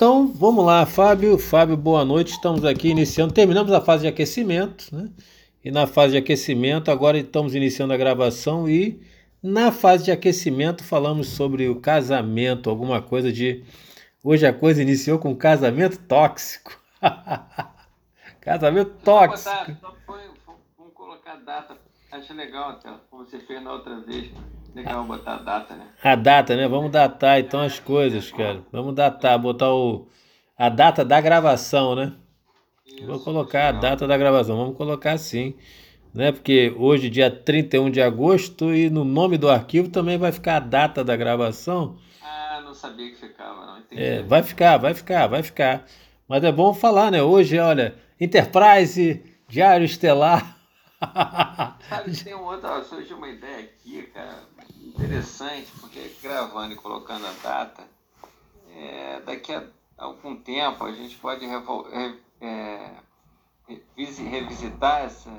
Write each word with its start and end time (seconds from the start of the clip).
Então, 0.00 0.32
vamos 0.32 0.64
lá, 0.64 0.86
Fábio. 0.86 1.36
Fábio, 1.36 1.76
boa 1.76 2.06
noite. 2.06 2.32
Estamos 2.32 2.64
aqui 2.64 2.88
iniciando, 2.88 3.34
terminamos 3.34 3.70
a 3.70 3.82
fase 3.82 4.04
de 4.04 4.08
aquecimento, 4.08 4.86
né? 4.96 5.10
E 5.62 5.70
na 5.70 5.86
fase 5.86 6.12
de 6.12 6.16
aquecimento, 6.16 6.90
agora 6.90 7.18
estamos 7.18 7.54
iniciando 7.54 7.92
a 7.92 7.98
gravação 7.98 8.66
e 8.66 8.98
na 9.42 9.70
fase 9.70 10.04
de 10.04 10.10
aquecimento 10.10 10.82
falamos 10.82 11.28
sobre 11.28 11.68
o 11.68 11.78
casamento, 11.78 12.70
alguma 12.70 13.02
coisa 13.02 13.30
de 13.30 13.62
Hoje 14.24 14.46
a 14.46 14.54
coisa 14.54 14.80
iniciou 14.80 15.18
com 15.18 15.36
casamento 15.36 15.98
tóxico. 15.98 16.80
casamento 18.40 18.92
tóxico. 19.04 19.50
Botar, 19.50 19.78
só 19.82 19.94
foi, 20.06 20.20
vamos 20.78 20.94
colocar 20.94 21.36
data. 21.44 21.76
Acho 22.12 22.34
legal 22.34 22.70
até, 22.70 22.90
como 23.08 23.24
você 23.24 23.38
fez 23.38 23.62
na 23.62 23.72
outra 23.72 24.00
vez. 24.00 24.30
Legal 24.74 25.04
botar 25.04 25.34
a 25.34 25.38
data, 25.38 25.74
né? 25.74 25.86
A 26.02 26.14
data, 26.14 26.56
né? 26.56 26.66
Vamos 26.66 26.90
datar 26.90 27.38
então 27.38 27.60
as 27.60 27.78
coisas, 27.78 28.30
cara. 28.30 28.62
Vamos 28.72 28.94
datar, 28.94 29.38
botar 29.38 29.72
o, 29.72 30.08
a 30.56 30.68
data 30.68 31.04
da 31.04 31.20
gravação, 31.20 31.94
né? 31.94 32.12
Isso, 32.86 33.06
Vou 33.06 33.20
colocar 33.20 33.68
a 33.68 33.72
data 33.72 34.06
da 34.06 34.16
gravação. 34.16 34.56
Vamos 34.56 34.76
colocar 34.76 35.12
assim, 35.12 35.54
né? 36.12 36.32
Porque 36.32 36.74
hoje, 36.76 37.08
dia 37.08 37.30
31 37.30 37.90
de 37.90 38.00
agosto, 38.00 38.74
e 38.74 38.90
no 38.90 39.04
nome 39.04 39.38
do 39.38 39.48
arquivo 39.48 39.88
também 39.88 40.18
vai 40.18 40.32
ficar 40.32 40.56
a 40.56 40.60
data 40.60 41.04
da 41.04 41.16
gravação. 41.16 41.96
Ah, 42.22 42.60
não 42.64 42.74
sabia 42.74 43.10
que 43.10 43.16
ficava, 43.16 43.66
não. 43.66 43.78
Entendi. 43.78 44.02
É, 44.02 44.22
vai 44.22 44.42
ficar, 44.42 44.76
vai 44.76 44.94
ficar, 44.94 45.26
vai 45.26 45.42
ficar. 45.42 45.84
Mas 46.28 46.42
é 46.44 46.52
bom 46.52 46.74
falar, 46.74 47.10
né? 47.10 47.22
Hoje, 47.22 47.58
olha, 47.58 47.94
Enterprise, 48.20 49.22
Diário 49.48 49.84
Estelar. 49.84 50.59
Sabe, 51.88 52.24
tem 52.24 52.34
um 52.34 52.44
outro, 52.44 52.84
surgiu 52.84 53.16
uma 53.16 53.28
ideia 53.28 53.64
aqui, 53.64 54.02
cara 54.08 54.46
interessante, 55.00 55.70
porque 55.80 56.14
gravando 56.22 56.72
e 56.72 56.76
colocando 56.76 57.26
a 57.26 57.32
data, 57.42 57.86
é, 58.70 59.20
daqui 59.20 59.52
a 59.52 59.64
algum 59.96 60.36
tempo 60.36 60.84
a 60.84 60.92
gente 60.92 61.16
pode 61.16 61.44
é, 61.44 62.94
revisitar 64.28 65.02
essa, 65.02 65.30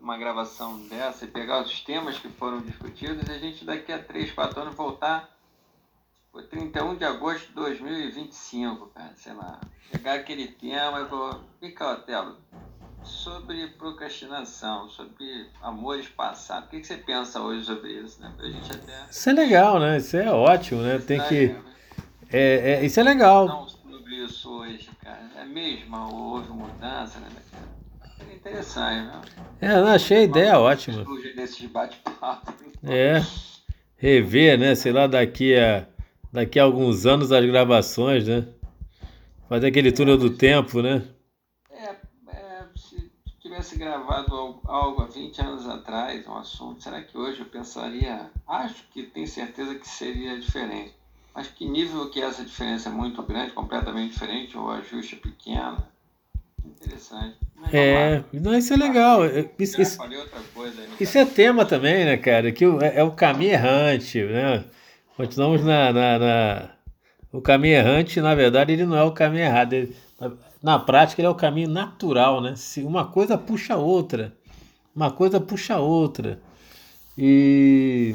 uma 0.00 0.18
gravação 0.18 0.86
dessa 0.88 1.24
e 1.24 1.28
pegar 1.28 1.62
os 1.62 1.80
temas 1.82 2.18
que 2.18 2.28
foram 2.28 2.60
discutidos 2.60 3.28
e 3.28 3.30
a 3.30 3.38
gente 3.38 3.64
daqui 3.64 3.92
a 3.92 4.02
3, 4.02 4.32
4 4.32 4.60
anos 4.60 4.74
voltar 4.74 5.30
foi 6.32 6.44
31 6.44 6.96
de 6.96 7.04
agosto 7.04 7.48
de 7.48 7.54
2025, 7.54 8.86
cara, 8.86 9.12
sei 9.16 9.34
lá. 9.34 9.60
Pegar 9.90 10.14
aquele 10.14 10.48
tema 10.48 11.00
e 11.00 11.04
vou. 11.04 11.44
Fica, 11.60 11.92
Otelo, 11.92 12.38
sobre 13.04 13.66
procrastinação, 13.78 14.88
sobre 14.88 15.46
amores 15.60 16.08
passados. 16.08 16.68
O 16.68 16.70
que, 16.70 16.80
que 16.80 16.86
você 16.86 16.96
pensa 16.96 17.40
hoje 17.40 17.64
sobre 17.64 17.92
isso, 17.92 18.20
né? 18.20 18.32
Pra 18.36 18.46
gente 18.46 18.72
até. 18.72 19.06
Isso 19.10 19.30
é 19.30 19.32
legal, 19.32 19.80
né? 19.80 19.98
Isso 19.98 20.16
é 20.16 20.30
ótimo, 20.30 20.82
né? 20.82 20.98
Tem 20.98 21.20
que. 21.28 21.48
Né? 21.48 21.62
É, 22.30 22.72
é, 22.72 22.84
isso 22.84 22.98
é 22.98 23.02
legal. 23.02 23.46
Não 23.46 23.68
sobre 23.68 24.24
isso 24.24 24.50
hoje, 24.50 24.88
cara. 25.02 25.30
É 25.40 25.44
mesmo, 25.44 25.96
houve 25.96 26.50
mudança, 26.50 27.18
né? 27.20 27.28
É 28.30 28.34
interessante, 28.34 29.06
né? 29.06 29.20
É, 29.60 29.72
eu 29.78 29.86
achei 29.86 30.18
a 30.18 30.22
ideia 30.22 30.58
ótima. 30.58 31.04
Desses 31.36 31.66
bate-papo. 31.70 32.52
É. 32.84 33.24
Rever, 33.96 34.58
né? 34.58 34.74
Sei 34.74 34.92
lá, 34.92 35.06
daqui 35.06 35.56
a, 35.56 35.86
daqui 36.32 36.58
a 36.58 36.64
alguns 36.64 37.06
anos 37.06 37.30
as 37.30 37.44
gravações, 37.44 38.26
né? 38.26 38.46
Fazer 39.48 39.68
aquele 39.68 39.92
túnel 39.92 40.16
do 40.16 40.30
tempo, 40.30 40.82
né? 40.82 41.02
Tivesse 43.62 43.78
gravado 43.78 44.60
algo 44.64 45.02
há 45.02 45.06
20 45.06 45.40
anos 45.40 45.68
atrás, 45.68 46.26
um 46.26 46.36
assunto, 46.36 46.82
será 46.82 47.00
que 47.00 47.16
hoje 47.16 47.40
eu 47.40 47.46
pensaria? 47.46 48.28
Acho 48.46 48.84
que 48.92 49.04
tenho 49.04 49.26
certeza 49.26 49.76
que 49.76 49.88
seria 49.88 50.38
diferente. 50.38 50.92
Mas 51.34 51.46
que 51.46 51.66
nível 51.66 52.10
que 52.10 52.20
essa 52.20 52.44
diferença 52.44 52.88
é 52.88 52.92
muito 52.92 53.22
grande, 53.22 53.52
completamente 53.52 54.12
diferente, 54.12 54.58
ou 54.58 54.68
ajuste 54.68 55.14
é 55.14 55.18
pequeno? 55.18 55.82
Interessante. 56.64 57.38
É, 57.72 58.22
não, 58.32 58.54
isso 58.58 58.74
é 58.74 58.76
legal. 58.76 59.20
Isso, 59.58 59.80
isso, 59.80 59.98
isso 61.00 61.18
é 61.18 61.24
tema 61.24 61.64
também, 61.64 62.04
né, 62.04 62.16
cara? 62.16 62.50
Que 62.52 62.64
é, 62.64 62.98
é 62.98 63.04
o 63.04 63.12
caminho 63.12 63.52
errante, 63.52 64.22
né? 64.24 64.64
Continuamos 65.16 65.64
na, 65.64 65.92
na, 65.92 66.18
na, 66.18 66.70
O 67.32 67.40
caminho 67.40 67.76
errante, 67.76 68.20
na 68.20 68.34
verdade, 68.34 68.72
ele 68.72 68.84
não 68.84 68.96
é 68.96 69.04
o 69.04 69.12
caminho 69.12 69.44
errado. 69.44 69.72
Ele, 69.72 69.96
na 70.62 70.78
prática 70.78 71.20
ele 71.20 71.26
é 71.26 71.30
o 71.30 71.34
caminho 71.34 71.68
natural, 71.68 72.40
né? 72.40 72.54
Se 72.56 72.82
uma 72.82 73.04
coisa 73.04 73.36
puxa 73.36 73.74
a 73.74 73.78
outra, 73.78 74.36
uma 74.94 75.10
coisa 75.10 75.40
puxa 75.40 75.74
a 75.74 75.80
outra. 75.80 76.40
E 77.18 78.14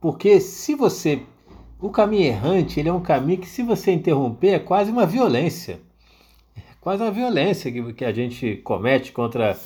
porque 0.00 0.40
se 0.40 0.74
você 0.74 1.22
o 1.80 1.90
caminho 1.90 2.24
errante, 2.24 2.78
ele 2.78 2.90
é 2.90 2.92
um 2.92 3.00
caminho 3.00 3.40
que 3.40 3.48
se 3.48 3.62
você 3.62 3.90
interromper 3.92 4.48
é 4.48 4.58
quase 4.58 4.90
uma 4.90 5.06
violência. 5.06 5.80
É 6.56 6.74
quase 6.80 7.02
uma 7.02 7.10
violência 7.10 7.72
que, 7.72 7.92
que 7.94 8.04
a 8.04 8.12
gente 8.12 8.56
comete 8.56 9.12
contra 9.12 9.56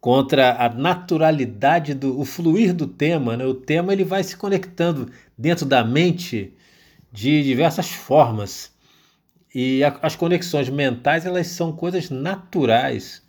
contra 0.00 0.64
a 0.64 0.68
naturalidade 0.70 1.92
do 1.92 2.18
o 2.18 2.24
fluir 2.24 2.72
do 2.72 2.86
tema, 2.86 3.36
né? 3.36 3.44
O 3.44 3.54
tema 3.54 3.92
ele 3.92 4.04
vai 4.04 4.22
se 4.24 4.36
conectando 4.36 5.10
dentro 5.36 5.66
da 5.66 5.84
mente 5.84 6.54
de 7.12 7.42
diversas 7.42 7.90
formas. 7.90 8.72
E 9.54 9.82
a, 9.82 9.98
as 10.02 10.16
conexões 10.16 10.68
mentais, 10.68 11.26
elas 11.26 11.48
são 11.48 11.72
coisas 11.72 12.10
naturais. 12.10 13.22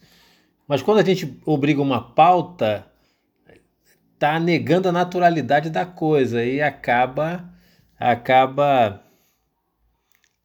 Mas 0.67 0.81
quando 0.81 0.99
a 0.99 1.03
gente 1.03 1.39
obriga 1.45 1.81
uma 1.81 2.01
pauta, 2.01 2.85
tá 4.17 4.39
negando 4.39 4.87
a 4.87 4.91
naturalidade 4.91 5.69
da 5.69 5.85
coisa 5.85 6.45
e 6.45 6.61
acaba 6.61 7.49
acaba 7.99 9.03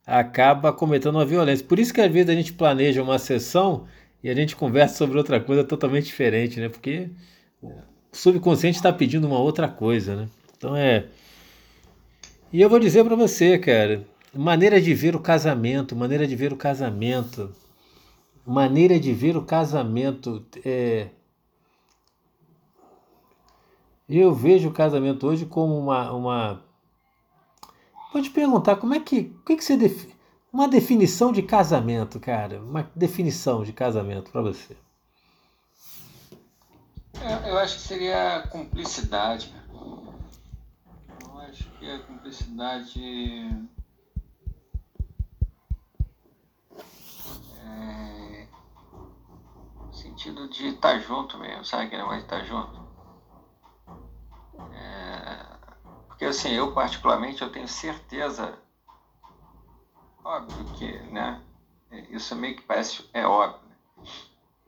acaba 0.07 0.73
cometendo 0.73 1.17
uma 1.17 1.27
violência. 1.27 1.67
Por 1.67 1.79
isso 1.79 1.93
que 1.93 2.01
às 2.01 2.11
vezes 2.11 2.31
a 2.31 2.35
gente 2.35 2.53
planeja 2.53 3.03
uma 3.03 3.19
sessão 3.19 3.87
e 4.23 4.31
a 4.31 4.35
gente 4.35 4.57
conversa 4.57 4.97
sobre 4.97 5.19
outra 5.19 5.41
coisa 5.41 5.63
totalmente 5.63 6.07
diferente, 6.07 6.59
né? 6.61 6.69
Porque 6.69 7.11
o 7.63 7.71
subconsciente 8.13 8.77
está 8.79 8.93
pedindo 8.93 9.27
uma 9.27 9.39
outra 9.39 9.69
coisa, 9.69 10.17
né? 10.17 10.29
Então 10.57 10.75
é. 10.75 11.07
E 12.53 12.61
eu 12.63 12.71
vou 12.71 12.79
dizer 12.79 13.05
para 13.05 13.17
você, 13.17 13.59
cara, 13.59 14.07
Maneira 14.37 14.81
de 14.81 14.93
ver 14.95 15.17
o 15.17 15.21
casamento, 15.21 15.97
maneira 15.97 16.27
de 16.27 16.37
ver 16.37 16.53
o 16.53 16.57
casamento, 16.57 17.55
maneira 18.45 18.99
de 19.01 19.13
ver 19.13 19.37
o 19.37 19.45
casamento. 19.45 20.47
É... 20.65 21.11
Eu 24.09 24.35
vejo 24.35 24.69
o 24.69 24.73
casamento 24.73 25.27
hoje 25.27 25.47
como 25.47 25.79
uma. 25.79 26.13
uma... 26.13 26.63
Vou 28.13 28.23
te 28.23 28.31
perguntar, 28.31 28.77
como 28.77 28.95
é 28.95 29.01
que. 29.01 29.35
O 29.41 29.45
que, 29.45 29.57
que 29.57 29.65
você 29.65 29.77
define? 29.77 30.15
Uma 30.53 30.69
definição 30.69 31.33
de 31.33 31.43
casamento, 31.43 32.19
cara. 32.21 32.61
Uma 32.61 32.91
definição 32.95 33.63
de 33.63 33.73
casamento 33.73 34.31
para 34.31 34.41
você. 34.41 34.77
Eu, 37.21 37.51
eu, 37.51 37.59
acho 37.59 37.77
que 37.77 37.83
seria 37.83 38.37
a 38.37 38.49
cumplicidade. 38.49 39.53
Eu 41.23 41.39
acho 41.41 41.71
que 41.79 41.91
a 41.91 41.99
cumplicidade 42.01 43.69
No 49.87 49.93
sentido 49.93 50.49
de 50.49 50.69
estar 50.69 50.93
tá 50.93 50.99
junto 50.99 51.39
mesmo, 51.39 51.65
sabe 51.65 51.85
aquele 51.85 52.03
negócio 52.03 52.21
de 52.21 52.25
estar 52.25 52.39
tá 52.39 52.45
junto? 52.45 52.87
É, 54.73 55.47
porque 56.09 56.25
assim, 56.25 56.51
eu 56.51 56.73
particularmente 56.73 57.43
eu 57.43 57.53
tenho 57.53 57.69
certeza, 57.69 58.59
óbvio 60.25 60.65
que, 60.75 60.99
né? 61.13 61.43
Isso 62.11 62.35
meio 62.35 62.57
que 62.57 62.63
parece, 62.63 63.09
é 63.13 63.27
óbvio, 63.27 63.61
né? 63.69 63.77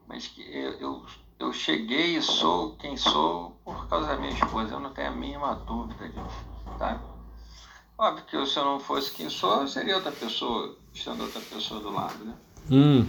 mas 0.07 0.27
que 0.27 0.43
eu, 0.43 0.73
eu, 0.75 1.07
eu 1.39 1.53
cheguei 1.53 2.17
e 2.17 2.23
sou 2.23 2.77
quem 2.77 2.97
sou 2.97 3.53
por 3.65 3.89
causa 3.89 4.09
da 4.09 4.17
minha 4.17 4.33
esposa, 4.33 4.75
eu 4.75 4.81
não 4.81 4.93
tenho 4.93 5.09
a 5.09 5.13
mínima 5.13 5.55
dúvida 5.55 6.09
disso, 6.09 6.45
tá? 6.79 7.01
Óbvio 7.97 8.25
que 8.25 8.47
se 8.47 8.59
eu 8.59 8.65
não 8.65 8.79
fosse 8.79 9.13
quem 9.13 9.29
sou, 9.29 9.63
eu 9.63 9.69
seria 9.69 9.97
outra 9.97 10.13
pessoa, 10.13 10.77
estando 10.93 11.23
outra 11.23 11.41
pessoa 11.41 11.81
do 11.81 11.91
lado, 11.91 12.25
né? 12.25 12.37
Hum. 12.71 13.07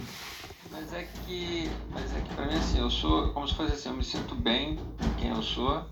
Mas 0.70 0.92
é 0.94 1.04
que, 1.04 1.70
mas 1.90 2.16
é 2.16 2.20
que 2.20 2.34
pra 2.34 2.46
mim 2.46 2.54
assim, 2.54 2.78
eu 2.78 2.90
sou 2.90 3.32
como 3.32 3.46
se 3.46 3.54
fosse 3.54 3.74
assim, 3.74 3.88
eu 3.90 3.96
me 3.96 4.04
sinto 4.04 4.34
bem 4.34 4.78
em 4.78 5.14
quem 5.18 5.30
eu 5.30 5.42
sou 5.42 5.84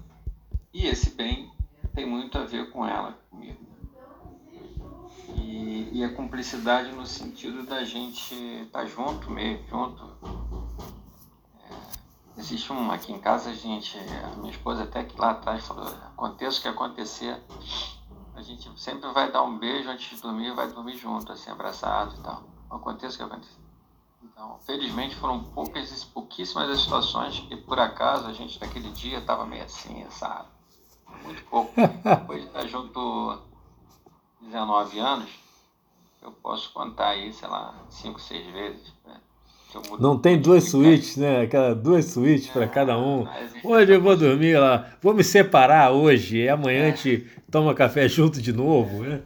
e 0.72 0.87
esse 0.87 1.10
bem 1.10 1.52
tem 1.94 2.06
muito 2.06 2.38
a 2.38 2.44
ver 2.44 2.70
com 2.70 2.87
ela, 2.87 3.19
comigo. 3.31 3.58
E, 5.37 5.90
e 5.93 6.05
a 6.05 6.14
cumplicidade 6.14 6.93
no 6.93 7.06
sentido 7.06 7.64
da 7.64 7.84
gente 7.84 8.34
estar 8.34 8.81
tá 8.81 8.87
junto 8.87 9.31
mesmo, 9.31 9.66
junto. 9.69 10.02
É, 11.64 12.40
existe 12.40 12.72
um 12.72 12.90
aqui 12.90 13.12
em 13.12 13.19
casa, 13.19 13.50
a 13.50 13.54
gente, 13.54 13.99
a 13.99 14.37
minha 14.37 14.52
esposa 14.52 14.84
até 14.84 15.04
que 15.04 15.20
lá 15.20 15.32
atrás 15.32 15.66
falou, 15.66 15.87
aconteça 15.87 16.61
o 16.61 16.62
que 16.62 16.69
acontecer, 16.69 17.37
a 18.34 18.43
gente 18.43 18.70
sempre 18.81 19.11
vai 19.12 19.31
dar 19.31 19.43
um 19.43 19.58
beijo 19.58 19.90
antes 19.90 20.16
de 20.16 20.22
dormir, 20.22 20.54
vai 20.54 20.69
dormir 20.70 20.96
junto, 20.96 21.32
assim, 21.32 21.50
abraçado 21.50 22.14
e 22.16 22.22
tal 22.22 22.57
aconteça 22.70 23.15
o 23.15 23.19
que 23.19 23.25
aconteça. 23.25 23.59
Então, 24.23 24.59
felizmente 24.67 25.17
foram 25.17 25.43
poucas, 25.44 26.05
pouquíssimas 26.05 26.70
as 26.70 26.81
situações 26.81 27.41
que 27.41 27.56
por 27.56 27.79
acaso 27.79 28.26
a 28.26 28.32
gente 28.32 28.61
naquele 28.61 28.91
dia 28.91 29.19
estava 29.19 29.47
meio 29.47 29.65
assim, 29.65 30.05
sabe? 30.11 30.49
Muito 31.25 31.43
pouco. 31.44 31.73
Depois 31.76 32.43
de 32.43 32.47
estar 32.47 32.67
junto 32.67 33.38
19 34.41 34.99
anos, 34.99 35.31
eu 36.23 36.32
posso 36.32 36.73
contar 36.73 37.11
aí, 37.11 37.32
sei 37.32 37.49
lá, 37.49 37.75
cinco, 37.91 38.20
seis 38.20 38.47
vezes. 38.53 38.93
Né? 39.06 39.21
Não 40.00 40.19
tem 40.19 40.41
duas 40.41 40.71
suítes, 40.71 41.17
né? 41.17 41.43
Aquela 41.43 41.75
duas 41.75 42.06
suítes 42.06 42.49
para 42.49 42.67
cada 42.67 42.99
um. 42.99 43.26
Hoje 43.62 43.93
eu 43.93 44.00
vou 44.00 44.17
dormir 44.17 44.59
lá, 44.59 44.91
vou 45.03 45.12
me 45.12 45.23
separar 45.23 45.91
hoje, 45.91 46.38
e 46.38 46.49
amanhã 46.49 46.85
é. 46.85 46.87
a 46.87 46.91
gente 46.91 47.26
toma 47.50 47.75
café 47.75 48.09
junto 48.09 48.41
de 48.41 48.53
novo, 48.53 49.03
né? 49.03 49.21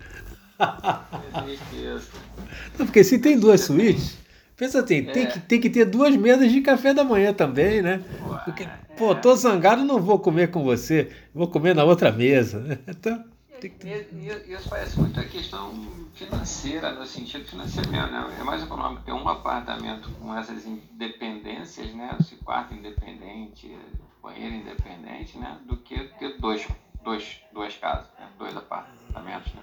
Não, 2.78 2.86
porque 2.86 3.04
se 3.04 3.18
tem 3.18 3.38
duas 3.38 3.62
suítes, 3.62 4.18
pensa 4.56 4.80
assim, 4.80 5.08
é. 5.08 5.12
tem, 5.12 5.26
que, 5.26 5.40
tem 5.40 5.60
que 5.60 5.70
ter 5.70 5.84
duas 5.84 6.16
mesas 6.16 6.50
de 6.50 6.60
café 6.60 6.94
da 6.94 7.04
manhã 7.04 7.32
também, 7.32 7.82
né? 7.82 8.02
Porque, 8.44 8.68
pô, 8.96 9.14
tô 9.14 9.34
zangado, 9.34 9.84
não 9.84 10.00
vou 10.00 10.18
comer 10.18 10.50
com 10.50 10.62
você, 10.62 11.10
vou 11.34 11.48
comer 11.48 11.74
na 11.74 11.84
outra 11.84 12.10
mesa, 12.10 12.60
né? 12.60 12.78
Então. 12.88 13.24
Isso 13.62 14.68
parece 14.68 14.98
muito 14.98 15.20
a 15.20 15.24
questão 15.24 15.72
financeira, 16.14 16.92
no 16.94 17.06
sentido 17.06 17.44
financeiro 17.44 17.88
mesmo, 17.90 18.08
né? 18.08 18.36
É 18.40 18.42
mais 18.42 18.60
econômico 18.60 19.04
ter 19.04 19.12
um 19.12 19.28
apartamento 19.28 20.10
com 20.20 20.36
essas 20.36 20.66
independências, 20.66 21.94
né? 21.94 22.16
Esse 22.18 22.34
quarto 22.36 22.74
independente, 22.74 23.76
banheiro 24.20 24.56
independente, 24.56 25.38
né? 25.38 25.58
Do 25.64 25.76
que 25.76 25.96
ter 26.18 26.40
dois, 26.40 26.66
dois, 27.04 27.40
duas 27.52 27.76
casas, 27.76 28.08
né? 28.18 28.28
dois 28.36 28.56
apartamentos, 28.56 29.54
né? 29.54 29.62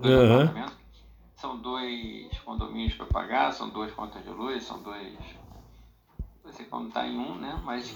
Dois 0.00 0.14
uhum. 0.14 0.42
apartamentos. 0.42 0.80
São 1.36 1.58
dois 1.58 2.38
condomínios 2.40 2.94
para 2.94 3.06
pagar, 3.06 3.52
são 3.52 3.68
duas 3.70 3.92
contas 3.92 4.22
de 4.22 4.30
luz, 4.30 4.64
são 4.64 4.82
dois. 4.82 5.16
Você 6.44 6.64
quando 6.64 6.88
está 6.88 7.06
em 7.06 7.18
um, 7.18 7.36
né? 7.36 7.60
Mas 7.64 7.94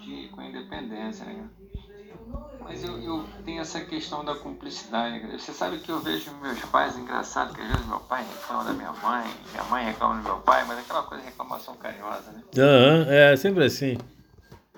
de, 0.00 0.28
com 0.28 0.42
independência, 0.42 1.24
né? 1.24 1.48
Mas 2.60 2.84
eu, 2.84 2.98
eu 3.00 3.24
tenho 3.44 3.60
essa 3.60 3.80
questão 3.80 4.24
da 4.24 4.34
cumplicidade. 4.34 5.20
Você 5.32 5.52
sabe 5.52 5.78
que 5.78 5.90
eu 5.90 6.00
vejo 6.00 6.30
meus 6.40 6.60
pais, 6.66 6.96
engraçado, 6.96 7.54
que 7.54 7.60
às 7.60 7.68
vezes 7.68 7.86
meu 7.86 8.00
pai 8.00 8.24
reclama 8.24 8.64
da 8.64 8.72
minha 8.72 8.92
mãe, 8.92 9.30
minha 9.50 9.64
mãe 9.64 9.84
reclama 9.84 10.16
do 10.16 10.22
meu 10.22 10.38
pai, 10.38 10.64
mas 10.64 10.78
aquela 10.78 11.02
coisa 11.02 11.22
de 11.22 11.30
reclamação 11.30 11.76
carinhosa, 11.76 12.32
né? 12.32 12.42
Uhum, 12.56 13.12
é 13.12 13.36
sempre 13.36 13.64
assim. 13.64 13.98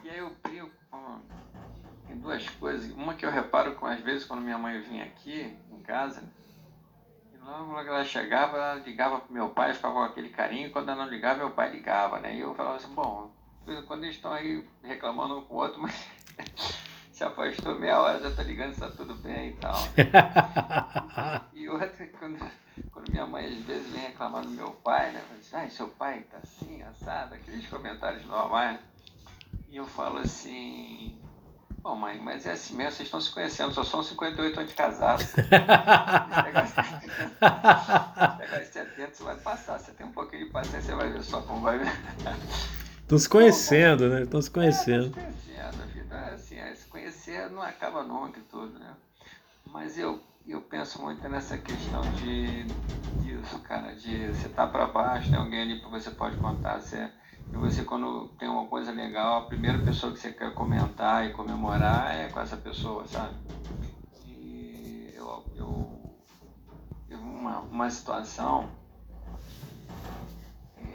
E 0.02 0.08
aí 0.08 0.18
eu 0.18 0.32
brinco 0.42 0.70
com 0.90 1.20
tem 2.06 2.16
duas 2.16 2.48
coisas. 2.48 2.90
Uma 2.92 3.14
que 3.14 3.24
eu 3.24 3.30
reparo 3.30 3.74
com, 3.74 3.86
às 3.86 4.00
vezes, 4.00 4.24
quando 4.24 4.40
minha 4.40 4.58
mãe 4.58 4.80
vinha 4.80 5.04
aqui 5.04 5.54
em 5.70 5.80
casa, 5.82 6.22
logo 7.44 7.82
que 7.82 7.88
ela 7.88 8.04
chegava, 8.04 8.56
ela 8.56 8.74
ligava 8.76 9.20
pro 9.20 9.32
meu 9.32 9.50
pai, 9.50 9.74
ficava 9.74 9.94
com 9.94 10.02
aquele 10.02 10.30
carinho, 10.30 10.70
quando 10.70 10.90
ela 10.90 11.04
não 11.04 11.10
ligava, 11.10 11.38
meu 11.38 11.50
pai 11.50 11.70
ligava, 11.70 12.18
né? 12.20 12.34
E 12.34 12.40
eu 12.40 12.54
falava 12.54 12.76
assim, 12.76 12.94
bom, 12.94 13.30
quando 13.86 14.04
eles 14.04 14.16
estão 14.16 14.32
aí 14.32 14.66
reclamando 14.82 15.38
um 15.38 15.42
com 15.42 15.54
o 15.54 15.58
outro, 15.58 15.80
mas 15.80 15.94
se 17.12 17.22
afastou 17.24 17.78
meia 17.78 18.00
hora, 18.00 18.20
já 18.20 18.34
tá 18.34 18.42
ligando 18.42 18.74
se 18.74 18.80
tá 18.80 18.90
tudo 18.90 19.14
bem 19.16 19.50
e 19.50 19.52
tal. 19.56 19.74
e 21.52 21.68
outra, 21.68 22.06
quando, 22.18 22.38
quando 22.90 23.10
minha 23.10 23.26
mãe 23.26 23.46
às 23.46 23.64
vezes 23.64 23.90
vem 23.90 24.02
reclamar 24.02 24.42
do 24.42 24.50
meu 24.50 24.70
pai, 24.70 25.12
né? 25.12 25.22
Diz, 25.38 25.52
ai, 25.54 25.70
seu 25.70 25.88
pai 25.88 26.22
tá 26.30 26.38
assim, 26.42 26.82
assado, 26.82 27.34
aqueles 27.34 27.66
comentários 27.68 28.24
normais. 28.26 28.80
E 29.68 29.76
eu 29.76 29.86
falo 29.86 30.18
assim, 30.18 31.20
bom 31.84 31.94
mãe, 31.96 32.18
mas 32.18 32.46
é 32.46 32.52
assim 32.52 32.74
mesmo, 32.74 32.92
vocês 32.92 33.06
estão 33.06 33.20
se 33.20 33.30
conhecendo, 33.30 33.74
só 33.74 33.84
são 33.84 34.02
58 34.02 34.58
anos 34.58 34.70
de 34.70 34.76
casado. 34.76 35.22
pegar 36.40 36.64
os 38.62 38.68
70, 38.68 39.14
você 39.14 39.22
vai 39.22 39.36
passar, 39.36 39.78
você 39.78 39.92
tem 39.92 40.06
um 40.06 40.12
pouquinho 40.12 40.46
de 40.46 40.50
paciência, 40.50 40.80
você 40.80 40.94
vai 40.94 41.12
ver 41.12 41.22
só 41.22 41.42
como 41.42 41.60
vai 41.60 41.78
ver. 41.78 41.92
Estão 43.02 43.18
se 43.18 43.28
conhecendo, 43.28 44.08
né? 44.08 44.22
Estão 44.22 44.40
se 44.40 44.50
conhecendo. 44.50 45.14
É, 45.18 45.34
não 47.50 47.60
acaba 47.62 48.02
nunca 48.02 48.38
e 48.38 48.42
tudo, 48.42 48.78
né? 48.78 48.94
Mas 49.66 49.98
eu, 49.98 50.22
eu 50.46 50.62
penso 50.62 51.02
muito 51.02 51.28
nessa 51.28 51.58
questão 51.58 52.00
de 52.12 52.64
disso, 53.22 53.58
cara, 53.60 53.94
de 53.94 54.28
você 54.28 54.46
estar 54.46 54.66
tá 54.66 54.72
para 54.72 54.86
baixo, 54.86 55.30
tem 55.30 55.38
alguém 55.38 55.60
ali 55.60 55.80
que 55.80 55.90
você 55.90 56.10
pode 56.10 56.36
contar, 56.38 56.80
você, 56.80 57.10
e 57.52 57.56
você 57.56 57.84
quando 57.84 58.28
tem 58.38 58.48
uma 58.48 58.66
coisa 58.66 58.90
legal, 58.92 59.38
a 59.38 59.46
primeira 59.46 59.78
pessoa 59.78 60.12
que 60.12 60.18
você 60.18 60.32
quer 60.32 60.52
comentar 60.54 61.26
e 61.26 61.32
comemorar 61.32 62.14
é 62.14 62.28
com 62.28 62.40
essa 62.40 62.56
pessoa, 62.56 63.06
sabe? 63.06 63.34
E 64.26 65.12
eu, 65.14 65.44
eu, 65.56 66.16
uma, 67.18 67.60
uma 67.60 67.90
situação 67.90 68.68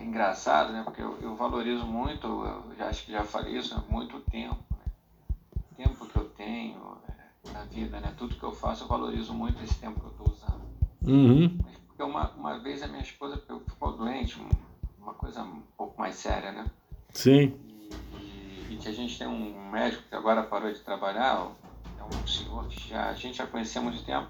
engraçada, 0.01 0.72
né? 0.72 0.84
Porque 0.84 1.01
eu, 1.01 1.18
eu 1.22 1.36
valorizo 1.36 1.86
muito, 1.86 2.25
eu 2.28 2.75
já 2.78 2.88
acho 2.88 3.06
que 3.06 3.12
já 3.12 3.24
falei 3.24 3.57
isso 3.57 3.75
há 3.75 3.92
muito 3.92 4.19
tempo 4.22 4.69
tempo 5.80 6.06
que 6.06 6.18
eu 6.18 6.25
tenho 6.31 6.98
é, 7.07 7.54
na 7.54 7.63
vida, 7.63 8.00
né? 8.02 8.13
Tudo 8.18 8.36
que 8.36 8.44
eu 8.44 8.52
faço, 8.52 8.84
eu 8.84 8.88
valorizo 8.88 9.34
muito 9.34 9.63
esse 9.63 9.75
tempo 9.75 10.00
que 10.00 10.06
eu 10.06 10.12
estou 10.12 10.30
usando. 10.30 10.62
Uhum. 11.07 11.57
Porque 11.88 12.04
uma, 12.04 12.30
uma 12.31 12.60
vez 12.60 12.84
a 12.84 12.88
minha 12.88 13.02
esposa 13.02 13.38
ficou 13.38 13.98
doente, 13.98 14.38
uma 15.09 15.13
coisa 15.15 15.41
um 15.41 15.61
pouco 15.75 16.00
mais 16.00 16.15
séria, 16.15 16.51
né? 16.51 16.65
Sim. 17.09 17.59
E, 18.19 18.73
e, 18.73 18.77
que 18.77 18.88
a 18.88 18.91
gente 18.91 19.17
tem 19.17 19.27
um 19.27 19.69
médico 19.71 20.03
que 20.07 20.15
agora 20.15 20.44
parou 20.44 20.71
de 20.71 20.79
trabalhar, 20.81 21.51
é 21.97 22.03
um 22.03 22.27
senhor 22.27 22.67
que 22.67 22.89
já, 22.89 23.09
a 23.09 23.13
gente 23.13 23.38
já 23.38 23.47
conhecia 23.47 23.81
há 23.81 23.83
muito 23.83 24.03
tempo. 24.06 24.29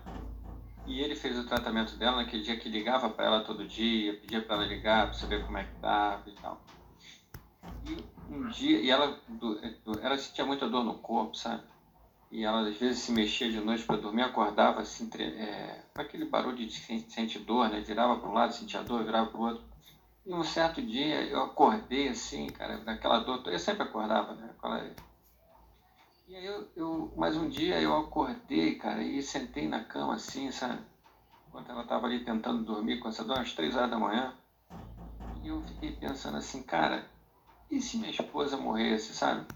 E 0.87 1.01
ele 1.01 1.15
fez 1.15 1.37
o 1.37 1.45
tratamento 1.45 1.97
dela 1.97 2.17
naquele 2.17 2.41
dia 2.41 2.57
que 2.57 2.69
ligava 2.69 3.09
para 3.09 3.25
ela 3.25 3.43
todo 3.43 3.67
dia, 3.67 4.13
pedia 4.15 4.41
para 4.41 4.55
ela 4.55 4.65
ligar 4.65 5.07
para 5.07 5.13
saber 5.13 5.45
como 5.45 5.57
é 5.57 5.63
que 5.65 5.75
estava 5.75 6.27
e 6.27 6.31
tal. 6.33 6.61
E 7.85 8.33
um 8.33 8.47
dia, 8.47 8.79
e 8.79 8.89
ela, 8.89 9.19
ela 10.01 10.17
sentia 10.17 10.45
muita 10.45 10.67
dor 10.67 10.83
no 10.83 10.95
corpo, 10.95 11.35
sabe? 11.35 11.61
E 12.31 12.43
ela 12.43 12.67
às 12.67 12.77
vezes 12.77 12.99
se 12.99 13.11
mexia 13.11 13.51
de 13.51 13.59
noite 13.59 13.83
para 13.83 13.97
dormir, 13.97 14.21
acordava 14.21 14.81
assim, 14.81 15.09
é, 15.17 15.81
com 15.93 16.01
aquele 16.01 16.25
barulho 16.25 16.57
de 16.57 16.71
sentir 16.71 17.39
dor, 17.39 17.69
né? 17.69 17.81
Virava 17.81 18.17
para 18.17 18.29
um 18.29 18.33
lado, 18.33 18.53
sentia 18.53 18.81
dor, 18.81 19.03
virava 19.03 19.29
para 19.29 19.39
o 19.39 19.43
outro. 19.43 19.68
E 20.29 20.31
um 20.31 20.43
certo 20.43 20.79
dia 20.79 21.23
eu 21.23 21.41
acordei 21.41 22.09
assim, 22.09 22.45
cara, 22.51 22.77
daquela 22.77 23.17
dor, 23.17 23.41
eu 23.47 23.57
sempre 23.57 23.81
acordava, 23.81 24.35
né? 24.35 24.51
Aquela... 24.55 24.87
E 26.27 26.35
aí 26.35 26.45
eu, 26.45 26.67
eu, 26.75 27.13
mais 27.17 27.35
um 27.35 27.49
dia 27.49 27.81
eu 27.81 27.97
acordei, 27.97 28.75
cara, 28.75 29.01
e 29.01 29.23
sentei 29.23 29.67
na 29.67 29.83
cama 29.83 30.13
assim, 30.13 30.51
sabe? 30.51 30.83
Enquanto 31.47 31.71
ela 31.71 31.81
estava 31.81 32.05
ali 32.05 32.23
tentando 32.23 32.63
dormir 32.63 32.99
com 32.99 33.09
essa 33.09 33.23
dor, 33.23 33.39
às 33.39 33.53
três 33.53 33.75
horas 33.75 33.89
da 33.89 33.97
manhã. 33.97 34.31
E 35.41 35.47
eu 35.47 35.63
fiquei 35.63 35.93
pensando 35.93 36.37
assim, 36.37 36.61
cara, 36.61 37.09
e 37.71 37.81
se 37.81 37.97
minha 37.97 38.11
esposa 38.11 38.55
morresse, 38.55 39.15
sabe? 39.15 39.47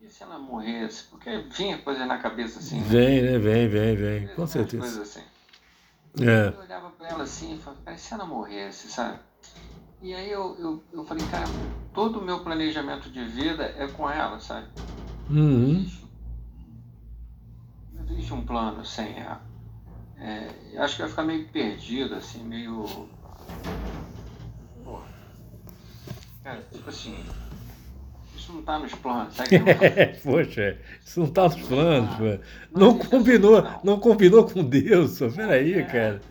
E 0.00 0.08
se 0.08 0.22
ela 0.22 0.38
morresse? 0.38 1.04
Porque 1.10 1.36
vinha 1.54 1.76
coisa 1.82 2.06
na 2.06 2.16
cabeça 2.16 2.60
assim. 2.60 2.80
Né? 2.80 2.86
Vem, 2.86 3.22
né? 3.22 3.38
Vem, 3.38 3.68
vem, 3.68 3.94
vem. 3.94 4.28
Com 4.28 4.46
certeza. 4.46 4.78
Coisas 4.78 5.16
assim. 5.16 5.35
É. 6.20 6.48
Eu 6.54 6.60
olhava 6.60 6.90
pra 6.90 7.08
ela 7.08 7.24
assim 7.24 7.58
falava, 7.58 7.96
se 7.96 8.14
ela 8.14 8.24
morresse, 8.24 8.88
sabe? 8.88 9.18
E 10.00 10.14
aí 10.14 10.30
eu, 10.30 10.56
eu, 10.58 10.82
eu 10.92 11.04
falei, 11.04 11.26
cara, 11.26 11.46
todo 11.92 12.18
o 12.18 12.24
meu 12.24 12.42
planejamento 12.42 13.10
de 13.10 13.24
vida 13.24 13.64
é 13.76 13.86
com 13.88 14.08
ela, 14.08 14.38
sabe? 14.40 14.68
Uhum. 15.28 15.86
Não 17.92 18.04
existe 18.04 18.32
um 18.32 18.44
plano 18.44 18.84
sem 18.84 19.18
ela. 19.18 19.42
É, 20.18 20.78
acho 20.78 20.96
que 20.96 21.02
vai 21.02 21.10
ficar 21.10 21.24
meio 21.24 21.48
perdido, 21.48 22.14
assim, 22.14 22.42
meio 22.42 23.08
Cara, 26.46 26.64
tipo 26.72 26.88
assim, 26.88 27.26
isso 28.46 28.52
não 28.52 28.62
tá 28.62 28.78
nos 28.78 28.94
planos, 28.94 29.34
sabe? 29.34 29.50
Poxa, 30.22 30.78
isso 31.04 31.20
não 31.20 31.26
tá 31.26 31.44
nos 31.44 31.60
planos, 31.62 32.10
ah, 32.10 32.40
Não, 32.70 32.92
não 32.92 32.98
combinou, 32.98 33.60
não. 33.60 33.80
não. 33.82 34.00
combinou 34.00 34.48
com 34.48 34.62
Deus, 34.62 35.12
só 35.12 35.28
peraí, 35.28 35.74
é. 35.74 35.82
cara. 35.82 36.22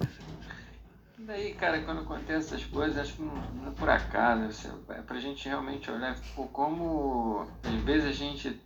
Daí, 1.19 1.53
cara, 1.53 1.81
quando 1.81 2.01
acontece 2.01 2.53
essas 2.53 2.63
coisas, 2.65 2.97
acho 2.97 3.13
que 3.13 3.21
não, 3.21 3.35
não 3.35 3.67
é 3.67 3.71
por 3.71 3.89
acaso, 3.89 4.71
é 4.89 5.01
pra 5.01 5.19
gente 5.19 5.47
realmente 5.49 5.91
olhar 5.91 6.15
tipo, 6.15 6.47
como 6.47 7.45
às 7.63 7.83
vezes 7.83 8.07
a 8.07 8.13
gente 8.13 8.61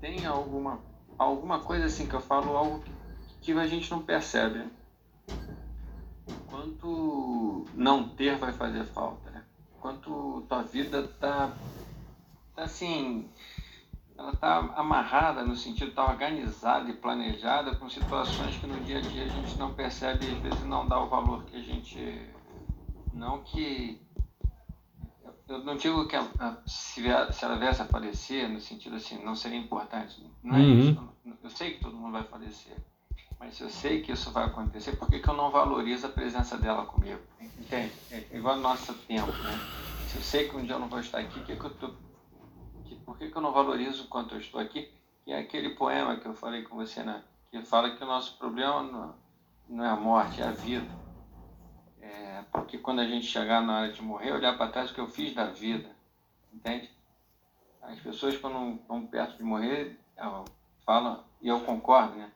tem 0.00 0.24
alguma, 0.24 0.80
alguma 1.18 1.58
coisa 1.60 1.84
assim 1.86 2.06
que 2.06 2.14
eu 2.14 2.20
falo, 2.20 2.56
algo 2.56 2.80
que, 2.80 3.52
que 3.52 3.58
a 3.58 3.66
gente 3.66 3.90
não 3.90 4.00
percebe. 4.00 4.60
Né? 4.60 4.70
Quanto 6.46 7.66
não 7.74 8.08
ter 8.08 8.38
vai 8.38 8.52
fazer 8.52 8.84
falta 8.84 9.32
quanto 9.82 10.44
tua 10.48 10.62
vida 10.62 11.02
tá 11.20 11.52
assim, 12.56 13.28
ela 14.16 14.34
tá 14.36 14.58
amarrada 14.76 15.44
no 15.44 15.56
sentido, 15.56 15.92
tá 15.92 16.04
organizada 16.04 16.90
e 16.90 16.94
planejada 16.94 17.74
com 17.76 17.88
situações 17.88 18.56
que 18.56 18.66
no 18.66 18.78
dia 18.84 18.98
a 18.98 19.00
dia 19.00 19.24
a 19.24 19.28
gente 19.28 19.58
não 19.58 19.74
percebe 19.74 20.26
e 20.26 20.32
às 20.32 20.38
vezes 20.38 20.64
não 20.64 20.86
dá 20.86 21.00
o 21.00 21.08
valor 21.08 21.44
que 21.44 21.56
a 21.56 21.60
gente, 21.60 22.30
não 23.12 23.42
que 23.42 24.00
eu 25.48 25.58
não 25.64 25.76
digo 25.76 26.06
que 26.06 26.16
a, 26.16 26.26
a, 26.38 26.56
se, 26.66 27.02
se, 27.02 27.44
ela 27.44 27.58
viesse 27.58 27.82
a 27.82 27.84
falecer, 27.84 28.48
no 28.48 28.60
sentido 28.60 28.96
assim, 28.96 29.22
não 29.22 29.36
seria 29.36 29.58
importante. 29.58 30.24
Não 30.42 30.56
é 30.56 30.60
uhum. 30.60 30.90
isso. 30.90 31.08
Eu 31.42 31.50
sei 31.50 31.72
que 31.72 31.80
todo 31.80 31.94
mundo 31.94 32.12
vai 32.12 32.24
falecer. 32.24 32.76
Mas 33.38 33.56
se 33.56 33.62
eu 33.62 33.68
sei 33.68 34.00
que 34.00 34.12
isso 34.12 34.30
vai 34.30 34.44
acontecer, 34.44 34.96
por 34.96 35.10
que, 35.10 35.18
que 35.18 35.28
eu 35.28 35.34
não 35.34 35.50
valorizo 35.50 36.06
a 36.06 36.10
presença 36.10 36.56
dela 36.56 36.86
comigo? 36.86 37.20
Entende? 37.58 37.92
É 38.10 38.24
igual 38.32 38.56
no 38.56 38.62
nosso 38.62 38.94
tempo, 38.94 39.32
né? 39.32 39.58
Se 40.08 40.16
eu 40.16 40.22
sei 40.22 40.48
que 40.48 40.56
um 40.56 40.64
dia 40.64 40.76
eu 40.76 40.78
não 40.78 40.88
vou 40.88 41.00
estar 41.00 41.18
aqui, 41.18 41.40
que 41.40 41.56
que 41.56 41.64
eu 41.64 41.70
que, 41.70 41.92
por 43.04 43.18
que, 43.18 43.30
que 43.30 43.36
eu 43.36 43.42
não 43.42 43.52
valorizo 43.52 44.04
enquanto 44.04 44.34
eu 44.34 44.40
estou 44.40 44.60
aqui? 44.60 44.90
Que 45.24 45.32
é 45.32 45.38
aquele 45.38 45.74
poema 45.74 46.16
que 46.16 46.26
eu 46.26 46.34
falei 46.34 46.62
com 46.62 46.76
você, 46.76 47.02
né? 47.02 47.22
Que 47.50 47.62
fala 47.62 47.94
que 47.94 48.02
o 48.02 48.06
nosso 48.06 48.36
problema 48.38 48.82
não, 48.82 49.14
não 49.68 49.84
é 49.84 49.88
a 49.88 49.96
morte, 49.96 50.40
é 50.40 50.46
a 50.46 50.52
vida. 50.52 50.88
né? 51.98 52.44
Porque 52.50 52.78
quando 52.78 53.00
a 53.00 53.06
gente 53.06 53.26
chegar 53.26 53.62
na 53.62 53.78
hora 53.80 53.92
de 53.92 54.02
morrer, 54.02 54.32
olhar 54.32 54.56
para 54.56 54.70
trás 54.70 54.90
o 54.90 54.94
que 54.94 55.00
eu 55.00 55.08
fiz 55.08 55.34
da 55.34 55.46
vida, 55.46 55.90
entende? 56.52 56.90
As 57.80 57.98
pessoas 58.00 58.36
quando 58.36 58.76
estão 58.76 59.06
perto 59.06 59.36
de 59.36 59.42
morrer 59.42 59.98
falam, 60.84 61.24
e 61.40 61.48
eu 61.48 61.60
concordo, 61.60 62.16
né? 62.16 62.30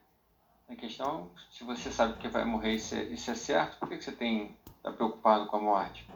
A 0.69 0.75
questão, 0.75 1.31
se 1.49 1.63
você 1.63 1.89
sabe 1.89 2.17
que 2.19 2.27
vai 2.27 2.43
morrer 2.43 2.73
isso 2.73 2.93
é, 2.93 3.03
isso 3.03 3.31
é 3.31 3.35
certo, 3.35 3.79
por 3.79 3.87
que, 3.87 3.97
que 3.97 4.03
você 4.03 4.11
tem 4.11 4.55
está 4.77 4.91
preocupado 4.91 5.47
com 5.47 5.57
a 5.57 5.61
morte? 5.61 6.07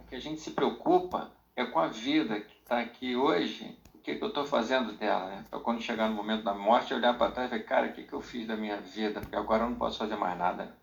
É 0.00 0.08
que 0.08 0.14
a 0.16 0.20
gente 0.20 0.40
se 0.40 0.50
preocupa 0.50 1.30
é 1.56 1.64
com 1.64 1.78
a 1.78 1.86
vida 1.86 2.40
está 2.64 2.80
aqui 2.80 3.14
hoje, 3.14 3.78
o 3.94 3.98
que, 3.98 4.16
que 4.16 4.24
eu 4.24 4.28
estou 4.28 4.44
fazendo 4.44 4.92
dela, 4.94 5.26
né? 5.26 5.44
Para 5.48 5.60
quando 5.60 5.80
chegar 5.80 6.08
no 6.08 6.16
momento 6.16 6.42
da 6.42 6.54
morte, 6.54 6.92
olhar 6.92 7.16
para 7.16 7.30
trás 7.30 7.52
e 7.52 7.58
ver, 7.58 7.64
cara, 7.64 7.86
o 7.86 7.92
que, 7.92 8.02
que 8.02 8.12
eu 8.12 8.20
fiz 8.20 8.46
da 8.46 8.56
minha 8.56 8.78
vida? 8.78 9.20
Porque 9.20 9.36
agora 9.36 9.64
eu 9.64 9.70
não 9.70 9.76
posso 9.76 9.98
fazer 9.98 10.16
mais 10.16 10.36
nada. 10.36 10.74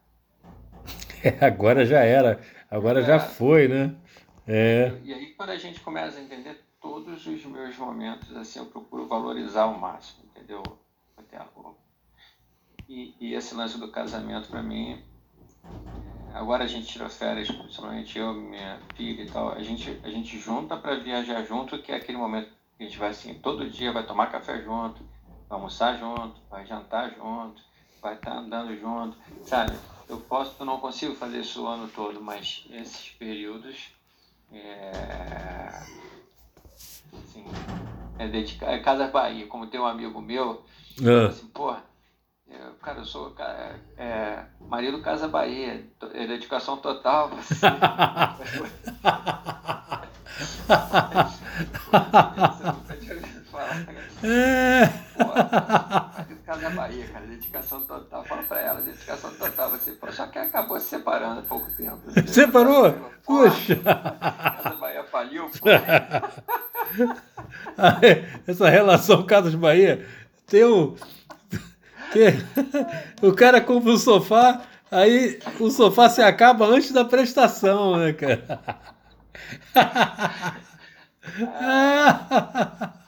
É, 1.24 1.46
agora 1.46 1.86
já 1.86 2.00
era, 2.00 2.42
agora 2.68 3.02
é. 3.02 3.04
já 3.04 3.20
foi, 3.20 3.68
né? 3.68 3.96
É. 4.48 4.92
E 5.04 5.14
aí 5.14 5.28
quando 5.36 5.52
a 5.52 5.56
gente 5.56 5.80
começa 5.80 6.18
a 6.18 6.22
entender 6.24 6.60
todos 6.82 7.28
os 7.28 7.46
meus 7.46 7.78
momentos, 7.78 8.36
assim, 8.36 8.58
eu 8.58 8.66
procuro 8.66 9.06
valorizar 9.08 9.62
ao 9.62 9.78
máximo, 9.78 10.24
entendeu? 10.26 10.64
E, 12.92 13.16
e 13.22 13.34
esse 13.34 13.56
lance 13.56 13.80
do 13.80 13.88
casamento, 13.88 14.50
para 14.50 14.62
mim, 14.62 15.02
agora 16.34 16.64
a 16.64 16.68
gente 16.68 16.88
tira 16.88 17.10
férias, 17.10 17.50
principalmente 17.50 18.18
eu, 18.18 18.34
minha 18.34 18.80
filha 18.96 19.24
e 19.24 19.30
tal, 19.30 19.52
a 19.52 19.62
gente, 19.62 20.00
a 20.04 20.10
gente 20.10 20.40
junta 20.40 20.78
para 20.78 20.96
viajar 20.96 21.44
junto, 21.44 21.78
que 21.82 21.92
é 21.92 21.96
aquele 21.96 22.18
momento 22.18 22.50
que 22.78 22.84
a 22.84 22.88
gente 22.88 22.98
vai 22.98 23.10
assim, 23.10 23.34
todo 23.36 23.70
dia 23.70 23.92
vai 23.92 24.06
tomar 24.06 24.32
café 24.32 24.62
junto, 24.62 25.04
vai 25.48 25.58
almoçar 25.58 25.98
junto, 25.98 26.36
vai 26.50 26.66
jantar 26.66 27.12
junto, 27.16 27.62
vai 28.02 28.16
estar 28.16 28.32
tá 28.32 28.38
andando 28.38 28.78
junto, 28.80 29.18
sabe? 29.46 29.74
Eu 30.10 30.18
posso, 30.18 30.56
eu 30.60 30.66
não 30.66 30.80
consigo 30.80 31.16
fazer 31.16 31.40
isso 31.40 31.64
o 31.64 31.68
ano 31.68 31.88
todo, 31.88 32.22
mas 32.22 32.66
esses 32.72 33.10
períodos 33.12 33.94
é, 34.52 35.70
assim, 37.14 37.46
é 38.18 38.28
dedicar, 38.28 38.72
é 38.72 38.80
Casa 38.80 39.08
Bahia, 39.08 39.48
como 39.48 39.68
tem 39.68 39.80
um 39.80 39.86
amigo 39.86 40.22
meu, 40.22 40.64
é. 41.02 41.28
assim, 41.28 41.48
porra, 41.48 41.84
eu, 42.54 42.74
cara, 42.82 43.00
eu 43.00 43.06
sou 43.06 43.32
cara, 43.32 43.80
é, 43.98 44.44
marido 44.60 45.02
Casa 45.02 45.28
Bahia, 45.28 45.86
é 46.14 46.28
dedicação 46.28 46.78
total. 46.78 47.30
Você. 47.30 47.56
Casa 56.46 56.70
Bahia, 56.72 57.08
cara, 57.08 57.26
dedicação 57.26 57.82
total. 57.84 58.24
Fala 58.26 58.44
pra 58.44 58.60
ela, 58.60 58.82
dedicação 58.82 59.34
total. 59.36 59.72
Você, 59.72 59.92
pô, 59.92 60.12
só 60.12 60.28
que 60.28 60.38
acabou 60.38 60.80
se 60.80 60.88
separando 60.88 61.40
há 61.40 61.44
pouco 61.44 61.72
tempo. 61.76 62.02
Separou? 62.28 62.92
Puxa! 63.26 63.76
Casa 63.78 64.76
Bahia 64.76 65.04
faliu, 65.06 65.50
pô. 65.50 65.70
Essa 68.46 68.70
relação 68.70 69.26
Casas 69.26 69.56
Bahia 69.56 70.06
tem 70.48 70.66
um. 70.66 70.96
Tem, 72.12 72.44
o 73.22 73.34
cara 73.34 73.62
compra 73.62 73.92
um 73.92 73.98
sofá, 73.98 74.62
aí 74.90 75.40
o 75.60 75.70
sofá 75.70 76.10
se 76.10 76.22
acaba 76.22 76.66
antes 76.66 76.92
da 76.92 77.06
prestação, 77.06 77.98
né, 77.98 78.14
cara? 78.14 78.60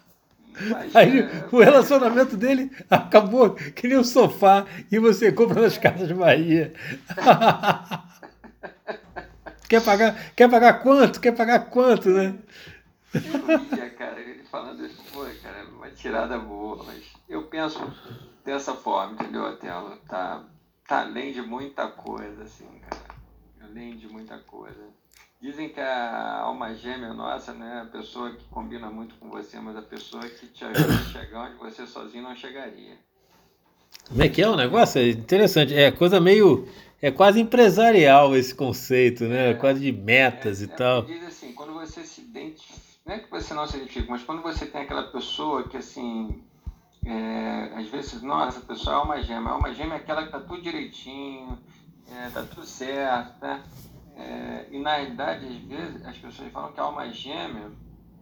Aí 0.94 1.28
o 1.52 1.60
relacionamento 1.60 2.38
dele 2.38 2.72
acabou 2.90 3.56
que 3.56 3.88
nem 3.88 3.98
o 3.98 4.04
sofá 4.04 4.66
que 4.88 5.00
você 5.00 5.32
compra 5.32 5.62
nas 5.62 5.78
casas 5.78 6.08
de 6.08 6.14
Bahia. 6.14 6.74
quer, 9.68 9.84
pagar, 9.84 10.16
quer 10.36 10.50
pagar 10.50 10.84
quanto? 10.84 11.20
Quer 11.20 11.32
pagar 11.32 11.72
quanto, 11.72 12.10
né? 12.10 12.36
Eu 13.14 13.78
ia, 13.78 13.90
cara, 13.92 14.22
ele 14.22 14.44
falando 14.44 14.86
isso, 14.86 15.02
pô, 15.12 15.26
cara, 15.42 15.66
uma 15.76 15.90
tirada 15.90 16.38
boa, 16.38 16.84
mas 16.86 17.04
eu 17.28 17.44
penso 17.44 17.80
dessa 18.44 18.74
forma, 18.74 19.14
entendeu, 19.14 19.44
Otelo? 19.44 19.98
Tá, 20.08 20.44
tá 20.88 21.02
além 21.02 21.32
de 21.32 21.42
muita 21.42 21.88
coisa, 21.88 22.44
assim, 22.44 22.68
cara. 22.90 23.04
Além 23.62 23.96
de 23.96 24.08
muita 24.08 24.38
coisa. 24.40 24.88
Dizem 25.42 25.70
que 25.70 25.80
a 25.80 26.40
alma 26.40 26.74
gêmea 26.74 27.14
nossa, 27.14 27.54
né, 27.54 27.82
a 27.82 27.86
pessoa 27.86 28.32
que 28.32 28.46
combina 28.46 28.90
muito 28.90 29.16
com 29.16 29.30
você, 29.30 29.60
mas 29.60 29.76
a 29.76 29.82
pessoa 29.82 30.24
que 30.24 30.48
te 30.48 30.64
ajuda 30.64 30.94
a 30.94 31.04
chegar 31.04 31.50
onde 31.50 31.58
você 31.58 31.86
sozinho 31.86 32.24
não 32.24 32.36
chegaria. 32.36 32.98
Como 34.08 34.22
é 34.22 34.30
que 34.30 34.42
é 34.42 34.50
o 34.50 34.56
negócio? 34.56 35.00
É 35.00 35.10
interessante. 35.10 35.74
É 35.74 35.92
coisa 35.92 36.20
meio. 36.20 36.68
É 37.02 37.12
quase 37.12 37.42
empresarial 37.42 38.36
esse 38.36 38.56
conceito, 38.56 39.26
né? 39.26 39.52
É, 39.52 39.54
quase 39.54 39.82
de 39.82 39.92
metas 39.92 40.62
é, 40.62 40.66
e 40.66 40.70
é 40.70 40.76
tal. 40.76 41.02
Diz 41.04 41.24
assim, 41.26 41.54
quando 41.54 41.74
você 41.74 42.04
se 42.04 42.22
identifica. 42.22 42.80
Não 43.06 43.16
é 43.16 43.20
que 43.20 43.30
você 43.30 43.54
não 43.54 43.68
se 43.68 43.76
identifica, 43.76 44.10
mas 44.10 44.24
quando 44.24 44.42
você 44.42 44.66
tem 44.66 44.84
aquela 44.84 45.04
pessoa 45.04 45.68
que 45.68 45.76
assim 45.76 46.42
é, 47.06 47.74
às 47.76 47.88
vezes, 47.90 48.22
nossa, 48.22 48.62
pessoal, 48.62 49.02
é 49.02 49.06
uma 49.06 49.22
gêmea. 49.22 49.50
A 49.50 49.54
alma 49.54 49.74
gêmea 49.74 49.96
é 49.96 49.98
aquela 49.98 50.24
que 50.24 50.32
tá 50.32 50.40
tudo 50.40 50.62
direitinho, 50.62 51.58
é, 52.12 52.30
tá 52.30 52.44
tudo 52.44 52.66
certo, 52.66 53.42
né? 53.42 53.64
É, 54.16 54.68
e 54.72 54.80
na 54.80 54.96
realidade, 54.96 55.46
às 55.46 55.56
vezes, 55.56 56.06
as 56.06 56.18
pessoas 56.18 56.52
falam 56.52 56.72
que 56.72 56.80
a 56.80 56.84
alma 56.84 57.10
gêmea, 57.10 57.72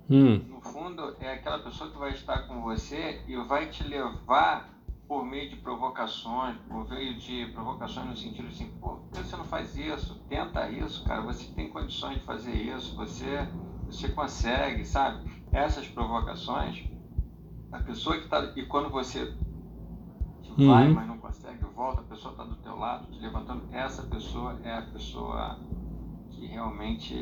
hum. 0.09 0.37
no 0.47 0.61
fundo, 0.61 1.15
é 1.19 1.33
aquela 1.33 1.59
pessoa 1.59 1.91
que 1.91 1.97
vai 1.97 2.11
estar 2.11 2.47
com 2.47 2.61
você 2.61 3.21
e 3.27 3.35
vai 3.43 3.69
te 3.69 3.83
levar 3.83 4.69
por 5.07 5.25
meio 5.25 5.49
de 5.49 5.57
provocações, 5.57 6.55
por 6.69 6.89
meio 6.89 7.15
de 7.15 7.47
provocações 7.47 8.07
no 8.07 8.15
sentido 8.15 8.47
assim, 8.47 8.71
pô, 8.79 8.95
por 8.95 9.11
que 9.11 9.27
você 9.27 9.35
não 9.35 9.43
faz 9.43 9.75
isso? 9.75 10.15
Tenta 10.29 10.69
isso, 10.69 11.03
cara, 11.03 11.21
você 11.21 11.45
tem 11.53 11.69
condições 11.69 12.15
de 12.15 12.21
fazer 12.21 12.53
isso, 12.53 12.95
você, 12.95 13.45
você 13.85 14.07
consegue, 14.07 14.85
sabe? 14.85 15.29
Essas 15.51 15.85
provocações 15.85 16.89
a 17.71 17.79
pessoa 17.79 18.17
que 18.17 18.25
está. 18.25 18.51
E 18.55 18.65
quando 18.65 18.89
você 18.89 19.33
uhum. 20.57 20.67
vai, 20.67 20.89
mas 20.89 21.07
não 21.07 21.17
consegue, 21.17 21.63
volta, 21.75 22.01
a 22.01 22.03
pessoa 22.03 22.33
está 22.33 22.43
do 22.43 22.55
teu 22.55 22.75
lado, 22.75 23.07
te 23.07 23.19
levantando, 23.19 23.63
essa 23.71 24.03
pessoa 24.03 24.59
é 24.63 24.77
a 24.77 24.81
pessoa 24.81 25.59
que 26.29 26.45
realmente 26.47 27.15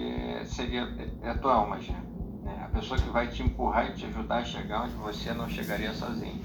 seria. 0.46 0.82
É 1.22 1.30
a 1.30 1.38
tua 1.38 1.54
alma 1.54 1.80
já. 1.80 2.00
Né? 2.44 2.64
A 2.66 2.70
pessoa 2.70 3.00
que 3.00 3.10
vai 3.10 3.28
te 3.28 3.44
empurrar 3.44 3.90
e 3.90 3.94
te 3.94 4.06
ajudar 4.06 4.40
a 4.40 4.46
chegar 4.46 4.84
onde 4.84 4.94
você 4.96 5.34
não 5.34 5.48
chegaria 5.48 5.94
sozinho. 5.94 6.42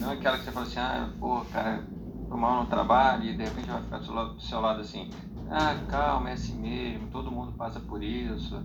Não 0.00 0.10
é 0.10 0.14
aquela 0.14 0.38
que 0.38 0.44
você 0.44 0.52
fala 0.52 0.66
assim, 0.66 0.78
ah, 0.78 1.10
pô, 1.18 1.40
cara, 1.52 1.82
tô 2.28 2.36
mal 2.36 2.62
no 2.62 2.68
trabalho 2.68 3.24
e 3.24 3.36
de 3.36 3.44
repente 3.44 3.68
vai 3.68 3.82
ficar 3.82 3.98
do 3.98 4.04
seu 4.04 4.14
lado, 4.14 4.34
do 4.34 4.42
seu 4.42 4.60
lado 4.60 4.80
assim, 4.80 5.10
ah, 5.50 5.76
calma, 5.88 6.30
é 6.30 6.32
assim 6.32 6.58
mesmo, 6.58 7.08
todo 7.08 7.30
mundo 7.30 7.52
passa 7.52 7.80
por 7.80 8.02
isso 8.02 8.62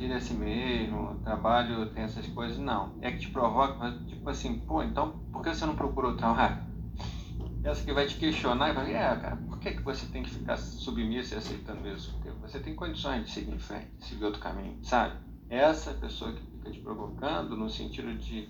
vida 0.00 0.14
é 0.14 0.16
assim 0.16 0.34
mesmo, 0.34 1.20
trabalho 1.22 1.92
tem 1.92 2.04
essas 2.04 2.26
coisas. 2.28 2.58
Não. 2.58 2.96
É 3.02 3.12
que 3.12 3.18
te 3.18 3.28
provoca, 3.28 3.74
mas 3.78 3.94
tipo 4.08 4.28
assim, 4.30 4.58
pô, 4.60 4.82
então 4.82 5.20
por 5.30 5.42
que 5.42 5.54
você 5.54 5.66
não 5.66 5.76
procurou 5.76 6.16
trabalho? 6.16 6.58
Essa 7.62 7.84
que 7.84 7.92
vai 7.92 8.06
te 8.06 8.16
questionar 8.16 8.70
e 8.70 8.72
vai, 8.72 8.94
é, 8.94 9.16
cara, 9.16 9.36
por 9.36 9.58
que, 9.58 9.72
que 9.72 9.82
você 9.82 10.06
tem 10.06 10.22
que 10.22 10.30
ficar 10.30 10.56
submisso 10.56 11.34
e 11.34 11.36
aceitando 11.36 11.86
isso? 11.86 12.14
Porque 12.14 12.30
você 12.30 12.58
tem 12.58 12.74
condições 12.74 13.26
de 13.26 13.30
seguir 13.30 13.52
em 13.52 13.58
frente, 13.58 13.90
seguir 13.98 14.24
outro 14.24 14.40
caminho, 14.40 14.82
sabe? 14.82 15.18
Essa 15.50 15.92
pessoa 15.92 16.32
que 16.32 16.40
fica 16.40 16.70
te 16.70 16.80
provocando 16.80 17.54
no 17.54 17.68
sentido 17.68 18.14
de, 18.14 18.48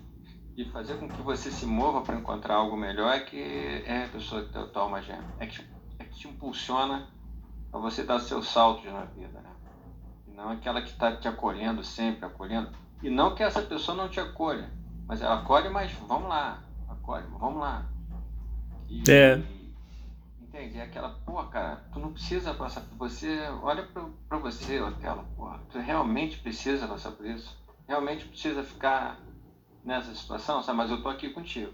de 0.55 0.71
fazer 0.71 0.97
com 0.97 1.09
que 1.09 1.21
você 1.21 1.51
se 1.51 1.65
mova 1.65 2.01
para 2.01 2.15
encontrar 2.15 2.55
algo 2.55 2.77
melhor 2.77 3.13
é 3.13 3.19
que 3.19 3.83
é 3.85 4.05
a 4.05 4.07
pessoa 4.07 4.43
que 4.43 4.51
tua 4.51 4.81
alma 4.81 5.01
gêmea. 5.01 5.27
É 5.39 5.45
que, 5.45 5.61
é 5.99 6.05
que 6.05 6.17
te 6.17 6.29
impulsiona 6.29 7.09
a 7.73 7.77
você 7.77 8.03
dar 8.03 8.19
seus 8.19 8.47
saltos 8.47 8.85
na 8.85 9.03
vida, 9.03 9.41
né? 9.41 9.50
Não 10.35 10.49
aquela 10.49 10.81
que 10.81 10.89
está 10.89 11.15
te 11.15 11.27
acolhendo 11.27 11.83
sempre, 11.83 12.25
acolhendo. 12.25 12.69
E 13.01 13.09
não 13.09 13.35
que 13.35 13.43
essa 13.43 13.61
pessoa 13.61 13.97
não 13.97 14.09
te 14.09 14.19
acolha, 14.19 14.69
mas 15.07 15.21
ela 15.21 15.39
acolhe, 15.39 15.69
mas 15.69 15.91
vamos 16.07 16.29
lá, 16.29 16.61
acolhe, 16.87 17.25
vamos 17.39 17.59
lá. 17.59 17.85
E, 18.87 19.03
é. 19.09 19.41
Entende? 20.41 20.77
É 20.79 20.83
aquela, 20.83 21.09
pô, 21.25 21.41
cara, 21.43 21.83
tu 21.93 21.99
não 21.99 22.11
precisa 22.11 22.53
passar 22.53 22.81
por 22.81 22.97
você, 22.97 23.39
olha 23.61 23.87
para 24.27 24.37
você, 24.37 24.81
Otelo, 24.81 25.25
pô, 25.35 25.49
tu 25.71 25.79
realmente 25.79 26.37
precisa 26.39 26.87
passar 26.87 27.11
por 27.11 27.25
isso? 27.25 27.57
Realmente 27.87 28.25
precisa 28.25 28.63
ficar 28.63 29.17
nessa 29.83 30.13
situação, 30.13 30.61
sabe? 30.61 30.77
Mas 30.77 30.91
eu 30.91 31.01
tô 31.01 31.09
aqui 31.09 31.29
contigo. 31.29 31.73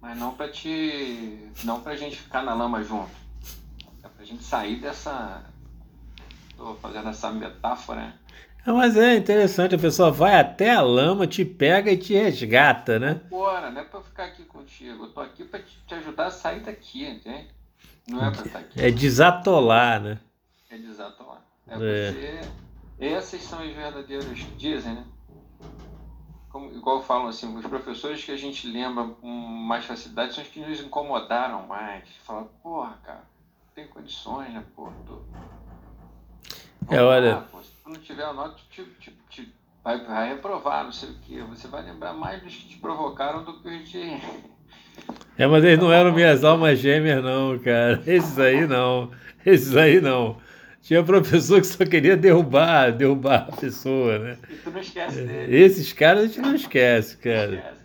Mas 0.00 0.16
não 0.16 0.34
para 0.34 0.48
te, 0.48 1.50
não 1.64 1.80
pra 1.80 1.96
gente 1.96 2.16
ficar 2.16 2.42
na 2.42 2.54
lama 2.54 2.82
junto. 2.82 3.10
É 4.02 4.08
pra 4.08 4.24
gente 4.24 4.44
sair 4.44 4.80
dessa 4.80 5.44
Estou 6.58 6.74
fazendo 6.74 7.08
essa 7.08 7.30
metáfora. 7.30 8.00
Né? 8.00 8.14
É, 8.66 8.72
mas 8.72 8.96
é 8.96 9.16
interessante, 9.16 9.76
a 9.76 9.78
pessoa 9.78 10.10
vai 10.10 10.34
até 10.34 10.72
a 10.72 10.80
lama, 10.80 11.24
te 11.24 11.44
pega 11.44 11.92
e 11.92 11.96
te 11.96 12.14
resgata, 12.14 12.98
né? 12.98 13.20
Bora, 13.30 13.70
não 13.70 13.80
é 13.80 13.84
para 13.84 14.00
ficar 14.00 14.24
aqui 14.24 14.42
contigo. 14.42 15.04
Eu 15.04 15.12
tô 15.12 15.20
aqui 15.20 15.44
para 15.44 15.60
te 15.60 15.94
ajudar 15.94 16.26
a 16.26 16.30
sair 16.32 16.60
daqui, 16.60 17.06
entende? 17.06 17.46
Não 18.08 18.26
é 18.26 18.30
para 18.32 18.44
estar 18.44 18.58
aqui. 18.58 18.82
É 18.82 18.90
desatolar, 18.90 20.00
né? 20.00 20.18
É 20.68 20.76
desatolar. 20.76 21.40
É, 21.68 21.74
é. 21.74 21.76
você. 21.78 22.40
Essas 22.98 23.42
são 23.44 23.64
os 23.64 23.72
verdadeiros, 23.72 24.44
dizem, 24.56 24.94
né? 24.94 25.04
Como, 26.50 26.74
igual 26.74 27.00
falam 27.04 27.28
assim, 27.28 27.56
os 27.56 27.64
professores 27.66 28.24
que 28.24 28.32
a 28.32 28.36
gente 28.36 28.66
lembra 28.66 29.04
com 29.04 29.28
mais 29.28 29.84
facilidade 29.84 30.34
são 30.34 30.42
os 30.42 30.50
que 30.50 30.58
nos 30.58 30.80
incomodaram 30.80 31.68
mais. 31.68 32.08
Fala, 32.24 32.50
porra, 32.60 32.98
cara, 33.04 33.22
tem 33.76 33.86
condições, 33.86 34.52
né, 34.52 34.64
porra? 34.74 34.92
Tô 35.06 35.22
É. 36.90 37.30
Ah, 37.30 37.44
pô, 37.50 37.62
se 37.62 37.70
tu 37.82 37.90
não 37.90 38.00
tiver 38.00 38.24
a 38.24 38.32
nota, 38.32 38.56
te, 38.70 38.82
te, 39.00 39.12
te, 39.28 39.52
vai, 39.84 40.04
vai 40.04 40.28
reprovar, 40.30 40.84
não 40.84 40.92
sei 40.92 41.10
o 41.10 41.14
quê. 41.26 41.42
Você 41.50 41.68
vai 41.68 41.82
lembrar 41.82 42.12
mais 42.14 42.42
dos 42.42 42.54
que 42.54 42.68
te 42.68 42.76
provocaram 42.78 43.44
do 43.44 43.60
que 43.60 43.68
os 43.68 43.88
de. 43.88 44.20
É, 45.36 45.46
mas 45.46 45.62
eles 45.64 45.78
não 45.78 45.92
eram 45.92 46.12
minhas 46.12 46.42
almas 46.44 46.78
gêmeas, 46.78 47.22
não, 47.22 47.58
cara. 47.58 48.02
Esses 48.06 48.38
aí 48.38 48.66
não. 48.66 49.10
Esses 49.44 49.76
aí 49.76 50.00
não. 50.00 50.38
Tinha 50.82 51.02
professor 51.04 51.60
que 51.60 51.66
só 51.66 51.84
queria 51.84 52.16
derrubar, 52.16 52.92
derrubar 52.92 53.46
a 53.48 53.56
pessoa, 53.56 54.18
né? 54.18 54.38
E 54.48 54.54
tu 54.56 54.70
não 54.70 54.80
esquece 54.80 55.22
dele. 55.22 55.56
Esses 55.56 55.92
caras 55.92 56.24
a 56.24 56.26
gente 56.26 56.40
não 56.40 56.54
esquece, 56.54 57.16
cara. 57.18 57.54
Esquece. 57.54 57.78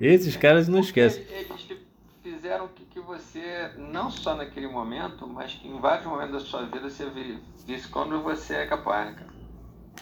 Esses 0.00 0.36
caras 0.36 0.68
não 0.68 0.80
Porque 0.80 1.00
esquecem. 1.00 1.24
Eles 1.30 1.62
te 1.62 1.76
fizeram 2.22 2.68
que, 2.68 2.84
que 2.84 3.00
você, 3.00 3.70
não 3.76 4.10
só 4.10 4.34
naquele 4.34 4.68
momento, 4.68 5.26
mas 5.26 5.52
que 5.54 5.68
em 5.68 5.78
vários 5.78 6.06
momentos 6.06 6.32
da 6.32 6.40
sua 6.40 6.62
vida 6.64 6.88
você 6.88 7.08
vi- 7.10 7.38
visse 7.68 7.86
quando 7.88 8.22
você 8.22 8.54
é 8.54 8.66
capaz, 8.66 9.14
cara? 9.14 9.28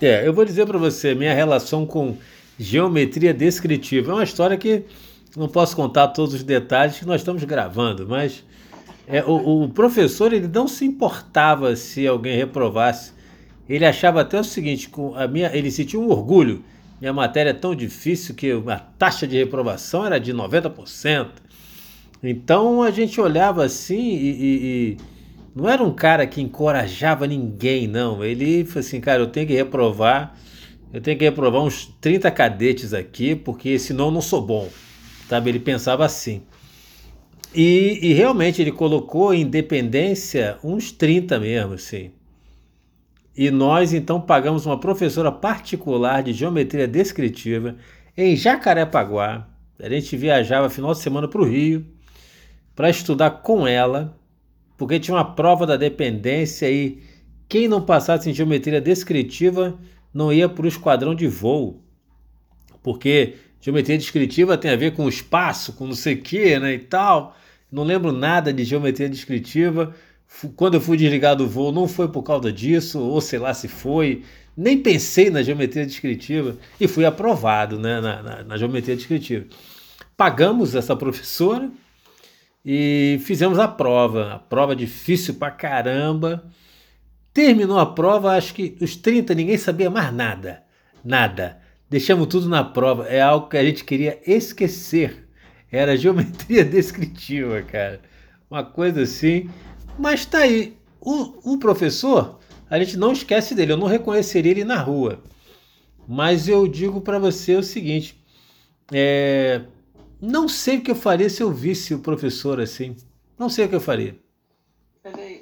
É, 0.01 0.27
eu 0.27 0.33
vou 0.33 0.45
dizer 0.45 0.65
para 0.67 0.79
você, 0.79 1.17
minha 1.17 1.35
relação 1.35 1.85
com 1.85 2.17
geometria 2.57 3.35
descritiva. 3.35 4.13
É 4.13 4.15
uma 4.15 4.23
história 4.23 4.57
que 4.57 4.85
não 5.37 5.49
posso 5.49 5.75
contar 5.75 6.09
todos 6.09 6.33
os 6.35 6.45
detalhes 6.45 6.99
que 6.99 7.05
nós 7.05 7.23
estamos 7.23 7.43
gravando, 7.43 8.07
mas 8.07 8.45
é, 9.09 9.25
o, 9.25 9.65
o 9.65 9.69
professor 9.69 10.33
ele 10.33 10.47
não 10.47 10.69
se 10.69 10.85
importava 10.85 11.75
se 11.75 12.07
alguém 12.07 12.37
reprovasse. 12.37 13.13
Ele 13.69 13.85
achava 13.85 14.21
até 14.21 14.39
o 14.39 14.45
seguinte, 14.45 14.89
com 14.89 15.17
a 15.17 15.27
minha, 15.27 15.51
ele 15.53 15.71
sentia 15.73 15.99
um 15.99 16.09
orgulho. 16.09 16.63
Minha 17.01 17.13
matéria 17.13 17.51
é 17.51 17.53
tão 17.55 17.75
difícil 17.75 18.35
que 18.37 18.53
a 18.53 18.79
taxa 18.79 19.27
de 19.27 19.37
reprovação 19.37 20.07
era 20.07 20.21
de 20.21 20.33
90%. 20.33 21.31
Então 22.23 22.81
a 22.81 22.93
gente 22.93 23.21
olhava 23.21 23.65
assim 23.65 23.99
e- 23.99 24.37
e 24.41 24.97
não 25.57 25.67
era 25.71 25.83
um 25.83 25.91
cara 25.91 26.27
que 26.27 26.43
encorajava 26.43 27.27
ninguém, 27.27 27.89
não. 27.89 28.23
Ele 28.23 28.63
falou 28.67 28.81
assim, 28.81 29.01
cara, 29.01 29.23
eu 29.23 29.29
tenho 29.29 29.47
que 29.47 29.55
reprovar, 29.55 30.37
eu 30.93 31.01
tenho 31.01 31.17
que 31.17 31.25
reprovar 31.25 31.63
uns 31.63 31.87
30 31.99 32.31
cadetes 32.31 32.93
aqui, 32.93 33.35
porque 33.35 33.79
senão 33.79 34.07
eu 34.07 34.11
não 34.11 34.21
sou 34.21 34.43
bom. 34.43 34.69
Sabe? 35.27 35.49
Ele 35.49 35.59
pensava 35.59 36.05
assim. 36.05 36.43
E, 37.55 37.99
e 38.03 38.13
realmente 38.13 38.61
ele 38.61 38.71
colocou 38.71 39.33
em 39.33 39.47
dependência 39.49 40.59
uns 40.63 40.93
30 40.93 41.41
mesmo, 41.41 41.73
assim. 41.73 42.11
E 43.35 43.51
nós 43.51 43.95
então 43.95 44.21
pagamos 44.21 44.67
uma 44.67 44.79
professora 44.79 45.33
particular 45.33 46.23
de 46.23 46.35
geometria 46.35 46.87
descritiva 46.87 47.77
em 48.15 48.37
Jacarepaguá. 48.37 49.49
A 49.81 49.89
gente 49.89 50.19
viajava 50.19 50.69
final 50.69 50.93
de 50.93 50.99
semana 50.99 51.27
para 51.27 51.41
o 51.41 51.47
Rio 51.47 51.87
para 52.75 52.91
estudar 52.91 53.31
com 53.31 53.67
ela, 53.67 54.15
porque 54.77 55.01
tinha 55.01 55.17
uma 55.17 55.25
prova 55.35 55.67
da 55.67 55.77
dependência 55.77 56.71
e 56.71 57.03
quem 57.49 57.69
não 57.69 57.81
passasse 57.81 58.29
em 58.29 58.35
geometria 58.35 58.81
descritiva 58.81 59.79
não 60.13 60.33
ia 60.33 60.49
para 60.49 60.65
o 60.65 60.69
esquadrão 60.69 61.15
de 61.15 61.27
voo. 61.29 61.83
Porque 62.83 63.35
geometria 63.61 63.99
descritiva 63.99 64.57
tem 64.57 64.71
a 64.71 64.77
ver 64.77 64.93
com 64.95 65.09
espaço, 65.09 65.73
com 65.75 65.87
não 65.87 65.95
sei 65.95 66.15
o 66.15 66.23
que, 66.23 66.59
né, 66.59 66.75
e 66.75 66.79
tal. 66.79 67.37
Não 67.71 67.83
lembro 67.83 68.13
nada 68.13 68.53
de 68.53 68.65
geometria 68.65 69.09
descritiva. 69.09 69.95
Quando 70.57 70.75
eu 70.75 70.81
fui 70.81 70.97
desligar 70.97 71.37
do 71.37 71.47
voo, 71.49 71.73
não 71.73 71.89
foi 71.89 72.09
por 72.09 72.23
causa 72.23 72.53
disso, 72.53 73.01
ou 73.01 73.21
sei 73.21 73.39
lá 73.39 73.55
se 73.55 73.69
foi. 73.69 74.23
Nem 74.57 74.79
pensei 74.79 75.31
na 75.31 75.43
geometria 75.43 75.85
descritiva 75.87 76.57
e 76.81 76.89
fui 76.89 77.05
aprovado 77.05 77.79
né, 77.79 78.01
na, 78.01 78.23
na- 78.23 78.45
na 78.45 78.57
geometria 78.57 78.97
descritiva. 78.97 79.47
Pagamos 80.17 80.75
essa 80.75 80.97
professora 80.97 81.71
e 82.69 83.21
fizemos 83.23 83.61
a 83.61 83.69
prova. 83.69 84.33
A 84.35 84.39
prova 84.41 84.75
difícil 84.75 85.35
pra 85.35 85.53
caramba. 85.53 86.45
Terminou 87.33 87.79
a 87.79 87.87
prova, 87.87 88.33
acho 88.33 88.53
que 88.53 88.77
os 88.81 88.97
30 88.97 89.35
ninguém 89.35 89.57
sabia 89.57 89.89
mais 89.89 90.13
nada. 90.13 90.65
Nada. 91.05 91.61
Deixamos 91.89 92.27
tudo 92.27 92.49
na 92.49 92.65
prova. 92.65 93.07
É 93.07 93.21
algo 93.21 93.49
que 93.49 93.57
a 93.57 93.65
gente 93.65 93.85
queria 93.85 94.19
esquecer. 94.27 95.29
Era 95.71 95.97
geometria 95.97 96.65
descritiva, 96.67 97.63
cara. 97.63 98.01
Uma 98.51 98.65
coisa 98.65 99.03
assim. 99.03 99.49
Mas 99.97 100.27
tá 100.27 100.39
aí. 100.39 100.77
O, 101.01 101.53
o 101.53 101.59
professor, 101.59 102.41
a 102.69 102.81
gente 102.81 102.97
não 102.97 103.13
esquece 103.13 103.55
dele. 103.55 103.75
Eu 103.75 103.77
não 103.77 103.87
reconheceria 103.87 104.51
ele 104.51 104.65
na 104.65 104.81
rua. 104.81 105.23
Mas 106.09 106.49
eu 106.49 106.67
digo 106.67 107.01
para 107.01 107.21
você 107.21 107.55
o 107.55 107.63
seguinte: 107.63 108.21
é, 108.93 109.63
não 110.21 110.49
sei 110.49 110.79
o 110.79 110.83
que 110.83 110.91
eu 110.91 110.97
faria 110.97 111.29
se 111.31 111.43
eu 111.43 111.51
visse 111.53 111.95
o 111.95 112.01
professor 112.01 112.61
assim. 112.61 112.97
Não 113.39 113.49
sei 113.49 113.67
o 113.67 113.69
que 113.69 113.75
eu 113.75 113.81
faria. 113.81 114.19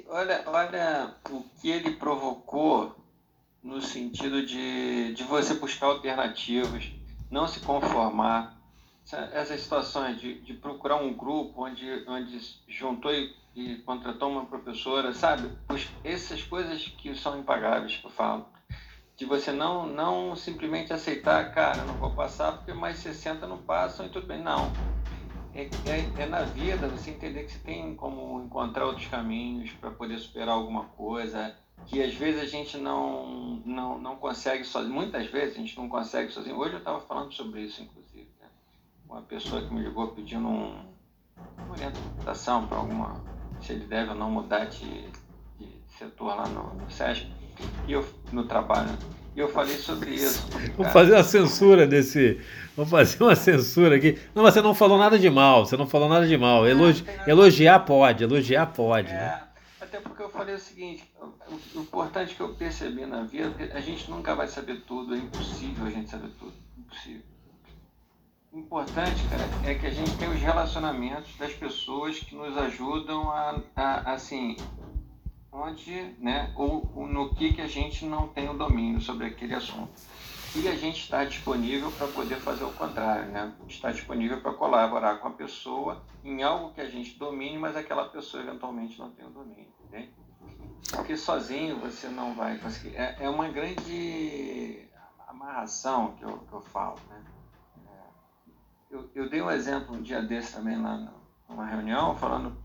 Olha, 0.07 0.43
olha 0.47 1.15
o 1.29 1.43
que 1.59 1.69
ele 1.69 1.91
provocou 1.95 2.95
no 3.63 3.81
sentido 3.81 4.45
de, 4.45 5.13
de 5.13 5.23
você 5.23 5.55
buscar 5.55 5.87
alternativas, 5.87 6.91
não 7.31 7.47
se 7.47 7.59
conformar. 7.59 8.55
Essa- 9.05 9.29
Essas 9.33 9.61
situações 9.61 10.19
de, 10.19 10.39
de 10.41 10.53
procurar 10.53 10.97
um 10.97 11.13
grupo 11.13 11.63
onde, 11.65 12.03
onde 12.07 12.39
juntou 12.67 13.11
e, 13.13 13.33
e 13.55 13.77
contratou 13.77 14.29
uma 14.31 14.45
professora, 14.45 15.13
sabe? 15.13 15.49
Essas 16.03 16.41
coisas 16.43 16.87
que 16.97 17.15
são 17.15 17.39
impagáveis, 17.39 17.97
que 17.97 18.05
eu 18.05 18.11
falo. 18.11 18.47
De 19.15 19.23
você 19.23 19.51
não, 19.51 19.87
não 19.87 20.35
simplesmente 20.35 20.91
aceitar, 20.91 21.53
cara, 21.53 21.85
não 21.85 21.93
vou 21.93 22.11
passar 22.11 22.57
porque 22.57 22.73
mais 22.73 22.97
60 22.97 23.47
não 23.47 23.59
passam 23.59 24.05
e 24.05 24.09
tudo 24.09 24.27
bem. 24.27 24.41
Não. 24.41 24.71
É, 25.53 25.69
é, 25.89 26.23
é 26.23 26.25
na 26.25 26.41
vida 26.41 26.89
você 26.89 27.11
entender 27.11 27.45
que 27.45 27.53
você 27.53 27.59
tem 27.59 27.95
como 27.95 28.43
encontrar 28.43 28.85
outros 28.85 29.07
caminhos 29.07 29.71
para 29.71 29.89
poder 29.89 30.19
superar 30.19 30.55
alguma 30.55 30.83
coisa, 30.83 31.55
que 31.85 32.03
às 32.03 32.13
vezes 32.13 32.41
a 32.41 32.45
gente 32.45 32.77
não, 32.77 33.61
não, 33.65 33.97
não 33.97 34.17
consegue 34.17 34.65
sozinho. 34.65 34.93
Muitas 34.93 35.27
vezes 35.27 35.55
a 35.55 35.59
gente 35.59 35.77
não 35.77 35.87
consegue 35.87 36.29
sozinho. 36.29 36.57
Hoje 36.57 36.73
eu 36.73 36.79
estava 36.79 36.99
falando 36.99 37.31
sobre 37.31 37.61
isso, 37.61 37.81
inclusive. 37.81 38.27
Né? 38.41 38.47
Uma 39.07 39.21
pessoa 39.21 39.61
que 39.61 39.73
me 39.73 39.81
ligou 39.81 40.09
pedindo 40.09 40.45
um, 40.45 40.93
uma 41.57 41.71
orientação 41.71 42.67
para 42.67 42.77
alguma. 42.79 43.23
se 43.61 43.71
ele 43.71 43.85
deve 43.85 44.09
ou 44.09 44.15
não 44.15 44.29
mudar 44.29 44.65
de, 44.65 45.09
de 45.57 45.81
setor 45.87 46.35
lá 46.35 46.49
no, 46.49 46.73
no 46.73 46.91
SESC, 46.91 47.31
e 47.87 47.91
eu, 47.93 48.05
no 48.31 48.43
trabalho. 48.45 48.87
né? 48.91 48.97
E 49.35 49.39
eu 49.39 49.49
falei 49.49 49.75
sobre 49.77 50.11
isso. 50.11 50.47
Vamos 50.77 50.77
cara. 50.77 50.89
fazer 50.91 51.11
uma 51.13 51.23
censura 51.23 51.85
desse. 51.85 52.39
Vamos 52.75 52.89
fazer 52.89 53.21
uma 53.21 53.35
censura 53.35 53.95
aqui. 53.97 54.17
Não, 54.33 54.43
mas 54.43 54.53
você 54.53 54.61
não 54.61 54.73
falou 54.73 54.97
nada 54.97 55.19
de 55.19 55.29
mal. 55.29 55.65
Você 55.65 55.75
não 55.75 55.85
falou 55.87 56.07
nada 56.07 56.25
de 56.27 56.37
mal. 56.37 56.65
Elogi- 56.67 57.03
nada- 57.03 57.29
Elogiar 57.29 57.79
pode, 57.79 58.23
elogiar 58.23 58.67
pode, 58.67 59.09
né? 59.09 59.41
É, 59.81 59.83
até 59.83 59.99
porque 59.99 60.23
eu 60.23 60.29
falei 60.29 60.55
o 60.55 60.59
seguinte, 60.59 61.03
o, 61.21 61.77
o 61.77 61.81
importante 61.81 62.33
que 62.33 62.41
eu 62.41 62.49
percebi 62.55 63.05
na 63.05 63.23
vida, 63.23 63.49
porque 63.49 63.71
a 63.73 63.81
gente 63.81 64.09
nunca 64.09 64.33
vai 64.35 64.47
saber 64.47 64.81
tudo, 64.87 65.13
é 65.13 65.17
impossível 65.17 65.85
a 65.85 65.89
gente 65.89 66.09
saber 66.09 66.29
tudo, 66.39 66.53
impossível. 66.77 67.21
O 68.53 68.59
importante, 68.59 69.21
cara, 69.29 69.43
é 69.69 69.75
que 69.75 69.85
a 69.85 69.91
gente 69.91 70.15
tem 70.15 70.29
os 70.29 70.39
relacionamentos 70.39 71.35
das 71.37 71.51
pessoas 71.51 72.17
que 72.19 72.33
nos 72.35 72.57
ajudam 72.57 73.29
a, 73.29 73.59
a 73.75 74.13
assim, 74.13 74.55
onde, 75.55 76.15
né, 76.19 76.51
ou, 76.55 76.91
ou 76.93 77.07
no 77.07 77.33
que 77.33 77.53
que 77.53 77.61
a 77.61 77.67
gente 77.67 78.05
não 78.05 78.27
tem 78.27 78.49
o 78.49 78.53
domínio 78.53 78.99
sobre 78.99 79.27
aquele 79.27 79.55
assunto. 79.55 79.89
E 80.55 80.67
a 80.67 80.75
gente 80.75 81.01
está 81.01 81.25
disponível 81.25 81.91
para 81.91 82.07
poder 82.07 82.37
fazer 82.37 82.63
o 82.63 82.71
contrário, 82.71 83.29
né? 83.29 83.53
Está 83.67 83.91
disponível 83.91 84.39
para 84.39 84.53
colaborar 84.53 85.17
com 85.17 85.27
a 85.27 85.31
pessoa 85.31 86.01
em 86.23 86.43
algo 86.43 86.73
que 86.73 86.79
a 86.79 86.89
gente 86.89 87.19
domine, 87.19 87.57
mas 87.57 87.75
aquela 87.75 88.07
pessoa 88.07 88.41
eventualmente 88.41 88.97
não 88.97 89.11
tem 89.11 89.25
o 89.25 89.29
domínio, 89.31 89.67
entende? 89.83 90.13
Porque 90.91 91.17
sozinho 91.17 91.77
você 91.79 92.07
não 92.07 92.33
vai 92.33 92.57
conseguir. 92.57 92.95
É, 92.95 93.17
é 93.19 93.29
uma 93.29 93.49
grande 93.49 94.87
amarração 95.27 96.13
que 96.13 96.23
eu, 96.23 96.37
que 96.37 96.53
eu 96.53 96.61
falo, 96.61 96.99
né? 97.09 97.21
É, 97.87 98.95
eu, 98.95 99.09
eu 99.13 99.29
dei 99.29 99.41
um 99.41 99.51
exemplo 99.51 99.93
um 99.93 100.01
dia 100.01 100.21
desse 100.21 100.53
também 100.53 100.81
lá 100.81 101.11
numa 101.49 101.65
reunião, 101.65 102.15
falando 102.15 102.55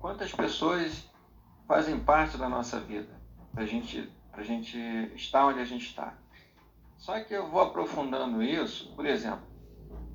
quantas 0.00 0.32
pessoas 0.32 1.08
fazem 1.66 1.98
parte 1.98 2.36
da 2.36 2.48
nossa 2.48 2.78
vida 2.80 3.08
para 3.52 3.66
gente, 3.66 4.10
a 4.32 4.42
gente 4.42 4.78
estar 5.14 5.46
onde 5.46 5.60
a 5.60 5.64
gente 5.64 5.86
está. 5.86 6.14
Só 6.96 7.18
que 7.20 7.34
eu 7.34 7.48
vou 7.48 7.60
aprofundando 7.60 8.42
isso, 8.42 8.92
por 8.94 9.04
exemplo, 9.04 9.46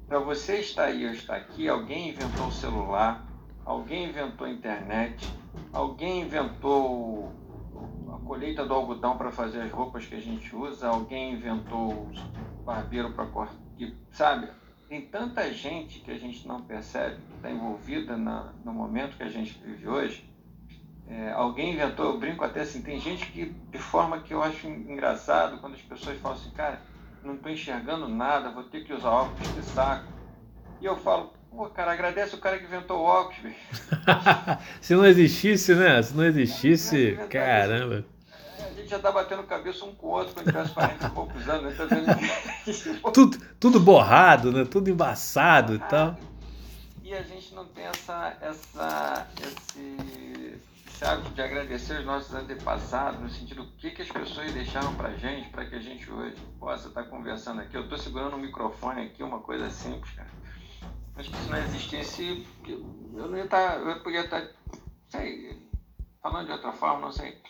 para 0.07 0.19
você 0.19 0.59
estar 0.59 0.85
aí 0.85 1.05
ou 1.05 1.11
estar 1.11 1.35
aqui, 1.35 1.67
alguém 1.67 2.09
inventou 2.09 2.47
o 2.47 2.51
celular, 2.51 3.25
alguém 3.65 4.09
inventou 4.09 4.47
a 4.47 4.49
internet, 4.49 5.27
alguém 5.71 6.21
inventou 6.21 7.31
a 8.13 8.25
colheita 8.25 8.65
do 8.65 8.73
algodão 8.73 9.17
para 9.17 9.31
fazer 9.31 9.61
as 9.61 9.71
roupas 9.71 10.05
que 10.05 10.15
a 10.15 10.19
gente 10.19 10.55
usa, 10.55 10.87
alguém 10.87 11.33
inventou 11.33 11.93
o 11.93 12.63
barbeiro 12.63 13.13
para 13.13 13.25
cortar, 13.27 13.55
sabe? 14.11 14.49
Tem 14.89 15.01
tanta 15.01 15.51
gente 15.53 16.01
que 16.01 16.11
a 16.11 16.17
gente 16.17 16.45
não 16.45 16.61
percebe, 16.61 17.21
que 17.21 17.35
está 17.35 17.49
envolvida 17.49 18.17
na, 18.17 18.53
no 18.65 18.73
momento 18.73 19.15
que 19.15 19.23
a 19.23 19.29
gente 19.29 19.57
vive 19.63 19.87
hoje. 19.87 20.30
É, 21.11 21.33
alguém 21.33 21.73
inventou, 21.73 22.05
eu 22.05 22.17
brinco 22.17 22.45
até 22.45 22.61
assim, 22.61 22.81
tem 22.81 22.97
gente 22.97 23.25
que, 23.25 23.53
de 23.69 23.77
forma 23.77 24.21
que 24.21 24.33
eu 24.33 24.41
acho 24.41 24.65
engraçado, 24.65 25.57
quando 25.57 25.73
as 25.73 25.81
pessoas 25.81 26.17
falam 26.19 26.37
assim, 26.37 26.51
cara, 26.51 26.81
não 27.21 27.33
estou 27.33 27.51
enxergando 27.51 28.07
nada, 28.07 28.49
vou 28.51 28.63
ter 28.63 28.85
que 28.85 28.93
usar 28.93 29.09
óculos, 29.09 29.45
que 29.49 29.61
saco. 29.61 30.07
E 30.79 30.85
eu 30.85 30.95
falo, 30.95 31.33
pô, 31.51 31.65
cara, 31.67 31.91
agradece 31.91 32.33
o 32.33 32.37
cara 32.37 32.57
que 32.57 32.63
inventou 32.63 32.99
o 32.99 33.03
óculos, 33.03 33.39
velho. 33.39 33.55
Se 34.79 34.95
não 34.95 35.05
existisse, 35.05 35.75
né? 35.75 36.01
Se 36.01 36.15
não 36.15 36.23
existisse, 36.23 37.19
caramba. 37.29 38.05
A 38.57 38.73
gente 38.73 38.89
já 38.89 38.99
tá 38.99 39.11
batendo 39.11 39.43
cabeça 39.43 39.83
um 39.83 39.93
com 39.93 40.07
o 40.07 40.11
outro 40.11 40.33
quando 40.33 40.45
tivesse 40.45 40.73
40 40.73 41.07
e 41.07 41.09
poucos 41.09 41.49
anos, 41.49 41.63
né? 41.63 41.75
Tá 41.77 41.85
vendo? 41.93 43.11
tudo, 43.11 43.37
tudo 43.59 43.79
borrado, 43.81 44.49
né? 44.53 44.63
Tudo 44.63 44.89
embaçado 44.89 45.75
e 45.75 45.79
tal. 45.79 46.17
E 47.03 47.13
a 47.13 47.21
gente 47.21 47.53
não 47.53 47.65
tem 47.65 47.83
essa, 47.83 48.37
essa, 48.41 49.27
esse, 49.41 50.61
de 51.33 51.41
agradecer 51.41 51.99
os 51.99 52.05
nossos 52.05 52.33
antepassados, 52.33 53.19
no 53.19 53.29
sentido 53.29 53.63
do 53.63 53.71
que, 53.73 53.91
que 53.91 54.01
as 54.01 54.09
pessoas 54.09 54.53
deixaram 54.53 54.93
pra 54.95 55.13
gente, 55.15 55.49
para 55.49 55.65
que 55.65 55.75
a 55.75 55.79
gente 55.79 56.09
hoje 56.11 56.35
possa 56.59 56.87
estar 56.87 57.03
tá 57.03 57.09
conversando 57.09 57.61
aqui. 57.61 57.75
Eu 57.75 57.89
tô 57.89 57.97
segurando 57.97 58.35
um 58.35 58.39
microfone 58.39 59.01
aqui, 59.01 59.23
uma 59.23 59.39
coisa 59.39 59.69
simples, 59.69 60.13
cara. 60.13 60.29
Mas 61.15 61.27
se 61.27 61.49
não 61.49 61.57
existisse, 61.57 62.47
eu, 62.67 63.27
não 63.27 63.37
ia 63.37 63.45
estar, 63.45 63.73
tá, 63.73 63.75
eu 63.77 64.01
podia 64.01 64.21
estar, 64.21 64.47
sei, 65.09 65.69
falando 66.21 66.45
de 66.45 66.51
outra 66.51 66.71
forma, 66.71 67.01
não 67.01 67.11
sei 67.11 67.41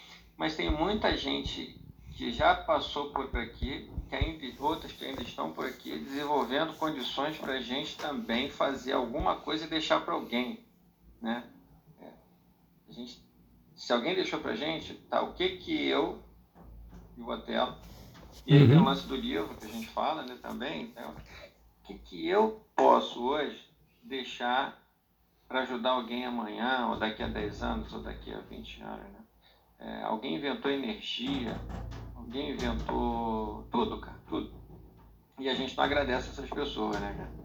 mas 0.42 0.56
tem 0.56 0.72
muita 0.72 1.16
gente 1.16 1.80
que 2.18 2.32
já 2.32 2.56
passou 2.56 3.12
por 3.12 3.30
aqui, 3.38 3.92
que 4.10 4.16
ainda, 4.16 4.44
outras 4.60 4.92
que 4.92 5.06
ainda 5.06 5.22
estão 5.22 5.54
por 5.54 5.68
aqui, 5.68 6.00
desenvolvendo 6.00 6.76
condições 6.80 7.38
para 7.38 7.54
a 7.54 7.62
gente 7.62 7.96
também 7.96 8.50
fazer 8.50 8.94
alguma 8.94 9.36
coisa 9.36 9.66
e 9.66 9.70
deixar 9.70 10.04
para 10.04 10.16
alguém. 10.16 10.66
Né? 11.22 11.48
É. 12.02 12.10
A 12.90 12.92
gente, 12.92 13.24
se 13.82 13.92
alguém 13.92 14.14
deixou 14.14 14.40
para 14.40 14.52
a 14.52 14.56
gente, 14.56 14.94
tá, 15.10 15.24
o 15.24 15.34
que 15.34 15.58
que 15.58 15.88
eu 15.88 16.22
e 17.18 17.22
o 17.22 17.28
Otelo, 17.28 17.76
e 18.46 18.54
aí 18.54 18.62
uhum. 18.62 18.70
tem 18.70 18.78
o 18.78 18.84
lance 18.84 19.08
do 19.08 19.16
livro 19.16 19.56
que 19.56 19.66
a 19.66 19.70
gente 19.70 19.88
fala 19.88 20.22
né, 20.22 20.38
também, 20.40 20.84
então, 20.84 21.10
o 21.10 21.88
que, 21.88 21.96
que 21.96 22.28
eu 22.28 22.64
posso 22.76 23.24
hoje 23.24 23.60
deixar 24.04 24.80
para 25.48 25.62
ajudar 25.62 25.90
alguém 25.90 26.28
amanhã, 26.28 26.90
ou 26.92 27.00
daqui 27.00 27.24
a 27.24 27.28
10 27.28 27.64
anos, 27.64 27.92
ou 27.92 28.04
daqui 28.04 28.32
a 28.32 28.40
20 28.42 28.84
anos, 28.84 29.12
né? 29.14 29.20
É, 29.80 30.04
alguém 30.04 30.36
inventou 30.36 30.70
energia, 30.70 31.60
alguém 32.16 32.52
inventou 32.52 33.68
tudo, 33.72 34.00
cara, 34.00 34.18
tudo. 34.30 34.54
E 35.40 35.50
a 35.50 35.56
gente 35.56 35.76
não 35.76 35.84
agradece 35.84 36.30
essas 36.30 36.50
pessoas, 36.52 37.00
né, 37.00 37.16
cara? 37.18 37.41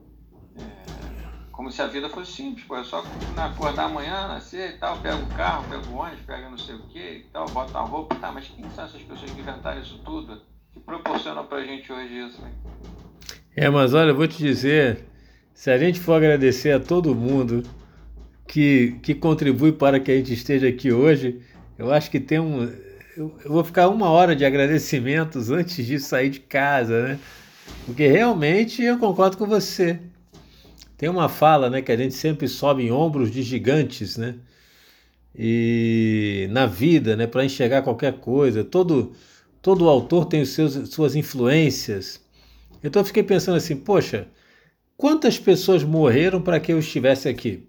Como 1.56 1.72
se 1.72 1.80
a 1.80 1.86
vida 1.86 2.10
fosse 2.10 2.32
simples, 2.32 2.66
pô, 2.66 2.76
é 2.76 2.84
só 2.84 3.02
acordar 3.34 3.84
amanhã, 3.84 4.28
nascer 4.28 4.74
e 4.74 4.78
tal, 4.78 4.98
pega 4.98 5.16
o 5.16 5.26
carro, 5.28 5.64
pega 5.70 5.88
o 5.88 5.96
ônibus, 5.96 6.20
pega 6.26 6.50
não 6.50 6.58
sei 6.58 6.74
o 6.74 6.80
que 6.80 6.98
e 6.98 7.26
tal, 7.32 7.46
bota 7.46 7.78
a 7.78 7.82
roupa, 7.82 8.14
tá, 8.16 8.30
mas 8.30 8.46
quem 8.48 8.68
são 8.72 8.84
essas 8.84 9.00
pessoas 9.00 9.30
que 9.30 9.40
inventaram 9.40 9.80
isso 9.80 9.98
tudo? 10.04 10.42
Que 10.74 10.80
proporcionam 10.80 11.46
pra 11.46 11.64
gente 11.64 11.90
hoje 11.90 12.26
isso, 12.26 12.42
né? 12.42 12.52
É, 13.56 13.70
mas 13.70 13.94
olha, 13.94 14.10
eu 14.10 14.14
vou 14.14 14.28
te 14.28 14.36
dizer, 14.36 15.06
se 15.54 15.70
a 15.70 15.78
gente 15.78 15.98
for 15.98 16.12
agradecer 16.12 16.72
a 16.72 16.78
todo 16.78 17.14
mundo 17.14 17.62
que, 18.46 18.98
que 19.02 19.14
contribui 19.14 19.72
para 19.72 19.98
que 19.98 20.12
a 20.12 20.16
gente 20.16 20.34
esteja 20.34 20.68
aqui 20.68 20.92
hoje, 20.92 21.40
eu 21.78 21.90
acho 21.90 22.10
que 22.10 22.20
tem 22.20 22.38
um. 22.38 22.70
Eu, 23.16 23.34
vou 23.46 23.64
ficar 23.64 23.88
uma 23.88 24.10
hora 24.10 24.36
de 24.36 24.44
agradecimentos 24.44 25.50
antes 25.50 25.86
de 25.86 25.98
sair 25.98 26.28
de 26.28 26.40
casa, 26.40 27.08
né? 27.08 27.18
Porque 27.86 28.06
realmente 28.06 28.82
eu 28.82 28.98
concordo 28.98 29.38
com 29.38 29.46
você. 29.46 29.98
Tem 30.96 31.08
uma 31.08 31.28
fala, 31.28 31.68
né, 31.68 31.82
que 31.82 31.92
a 31.92 31.96
gente 31.96 32.14
sempre 32.14 32.48
sobe 32.48 32.84
em 32.84 32.90
ombros 32.90 33.30
de 33.30 33.42
gigantes, 33.42 34.16
né? 34.16 34.36
E 35.34 36.48
na 36.50 36.64
vida, 36.66 37.14
né, 37.16 37.26
para 37.26 37.44
enxergar 37.44 37.82
qualquer 37.82 38.14
coisa, 38.14 38.64
todo 38.64 39.12
todo 39.60 39.88
autor 39.88 40.26
tem 40.26 40.42
os 40.42 40.50
seus 40.50 40.88
suas 40.90 41.14
influências. 41.16 42.20
Então 42.82 43.02
eu 43.02 43.06
fiquei 43.06 43.22
pensando 43.22 43.56
assim, 43.56 43.76
poxa, 43.76 44.28
quantas 44.96 45.38
pessoas 45.38 45.82
morreram 45.82 46.40
para 46.40 46.60
que 46.60 46.72
eu 46.72 46.78
estivesse 46.78 47.28
aqui? 47.28 47.68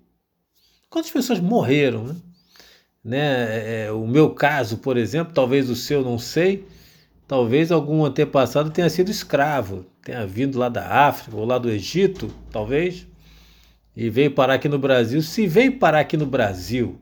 Quantas 0.90 1.12
pessoas 1.12 1.40
morreram, 1.40 2.06
né? 2.06 2.16
né? 3.04 3.86
É, 3.86 3.92
o 3.92 4.08
meu 4.08 4.30
caso, 4.30 4.78
por 4.78 4.96
exemplo, 4.98 5.34
talvez 5.34 5.70
o 5.70 5.76
seu, 5.76 6.04
não 6.04 6.20
sei, 6.20 6.66
talvez 7.28 7.72
algum 7.72 8.06
antepassado 8.06 8.70
tenha 8.70 8.90
sido 8.90 9.10
escravo, 9.10 9.86
tenha 10.04 10.26
vindo 10.26 10.58
lá 10.58 10.70
da 10.70 11.08
África 11.08 11.36
ou 11.36 11.46
lá 11.46 11.58
do 11.58 11.70
Egito, 11.70 12.34
talvez, 12.52 13.07
e 13.98 14.12
veio 14.12 14.30
parar 14.30 14.54
aqui 14.54 14.70
no 14.70 14.78
Brasil. 14.78 15.24
Se 15.24 15.48
veio 15.48 15.80
parar 15.80 16.02
aqui 16.02 16.16
no 16.16 16.28
Brasil, 16.28 17.02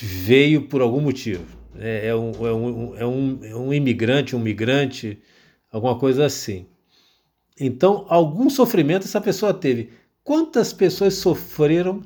veio 0.00 0.62
por 0.62 0.80
algum 0.80 1.02
motivo. 1.02 1.44
É, 1.78 2.06
é, 2.06 2.16
um, 2.16 2.30
é, 2.46 2.54
um, 2.54 2.96
é, 2.96 3.06
um, 3.06 3.44
é 3.44 3.54
um 3.54 3.74
imigrante, 3.74 4.34
um 4.34 4.38
migrante, 4.38 5.20
alguma 5.70 5.98
coisa 5.98 6.24
assim. 6.24 6.66
Então, 7.60 8.06
algum 8.08 8.48
sofrimento 8.48 9.04
essa 9.04 9.20
pessoa 9.20 9.52
teve. 9.52 9.90
Quantas 10.24 10.72
pessoas 10.72 11.16
sofreram 11.16 12.00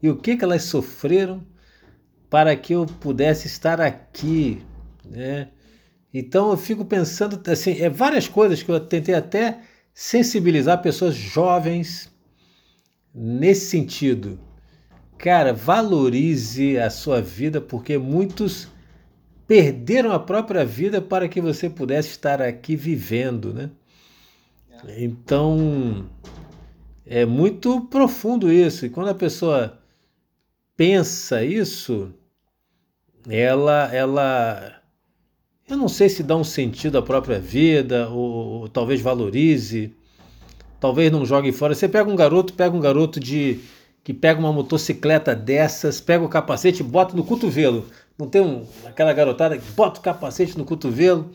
e 0.00 0.08
o 0.08 0.16
que, 0.16 0.36
que 0.36 0.44
elas 0.44 0.62
sofreram 0.62 1.44
para 2.30 2.54
que 2.54 2.72
eu 2.72 2.86
pudesse 2.86 3.48
estar 3.48 3.80
aqui, 3.80 4.62
né? 5.04 5.48
Então 6.14 6.52
eu 6.52 6.56
fico 6.56 6.84
pensando 6.84 7.40
assim, 7.50 7.80
é 7.80 7.90
várias 7.90 8.28
coisas 8.28 8.62
que 8.62 8.70
eu 8.70 8.78
tentei 8.78 9.14
até 9.14 9.60
sensibilizar 9.92 10.80
pessoas 10.80 11.14
jovens 11.16 12.14
nesse 13.16 13.66
sentido. 13.66 14.38
Cara, 15.16 15.54
valorize 15.54 16.78
a 16.78 16.90
sua 16.90 17.22
vida 17.22 17.58
porque 17.58 17.96
muitos 17.96 18.68
perderam 19.48 20.12
a 20.12 20.18
própria 20.18 20.64
vida 20.64 21.00
para 21.00 21.26
que 21.26 21.40
você 21.40 21.70
pudesse 21.70 22.10
estar 22.10 22.42
aqui 22.42 22.76
vivendo, 22.76 23.54
né? 23.54 23.70
Então, 24.98 26.06
é 27.06 27.24
muito 27.24 27.80
profundo 27.82 28.52
isso. 28.52 28.84
E 28.84 28.90
quando 28.90 29.08
a 29.08 29.14
pessoa 29.14 29.78
pensa 30.76 31.42
isso, 31.42 32.12
ela, 33.28 33.92
ela, 33.94 34.82
eu 35.66 35.76
não 35.76 35.88
sei 35.88 36.08
se 36.10 36.22
dá 36.22 36.36
um 36.36 36.44
sentido 36.44 36.98
à 36.98 37.02
própria 37.02 37.40
vida, 37.40 38.08
ou, 38.10 38.60
ou, 38.60 38.68
talvez 38.68 39.00
valorize, 39.00 39.94
talvez 40.80 41.10
não 41.10 41.24
jogue 41.24 41.52
fora. 41.52 41.74
Você 41.74 41.88
pega 41.88 42.10
um 42.10 42.16
garoto, 42.16 42.52
pega 42.52 42.74
um 42.74 42.80
garoto 42.80 43.18
de 43.20 43.60
que 44.02 44.14
pega 44.14 44.38
uma 44.38 44.52
motocicleta 44.52 45.34
dessas, 45.34 46.00
pega 46.00 46.24
o 46.24 46.28
capacete 46.28 46.80
e 46.80 46.84
bota 46.84 47.16
no 47.16 47.24
cotovelo. 47.24 47.86
Não 48.16 48.28
tem 48.28 48.40
um, 48.40 48.64
aquela 48.84 49.12
garotada 49.12 49.58
que 49.58 49.70
bota 49.72 49.98
o 49.98 50.02
capacete 50.02 50.56
no 50.56 50.64
cotovelo. 50.64 51.32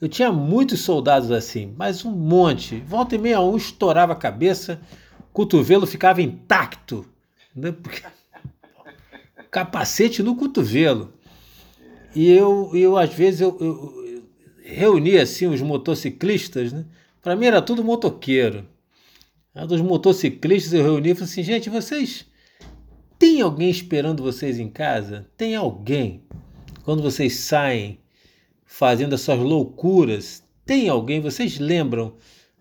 Eu 0.00 0.08
tinha 0.08 0.30
muitos 0.30 0.80
soldados 0.82 1.32
assim, 1.32 1.74
mas 1.76 2.04
um 2.04 2.12
monte. 2.12 2.76
Volta 2.86 3.16
e 3.16 3.18
meia 3.18 3.40
um 3.40 3.56
estourava 3.56 4.12
a 4.12 4.16
cabeça, 4.16 4.80
cotovelo 5.32 5.86
ficava 5.86 6.22
intacto. 6.22 7.04
Né? 7.54 7.72
Porque 7.72 8.02
capacete 9.50 10.22
no 10.22 10.36
cotovelo. 10.36 11.12
E 12.14 12.30
eu, 12.30 12.70
eu 12.74 12.96
às 12.96 13.12
vezes, 13.12 13.40
eu, 13.40 13.56
eu 13.60 14.22
reunia 14.62 15.22
assim 15.22 15.46
os 15.46 15.60
motociclistas, 15.60 16.72
né? 16.72 16.84
Para 17.28 17.36
mim 17.36 17.44
era 17.44 17.60
tudo 17.60 17.84
motoqueiro. 17.84 18.66
A 19.54 19.66
dos 19.66 19.82
motociclistas 19.82 20.72
eu 20.72 20.82
reunia 20.82 21.12
e 21.12 21.14
falei 21.14 21.30
assim, 21.30 21.42
gente, 21.42 21.68
vocês 21.68 22.24
tem 23.18 23.42
alguém 23.42 23.68
esperando 23.68 24.22
vocês 24.22 24.58
em 24.58 24.70
casa? 24.70 25.28
Tem 25.36 25.54
alguém? 25.54 26.22
Quando 26.84 27.02
vocês 27.02 27.34
saem 27.34 28.00
fazendo 28.64 29.14
as 29.14 29.20
suas 29.20 29.40
loucuras, 29.40 30.42
tem 30.64 30.88
alguém? 30.88 31.20
Vocês 31.20 31.58
lembram? 31.58 32.16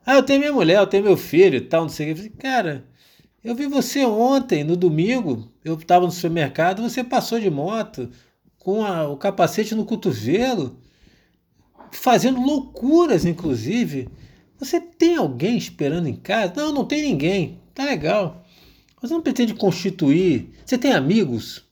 Ah, 0.05 0.15
eu 0.15 0.23
tenho 0.23 0.41
minha 0.41 0.51
mulher, 0.51 0.79
eu 0.79 0.87
tenho 0.87 1.05
meu 1.05 1.15
filho 1.15 1.55
e 1.55 1.61
tal, 1.61 1.83
não 1.83 1.89
sei 1.89 2.11
o 2.11 2.13
que. 2.13 2.19
Eu 2.19 2.25
falei, 2.25 2.37
cara, 2.37 2.85
eu 3.41 3.55
vi 3.55 3.67
você 3.67 4.03
ontem, 4.03 4.65
no 4.65 4.75
domingo, 4.75 5.49
eu 5.63 5.75
estava 5.75 6.05
no 6.05 6.11
supermercado, 6.11 6.81
você 6.81 7.05
passou 7.05 7.39
de 7.39 7.49
moto 7.49 8.09
com 8.59 8.83
a, 8.83 9.07
o 9.07 9.15
capacete 9.15 9.73
no 9.73 9.85
cotovelo, 9.85 10.77
fazendo 11.89 12.41
loucuras, 12.41 13.23
inclusive. 13.23 14.09
Você 14.59 14.79
tem 14.79 15.15
alguém 15.15 15.57
esperando 15.57 16.07
em 16.07 16.15
casa? 16.15 16.53
Não, 16.55 16.73
não 16.73 16.85
tem 16.85 17.01
ninguém. 17.03 17.59
Tá 17.73 17.85
legal. 17.85 18.45
Você 19.01 19.13
não 19.13 19.21
pretende 19.21 19.53
constituir. 19.53 20.49
Você 20.65 20.77
tem 20.77 20.91
amigos? 20.91 21.63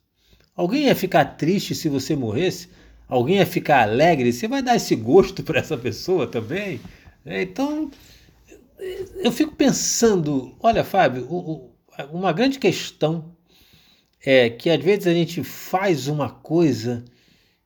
Alguém 0.55 0.85
ia 0.85 0.95
ficar 0.95 1.25
triste 1.25 1.73
se 1.73 1.89
você 1.89 2.15
morresse? 2.15 2.69
Alguém 3.07 3.37
ia 3.37 3.45
ficar 3.45 3.81
alegre? 3.81 4.31
Você 4.31 4.47
vai 4.47 4.61
dar 4.61 4.75
esse 4.75 4.95
gosto 4.95 5.41
para 5.43 5.59
essa 5.59 5.77
pessoa 5.77 6.27
também? 6.27 6.79
É, 7.25 7.41
então, 7.41 7.89
eu 9.15 9.31
fico 9.31 9.55
pensando, 9.55 10.55
olha, 10.59 10.83
Fábio, 10.83 11.27
uma 12.11 12.31
grande 12.31 12.59
questão 12.59 13.35
é 14.23 14.49
que 14.49 14.69
às 14.69 14.83
vezes 14.83 15.07
a 15.07 15.13
gente 15.13 15.43
faz 15.43 16.07
uma 16.07 16.29
coisa 16.29 17.03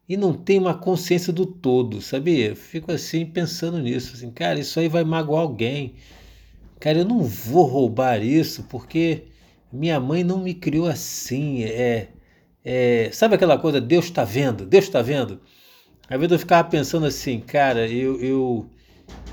e 0.10 0.18
não 0.18 0.34
tem 0.34 0.58
uma 0.58 0.74
consciência 0.74 1.32
do 1.32 1.46
todo, 1.46 2.02
sabia? 2.02 2.56
Fico 2.56 2.92
assim 2.92 3.28
pensando 3.28 3.80
nisso, 3.80 4.16
assim, 4.16 4.32
cara, 4.32 4.60
isso 4.60 4.80
aí 4.80 4.90
vai 4.90 5.04
magoar 5.04 5.44
alguém. 5.44 5.94
Cara, 6.80 7.00
eu 7.00 7.06
não 7.06 7.22
vou 7.22 7.66
roubar 7.66 8.24
isso 8.24 8.64
porque 8.64 9.26
minha 9.72 10.00
mãe 10.00 10.24
não 10.24 10.40
me 10.40 10.56
criou 10.56 10.88
assim. 10.88 11.64
É, 11.64 12.08
é 12.66 13.10
sabe 13.14 13.36
aquela 13.36 13.60
coisa, 13.60 13.80
Deus 13.80 14.06
está 14.06 14.24
vendo, 14.24 14.66
Deus 14.66 14.86
está 14.86 15.02
vendo. 15.02 15.40
Às 16.10 16.18
vezes 16.20 16.32
eu 16.32 16.40
ficava 16.40 16.68
pensando 16.68 17.06
assim, 17.06 17.40
cara, 17.40 17.88
eu, 17.88 18.20
eu 18.20 18.70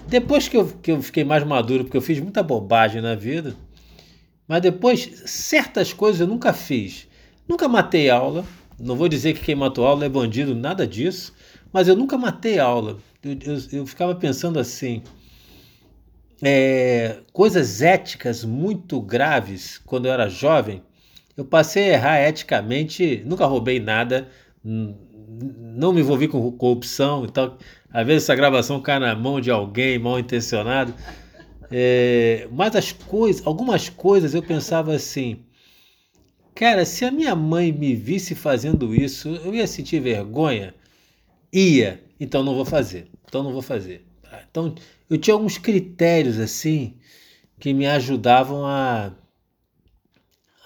depois 0.07 0.47
que 0.47 0.57
eu, 0.59 0.67
que 0.67 0.93
eu 0.93 1.03
fiquei 1.03 1.25
mais 1.25 1.43
maduro, 1.45 1.85
porque 1.85 1.97
eu 1.97 2.03
fiz 2.03 2.21
muita 2.21 2.43
bobagem 2.43 3.01
na 3.01 3.15
vida, 3.15 3.57
mas 4.47 4.61
depois 4.61 5.23
certas 5.25 5.93
coisas 5.93 6.21
eu 6.21 6.27
nunca 6.27 6.53
fiz. 6.53 7.09
Nunca 7.49 7.67
matei 7.67 8.11
aula. 8.11 8.45
Não 8.79 8.97
vou 8.97 9.09
dizer 9.09 9.35
que 9.35 9.45
quem 9.45 9.55
matou 9.55 9.87
aula 9.87 10.05
é 10.05 10.09
bandido, 10.09 10.55
nada 10.55 10.87
disso. 10.87 11.35
Mas 11.73 11.89
eu 11.89 11.97
nunca 11.97 12.19
matei 12.19 12.59
aula. 12.59 12.99
Eu, 13.23 13.33
eu, 13.33 13.62
eu 13.73 13.87
ficava 13.87 14.15
pensando 14.15 14.59
assim, 14.59 15.03
é, 16.43 17.19
coisas 17.33 17.81
éticas 17.81 18.45
muito 18.45 19.01
graves 19.01 19.79
quando 19.85 20.07
eu 20.07 20.12
era 20.12 20.29
jovem. 20.29 20.83
Eu 21.37 21.45
passei 21.45 21.91
a 21.91 21.93
errar 21.95 22.29
eticamente, 22.29 23.23
nunca 23.27 23.47
roubei 23.47 23.79
nada, 23.79 24.29
não 24.65 25.93
me 25.93 26.01
envolvi 26.01 26.29
com 26.29 26.51
corrupção 26.53 27.25
e 27.25 27.31
tal. 27.31 27.59
Às 27.93 28.07
vezes 28.07 28.25
essa 28.25 28.35
gravação 28.35 28.81
cai 28.81 28.99
na 28.99 29.15
mão 29.15 29.41
de 29.41 29.51
alguém 29.51 29.99
mal 29.99 30.19
intencionado. 30.19 30.95
É, 31.71 32.49
mas 32.53 32.77
as 32.77 32.93
coisas, 32.93 33.47
algumas 33.47 33.89
coisas 33.89 34.35
eu 34.35 34.43
pensava 34.43 34.95
assim, 34.95 35.45
cara, 36.57 36.87
se 36.87 37.05
a 37.05 37.11
minha 37.11 37.37
mãe 37.37 37.71
me 37.71 37.95
visse 37.95 38.35
fazendo 38.35 38.95
isso, 38.95 39.29
eu 39.29 39.55
ia 39.55 39.66
sentir 39.66 40.01
vergonha? 40.01 40.75
Ia, 41.53 42.03
então 42.19 42.42
não 42.42 42.55
vou 42.55 42.64
fazer. 42.64 43.09
Então 43.29 43.42
não 43.42 43.53
vou 43.53 43.61
fazer. 43.61 44.07
Então 44.51 44.75
eu 45.09 45.19
tinha 45.19 45.35
alguns 45.35 45.59
critérios 45.59 46.40
assim 46.40 46.95
que 47.61 47.75
me 47.75 47.87
ajudavam 47.87 48.64
a, 48.64 49.12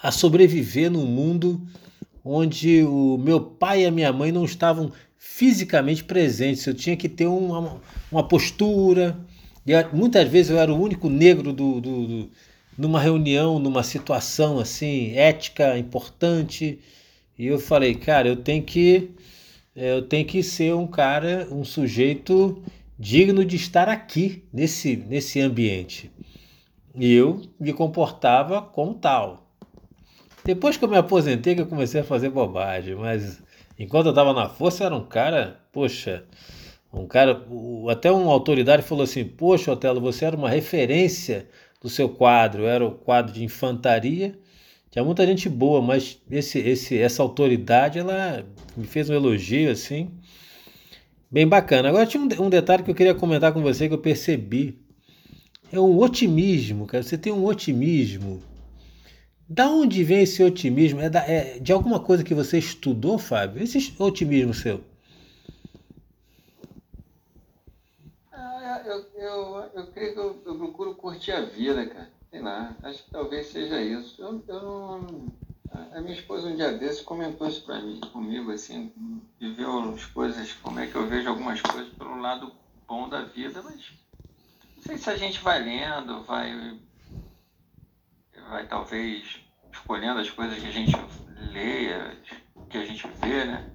a 0.00 0.12
sobreviver 0.12 0.90
num 0.90 1.06
mundo 1.06 1.60
onde 2.24 2.84
o 2.84 3.18
meu 3.18 3.40
pai 3.40 3.82
e 3.82 3.86
a 3.86 3.90
minha 3.90 4.12
mãe 4.12 4.30
não 4.30 4.44
estavam 4.44 4.92
fisicamente 5.18 6.04
presentes. 6.04 6.64
Eu 6.66 6.74
tinha 6.74 6.96
que 6.96 7.08
ter 7.08 7.26
uma, 7.26 7.80
uma 8.12 8.26
postura. 8.26 9.18
E 9.66 9.72
muitas 9.92 10.28
vezes 10.28 10.50
eu 10.52 10.58
era 10.58 10.72
o 10.72 10.80
único 10.80 11.08
negro 11.10 11.52
do, 11.52 11.80
do, 11.80 12.06
do, 12.06 12.30
numa 12.80 12.98
reunião, 12.98 13.58
numa 13.58 13.82
situação 13.82 14.58
assim 14.58 15.14
ética 15.14 15.76
importante. 15.76 16.80
E 17.38 17.46
eu 17.46 17.58
falei, 17.58 17.94
cara, 17.94 18.26
eu 18.28 18.36
tenho 18.36 18.62
que 18.62 19.10
eu 19.76 20.02
tenho 20.02 20.26
que 20.26 20.42
ser 20.42 20.74
um 20.74 20.86
cara, 20.86 21.46
um 21.50 21.62
sujeito 21.62 22.62
digno 22.98 23.44
de 23.44 23.56
estar 23.56 23.88
aqui 23.88 24.44
nesse 24.50 24.96
nesse 24.96 25.40
ambiente. 25.40 26.10
E 26.94 27.12
eu 27.12 27.42
me 27.58 27.72
comportava 27.74 28.62
como 28.62 28.94
tal. 28.94 29.46
Depois 30.42 30.78
que 30.78 30.84
eu 30.84 30.88
me 30.88 30.96
aposentei, 30.96 31.54
que 31.54 31.60
eu 31.60 31.66
comecei 31.66 32.00
a 32.00 32.04
fazer 32.04 32.30
bobagem, 32.30 32.94
mas 32.94 33.42
enquanto 33.78 34.06
eu 34.06 34.10
estava 34.10 34.32
na 34.32 34.48
força, 34.48 34.84
era 34.84 34.96
um 34.96 35.04
cara, 35.04 35.60
poxa, 35.70 36.24
um 36.92 37.06
cara, 37.06 37.46
até 37.90 38.10
uma 38.10 38.32
autoridade 38.32 38.82
falou 38.82 39.04
assim: 39.04 39.24
Poxa, 39.24 39.70
Otelo, 39.70 40.00
você 40.00 40.24
era 40.24 40.36
uma 40.36 40.48
referência 40.48 41.46
do 41.80 41.88
seu 41.88 42.08
quadro, 42.08 42.66
era 42.66 42.84
o 42.84 42.92
quadro 42.92 43.32
de 43.32 43.42
infantaria. 43.42 44.38
Tinha 44.90 45.04
muita 45.04 45.26
gente 45.26 45.48
boa, 45.48 45.80
mas 45.80 46.20
esse, 46.30 46.58
esse, 46.58 46.98
essa 46.98 47.22
autoridade, 47.22 47.98
ela 47.98 48.44
me 48.76 48.86
fez 48.86 49.08
um 49.08 49.14
elogio 49.14 49.70
assim, 49.70 50.10
bem 51.30 51.46
bacana. 51.46 51.88
Agora 51.88 52.06
tinha 52.06 52.22
um, 52.22 52.46
um 52.46 52.50
detalhe 52.50 52.82
que 52.82 52.90
eu 52.90 52.94
queria 52.94 53.14
comentar 53.14 53.52
com 53.52 53.62
você 53.62 53.88
que 53.88 53.94
eu 53.94 53.98
percebi. 53.98 54.78
É 55.72 55.78
um 55.78 55.98
otimismo, 55.98 56.86
cara. 56.86 57.04
Você 57.04 57.16
tem 57.16 57.32
um 57.32 57.44
otimismo 57.44 58.42
da 59.48 59.68
onde 59.68 60.04
vem 60.04 60.22
esse 60.22 60.42
otimismo? 60.42 61.00
É, 61.00 61.08
da, 61.08 61.20
é, 61.20 61.58
de 61.58 61.72
alguma 61.72 62.00
coisa 62.00 62.24
que 62.24 62.34
você 62.34 62.58
estudou, 62.58 63.18
Fábio? 63.18 63.62
Esse 63.62 63.94
otimismo 63.98 64.52
seu? 64.52 64.80
Ah, 68.32 68.82
eu, 69.30 69.70
eu, 69.74 69.86
creio 69.92 70.12
que 70.12 70.18
eu, 70.18 70.42
eu, 70.44 70.58
procuro 70.58 70.94
curtir 70.94 71.32
a 71.32 71.42
vida, 71.42 71.86
cara. 71.86 72.10
Sei 72.30 72.40
lá, 72.40 72.76
acho 72.82 73.04
que 73.04 73.10
talvez 73.10 73.46
seja 73.46 73.80
isso. 73.80 74.20
Eu, 74.22 74.44
eu 74.46 74.62
não, 74.62 75.32
a 75.92 76.00
minha 76.00 76.14
esposa 76.14 76.48
um 76.48 76.56
dia 76.56 76.72
desses 76.72 77.02
comentou 77.02 77.46
isso 77.46 77.64
para 77.64 77.80
mim, 77.80 78.00
comigo, 78.12 78.50
assim, 78.50 78.92
viveu 79.38 79.94
as 79.94 80.04
coisas, 80.06 80.52
como 80.54 80.80
é 80.80 80.86
que 80.86 80.96
eu 80.96 81.06
vejo 81.06 81.28
algumas 81.28 81.60
coisas 81.60 81.92
pelo 81.94 82.20
lado 82.20 82.52
bom 82.88 83.08
da 83.08 83.22
vida, 83.22 83.62
mas 83.62 83.92
não 84.76 84.82
sei 84.82 84.98
se 84.98 85.08
a 85.10 85.16
gente 85.16 85.40
vai 85.40 85.62
lendo, 85.62 86.22
vai 86.24 86.80
vai 88.48 88.66
talvez 88.66 89.40
escolhendo 89.72 90.20
as 90.20 90.30
coisas 90.30 90.58
que 90.58 90.66
a 90.66 90.72
gente 90.72 90.96
lê, 91.52 91.88
que 92.68 92.78
a 92.78 92.84
gente 92.84 93.06
vê, 93.20 93.44
né? 93.44 93.70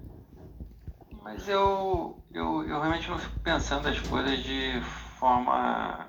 Mas 1.22 1.48
eu, 1.48 2.22
eu, 2.30 2.62
eu 2.62 2.80
realmente 2.80 3.08
não 3.08 3.18
fico 3.18 3.36
pensando 3.42 3.88
as 3.88 3.98
coisas 4.00 4.38
de 4.40 4.80
forma. 5.18 6.08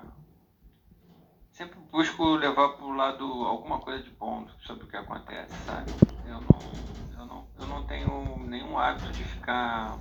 Sempre 1.52 1.78
busco 1.90 2.36
levar 2.36 2.70
para 2.70 2.84
o 2.84 2.94
lado 2.94 3.24
alguma 3.24 3.80
coisa 3.80 4.02
de 4.02 4.10
bom 4.10 4.46
sobre 4.60 4.84
o 4.84 4.88
que 4.88 4.96
acontece, 4.96 5.52
sabe? 5.64 5.90
Eu 6.24 6.40
não, 6.40 7.18
eu 7.18 7.26
não, 7.26 7.48
eu 7.58 7.66
não 7.66 7.86
tenho 7.86 8.38
nenhum 8.46 8.78
hábito 8.78 9.12
de 9.12 9.24
ficar 9.24 9.98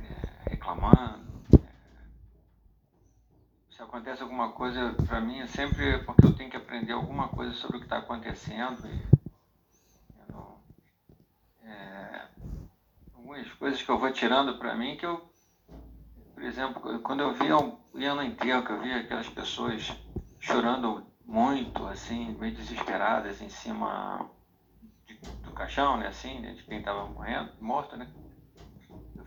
é, 0.00 0.50
reclamando 0.50 1.28
se 3.78 3.82
acontece 3.84 4.20
alguma 4.24 4.50
coisa 4.50 4.92
para 5.06 5.20
mim, 5.20 5.38
é 5.38 5.46
sempre 5.46 5.98
porque 5.98 6.26
eu 6.26 6.34
tenho 6.34 6.50
que 6.50 6.56
aprender 6.56 6.92
alguma 6.92 7.28
coisa 7.28 7.52
sobre 7.52 7.76
o 7.76 7.78
que 7.78 7.86
está 7.86 7.98
acontecendo. 7.98 8.84
E 8.88 9.06
não, 10.28 10.58
é, 11.62 12.26
algumas 13.14 13.48
coisas 13.52 13.80
que 13.80 13.88
eu 13.88 13.96
vou 13.96 14.10
tirando 14.10 14.58
para 14.58 14.74
mim 14.74 14.96
que 14.96 15.06
eu, 15.06 15.27
por 16.38 16.46
exemplo, 16.46 17.00
quando 17.00 17.20
eu 17.20 17.34
via, 17.34 17.56
ia 17.94 18.14
no 18.14 18.22
enterro, 18.22 18.64
que 18.64 18.70
eu 18.70 18.80
via 18.80 18.98
aquelas 18.98 19.28
pessoas 19.28 19.92
chorando 20.38 21.04
muito, 21.26 21.84
assim, 21.86 22.36
meio 22.38 22.54
desesperadas 22.54 23.42
em 23.42 23.48
cima 23.48 24.30
de, 25.04 25.14
do 25.42 25.50
caixão, 25.50 25.96
né, 25.96 26.06
assim, 26.06 26.40
de 26.54 26.62
quem 26.62 26.78
estava 26.78 27.06
morrendo, 27.06 27.50
morto, 27.60 27.96
né? 27.96 28.08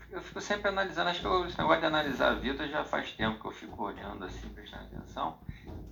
eu 0.09 0.21
fico 0.21 0.41
sempre 0.41 0.69
analisando, 0.69 1.09
acho 1.09 1.21
que 1.21 1.25
eu, 1.25 1.45
esse 1.45 1.57
negócio 1.57 1.79
de 1.81 1.87
analisar 1.87 2.31
a 2.31 2.35
vida 2.35 2.67
já 2.67 2.83
faz 2.83 3.11
tempo 3.13 3.39
que 3.39 3.47
eu 3.47 3.51
fico 3.51 3.83
olhando 3.83 4.25
assim, 4.25 4.49
prestando 4.49 4.83
atenção. 4.83 5.37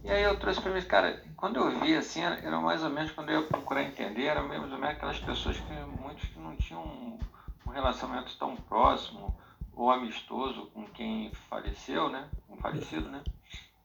E 0.03 0.12
aí 0.12 0.23
eu 0.23 0.38
trouxe 0.38 0.60
para 0.60 0.73
mim, 0.73 0.82
cara, 0.82 1.23
quando 1.38 1.58
eu 1.58 1.79
vi 1.79 1.95
assim, 1.95 2.21
era, 2.21 2.36
era, 2.36 2.60
mais 2.60 2.84
ou 2.84 2.89
menos 2.89 3.12
quando 3.12 3.29
eu 3.29 3.41
ia 3.41 3.47
procurar 3.47 3.84
entender, 3.84 4.25
era 4.25 4.41
mais 4.41 4.62
ou 4.62 4.77
menos 4.77 4.95
aquelas 4.95 5.19
pessoas 5.19 5.58
que 5.58 5.73
muitos 6.01 6.27
que 6.27 6.39
não 6.39 6.55
tinham 6.58 6.82
um, 6.82 7.19
um 7.65 7.69
relacionamento 7.69 8.38
tão 8.38 8.58
próximo 8.58 9.38
ou 9.79 9.89
amistoso 9.89 10.67
com 10.73 10.85
quem 10.87 11.31
faleceu, 11.49 12.09
né? 12.09 12.29
Com 12.45 12.57
falecido, 12.57 13.09
né? 13.09 13.23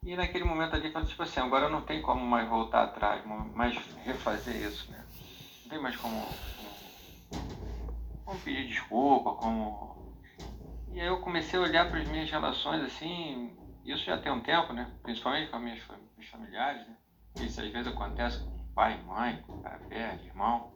E 0.02 0.16
naquele 0.16 0.42
momento 0.42 0.74
ali, 0.74 0.90
quando 0.90 1.06
tipo 1.06 1.22
assim, 1.22 1.38
agora 1.38 1.68
não 1.68 1.82
tem 1.82 2.02
como 2.02 2.20
mais 2.20 2.48
voltar 2.48 2.82
atrás, 2.82 3.24
mais 3.24 3.76
refazer 4.04 4.56
isso, 4.56 4.90
né? 4.90 5.06
Não 5.62 5.70
tem 5.70 5.80
mais 5.80 5.96
como, 5.96 6.20
como, 7.30 7.46
como 8.24 8.40
pedir 8.40 8.66
desculpa, 8.66 9.34
como 9.34 9.94
e 10.90 11.00
aí 11.00 11.06
eu 11.06 11.20
comecei 11.20 11.58
a 11.58 11.62
olhar 11.62 11.88
para 11.88 12.00
as 12.00 12.08
minhas 12.08 12.30
relações 12.30 12.82
assim, 12.82 13.56
isso 13.84 14.04
já 14.04 14.18
tem 14.18 14.32
um 14.32 14.40
tempo, 14.40 14.72
né? 14.72 14.92
Principalmente 15.02 15.50
com 15.50 15.58
meus 15.58 15.80
familiares, 16.30 16.86
né? 16.88 16.96
Isso 17.40 17.60
às 17.60 17.68
vezes 17.68 17.92
acontece 17.92 18.44
com 18.44 18.64
pai, 18.74 19.00
mãe, 19.04 19.42
com 19.46 19.62
perto, 19.88 20.24
irmão. 20.24 20.73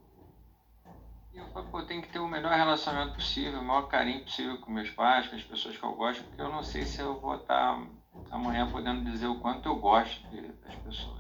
Eu 1.38 1.64
pô, 1.70 1.82
tenho 1.82 2.02
que 2.02 2.08
ter 2.08 2.18
o 2.18 2.26
melhor 2.26 2.52
relacionamento 2.52 3.14
possível, 3.14 3.60
o 3.60 3.64
maior 3.64 3.82
carinho 3.82 4.20
possível 4.24 4.58
com 4.58 4.72
meus 4.72 4.90
pais, 4.90 5.28
com 5.28 5.36
as 5.36 5.42
pessoas 5.42 5.76
que 5.76 5.84
eu 5.84 5.94
gosto, 5.94 6.24
porque 6.24 6.42
eu 6.42 6.48
não 6.48 6.62
sei 6.62 6.82
se 6.82 7.00
eu 7.00 7.20
vou 7.20 7.36
estar 7.36 7.78
amanhã 8.30 8.66
podendo 8.66 9.04
dizer 9.04 9.26
o 9.26 9.40
quanto 9.40 9.68
eu 9.68 9.76
gosto 9.76 10.20
das 10.64 10.74
pessoas. 10.76 11.18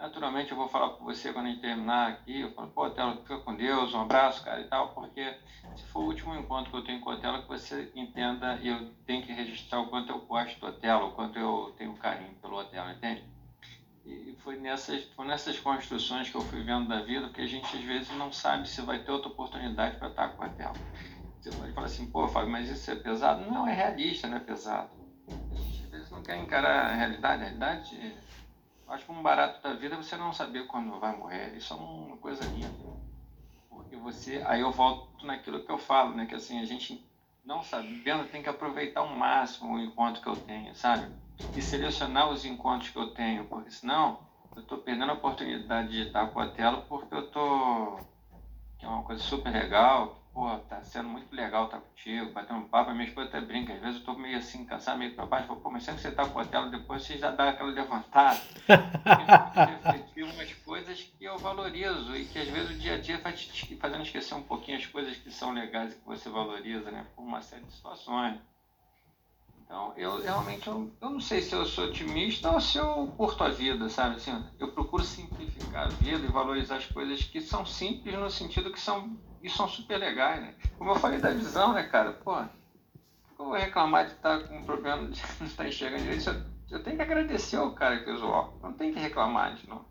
Naturalmente 0.00 0.50
eu 0.50 0.56
vou 0.56 0.66
falar 0.66 0.88
com 0.90 1.04
você 1.04 1.30
quando 1.30 1.46
a 1.46 1.48
gente 1.50 1.60
terminar 1.60 2.08
aqui, 2.08 2.40
eu 2.40 2.50
falo, 2.54 2.68
pô, 2.68 2.88
Tela, 2.88 3.14
fica 3.16 3.38
com 3.38 3.54
Deus, 3.54 3.92
um 3.92 4.00
abraço, 4.00 4.42
cara, 4.42 4.58
e 4.58 4.64
tal, 4.64 4.88
porque 4.94 5.36
se 5.76 5.84
for 5.84 6.00
o 6.00 6.06
último 6.06 6.34
encontro 6.34 6.70
que 6.70 6.76
eu 6.78 6.82
tenho 6.82 7.00
com 7.00 7.10
a 7.10 7.18
Tela, 7.18 7.42
que 7.42 7.46
você 7.46 7.90
entenda 7.94 8.58
e 8.62 8.68
eu 8.68 8.90
tenho 9.04 9.22
que 9.22 9.30
registrar 9.30 9.78
o 9.78 9.90
quanto 9.90 10.10
eu 10.10 10.18
gosto 10.20 10.58
do 10.58 10.66
Otelo, 10.68 11.08
o 11.08 11.10
quanto 11.10 11.38
eu 11.38 11.70
tenho 11.76 11.92
carinho 11.94 12.34
pelo 12.40 12.56
Otelo, 12.56 12.90
entende? 12.90 13.22
E 14.12 14.36
foi 14.42 14.56
nessas, 14.58 15.04
foi 15.14 15.26
nessas 15.26 15.58
construções 15.58 16.28
que 16.28 16.36
eu 16.36 16.42
fui 16.42 16.62
vendo 16.62 16.88
da 16.88 17.00
vida 17.00 17.28
que 17.30 17.40
a 17.40 17.46
gente 17.46 17.76
às 17.76 17.82
vezes 17.82 18.10
não 18.16 18.32
sabe 18.32 18.68
se 18.68 18.80
vai 18.82 18.98
ter 18.98 19.10
outra 19.10 19.28
oportunidade 19.28 19.96
para 19.98 20.08
estar 20.08 20.28
com 20.28 20.44
a 20.44 20.48
Tela. 20.48 20.74
Você 21.40 21.50
pode 21.50 21.72
falar 21.72 21.86
assim, 21.86 22.06
pô, 22.06 22.28
Fábio, 22.28 22.50
mas 22.50 22.68
isso 22.68 22.90
é 22.90 22.96
pesado? 22.96 23.50
Não, 23.50 23.66
é 23.66 23.72
realista, 23.72 24.28
não 24.28 24.36
é 24.36 24.40
pesado. 24.40 24.90
A 25.28 25.54
gente 25.54 25.84
às 25.84 25.90
vezes 25.90 26.10
não 26.10 26.22
quer 26.22 26.36
encarar 26.36 26.90
a 26.90 26.94
realidade, 26.94 27.42
a 27.42 27.46
realidade 27.46 28.16
Acho 28.90 29.04
que 29.04 29.12
um 29.12 29.22
barato 29.22 29.62
da 29.62 29.72
vida 29.72 29.94
é 29.94 29.98
você 29.98 30.16
não 30.16 30.32
saber 30.32 30.66
quando 30.66 30.98
vai 30.98 31.16
morrer. 31.16 31.56
Isso 31.56 31.72
é 31.72 31.76
uma 31.76 32.16
coisa 32.16 32.44
linda. 32.46 32.68
Porque 33.68 33.94
você. 33.94 34.42
Aí 34.44 34.62
eu 34.62 34.72
volto 34.72 35.24
naquilo 35.24 35.64
que 35.64 35.70
eu 35.70 35.78
falo, 35.78 36.12
né? 36.12 36.26
Que 36.26 36.34
assim, 36.34 36.60
a 36.60 36.64
gente 36.64 37.00
não 37.44 37.62
sabendo 37.62 38.28
tem 38.28 38.42
que 38.42 38.48
aproveitar 38.48 39.00
ao 39.00 39.08
máximo 39.08 39.74
o 39.74 39.80
encontro 39.80 40.20
que 40.20 40.28
eu 40.28 40.34
tenho, 40.34 40.74
sabe? 40.74 41.08
E 41.54 41.62
selecionar 41.62 42.28
os 42.28 42.44
encontros 42.44 42.90
que 42.90 42.98
eu 42.98 43.12
tenho, 43.12 43.44
porque 43.44 43.70
senão 43.70 44.20
eu 44.54 44.62
estou 44.62 44.78
perdendo 44.78 45.10
a 45.10 45.14
oportunidade 45.14 45.88
de 45.88 46.06
estar 46.06 46.26
com 46.28 46.40
a 46.40 46.48
tela 46.48 46.82
porque 46.82 47.14
eu 47.14 47.20
estou. 47.20 48.00
que 48.78 48.84
é 48.84 48.88
uma 48.88 49.02
coisa 49.02 49.22
super 49.22 49.50
legal, 49.52 50.20
pô, 50.32 50.56
tá 50.68 50.82
sendo 50.82 51.08
muito 51.08 51.34
legal 51.34 51.66
estar 51.66 51.80
contigo, 51.80 52.32
bater 52.32 52.52
um 52.52 52.68
papo. 52.68 52.90
A 52.90 52.94
minha 52.94 53.06
esposa 53.06 53.28
até 53.28 53.40
brinca, 53.40 53.72
às 53.72 53.80
vezes 53.80 54.00
eu 54.00 54.04
tô 54.04 54.14
meio 54.14 54.38
assim, 54.38 54.64
cansado, 54.64 54.98
meio 54.98 55.14
pra 55.14 55.26
baixo. 55.26 55.48
Falo, 55.48 55.60
pô, 55.60 55.70
mas 55.70 55.82
sempre 55.82 56.02
que 56.02 56.08
você 56.08 56.14
tá 56.14 56.28
com 56.28 56.38
a 56.38 56.44
tela, 56.44 56.68
depois 56.68 57.02
você 57.02 57.18
já 57.18 57.30
dá 57.30 57.50
aquela 57.50 57.70
levantada. 57.70 58.40
refletir 59.66 60.24
umas 60.24 60.52
coisas 60.54 61.00
que 61.00 61.24
eu 61.24 61.38
valorizo 61.38 62.16
e 62.16 62.24
que 62.26 62.38
às 62.38 62.48
vezes 62.48 62.70
o 62.70 62.78
dia 62.78 62.94
a 62.94 63.00
dia 63.00 63.18
vai 63.18 63.32
te 63.32 63.76
fazendo 63.76 64.02
esquecer 64.02 64.34
um 64.34 64.42
pouquinho 64.42 64.78
as 64.78 64.86
coisas 64.86 65.16
que 65.16 65.30
são 65.30 65.52
legais 65.52 65.92
e 65.92 65.96
que 65.96 66.06
você 66.06 66.28
valoriza, 66.28 66.90
né? 66.90 67.06
Por 67.14 67.22
uma 67.22 67.40
série 67.42 67.64
de 67.64 67.72
situações. 67.72 68.38
Então, 69.70 69.92
eu 69.96 70.20
realmente 70.20 70.66
eu, 70.66 70.90
eu 71.00 71.10
não 71.10 71.20
sei 71.20 71.40
se 71.40 71.54
eu 71.54 71.64
sou 71.64 71.84
otimista 71.84 72.50
ou 72.50 72.60
se 72.60 72.76
eu 72.76 73.06
curto 73.16 73.44
a 73.44 73.50
vida, 73.50 73.88
sabe? 73.88 74.16
Assim, 74.16 74.44
eu 74.58 74.72
procuro 74.72 75.04
simplificar 75.04 75.86
a 75.86 75.88
vida 75.90 76.26
e 76.26 76.32
valorizar 76.32 76.78
as 76.78 76.86
coisas 76.86 77.22
que 77.22 77.40
são 77.40 77.64
simples 77.64 78.18
no 78.18 78.28
sentido 78.28 78.72
que 78.72 78.80
são 78.80 79.16
e 79.40 79.48
são 79.48 79.68
super 79.68 79.96
legais, 79.96 80.42
né? 80.42 80.56
Como 80.76 80.90
eu 80.90 80.96
falei 80.96 81.20
da 81.20 81.30
visão, 81.30 81.72
né, 81.72 81.84
cara? 81.84 82.14
Pô, 82.14 82.36
eu 82.40 82.48
vou 83.38 83.52
reclamar 83.52 84.06
de 84.06 84.14
estar 84.14 84.40
com 84.40 84.58
um 84.58 84.64
problema 84.64 85.06
de 85.06 85.22
não 85.38 85.46
estar 85.46 85.68
enxergando 85.68 86.02
direito. 86.02 86.28
Eu, 86.28 86.78
eu 86.78 86.82
tenho 86.82 86.96
que 86.96 87.02
agradecer 87.02 87.54
ao 87.54 87.70
cara 87.70 88.02
que 88.02 88.10
o 88.10 88.26
óculos. 88.26 88.60
Não 88.60 88.72
tem 88.72 88.92
que 88.92 88.98
reclamar 88.98 89.54
de 89.54 89.68
não. 89.68 89.84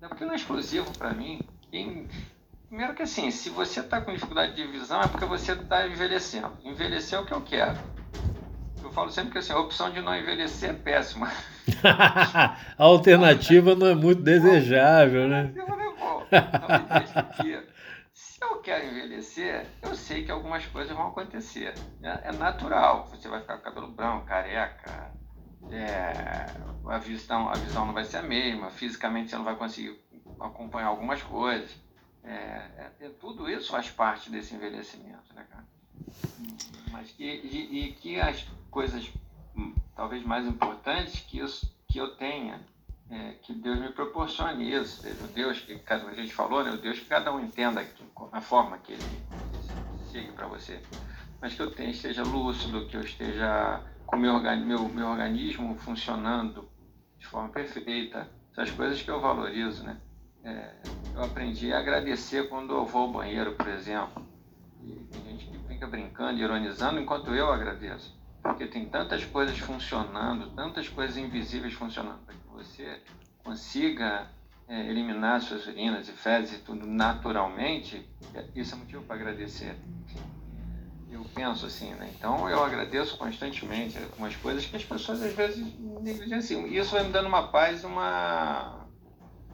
É 0.00 0.08
porque 0.08 0.24
não 0.24 0.32
é 0.32 0.36
exclusivo 0.36 0.90
para 0.96 1.12
mim. 1.12 1.42
Quem, 1.70 2.08
primeiro 2.68 2.94
que 2.94 3.02
assim, 3.02 3.30
se 3.30 3.50
você 3.50 3.80
está 3.80 4.00
com 4.00 4.14
dificuldade 4.14 4.54
de 4.54 4.66
visão 4.66 5.02
é 5.02 5.08
porque 5.08 5.26
você 5.26 5.52
está 5.52 5.86
envelhecendo. 5.86 6.56
Envelhecer 6.64 7.18
é 7.18 7.20
o 7.20 7.26
que 7.26 7.34
eu 7.34 7.42
quero 7.42 7.78
falo 8.90 9.10
sempre 9.10 9.32
que 9.32 9.38
assim, 9.38 9.52
a 9.52 9.58
opção 9.58 9.90
de 9.90 10.00
não 10.00 10.16
envelhecer 10.16 10.70
é 10.70 10.72
péssima. 10.72 11.30
a 11.82 12.56
alternativa 12.78 13.74
não 13.74 13.86
é 13.86 13.94
muito 13.94 14.22
desejável, 14.22 15.28
né? 15.28 15.52
Se 18.12 18.42
eu 18.42 18.56
quero 18.60 18.86
envelhecer, 18.86 19.66
eu 19.82 19.94
sei 19.94 20.24
que 20.24 20.30
algumas 20.30 20.66
coisas 20.66 20.96
vão 20.96 21.08
acontecer. 21.08 21.74
Né? 22.00 22.20
É 22.24 22.32
natural. 22.32 23.08
Você 23.10 23.28
vai 23.28 23.40
ficar 23.40 23.58
com 23.58 23.62
cabelo 23.62 23.88
branco, 23.88 24.26
careca. 24.26 25.12
É, 25.70 26.46
a, 26.86 26.98
visão, 26.98 27.48
a 27.48 27.54
visão 27.54 27.86
não 27.86 27.94
vai 27.94 28.04
ser 28.04 28.18
a 28.18 28.22
mesma. 28.22 28.70
Fisicamente 28.70 29.30
você 29.30 29.36
não 29.36 29.44
vai 29.44 29.56
conseguir 29.56 29.98
acompanhar 30.40 30.88
algumas 30.88 31.22
coisas. 31.22 31.70
É, 32.22 32.32
é, 32.32 32.92
é 33.00 33.08
tudo 33.20 33.50
isso 33.50 33.70
faz 33.70 33.90
parte 33.90 34.30
desse 34.30 34.54
envelhecimento, 34.54 35.34
né, 35.34 35.44
cara? 35.50 35.64
Mas 36.90 37.10
que, 37.10 37.24
e, 37.24 37.88
e 37.88 37.92
que 37.92 38.20
as 38.20 38.46
coisas 38.74 39.08
hum, 39.56 39.72
talvez 39.94 40.24
mais 40.24 40.44
importantes 40.44 41.20
que 41.20 41.38
eu, 41.38 41.46
que 41.88 41.98
eu 41.98 42.16
tenha, 42.16 42.60
é, 43.08 43.34
que 43.42 43.54
Deus 43.54 43.78
me 43.78 43.90
proporcione 43.90 44.74
isso. 44.74 45.06
O 45.22 45.28
Deus 45.28 45.60
que 45.60 45.78
cada 45.78 46.10
a 46.10 46.14
gente 46.14 46.34
falou, 46.34 46.64
né? 46.64 46.72
o 46.72 46.76
Deus 46.76 46.98
que 46.98 47.06
cada 47.06 47.32
um 47.32 47.40
entenda 47.40 47.86
a 48.32 48.40
forma 48.40 48.76
que 48.78 48.92
ele 48.92 49.24
chegue 50.10 50.32
para 50.32 50.48
você. 50.48 50.82
Mas 51.40 51.54
que 51.54 51.62
eu 51.62 51.70
tenha, 51.70 51.90
esteja 51.90 52.24
lúcido, 52.24 52.88
que 52.88 52.96
eu 52.96 53.02
esteja 53.02 53.80
com 54.06 54.16
meu, 54.16 54.40
meu, 54.40 54.88
meu 54.88 55.08
organismo 55.08 55.78
funcionando 55.78 56.68
de 57.18 57.26
forma 57.26 57.50
perfeita. 57.50 58.28
Essas 58.52 58.72
coisas 58.72 59.00
que 59.00 59.10
eu 59.10 59.20
valorizo, 59.20 59.84
né? 59.84 60.00
É, 60.42 60.74
eu 61.14 61.22
aprendi 61.22 61.72
a 61.72 61.78
agradecer 61.78 62.48
quando 62.48 62.74
eu 62.74 62.84
vou 62.84 63.02
ao 63.02 63.12
banheiro, 63.12 63.54
por 63.54 63.68
exemplo. 63.68 64.26
E 64.82 65.04
tem 65.04 65.22
gente 65.22 65.46
que 65.46 65.58
fica 65.68 65.86
brincando, 65.86 66.40
ironizando, 66.40 67.00
enquanto 67.00 67.32
eu 67.34 67.52
agradeço. 67.52 68.23
Porque 68.44 68.66
tem 68.66 68.84
tantas 68.84 69.24
coisas 69.24 69.58
funcionando, 69.58 70.50
tantas 70.50 70.86
coisas 70.86 71.16
invisíveis 71.16 71.72
funcionando, 71.72 72.18
para 72.26 72.34
que 72.34 72.46
você 72.52 73.00
consiga 73.42 74.28
é, 74.68 74.86
eliminar 74.86 75.40
suas 75.40 75.66
urinas 75.66 76.06
e 76.10 76.12
fezes 76.12 76.58
e 76.58 76.62
tudo 76.62 76.86
naturalmente, 76.86 78.06
é, 78.34 78.44
isso 78.54 78.74
é 78.74 78.78
motivo 78.78 79.02
para 79.04 79.16
agradecer. 79.16 79.74
Eu 81.10 81.24
penso 81.34 81.64
assim, 81.64 81.94
né? 81.94 82.12
Então 82.14 82.46
eu 82.50 82.62
agradeço 82.62 83.16
constantemente 83.16 83.96
algumas 83.96 84.36
coisas 84.36 84.66
que 84.66 84.76
as 84.76 84.84
pessoas 84.84 85.22
às 85.22 85.32
vezes 85.32 85.64
negligenciam. 86.02 86.66
Isso 86.66 86.90
vai 86.90 87.04
me 87.04 87.12
dando 87.12 87.28
uma 87.28 87.48
paz, 87.48 87.82
uma. 87.82 88.86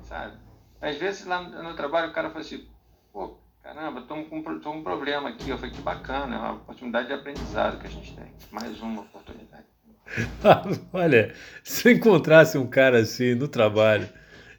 Sabe? 0.03 0.37
Às 0.81 0.96
vezes 0.96 1.26
lá 1.26 1.40
no 1.40 1.74
trabalho 1.74 2.11
o 2.11 2.12
cara 2.12 2.31
fala 2.31 2.40
assim, 2.40 2.66
pô, 3.12 3.38
Caramba, 3.62 4.01
estou 4.01 4.25
com, 4.25 4.42
tô 4.42 4.73
com 4.73 4.79
um 4.79 4.83
problema 4.83 5.29
aqui. 5.29 5.51
Eu 5.51 5.59
falei, 5.59 5.73
que 5.73 5.83
bacana, 5.83 6.35
é 6.35 6.38
uma 6.38 6.53
oportunidade 6.55 7.09
de 7.09 7.14
aprendizado 7.14 7.79
que 7.79 7.87
a 7.87 7.90
gente 7.90 8.14
tem. 8.14 8.33
Mais 8.51 8.81
uma 8.81 9.03
oportunidade. 9.03 9.64
Olha, 10.92 11.35
se 11.62 11.88
eu 11.88 11.92
encontrasse 11.92 12.59
um 12.59 12.66
cara 12.66 12.99
assim 12.99 13.35
no 13.35 13.46
trabalho, 13.46 14.09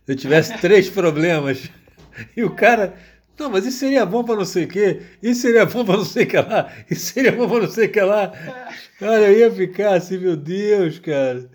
eu 0.08 0.16
tivesse 0.16 0.58
três 0.60 0.90
problemas, 0.90 1.70
e 2.36 2.44
o 2.44 2.56
cara. 2.56 2.96
Não, 3.40 3.50
mas 3.50 3.66
isso 3.66 3.80
seria 3.80 4.06
bom 4.06 4.24
para 4.24 4.36
não 4.36 4.46
sei 4.46 4.66
o 4.66 4.68
quê, 4.68 5.02
isso 5.24 5.42
seria 5.42 5.66
bom 5.66 5.84
para 5.84 5.98
não 5.98 6.06
sei 6.06 6.26
o 6.26 6.28
que 6.28 6.38
lá, 6.38 6.72
isso 6.92 7.12
seria 7.12 7.32
bom 7.32 7.50
para 7.50 7.62
não 7.62 7.70
sei 7.70 7.88
o 7.88 7.92
que 7.92 8.02
lá. 8.02 8.32
Cara, 9.00 9.32
eu 9.32 9.40
ia 9.40 9.52
ficar 9.52 9.96
assim, 9.96 10.20
meu 10.20 10.38
Deus, 10.38 11.00
cara. 11.00 11.50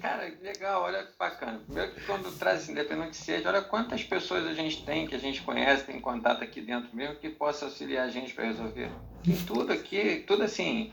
Cara, 0.00 0.32
legal, 0.40 0.82
olha 0.82 1.04
que 1.04 1.16
bacana. 1.18 1.60
Primeiro 1.64 1.92
que 1.92 2.00
quando 2.02 2.36
traz 2.38 2.68
independente 2.68 3.10
que 3.10 3.16
seja, 3.16 3.48
olha 3.48 3.62
quantas 3.62 4.02
pessoas 4.02 4.46
a 4.46 4.54
gente 4.54 4.84
tem, 4.84 5.06
que 5.06 5.14
a 5.14 5.18
gente 5.18 5.42
conhece, 5.42 5.84
tem 5.84 6.00
contato 6.00 6.42
aqui 6.42 6.60
dentro 6.60 6.94
mesmo, 6.94 7.16
que 7.16 7.28
possa 7.28 7.66
auxiliar 7.66 8.06
a 8.06 8.10
gente 8.10 8.32
para 8.34 8.44
resolver. 8.44 8.90
Tem 9.24 9.36
tudo 9.46 9.72
aqui, 9.72 10.24
tudo 10.26 10.42
assim. 10.42 10.92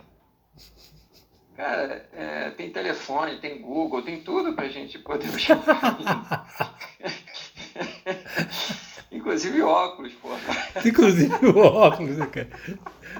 Cara, 1.56 2.10
é, 2.14 2.52
tem 2.52 2.72
telefone, 2.72 3.40
tem 3.40 3.62
Google, 3.62 4.02
tem 4.02 4.22
tudo 4.22 4.54
para 4.54 4.66
a 4.66 4.70
gente 4.70 4.98
poder 5.00 5.30
chamar. 5.38 5.98
Inclusive 9.20 9.62
óculos, 9.62 10.14
pô. 10.14 10.30
Inclusive 10.86 11.48
óculos, 11.58 12.18
né, 12.18 12.26
cara? 12.26 12.48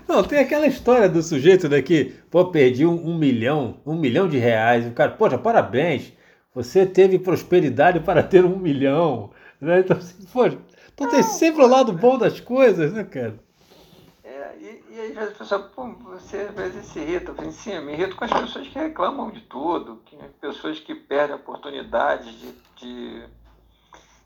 Não, 0.08 0.24
tem 0.24 0.40
aquela 0.40 0.66
história 0.66 1.10
do 1.10 1.22
sujeito 1.22 1.68
daqui, 1.68 2.16
pô, 2.32 2.46
perdi 2.46 2.86
um, 2.86 3.10
um, 3.10 3.18
milhão, 3.18 3.82
um 3.86 3.96
milhão 3.96 4.28
de 4.28 4.38
reais. 4.38 4.88
O 4.88 4.92
cara, 4.92 5.12
poxa, 5.12 5.38
parabéns, 5.38 6.14
você 6.56 6.86
teve 6.86 7.20
prosperidade 7.20 8.00
para 8.00 8.24
ter 8.24 8.46
um 8.46 8.58
milhão. 8.58 9.32
Né? 9.60 9.82
Então, 9.82 9.98
assim, 9.98 10.26
poxa, 10.32 10.58
então 10.94 11.10
tem 11.10 11.22
sempre 11.22 11.64
o 11.64 11.68
lado 11.68 11.92
bom 11.92 12.18
das 12.18 12.40
coisas, 12.40 12.94
né, 12.94 13.04
cara? 13.04 13.38
É, 14.24 14.56
e, 14.58 14.84
e 14.90 15.00
às 15.02 15.16
vezes 15.16 15.36
a 15.36 15.38
pessoa, 15.38 15.60
pô, 15.76 15.86
você 16.12 16.38
às 16.38 16.56
vezes 16.56 16.86
se 16.86 17.00
irrita, 17.00 17.34
assim, 17.38 17.52
sim, 17.52 17.80
me 17.82 17.92
irrito 17.92 18.16
com 18.16 18.24
as 18.24 18.32
pessoas 18.32 18.70
que 18.70 18.80
reclamam 18.80 19.32
de 19.32 19.42
tudo, 19.42 20.02
que, 20.06 20.16
pessoas 20.40 20.80
que 20.80 20.96
perdem 20.96 21.36
oportunidades 21.36 22.34
de, 22.40 22.54
de... 22.78 23.24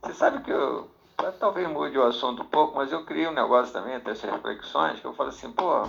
Você 0.03 0.13
sabe 0.13 0.43
que 0.43 0.51
eu, 0.51 0.93
talvez 1.39 1.67
mude 1.69 1.97
o 1.97 2.03
assunto 2.03 2.41
um 2.41 2.47
pouco, 2.47 2.75
mas 2.75 2.91
eu 2.91 3.05
criei 3.05 3.27
um 3.27 3.33
negócio 3.33 3.73
também, 3.73 3.95
até 3.95 4.11
essas 4.11 4.29
reflexões, 4.29 4.99
que 4.99 5.05
eu 5.05 5.13
falo 5.13 5.29
assim, 5.29 5.51
pô, 5.51 5.87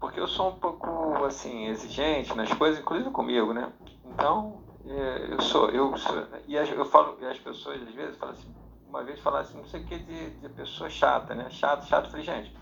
porque 0.00 0.18
eu 0.18 0.26
sou 0.26 0.50
um 0.50 0.56
pouco, 0.56 1.24
assim, 1.24 1.66
exigente 1.66 2.34
nas 2.34 2.52
coisas, 2.54 2.80
inclusive 2.80 3.10
comigo, 3.10 3.52
né? 3.52 3.72
Então, 4.04 4.62
é, 4.84 5.28
eu 5.30 5.40
sou, 5.40 5.70
eu 5.70 5.96
sou, 5.96 6.26
e 6.46 6.56
eu 6.56 6.84
falo, 6.84 7.16
e 7.20 7.26
as 7.26 7.38
pessoas 7.38 7.80
às 7.82 7.94
vezes 7.94 8.16
falam 8.16 8.34
assim, 8.34 8.54
uma 8.86 9.02
vez 9.04 9.20
falaram 9.20 9.44
assim, 9.44 9.58
não 9.58 9.66
sei 9.66 9.80
o 9.80 9.86
que, 9.86 9.98
de, 9.98 10.30
de 10.30 10.48
pessoa 10.50 10.90
chata, 10.90 11.34
né? 11.34 11.48
Chato, 11.50 11.86
chato, 11.86 12.06
eu 12.06 12.10
falei, 12.10 12.26
gente, 12.26 12.56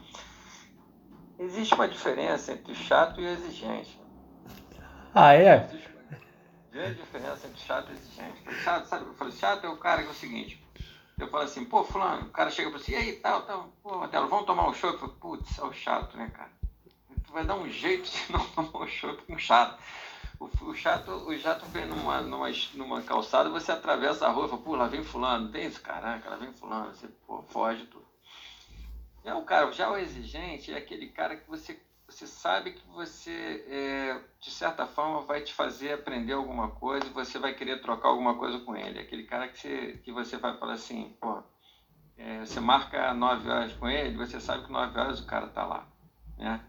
existe 1.38 1.74
uma 1.74 1.88
diferença 1.88 2.52
entre 2.52 2.72
o 2.72 2.76
chato 2.76 3.20
e 3.20 3.24
o 3.24 3.28
exigente. 3.28 3.98
Ah, 5.14 5.34
é? 5.34 5.64
Existe 5.64 5.88
uma 5.88 6.20
grande 6.70 6.94
diferença 6.96 7.46
entre 7.46 7.60
chato 7.60 7.90
e 7.90 7.94
exigente. 7.94 8.54
Chato, 8.62 8.84
sabe, 8.86 9.06
eu 9.06 9.14
falei, 9.14 9.32
chato 9.32 9.64
é 9.64 9.68
o 9.68 9.76
cara 9.76 10.02
que 10.02 10.08
é 10.08 10.12
o 10.12 10.14
seguinte, 10.14 10.62
eu 11.22 11.28
falo 11.28 11.44
assim, 11.44 11.64
pô, 11.64 11.84
fulano, 11.84 12.26
o 12.26 12.30
cara 12.30 12.50
chega 12.50 12.70
para 12.70 12.78
assim, 12.78 12.92
e 12.92 12.96
aí, 12.96 13.16
tal, 13.16 13.42
tal, 13.42 13.68
pô, 13.82 13.98
Martelo, 13.98 14.28
vamos 14.28 14.46
tomar 14.46 14.68
um 14.68 14.74
falo, 14.74 14.94
putz, 14.94 15.58
é 15.58 15.62
o 15.62 15.72
chato, 15.72 16.16
né, 16.16 16.30
cara? 16.30 16.50
Tu 17.26 17.32
vai 17.32 17.44
dar 17.44 17.56
um 17.56 17.68
jeito 17.68 18.10
de 18.10 18.32
não 18.32 18.44
tomar 18.50 18.84
um 18.84 18.88
show 18.88 19.16
com 19.16 19.38
chato. 19.38 19.80
O, 20.38 20.46
o, 20.70 20.74
chato, 20.74 21.10
o 21.10 21.38
chato 21.38 21.66
vem 21.66 21.86
numa, 21.86 22.22
numa, 22.22 22.48
numa 22.74 23.02
calçada, 23.02 23.50
você 23.50 23.70
atravessa 23.70 24.26
a 24.26 24.30
rua 24.30 24.46
e 24.46 24.48
fala, 24.48 24.62
pô, 24.62 24.76
lá 24.76 24.86
vem 24.86 25.04
fulano, 25.04 25.50
tem 25.50 25.66
isso, 25.66 25.80
caraca, 25.82 26.30
lá 26.30 26.36
vem 26.36 26.52
fulano, 26.52 26.94
você 26.94 27.06
pô, 27.26 27.42
foge 27.42 27.84
tudo. 27.86 28.06
Já 29.24 29.36
o 29.36 29.44
cara, 29.44 29.70
já 29.72 29.90
o 29.90 29.98
exigente 29.98 30.72
é 30.72 30.78
aquele 30.78 31.08
cara 31.08 31.36
que 31.36 31.48
você 31.48 31.78
você 32.10 32.26
sabe 32.26 32.72
que 32.72 32.86
você, 32.88 33.64
é, 33.66 34.20
de 34.40 34.50
certa 34.50 34.84
forma, 34.86 35.22
vai 35.22 35.40
te 35.40 35.54
fazer 35.54 35.92
aprender 35.92 36.32
alguma 36.32 36.68
coisa 36.68 37.06
e 37.06 37.10
você 37.10 37.38
vai 37.38 37.54
querer 37.54 37.80
trocar 37.80 38.08
alguma 38.08 38.34
coisa 38.34 38.58
com 38.58 38.76
ele. 38.76 38.98
Aquele 38.98 39.22
cara 39.22 39.46
que 39.48 39.58
você, 39.58 40.00
que 40.02 40.12
você 40.12 40.36
vai 40.36 40.56
falar 40.58 40.74
assim, 40.74 41.14
pô, 41.20 41.42
é, 42.16 42.40
você 42.40 42.58
marca 42.58 43.14
nove 43.14 43.48
horas 43.48 43.72
com 43.72 43.88
ele, 43.88 44.16
você 44.16 44.40
sabe 44.40 44.64
que 44.64 44.72
nove 44.72 44.98
horas 44.98 45.20
o 45.20 45.26
cara 45.26 45.46
está 45.46 45.64
lá, 45.64 45.86
né? 46.36 46.60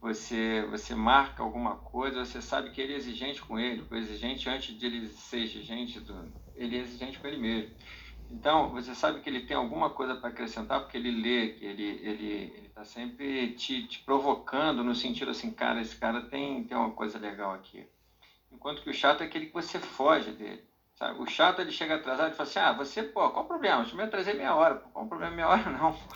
Você, 0.00 0.64
você 0.70 0.94
marca 0.94 1.42
alguma 1.42 1.76
coisa, 1.76 2.24
você 2.24 2.40
sabe 2.40 2.70
que 2.70 2.80
ele 2.80 2.92
é 2.92 2.96
exigente 2.96 3.40
com 3.42 3.58
ele, 3.58 3.84
exigente 3.92 4.48
antes 4.48 4.76
de 4.76 4.86
ele 4.86 5.08
ser 5.08 5.40
exigente, 5.40 6.00
ele 6.54 6.76
é 6.76 6.80
exigente 6.80 7.18
com 7.18 7.26
ele 7.26 7.36
mesmo. 7.36 7.74
Então, 8.30 8.70
você 8.70 8.94
sabe 8.94 9.20
que 9.20 9.28
ele 9.28 9.46
tem 9.46 9.56
alguma 9.56 9.90
coisa 9.90 10.14
para 10.14 10.28
acrescentar, 10.28 10.80
porque 10.80 10.98
ele 10.98 11.10
lê, 11.10 11.48
que 11.54 11.64
ele 11.64 11.84
ele 12.02 12.66
está 12.66 12.84
sempre 12.84 13.54
te, 13.54 13.86
te, 13.86 14.00
provocando 14.00 14.84
no 14.84 14.94
sentido 14.94 15.30
assim, 15.30 15.50
cara, 15.50 15.80
esse 15.80 15.96
cara 15.96 16.20
tem, 16.22 16.64
tem 16.64 16.76
uma 16.76 16.90
coisa 16.90 17.18
legal 17.18 17.54
aqui. 17.54 17.86
Enquanto 18.52 18.82
que 18.82 18.90
o 18.90 18.94
chato 18.94 19.22
é 19.22 19.26
aquele 19.26 19.46
que 19.46 19.54
você 19.54 19.78
foge 19.78 20.30
dele. 20.32 20.62
Sabe? 20.94 21.20
O 21.22 21.26
chato, 21.26 21.60
ele 21.60 21.70
chega 21.70 21.94
atrasado 21.94 22.32
e 22.32 22.36
fala 22.36 22.48
assim, 22.48 22.58
ah, 22.58 22.72
você, 22.72 23.02
pô, 23.02 23.30
qual 23.30 23.44
o 23.44 23.48
problema? 23.48 23.86
Eu 23.88 23.96
me 23.96 24.02
atrasei 24.02 24.34
meia 24.34 24.54
hora. 24.54 24.74
Pô, 24.74 24.88
qual 24.90 25.04
o 25.04 25.08
problema 25.08 25.34
meia 25.34 25.48
hora? 25.48 25.70
Não, 25.70 25.96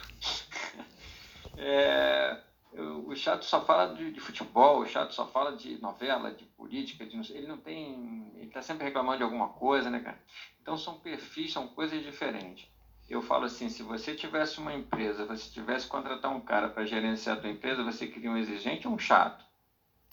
É, 1.56 2.40
o 2.80 3.14
chato 3.14 3.44
só 3.44 3.64
fala 3.64 3.94
de, 3.94 4.10
de, 4.10 4.20
futebol, 4.20 4.80
o 4.80 4.86
chato 4.86 5.12
só 5.12 5.26
fala 5.26 5.56
de 5.56 5.80
novela, 5.80 6.32
de 6.32 6.44
política, 6.44 7.04
de, 7.04 7.16
ele 7.32 7.46
não 7.46 7.58
tem. 7.58 8.32
Ele 8.36 8.46
está 8.46 8.62
sempre 8.62 8.84
reclamando 8.84 9.18
de 9.18 9.24
alguma 9.24 9.48
coisa, 9.48 9.90
né, 9.90 10.00
cara? 10.00 10.18
Então 10.60 10.76
são 10.76 10.98
perfis, 10.98 11.52
são 11.52 11.68
coisas 11.68 12.02
diferentes. 12.02 12.66
Eu 13.10 13.20
falo 13.20 13.44
assim, 13.44 13.68
se 13.68 13.82
você 13.82 14.14
tivesse 14.14 14.58
uma 14.58 14.72
empresa, 14.72 15.26
você 15.26 15.50
tivesse 15.50 15.84
que 15.84 15.90
contratar 15.90 16.34
um 16.34 16.40
cara 16.40 16.68
para 16.68 16.86
gerenciar 16.86 17.36
a 17.36 17.40
tua 17.40 17.50
empresa, 17.50 17.84
você 17.84 18.06
queria 18.06 18.30
um 18.30 18.38
exigente 18.38 18.88
ou 18.88 18.94
um 18.94 18.98
chato? 18.98 19.44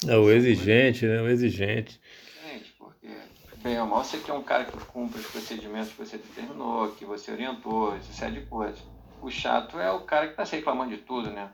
É 0.05 0.17
o 0.17 0.29
exigente, 0.29 1.05
né? 1.05 1.21
O 1.21 1.29
exigente. 1.29 2.01
Exigente, 2.43 2.73
porque, 2.77 3.07
bem 3.57 3.79
ou 3.79 3.87
mal, 3.87 4.03
você 4.03 4.17
quer 4.17 4.33
um 4.33 4.43
cara 4.43 4.65
que 4.65 4.77
cumpra 4.85 5.19
os 5.19 5.27
procedimentos 5.27 5.91
que 5.91 5.97
você 5.97 6.17
determinou, 6.17 6.91
que 6.91 7.05
você 7.05 7.31
orientou, 7.31 7.95
essa 7.95 8.11
série 8.11 8.41
de 8.41 8.45
coisas. 8.47 8.79
O 9.21 9.29
chato 9.29 9.79
é 9.79 9.91
o 9.91 10.01
cara 10.01 10.25
que 10.25 10.33
está 10.33 10.45
se 10.45 10.57
reclamando 10.57 10.91
de 10.91 10.97
tudo, 10.97 11.29
né? 11.29 11.53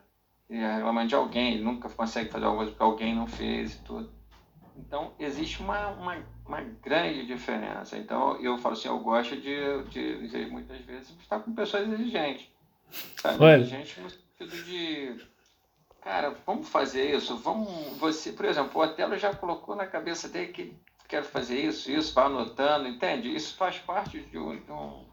É 0.50 0.76
reclamando 0.76 1.08
de 1.08 1.16
alguém, 1.16 1.54
ele 1.54 1.64
nunca 1.64 1.90
consegue 1.90 2.30
fazer 2.30 2.46
alguma 2.46 2.64
coisa 2.64 2.72
porque 2.72 2.84
alguém 2.84 3.16
não 3.16 3.28
fez 3.28 3.76
e 3.76 3.80
tudo. 3.80 4.12
Então, 4.78 5.14
existe 5.18 5.62
uma, 5.62 5.88
uma, 5.90 6.18
uma, 6.46 6.62
grande 6.62 7.26
diferença. 7.26 7.98
Então, 7.98 8.38
eu 8.42 8.58
falo 8.58 8.74
assim, 8.74 8.88
eu 8.88 9.00
gosto 9.00 9.36
de, 9.36 9.84
de 9.86 10.20
dizer 10.20 10.48
muitas 10.48 10.80
vezes 10.82 11.10
estar 11.20 11.40
com 11.40 11.54
pessoas 11.54 11.90
exigentes. 11.90 12.48
Sabe? 13.22 13.44
Olha. 13.44 13.62
Exigente 13.62 14.00
no 14.02 14.10
sentido 14.10 14.64
de, 14.66 15.26
cara, 16.02 16.36
vamos 16.46 16.70
fazer 16.70 17.16
isso, 17.16 17.38
vamos, 17.38 17.98
você, 17.98 18.32
por 18.32 18.46
exemplo, 18.46 18.80
o 18.80 18.84
Otelo 18.84 19.18
já 19.18 19.34
colocou 19.34 19.76
na 19.76 19.88
cabeça 19.88 20.28
dele 20.28 20.52
que 20.52 20.74
quer 21.08 21.24
fazer 21.24 21.60
isso, 21.60 21.90
isso, 21.92 22.14
vai 22.14 22.26
anotando, 22.26 22.88
entende? 22.88 23.34
Isso 23.34 23.56
faz 23.56 23.78
parte 23.80 24.20
de 24.20 24.38
um, 24.38 24.60
de 24.60 24.72
um 24.72 25.06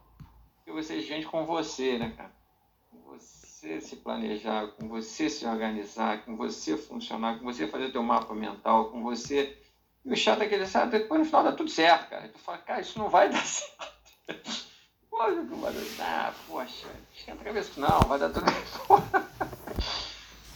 de 0.64 0.72
você 0.72 0.94
exigente 0.94 1.26
com 1.26 1.44
você, 1.44 1.98
né, 1.98 2.12
cara? 2.16 2.32
você 3.04 3.41
se 3.80 3.96
planejar, 3.96 4.68
com 4.68 4.88
você 4.88 5.30
se 5.30 5.46
organizar, 5.46 6.24
com 6.24 6.36
você 6.36 6.76
funcionar, 6.76 7.38
com 7.38 7.44
você 7.44 7.68
fazer 7.68 7.92
teu 7.92 8.02
mapa 8.02 8.34
mental, 8.34 8.90
com 8.90 9.02
você. 9.02 9.56
E 10.04 10.12
o 10.12 10.16
chato 10.16 10.42
é 10.42 10.48
que 10.48 10.54
ele 10.54 10.66
sabe, 10.66 10.98
depois 10.98 11.20
no 11.20 11.26
final 11.26 11.44
dá 11.44 11.52
tudo 11.52 11.70
certo, 11.70 12.10
cara. 12.10 12.28
Tu 12.28 12.38
fala, 12.38 12.58
cara, 12.58 12.80
isso 12.80 12.98
não 12.98 13.08
vai 13.08 13.28
dar 13.30 13.44
certo. 13.44 14.66
Lógico 15.12 15.46
que 15.46 15.60
vai 15.60 15.72
dar. 15.72 15.82
Ah, 16.00 16.34
poxa, 16.48 16.88
esquenta 17.16 17.42
a 17.42 17.44
cabeça, 17.44 17.80
não, 17.80 18.00
vai 18.00 18.18
dar 18.18 18.30
tudo. 18.30 18.46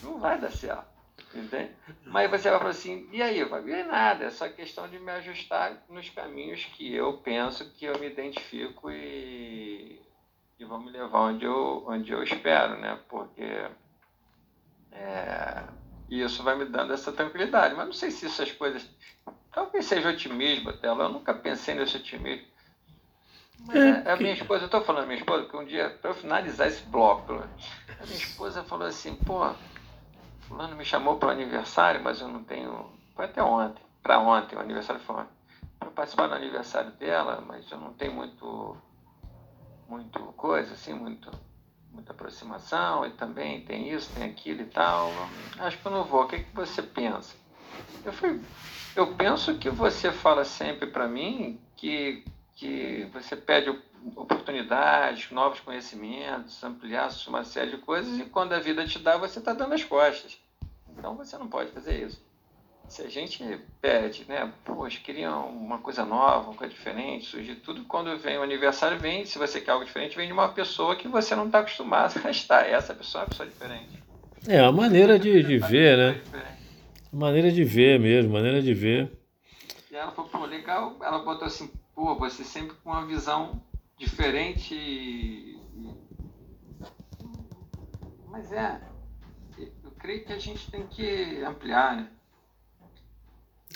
Não 0.02 0.18
vai 0.18 0.38
dar 0.38 0.52
certo. 0.52 0.86
Entende? 1.34 1.70
Mas 2.04 2.30
você 2.30 2.48
vai 2.48 2.59
falar 2.59 2.70
assim, 2.70 3.09
e 3.12 3.20
aí? 3.22 3.44
Vai 3.44 3.61
vir 3.61 3.84
nada, 3.84 4.24
é 4.24 4.30
só 4.30 4.48
questão 4.48 4.88
de 4.88 4.98
me 4.98 5.11
ajustar 5.12 5.84
nos 5.88 6.09
caminhos 6.11 6.64
que 6.64 6.94
eu 6.94 7.18
penso, 7.18 7.70
que 7.72 7.84
eu 7.84 7.98
me 7.98 8.07
identifico 8.07 8.90
e 8.90 10.00
e 10.59 10.64
vão 10.64 10.80
me 10.80 10.90
levar 10.90 11.20
onde 11.20 11.44
eu, 11.44 11.84
onde 11.86 12.12
eu 12.12 12.22
espero, 12.22 12.78
né? 12.78 12.98
Porque 13.09 13.68
é, 14.92 15.64
isso 16.09 16.42
vai 16.42 16.57
me 16.57 16.64
dando 16.64 16.92
essa 16.92 17.12
tranquilidade. 17.12 17.74
Mas 17.74 17.86
não 17.86 17.92
sei 17.92 18.11
se 18.11 18.26
essas 18.26 18.50
coisas. 18.52 18.88
Talvez 19.52 19.84
seja 19.84 20.11
otimismo 20.11 20.70
até. 20.70 20.88
Eu 20.88 21.09
nunca 21.09 21.34
pensei 21.34 21.74
nesse 21.74 21.96
otimismo. 21.96 22.46
Mas 23.66 23.76
é, 23.76 24.12
a 24.12 24.16
minha 24.16 24.32
esposa, 24.32 24.62
eu 24.62 24.66
estou 24.66 24.82
falando 24.82 25.07
minha 25.07 25.18
esposa, 25.18 25.48
que 25.48 25.57
um 25.57 25.64
dia, 25.64 25.90
para 26.00 26.11
eu 26.11 26.14
finalizar 26.14 26.68
esse 26.68 26.84
bloco, 26.84 27.32
a 27.32 28.04
minha 28.04 28.16
esposa 28.16 28.62
falou 28.62 28.86
assim, 28.86 29.14
pô, 29.16 29.50
fulano 30.42 30.76
me 30.76 30.84
chamou 30.84 31.16
para 31.16 31.28
o 31.28 31.32
aniversário, 31.32 32.02
mas 32.02 32.20
eu 32.20 32.28
não 32.28 32.44
tenho. 32.44 32.92
Foi 33.14 33.24
até 33.24 33.42
ontem, 33.42 33.82
para 34.02 34.20
ontem, 34.20 34.57
o 34.57 34.61
aniversário 34.61 35.00
foi 35.02 35.16
ontem. 35.16 35.36
Para 35.78 35.90
participar 35.90 36.28
do 36.28 36.34
aniversário 36.34 36.90
dela, 36.92 37.42
mas 37.46 37.68
eu 37.70 37.78
não 37.78 37.92
tenho 37.94 38.12
muito 38.12 38.76
muito 39.89 40.20
coisa, 40.37 40.74
assim, 40.74 40.93
muito, 40.93 41.30
muita 41.93 42.12
aproximação, 42.12 43.07
e 43.07 43.11
também 43.11 43.62
tem 43.62 43.93
isso, 43.93 44.11
tem 44.14 44.24
aquilo 44.24 44.62
e 44.62 44.66
tal. 44.66 45.11
Acho 45.59 45.78
que 45.78 45.87
eu 45.87 45.93
não 45.93 46.05
vou. 46.05 46.24
O 46.24 46.28
que, 46.28 46.37
é 46.37 46.39
que 46.41 46.55
você 46.55 46.82
pensa? 46.82 47.34
Eu 48.05 48.12
fui, 48.12 48.41
eu 48.95 49.14
penso 49.14 49.59
que 49.59 49.70
você 49.70 50.12
fala 50.12 50.45
sempre 50.45 50.87
para 50.87 51.07
mim 51.07 51.61
que, 51.76 52.24
que 52.55 53.09
você 53.12 53.37
pede 53.37 53.70
oportunidades, 54.14 55.30
novos 55.30 55.61
conhecimentos, 55.61 56.62
ampliar 56.62 57.11
uma 57.26 57.45
série 57.45 57.72
de 57.72 57.78
coisas, 57.78 58.18
e 58.18 58.24
quando 58.24 58.53
a 58.53 58.61
vida 58.61 58.87
te 58.87 58.99
dá, 58.99 59.16
você 59.16 59.39
está 59.39 59.53
dando 59.53 59.74
as 59.74 59.84
costas. 59.84 60.39
Então 60.91 61.16
você 61.16 61.37
não 61.37 61.49
pode 61.49 61.70
fazer 61.72 62.07
isso 62.07 62.26
se 62.89 63.03
a 63.03 63.09
gente 63.09 63.43
pede, 63.80 64.24
né, 64.28 64.53
poxa, 64.64 65.01
queria 65.01 65.34
uma 65.37 65.78
coisa 65.78 66.05
nova, 66.05 66.51
uma 66.51 66.57
coisa 66.57 66.72
diferente, 66.72 67.26
surgir 67.26 67.57
tudo, 67.57 67.84
quando 67.84 68.16
vem 68.18 68.39
o 68.39 68.43
aniversário, 68.43 68.99
vem, 68.99 69.24
se 69.24 69.39
você 69.39 69.61
quer 69.61 69.72
algo 69.72 69.84
diferente, 69.84 70.16
vem 70.16 70.26
de 70.26 70.32
uma 70.32 70.49
pessoa 70.49 70.95
que 70.95 71.09
você 71.09 71.34
não 71.34 71.47
está 71.47 71.61
acostumado 71.61 72.20
a 72.24 72.30
estar. 72.30 72.66
Essa 72.66 72.95
pessoa 72.95 73.22
é 73.22 73.24
uma 73.24 73.28
pessoa 73.30 73.49
diferente. 73.49 74.03
É, 74.49 74.61
a 74.61 74.70
maneira 74.70 75.18
de, 75.18 75.43
de 75.43 75.59
ver, 75.59 75.97
né? 75.97 76.22
Maneira 77.12 77.51
de 77.51 77.64
ver 77.64 77.99
mesmo, 77.99 78.32
maneira 78.32 78.62
de 78.62 78.72
ver. 78.72 79.11
E 79.91 79.97
ela 79.97 80.12
falou, 80.12 80.30
pô, 80.30 80.45
legal, 80.45 80.97
ela 81.03 81.18
botou 81.20 81.47
assim, 81.47 81.70
pô, 81.95 82.14
você 82.14 82.45
sempre 82.45 82.76
com 82.76 82.91
uma 82.91 83.05
visão 83.07 83.61
diferente. 83.97 85.59
Mas 88.28 88.53
é, 88.53 88.80
eu 89.59 89.91
creio 89.99 90.24
que 90.24 90.32
a 90.32 90.39
gente 90.39 90.70
tem 90.70 90.87
que 90.87 91.43
ampliar, 91.43 91.97
né? 91.97 92.09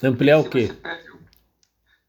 Ampliar 0.03 0.39
o 0.39 0.49
quê? 0.49 0.71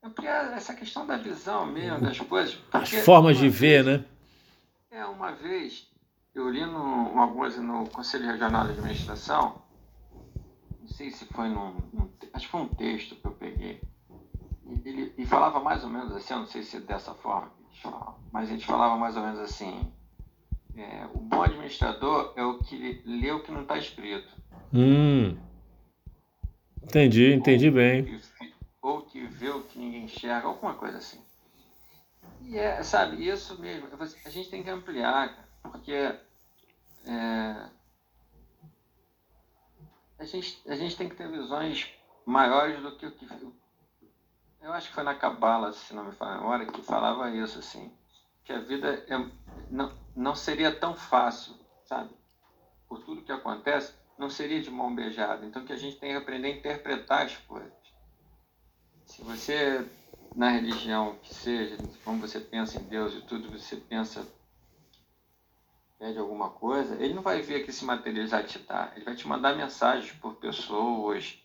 ampliar 0.03 0.53
essa 0.53 0.73
questão 0.73 1.05
da 1.05 1.17
visão 1.17 1.65
mesmo, 1.65 2.01
das 2.01 2.19
coisas. 2.19 2.57
As 2.71 2.89
formas 2.89 3.37
de 3.37 3.49
ver, 3.49 3.83
vez, 3.83 3.85
né? 3.85 4.05
É, 4.89 5.05
uma 5.05 5.31
vez 5.31 5.87
eu 6.33 6.49
li 6.49 6.65
no, 6.65 7.09
uma 7.09 7.27
coisa 7.31 7.61
no 7.61 7.87
Conselho 7.89 8.25
Regional 8.25 8.65
de 8.65 8.71
Administração, 8.71 9.61
não 10.79 10.87
sei 10.87 11.11
se 11.11 11.25
foi 11.25 11.49
num, 11.49 11.75
num 11.93 12.09
acho 12.33 12.45
que 12.45 12.51
foi 12.51 12.61
um 12.61 12.67
texto 12.67 13.15
que 13.15 13.25
eu 13.25 13.31
peguei, 13.31 13.81
e, 14.65 14.89
ele, 14.89 15.13
e 15.17 15.25
falava 15.25 15.59
mais 15.59 15.83
ou 15.83 15.89
menos 15.89 16.15
assim, 16.15 16.33
eu 16.33 16.39
não 16.39 16.47
sei 16.47 16.63
se 16.63 16.77
é 16.77 16.79
dessa 16.79 17.13
forma 17.13 17.49
que 17.49 17.63
eles 17.63 17.79
falam, 17.79 18.15
mas 18.31 18.49
eles 18.49 18.63
falavam 18.63 18.97
mais 18.97 19.15
ou 19.17 19.23
menos 19.23 19.39
assim, 19.39 19.91
é, 20.75 21.05
o 21.13 21.19
bom 21.19 21.43
administrador 21.43 22.33
é 22.35 22.43
o 22.43 22.59
que 22.59 23.01
lê 23.05 23.31
o 23.31 23.43
que 23.43 23.51
não 23.51 23.63
está 23.63 23.77
escrito. 23.77 24.29
Hum. 24.73 25.37
Entendi, 26.83 27.33
entendi 27.33 27.67
ou 27.67 27.73
bem. 27.73 28.05
Que, 28.05 28.53
ou 28.81 29.01
que 29.03 29.25
vê 29.25 29.49
o 29.49 29.63
que 29.63 29.79
ninguém 29.79 30.05
enxerga, 30.05 30.47
alguma 30.47 30.73
coisa 30.73 30.97
assim. 30.97 31.21
E 32.41 32.57
é, 32.57 32.81
sabe, 32.83 33.27
isso 33.27 33.59
mesmo, 33.61 33.87
a 34.25 34.29
gente 34.29 34.49
tem 34.49 34.63
que 34.63 34.69
ampliar, 34.69 35.47
porque 35.61 35.93
é, 37.05 37.69
a, 40.19 40.25
gente, 40.25 40.61
a 40.67 40.75
gente 40.75 40.97
tem 40.97 41.07
que 41.07 41.15
ter 41.15 41.29
visões 41.29 41.87
maiores 42.25 42.81
do 42.81 42.97
que 42.97 43.05
o 43.05 43.11
que. 43.11 43.27
Eu 44.61 44.73
acho 44.73 44.89
que 44.89 44.93
foi 44.93 45.03
na 45.03 45.15
Cabala, 45.15 45.73
se 45.73 45.93
não 45.93 46.05
me 46.05 46.11
falha 46.11 46.33
a 46.33 46.37
memória, 46.37 46.65
que 46.65 46.81
falava 46.81 47.31
isso, 47.31 47.59
assim, 47.59 47.91
que 48.43 48.53
a 48.53 48.59
vida 48.59 49.05
é, 49.07 49.17
não, 49.69 49.95
não 50.15 50.35
seria 50.35 50.73
tão 50.73 50.95
fácil, 50.95 51.55
sabe? 51.85 52.11
Por 52.87 53.03
tudo 53.03 53.23
que 53.23 53.31
acontece, 53.31 53.93
não 54.21 54.29
seria 54.29 54.61
de 54.61 54.69
mão 54.69 54.93
beijada. 54.93 55.43
Então, 55.43 55.65
que 55.65 55.73
a 55.73 55.77
gente 55.77 55.97
tem 55.97 56.11
que 56.11 56.17
aprender 56.17 56.47
a 56.47 56.55
interpretar 56.55 57.25
as 57.25 57.35
coisas. 57.37 57.73
Se 59.03 59.23
você, 59.23 59.83
na 60.35 60.51
religião 60.51 61.17
que 61.23 61.33
seja, 61.33 61.75
como 62.05 62.21
você 62.21 62.39
pensa 62.39 62.79
em 62.79 62.83
Deus 62.83 63.15
e 63.15 63.21
tudo, 63.23 63.49
você 63.49 63.75
pensa, 63.75 64.25
pede 65.97 66.19
alguma 66.19 66.51
coisa, 66.51 67.03
ele 67.03 67.15
não 67.15 67.23
vai 67.23 67.41
ver 67.41 67.65
que 67.65 67.73
se 67.73 67.83
materializar 67.83 68.45
te 68.45 68.59
dar. 68.59 68.93
Ele 68.95 69.03
vai 69.03 69.15
te 69.15 69.27
mandar 69.27 69.55
mensagens 69.55 70.13
por 70.13 70.35
pessoas, 70.35 71.43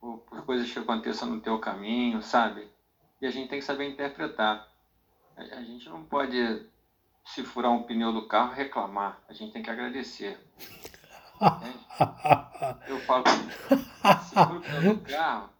por, 0.00 0.18
por 0.20 0.46
coisas 0.46 0.72
que 0.72 0.78
aconteçam 0.78 1.28
no 1.28 1.42
teu 1.42 1.58
caminho, 1.58 2.22
sabe? 2.22 2.66
E 3.20 3.26
a 3.26 3.30
gente 3.30 3.50
tem 3.50 3.58
que 3.58 3.66
saber 3.66 3.86
interpretar. 3.86 4.66
A 5.36 5.62
gente 5.62 5.90
não 5.90 6.04
pode 6.04 6.66
se 7.26 7.42
furar 7.42 7.70
um 7.70 7.82
pneu 7.82 8.14
do 8.14 8.26
carro 8.26 8.54
reclamar. 8.54 9.22
A 9.28 9.34
gente 9.34 9.52
tem 9.52 9.62
que 9.62 9.70
agradecer. 9.70 10.38
Eu 12.88 12.98
falo, 13.00 13.24
se 13.26 14.34
for 14.34 15.00
carro, 15.02 15.50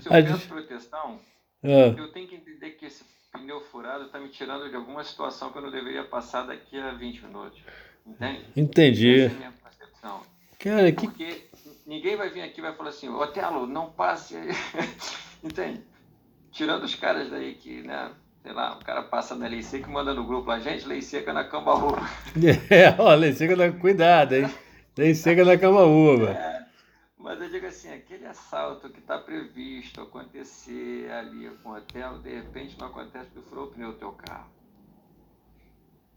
se 0.00 0.08
eu 0.08 0.10
peço 0.10 0.48
proteção, 0.48 1.20
é. 1.62 1.90
eu 1.90 2.10
tenho 2.12 2.26
que 2.26 2.34
entender 2.34 2.70
que 2.72 2.86
esse 2.86 3.04
pneu 3.32 3.60
furado 3.60 4.06
está 4.06 4.18
me 4.18 4.28
tirando 4.30 4.68
de 4.68 4.76
alguma 4.76 5.04
situação 5.04 5.52
que 5.52 5.58
eu 5.58 5.62
não 5.62 5.70
deveria 5.70 6.04
passar 6.04 6.46
daqui 6.46 6.78
a 6.78 6.92
20 6.92 7.24
minutos. 7.26 7.62
Entende? 8.06 8.46
Entendi. 8.56 9.20
Essa 9.20 9.32
é 9.32 9.36
a 9.36 9.38
minha 9.38 9.52
percepção. 9.52 10.22
Cara, 10.58 10.92
que... 10.92 11.06
Porque 11.06 11.50
ninguém 11.86 12.16
vai 12.16 12.30
vir 12.30 12.42
aqui 12.42 12.60
e 12.60 12.62
vai 12.62 12.74
falar 12.74 12.90
assim, 12.90 13.08
Otelo, 13.08 13.66
não 13.66 13.92
passe 13.92 14.36
aí. 14.36 14.48
Entende? 15.44 15.82
Tirando 16.50 16.84
os 16.84 16.94
caras 16.94 17.30
daí 17.30 17.54
que, 17.54 17.82
né? 17.82 18.12
Sei 18.46 18.54
lá, 18.54 18.76
o 18.76 18.84
cara 18.84 19.02
passa 19.02 19.34
na 19.34 19.48
lei 19.48 19.60
seca 19.60 19.90
e 19.90 19.92
manda 19.92 20.14
no 20.14 20.24
grupo 20.24 20.48
lá, 20.48 20.60
gente, 20.60 20.86
lei 20.86 21.02
seca 21.02 21.32
na 21.32 21.42
cambaúba. 21.42 22.00
É, 22.70 22.94
ó, 22.96 23.12
lei 23.12 23.32
seca 23.32 23.56
na... 23.56 23.72
Cuidado, 23.72 24.36
hein? 24.36 24.48
Lei 24.96 25.16
seca 25.16 25.44
na 25.44 25.58
cambaúba. 25.58 26.30
É, 26.30 26.64
mas 27.18 27.40
eu 27.40 27.50
digo 27.50 27.66
assim, 27.66 27.92
aquele 27.92 28.24
assalto 28.24 28.88
que 28.88 29.00
está 29.00 29.18
previsto 29.18 30.00
acontecer 30.00 31.10
ali 31.10 31.50
com 31.60 31.70
o 31.70 31.76
hotel, 31.76 32.20
de 32.20 32.36
repente 32.36 32.78
não 32.78 32.86
acontece 32.86 33.28
porque 33.30 33.48
furou 33.48 33.64
o 33.64 33.70
pneu 33.72 33.90
do 33.90 33.98
teu 33.98 34.12
carro. 34.12 34.48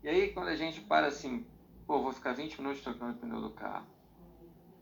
E 0.04 0.08
aí 0.08 0.32
quando 0.32 0.50
a 0.50 0.56
gente 0.56 0.82
para 0.82 1.08
assim, 1.08 1.48
pô, 1.88 2.00
vou 2.04 2.14
ficar 2.14 2.34
20 2.34 2.62
minutos 2.62 2.84
trocando 2.84 3.14
o 3.14 3.18
pneu 3.18 3.42
do 3.42 3.50
carro. 3.50 3.88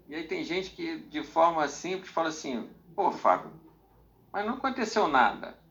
E 0.09 0.15
aí 0.15 0.23
tem 0.23 0.43
gente 0.43 0.71
que, 0.71 0.97
de 0.97 1.23
forma 1.23 1.65
simples, 1.69 2.11
fala 2.11 2.27
assim, 2.27 2.69
pô, 2.93 3.09
Fábio, 3.09 3.51
mas 4.33 4.45
não 4.45 4.55
aconteceu 4.55 5.07
nada 5.07 5.65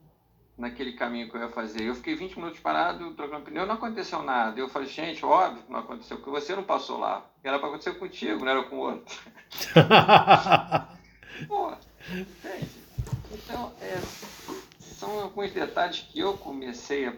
naquele 0.56 0.92
caminho 0.92 1.28
que 1.28 1.36
eu 1.36 1.40
ia 1.42 1.48
fazer. 1.48 1.82
Eu 1.82 1.94
fiquei 1.94 2.14
20 2.14 2.36
minutos 2.36 2.60
parado, 2.60 3.12
trocando 3.12 3.44
pneu, 3.44 3.66
não 3.66 3.74
aconteceu 3.74 4.22
nada. 4.22 4.58
Eu 4.58 4.68
falei, 4.68 4.88
gente, 4.88 5.24
óbvio 5.24 5.62
que 5.62 5.72
não 5.72 5.80
aconteceu, 5.80 6.16
porque 6.16 6.30
você 6.30 6.56
não 6.56 6.62
passou 6.62 6.98
lá. 6.98 7.24
Era 7.44 7.58
para 7.58 7.68
acontecer 7.68 7.94
contigo, 7.98 8.44
não 8.44 8.52
era 8.52 8.62
com 8.64 8.76
o 8.76 8.80
outro. 8.80 9.16
Pô, 11.46 11.72
entende? 12.10 12.70
Então, 13.32 13.72
é, 13.82 13.98
são 14.80 15.20
alguns 15.20 15.52
detalhes 15.52 16.00
que 16.10 16.18
eu 16.18 16.34
comecei 16.38 17.06
a. 17.06 17.12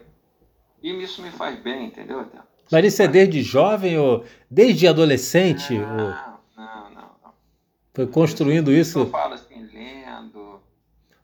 E 0.82 0.90
isso 1.02 1.22
me 1.22 1.30
faz 1.30 1.58
bem, 1.60 1.86
entendeu? 1.86 2.26
Mas 2.70 2.84
isso 2.84 3.02
é 3.02 3.08
desde 3.08 3.42
jovem 3.42 3.98
ou 3.98 4.24
desde 4.50 4.86
adolescente? 4.86 5.74
Não, 5.74 5.90
ou... 5.90 6.10
não, 6.56 6.90
não, 6.90 7.10
não. 7.22 7.34
Foi 7.94 8.06
construindo 8.06 8.72
isso? 8.72 9.00
Eu 9.00 9.10
falo 9.10 9.34
assim, 9.34 9.62
lendo. 9.72 10.37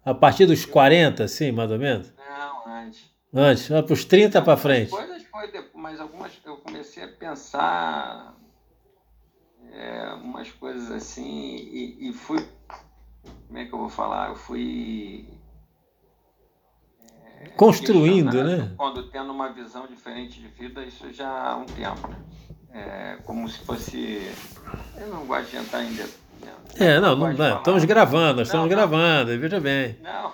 A 0.05 0.15
partir 0.15 0.47
dos 0.47 0.65
40, 0.65 1.27
sim, 1.29 1.51
mais 1.53 1.71
ou 1.71 1.79
menos? 1.79 2.13
Não, 2.17 2.69
antes. 2.73 3.11
Antes, 3.33 3.69
para 3.69 3.93
os 3.93 4.05
30 4.05 4.43
para 4.43 4.57
frente. 4.57 4.91
Coisas 4.91 5.23
foi 5.25 5.51
depois, 5.51 5.75
mas 5.75 6.01
algumas 6.01 6.33
eu 6.45 6.57
comecei 6.59 7.03
a 7.05 7.09
pensar 7.09 8.37
é, 9.73 10.15
umas 10.15 10.51
coisas 10.53 10.91
assim 10.91 11.57
e, 11.57 12.09
e 12.09 12.13
fui 12.13 12.39
como 13.55 13.63
é 13.63 13.65
que 13.67 13.73
eu 13.73 13.79
vou 13.79 13.89
falar? 13.89 14.31
Eu 14.31 14.35
fui. 14.35 15.29
É, 17.41 17.49
Construindo, 17.51 18.43
né? 18.43 18.75
Quando 18.77 19.09
tendo 19.11 19.31
uma 19.31 19.53
visão 19.53 19.87
diferente 19.87 20.41
de 20.41 20.49
vida, 20.49 20.85
isso 20.85 21.13
já 21.13 21.31
há 21.31 21.57
um 21.57 21.67
tempo. 21.67 22.09
Né? 22.09 22.17
É, 22.73 23.19
como 23.25 23.49
se 23.49 23.61
fosse. 23.61 24.29
Eu 24.97 25.07
não 25.07 25.25
gosto 25.27 25.51
de 25.51 25.57
entrar 25.59 25.85
em. 25.85 25.97
É, 26.79 27.01
não, 27.01 27.17
não, 27.17 27.33
não 27.33 27.57
estamos 27.59 27.85
gravando, 27.85 28.39
nós 28.39 28.49
estamos 28.49 28.69
não, 28.69 28.77
gravando, 28.77 29.39
veja 29.39 29.61
bem. 29.61 29.99
Não, 30.03 30.33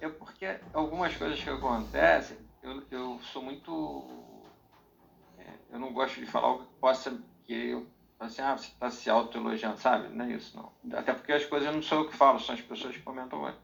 é 0.00 0.08
porque 0.08 0.56
algumas 0.72 1.16
coisas 1.16 1.42
que 1.42 1.50
acontecem, 1.50 2.36
eu, 2.62 2.82
eu 2.90 3.20
sou 3.32 3.42
muito. 3.42 4.06
É, 5.38 5.74
eu 5.74 5.78
não 5.78 5.92
gosto 5.92 6.20
de 6.20 6.26
falar 6.26 6.48
algo 6.48 6.64
que 6.64 6.80
possa. 6.80 7.18
que 7.46 7.70
eu 7.70 7.86
assim, 8.18 8.42
ah, 8.42 8.56
você 8.56 8.68
está 8.68 8.90
se 8.90 9.08
autoelogiando, 9.08 9.78
sabe? 9.78 10.08
Não 10.08 10.24
é 10.24 10.32
isso, 10.32 10.56
não. 10.56 10.98
Até 10.98 11.12
porque 11.12 11.32
as 11.32 11.44
coisas 11.44 11.72
não 11.72 11.82
sou 11.82 11.98
eu 11.98 12.08
que 12.08 12.16
falo, 12.16 12.40
são 12.40 12.54
as 12.54 12.60
pessoas 12.60 12.96
que 12.96 13.02
comentam 13.02 13.40
mais. 13.40 13.54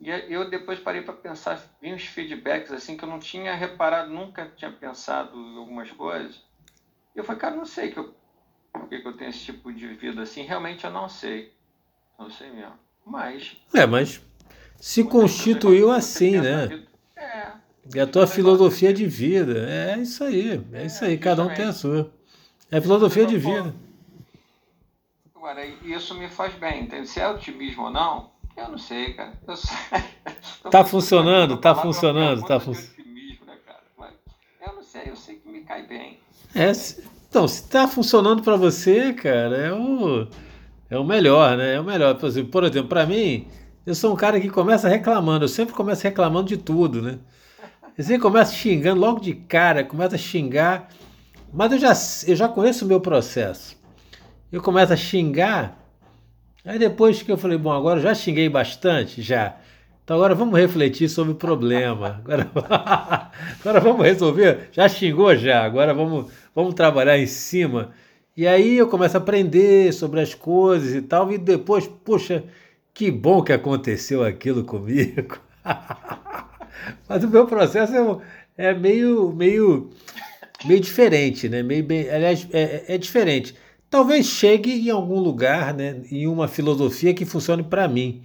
E 0.00 0.10
eu 0.32 0.48
depois 0.48 0.78
parei 0.78 1.02
para 1.02 1.14
pensar, 1.14 1.60
vi 1.82 1.92
uns 1.92 2.04
feedbacks 2.04 2.70
assim 2.70 2.96
que 2.96 3.04
eu 3.04 3.08
não 3.08 3.18
tinha 3.18 3.54
reparado, 3.54 4.12
nunca 4.12 4.46
tinha 4.56 4.70
pensado 4.70 5.36
em 5.36 5.56
algumas 5.58 5.90
coisas. 5.90 6.40
E 7.14 7.18
eu 7.18 7.24
falei, 7.24 7.40
cara, 7.40 7.56
não 7.56 7.64
sei 7.64 7.90
que 7.90 7.98
eu, 7.98 8.14
por 8.72 8.88
que, 8.88 9.00
que 9.00 9.08
eu 9.08 9.16
tenho 9.16 9.30
esse 9.30 9.40
tipo 9.40 9.72
de 9.72 9.86
vida 9.88 10.22
assim, 10.22 10.42
realmente 10.42 10.84
eu 10.84 10.90
não 10.90 11.08
sei. 11.08 11.52
Não 12.18 12.30
sei 12.30 12.50
mesmo. 12.50 12.72
Mas. 13.04 13.56
É, 13.74 13.86
mas 13.86 14.20
se 14.78 15.04
constituiu 15.04 15.90
assim, 15.90 16.38
né? 16.40 16.84
É. 17.16 17.52
É 17.94 18.00
a 18.00 18.06
tua 18.06 18.26
filosofia 18.26 18.92
de 18.92 19.06
vida. 19.06 19.66
É 19.68 19.98
isso 19.98 20.22
aí. 20.22 20.62
É, 20.72 20.84
isso 20.84 21.04
aí. 21.04 21.16
Cada 21.16 21.42
um 21.42 21.48
tem 21.54 21.64
a 21.64 21.72
sua. 21.72 22.12
É 22.70 22.80
filosofia 22.80 23.26
de 23.26 23.38
vida. 23.38 23.74
Agora, 25.34 25.64
isso 25.64 26.14
me 26.14 26.28
faz 26.28 26.54
bem, 26.54 26.82
entende? 26.82 27.08
Se 27.08 27.20
é 27.20 27.28
otimismo 27.28 27.84
ou 27.84 27.90
não, 27.90 28.30
eu 28.54 28.68
não 28.68 28.78
sei, 28.78 29.14
cara. 29.14 29.32
Eu 29.46 29.56
sei. 29.56 29.76
tá 30.70 30.84
funcionando, 30.84 31.56
tá 31.56 31.74
funcionando, 31.74 32.44
tá 32.44 32.60
funcionando. 32.60 32.98
Né, 33.46 34.10
eu 34.66 34.74
não 34.74 34.82
sei, 34.82 35.02
eu 35.06 35.16
sei 35.16 35.36
que 35.36 35.48
me 35.48 35.62
cai 35.62 35.86
bem. 35.86 36.20
É, 36.54 36.72
então, 37.28 37.46
se 37.46 37.68
tá 37.68 37.86
funcionando 37.86 38.42
para 38.42 38.56
você, 38.56 39.12
cara, 39.12 39.56
é 39.56 39.72
o, 39.72 40.26
é 40.90 40.98
o 40.98 41.04
melhor, 41.04 41.56
né? 41.56 41.74
É 41.74 41.80
o 41.80 41.84
melhor. 41.84 42.14
Por 42.16 42.64
exemplo, 42.64 42.88
para 42.88 43.06
mim, 43.06 43.46
eu 43.84 43.94
sou 43.94 44.12
um 44.12 44.16
cara 44.16 44.40
que 44.40 44.48
começa 44.48 44.88
reclamando, 44.88 45.44
eu 45.44 45.48
sempre 45.48 45.74
começo 45.74 46.02
reclamando 46.02 46.48
de 46.48 46.56
tudo, 46.56 47.02
né? 47.02 47.18
Sempre 47.98 48.20
começo 48.20 48.54
xingando 48.54 49.00
logo 49.00 49.20
de 49.20 49.34
cara, 49.34 49.82
começa 49.82 50.14
a 50.14 50.18
xingar, 50.18 50.88
mas 51.52 51.72
eu 51.72 51.78
já, 51.78 51.92
eu 52.30 52.36
já 52.36 52.48
conheço 52.48 52.84
o 52.84 52.88
meu 52.88 53.00
processo 53.00 53.78
eu 54.50 54.62
começo 54.62 54.92
a 54.92 54.96
xingar. 54.96 55.78
Aí 56.64 56.78
depois 56.78 57.22
que 57.22 57.30
eu 57.30 57.38
falei, 57.38 57.56
bom, 57.56 57.70
agora 57.70 57.98
eu 57.98 58.02
já 58.02 58.14
xinguei 58.14 58.48
bastante, 58.48 59.22
já. 59.22 59.56
Então 60.02 60.16
agora 60.16 60.34
vamos 60.34 60.58
refletir 60.58 61.08
sobre 61.08 61.32
o 61.32 61.36
problema. 61.36 62.20
Agora, 62.24 62.50
agora 63.60 63.80
vamos 63.80 64.04
resolver. 64.04 64.70
Já 64.72 64.88
xingou 64.88 65.36
já, 65.36 65.64
agora 65.64 65.92
vamos, 65.92 66.30
vamos 66.58 66.74
trabalhar 66.74 67.16
em 67.16 67.26
cima. 67.28 67.92
E 68.36 68.44
aí 68.44 68.76
eu 68.76 68.88
começo 68.88 69.16
a 69.16 69.20
aprender 69.20 69.92
sobre 69.92 70.20
as 70.20 70.34
coisas 70.34 70.92
e 70.92 71.00
tal, 71.00 71.30
e 71.30 71.38
depois, 71.38 71.86
puxa, 71.86 72.42
que 72.92 73.12
bom 73.12 73.44
que 73.44 73.52
aconteceu 73.52 74.24
aquilo 74.24 74.64
comigo. 74.64 75.38
Mas 77.08 77.22
o 77.22 77.28
meu 77.28 77.46
processo 77.46 78.20
é, 78.56 78.70
é 78.70 78.74
meio, 78.74 79.32
meio, 79.32 79.90
meio 80.64 80.80
diferente, 80.80 81.48
né? 81.48 81.62
Meio 81.62 81.84
bem, 81.84 82.10
aliás, 82.10 82.48
é, 82.52 82.86
é 82.88 82.98
diferente 82.98 83.54
talvez 83.88 84.26
chegue 84.26 84.86
em 84.86 84.90
algum 84.90 85.18
lugar, 85.18 85.72
né, 85.72 86.02
em 86.10 86.26
uma 86.26 86.46
filosofia 86.46 87.14
que 87.14 87.24
funcione 87.24 87.62
para 87.62 87.88
mim. 87.88 88.20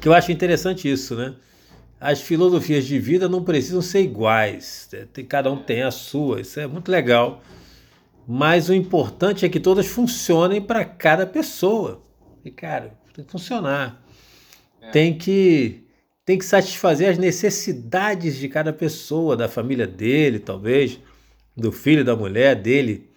Que 0.00 0.06
eu 0.06 0.14
acho 0.14 0.30
interessante 0.30 0.88
isso, 0.88 1.16
né? 1.16 1.34
As 2.04 2.20
filosofias 2.20 2.84
de 2.84 2.98
vida 2.98 3.28
não 3.28 3.44
precisam 3.44 3.80
ser 3.80 4.00
iguais, 4.00 4.90
cada 5.28 5.52
um 5.52 5.56
tem 5.56 5.82
a 5.82 5.92
sua, 5.92 6.40
isso 6.40 6.58
é 6.58 6.66
muito 6.66 6.90
legal. 6.90 7.40
Mas 8.26 8.68
o 8.68 8.74
importante 8.74 9.46
é 9.46 9.48
que 9.48 9.60
todas 9.60 9.86
funcionem 9.86 10.60
para 10.60 10.84
cada 10.84 11.24
pessoa. 11.24 12.02
E 12.44 12.50
cara, 12.50 12.98
tem 13.14 13.24
que 13.24 13.30
funcionar. 13.30 14.04
É. 14.80 14.90
Tem 14.90 15.16
que 15.16 15.84
tem 16.24 16.36
que 16.36 16.44
satisfazer 16.44 17.08
as 17.08 17.18
necessidades 17.18 18.36
de 18.36 18.48
cada 18.48 18.72
pessoa, 18.72 19.36
da 19.36 19.48
família 19.48 19.86
dele, 19.86 20.40
talvez, 20.40 20.98
do 21.56 21.70
filho, 21.70 22.04
da 22.04 22.16
mulher 22.16 22.56
dele, 22.56 23.10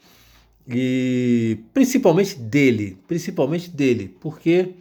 e 0.68 1.58
principalmente 1.74 2.36
dele, 2.38 3.00
principalmente 3.08 3.68
dele, 3.68 4.16
porque 4.20 4.76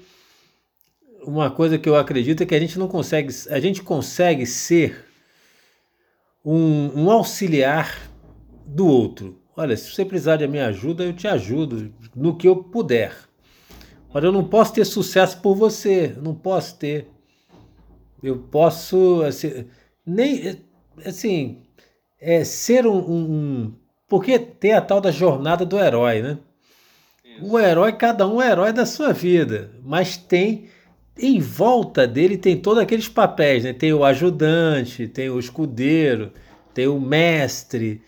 uma 1.26 1.50
coisa 1.50 1.78
que 1.78 1.88
eu 1.88 1.96
acredito 1.96 2.42
é 2.42 2.46
que 2.46 2.54
a 2.54 2.60
gente 2.60 2.78
não 2.78 2.88
consegue, 2.88 3.32
a 3.50 3.60
gente 3.60 3.82
consegue 3.82 4.46
ser 4.46 5.04
um, 6.44 7.02
um 7.02 7.10
auxiliar 7.10 8.10
do 8.66 8.86
outro. 8.86 9.40
Olha, 9.56 9.76
se 9.76 9.90
você 9.90 10.04
precisar 10.04 10.36
de 10.36 10.46
minha 10.46 10.66
ajuda, 10.66 11.04
eu 11.04 11.12
te 11.12 11.28
ajudo 11.28 11.92
no 12.14 12.36
que 12.36 12.48
eu 12.48 12.56
puder. 12.56 13.14
Mas 14.12 14.22
eu 14.22 14.32
não 14.32 14.44
posso 14.44 14.72
ter 14.72 14.84
sucesso 14.84 15.40
por 15.40 15.54
você, 15.54 16.14
não 16.20 16.34
posso 16.34 16.76
ter. 16.76 17.08
Eu 18.22 18.38
posso, 18.38 19.22
assim, 19.22 19.66
nem, 20.06 20.60
assim, 21.04 21.62
é, 22.20 22.44
ser 22.44 22.86
um, 22.86 22.98
um 22.98 23.74
porque 24.08 24.38
tem 24.38 24.72
a 24.72 24.80
tal 24.80 25.00
da 25.00 25.10
jornada 25.10 25.64
do 25.64 25.78
herói, 25.78 26.22
né? 26.22 26.38
Isso. 27.24 27.46
O 27.46 27.58
herói, 27.58 27.92
cada 27.92 28.26
um 28.28 28.40
é 28.40 28.50
herói 28.50 28.72
da 28.72 28.86
sua 28.86 29.12
vida, 29.12 29.72
mas 29.82 30.16
tem 30.16 30.68
em 31.16 31.40
volta 31.40 32.06
dele 32.06 32.36
tem 32.36 32.56
todos 32.56 32.82
aqueles 32.82 33.08
papéis, 33.08 33.64
né? 33.64 33.72
Tem 33.72 33.92
o 33.92 34.04
ajudante, 34.04 35.06
tem 35.06 35.30
o 35.30 35.38
escudeiro, 35.38 36.32
tem 36.72 36.88
o 36.88 37.00
mestre, 37.00 38.02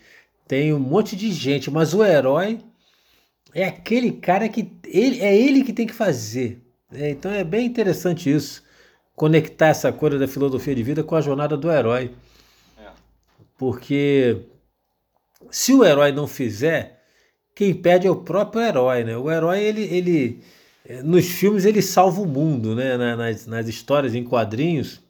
tem 0.47 0.73
um 0.73 0.79
monte 0.79 1.15
de 1.15 1.31
gente, 1.31 1.71
mas 1.71 1.93
o 1.93 2.03
herói 2.03 2.59
é 3.53 3.65
aquele 3.65 4.11
cara 4.11 4.47
que 4.49 4.71
ele 4.85 5.21
é 5.21 5.35
ele 5.35 5.63
que 5.63 5.73
tem 5.73 5.87
que 5.87 5.93
fazer. 5.93 6.61
É, 6.91 7.09
então 7.09 7.31
é 7.31 7.43
bem 7.43 7.65
interessante 7.65 8.31
isso, 8.33 8.63
conectar 9.15 9.67
essa 9.67 9.91
coisa 9.91 10.17
da 10.17 10.27
filosofia 10.27 10.75
de 10.75 10.83
vida 10.83 11.03
com 11.03 11.15
a 11.15 11.21
jornada 11.21 11.57
do 11.57 11.71
herói, 11.71 12.11
é. 12.77 12.89
porque 13.57 14.41
se 15.49 15.73
o 15.73 15.83
herói 15.83 16.11
não 16.11 16.27
fizer, 16.27 17.03
quem 17.55 17.73
perde 17.73 18.07
é 18.07 18.11
o 18.11 18.17
próprio 18.17 18.61
herói, 18.61 19.03
né? 19.03 19.17
O 19.17 19.31
herói, 19.31 19.63
ele, 19.63 19.81
ele 19.83 20.43
nos 21.03 21.27
filmes, 21.27 21.65
ele 21.65 21.81
salva 21.81 22.21
o 22.21 22.25
mundo, 22.25 22.75
né? 22.75 22.97
Nas, 23.15 23.45
nas 23.45 23.67
histórias, 23.67 24.15
em 24.15 24.23
quadrinhos. 24.23 25.01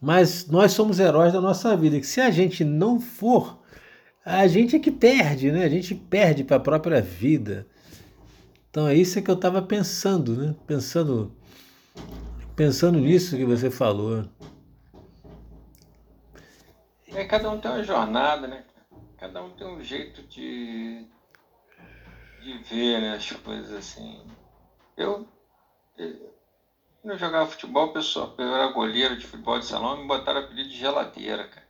Mas 0.00 0.46
nós 0.46 0.72
somos 0.72 0.98
heróis 0.98 1.32
da 1.32 1.40
nossa 1.40 1.76
vida. 1.76 2.00
Que 2.00 2.06
se 2.06 2.20
a 2.20 2.30
gente 2.30 2.64
não 2.64 3.00
for, 3.00 3.62
a 4.24 4.46
gente 4.46 4.76
é 4.76 4.78
que 4.78 4.90
perde, 4.90 5.52
né? 5.52 5.64
A 5.64 5.68
gente 5.68 5.94
perde 5.94 6.42
para 6.44 6.56
a 6.56 6.60
própria 6.60 7.00
vida. 7.00 7.66
Então 8.70 8.88
é 8.88 8.94
isso 8.94 9.20
que 9.22 9.30
eu 9.30 9.34
estava 9.34 9.62
pensando, 9.62 10.34
né? 10.34 10.54
Pensando, 10.66 11.32
pensando 12.56 12.98
nisso 12.98 13.36
que 13.36 13.44
você 13.44 13.70
falou. 13.70 14.24
É, 17.08 17.24
cada 17.24 17.50
um 17.50 17.60
tem 17.60 17.70
uma 17.70 17.84
jornada, 17.84 18.46
né? 18.46 18.64
cada 19.22 19.40
um 19.40 19.50
tem 19.50 19.64
um 19.64 19.80
jeito 19.80 20.20
de, 20.24 21.06
de 22.42 22.58
ver 22.64 23.00
né, 23.00 23.14
as 23.14 23.30
coisas 23.30 23.72
assim. 23.72 24.20
Eu, 24.96 25.26
eu 27.04 27.16
jogava 27.18 27.50
futebol, 27.50 27.92
pessoal, 27.92 28.34
eu 28.38 28.54
era 28.54 28.72
goleiro 28.72 29.16
de 29.16 29.26
futebol 29.26 29.58
de 29.58 29.64
salão, 29.66 29.96
me 29.96 30.06
botaram 30.06 30.40
apelido 30.40 30.68
de 30.68 30.76
geladeira, 30.76 31.46
cara. 31.48 31.66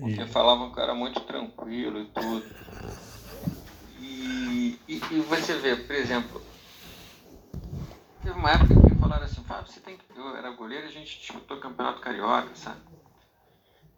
Porque 0.00 0.26
falavam 0.26 0.72
que 0.72 0.78
eu 0.78 0.82
era 0.82 0.94
muito 0.94 1.20
tranquilo 1.20 2.00
e 2.00 2.06
tudo. 2.06 2.44
E, 3.98 4.78
e 4.88 5.20
você 5.20 5.56
vê, 5.56 5.76
por 5.76 5.94
exemplo, 5.94 6.40
teve 8.22 8.38
uma 8.38 8.50
época 8.50 8.74
que 8.74 8.94
falaram 9.00 9.24
assim, 9.24 9.42
Fábio, 9.44 9.72
você 9.72 9.80
tem 9.80 9.96
que. 9.96 10.04
Eu 10.16 10.36
era 10.36 10.50
goleiro 10.50 10.86
e 10.86 10.88
a 10.88 10.92
gente 10.92 11.18
disputou 11.18 11.56
o 11.56 11.60
campeonato 11.60 12.00
carioca, 12.00 12.54
sabe? 12.54 12.80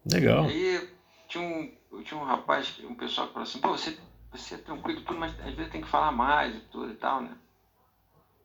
Legal. 0.07 0.45
E 0.45 0.49
aí 0.49 0.91
tinha 1.29 1.45
um, 1.45 2.03
tinha 2.03 2.19
um 2.19 2.25
rapaz, 2.25 2.79
um 2.83 2.95
pessoal 2.95 3.27
que 3.27 3.35
falou 3.35 3.49
assim, 3.49 3.61
pô, 3.61 3.69
você, 3.71 3.99
você 4.33 4.55
é 4.55 4.59
tranquilo 4.59 5.03
tudo, 5.03 5.19
mas 5.19 5.39
às 5.41 5.55
vezes 5.55 5.71
tem 5.71 5.83
que 5.83 5.89
falar 5.89 6.13
mais 6.13 6.57
e 6.57 6.61
tudo 6.61 6.91
e 6.91 6.97
tal, 6.97 7.21
né? 7.23 7.37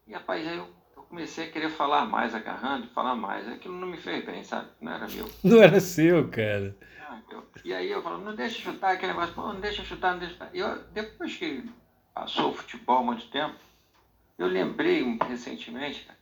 E 0.07 0.13
rapaz, 0.13 0.47
aí 0.47 0.57
eu, 0.57 0.67
eu 0.95 1.03
comecei 1.03 1.47
a 1.47 1.51
querer 1.51 1.69
falar 1.69 2.05
mais, 2.05 2.33
agarrando, 2.35 2.87
falar 2.89 3.15
mais. 3.15 3.47
Aquilo 3.47 3.75
não 3.75 3.87
me 3.87 3.97
fez 3.97 4.23
bem, 4.25 4.43
sabe? 4.43 4.69
Não 4.79 4.91
era 4.91 5.07
meu. 5.07 5.29
Não 5.43 5.61
era 5.61 5.79
seu, 5.79 6.29
cara. 6.29 6.77
Ah, 7.07 7.21
eu- 7.31 7.47
e 7.63 7.73
aí 7.73 7.89
eu 7.89 8.01
falo, 8.01 8.17
não 8.23 8.35
deixa 8.35 8.59
chutar 8.59 8.93
aquele 8.93 9.13
negócio, 9.13 9.33
pô, 9.35 9.41
não 9.53 9.59
deixa 9.59 9.83
chutar, 9.83 10.11
não 10.13 10.19
deixa 10.19 10.33
chutar. 10.33 10.49
E 10.55 10.59
eu, 10.59 10.83
depois 10.91 11.35
que 11.37 11.69
passou 12.13 12.49
o 12.51 12.53
futebol 12.53 12.99
há 12.99 13.03
muito 13.03 13.29
tempo, 13.29 13.55
eu 14.37 14.47
lembrei 14.47 15.03
um- 15.03 15.17
recentemente, 15.23 16.03
cara, 16.05 16.19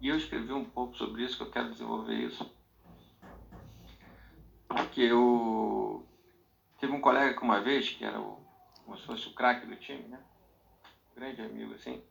e 0.00 0.08
eu 0.08 0.16
escrevi 0.16 0.52
um 0.52 0.64
pouco 0.64 0.96
sobre 0.96 1.24
isso, 1.24 1.36
que 1.36 1.42
eu 1.42 1.50
quero 1.50 1.70
desenvolver 1.72 2.14
isso. 2.14 2.50
Porque 4.68 5.00
eu 5.02 6.06
teve 6.80 6.92
um 6.92 7.00
colega 7.00 7.34
que 7.36 7.42
uma 7.42 7.60
vez, 7.60 7.90
que 7.90 8.04
era 8.04 8.18
o, 8.20 8.40
como 8.84 8.96
se 8.98 9.04
fosse 9.06 9.28
o 9.28 9.34
craque 9.34 9.66
do 9.66 9.76
time, 9.76 10.06
né? 10.08 10.20
Grande 11.16 11.42
amigo, 11.42 11.74
assim. 11.74 12.02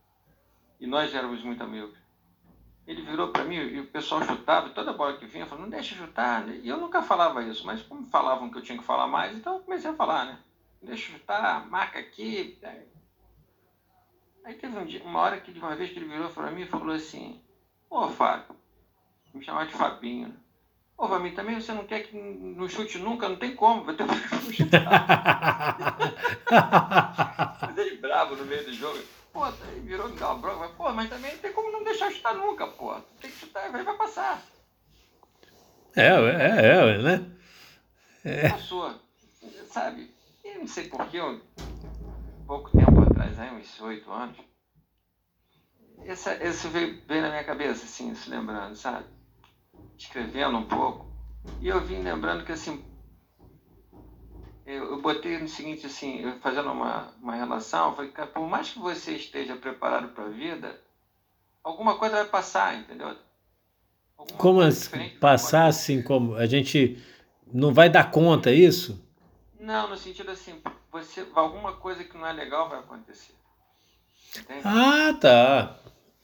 E 0.79 0.87
nós 0.87 1.13
éramos 1.13 1.43
muito 1.43 1.63
amigos. 1.63 1.97
Ele 2.87 3.01
virou 3.03 3.27
para 3.27 3.43
mim 3.43 3.55
e 3.55 3.79
o 3.79 3.87
pessoal 3.87 4.23
chutava, 4.23 4.69
e 4.69 4.73
toda 4.73 4.93
bola 4.93 5.17
que 5.17 5.25
vinha, 5.25 5.45
falou, 5.45 5.65
não 5.65 5.69
deixa 5.69 5.95
chutar. 5.95 6.47
E 6.49 6.67
eu 6.67 6.77
nunca 6.77 7.03
falava 7.03 7.43
isso, 7.43 7.65
mas 7.65 7.83
como 7.83 8.07
falavam 8.07 8.49
que 8.49 8.57
eu 8.57 8.63
tinha 8.63 8.77
que 8.77 8.83
falar 8.83 9.07
mais, 9.07 9.35
então 9.37 9.55
eu 9.55 9.59
comecei 9.59 9.91
a 9.91 9.93
falar, 9.93 10.25
né? 10.25 10.39
Deixa 10.81 11.11
chutar, 11.11 11.69
marca 11.69 11.99
aqui. 11.99 12.57
Aí 14.43 14.55
teve 14.55 14.77
um 14.77 14.85
dia, 14.85 15.03
uma 15.03 15.19
hora 15.19 15.39
que 15.39 15.51
de 15.51 15.59
uma 15.59 15.75
vez 15.75 15.91
que 15.91 15.99
ele 15.99 16.07
virou 16.07 16.29
para 16.29 16.49
mim 16.49 16.61
e 16.61 16.67
falou 16.67 16.95
assim, 16.95 17.39
ô 17.89 18.09
Fábio, 18.09 18.55
me 19.33 19.43
chamava 19.43 19.67
de 19.67 19.73
Fabinho, 19.73 20.29
né? 20.29 20.35
Ô, 20.97 21.07
Vamir, 21.07 21.33
também 21.33 21.55
você 21.55 21.71
não 21.71 21.85
quer 21.85 22.01
que 22.01 22.17
não 22.17 22.67
chute 22.67 22.97
nunca? 22.97 23.29
Não 23.29 23.37
tem 23.37 23.55
como, 23.55 23.85
vai 23.85 23.95
ter 23.95 24.05
que 24.05 24.53
chutar. 24.53 24.83
Mas 27.61 27.77
ele 27.77 27.95
bravo 27.97 28.35
no 28.35 28.45
meio 28.45 28.65
do 28.65 28.73
jogo. 28.73 28.99
Pô, 29.31 29.43
aí 29.43 29.79
virou 29.81 30.09
me 30.09 30.17
dar 30.17 30.33
uma 30.33 30.41
bronca. 30.41 30.59
mas, 30.59 30.71
Pô, 30.71 30.91
mas 30.91 31.09
também 31.09 31.31
não 31.33 31.39
tem 31.39 31.53
como 31.53 31.71
não 31.71 31.83
deixar 31.83 32.11
chutar 32.11 32.35
nunca, 32.35 32.67
pô. 32.67 32.93
Tem 33.21 33.29
que 33.29 33.37
chutar, 33.37 33.71
vai, 33.71 33.83
vai 33.83 33.97
passar. 33.97 34.41
É, 35.95 36.07
é, 36.07 36.65
é, 36.65 36.97
né? 36.99 38.49
Passou. 38.49 38.93
Sabe? 39.67 40.13
E 40.43 40.57
não 40.57 40.67
sei 40.67 40.89
porquê, 40.89 41.17
eu, 41.17 41.41
pouco 42.47 42.71
tempo 42.71 43.01
atrás, 43.01 43.39
aí, 43.39 43.51
uns 43.51 43.79
oito 43.81 44.11
anos, 44.11 44.37
essa, 46.05 46.33
isso 46.43 46.69
veio, 46.69 47.01
veio 47.07 47.21
na 47.21 47.29
minha 47.29 47.43
cabeça, 47.43 47.85
assim, 47.85 48.15
se 48.15 48.29
lembrando, 48.29 48.75
sabe? 48.75 49.05
Escrevendo 49.97 50.57
um 50.57 50.65
pouco. 50.65 51.07
E 51.61 51.67
eu 51.67 51.79
vim 51.81 52.01
lembrando 52.01 52.45
que, 52.45 52.51
assim, 52.51 52.83
eu, 54.69 54.91
eu 54.91 55.01
botei 55.01 55.39
no 55.39 55.47
seguinte, 55.47 55.87
assim, 55.87 56.19
eu 56.21 56.39
fazendo 56.39 56.71
uma, 56.71 57.11
uma 57.19 57.35
relação, 57.35 57.95
falei, 57.95 58.11
cara, 58.11 58.29
por 58.29 58.47
mais 58.47 58.69
que 58.69 58.77
você 58.77 59.13
esteja 59.15 59.55
preparado 59.55 60.09
para 60.09 60.25
a 60.25 60.29
vida, 60.29 60.79
alguma 61.63 61.97
coisa 61.97 62.17
vai 62.17 62.25
passar, 62.25 62.75
entendeu? 62.75 63.15
Alguma 64.15 64.37
Como 64.37 64.61
assim, 64.61 65.09
passar 65.19 65.65
assim, 65.65 66.03
como 66.03 66.35
a 66.35 66.45
gente 66.45 67.03
não 67.51 67.73
vai 67.73 67.89
dar 67.89 68.11
conta, 68.11 68.51
é 68.51 68.53
isso? 68.53 69.03
Não, 69.59 69.89
no 69.89 69.97
sentido 69.97 70.29
assim, 70.29 70.61
você, 70.91 71.25
alguma 71.33 71.73
coisa 71.73 72.03
que 72.03 72.15
não 72.15 72.27
é 72.27 72.33
legal 72.33 72.69
vai 72.69 72.77
acontecer. 72.79 73.33
Entende? 74.37 74.61
Ah, 74.63 75.17
tá. 75.19 75.79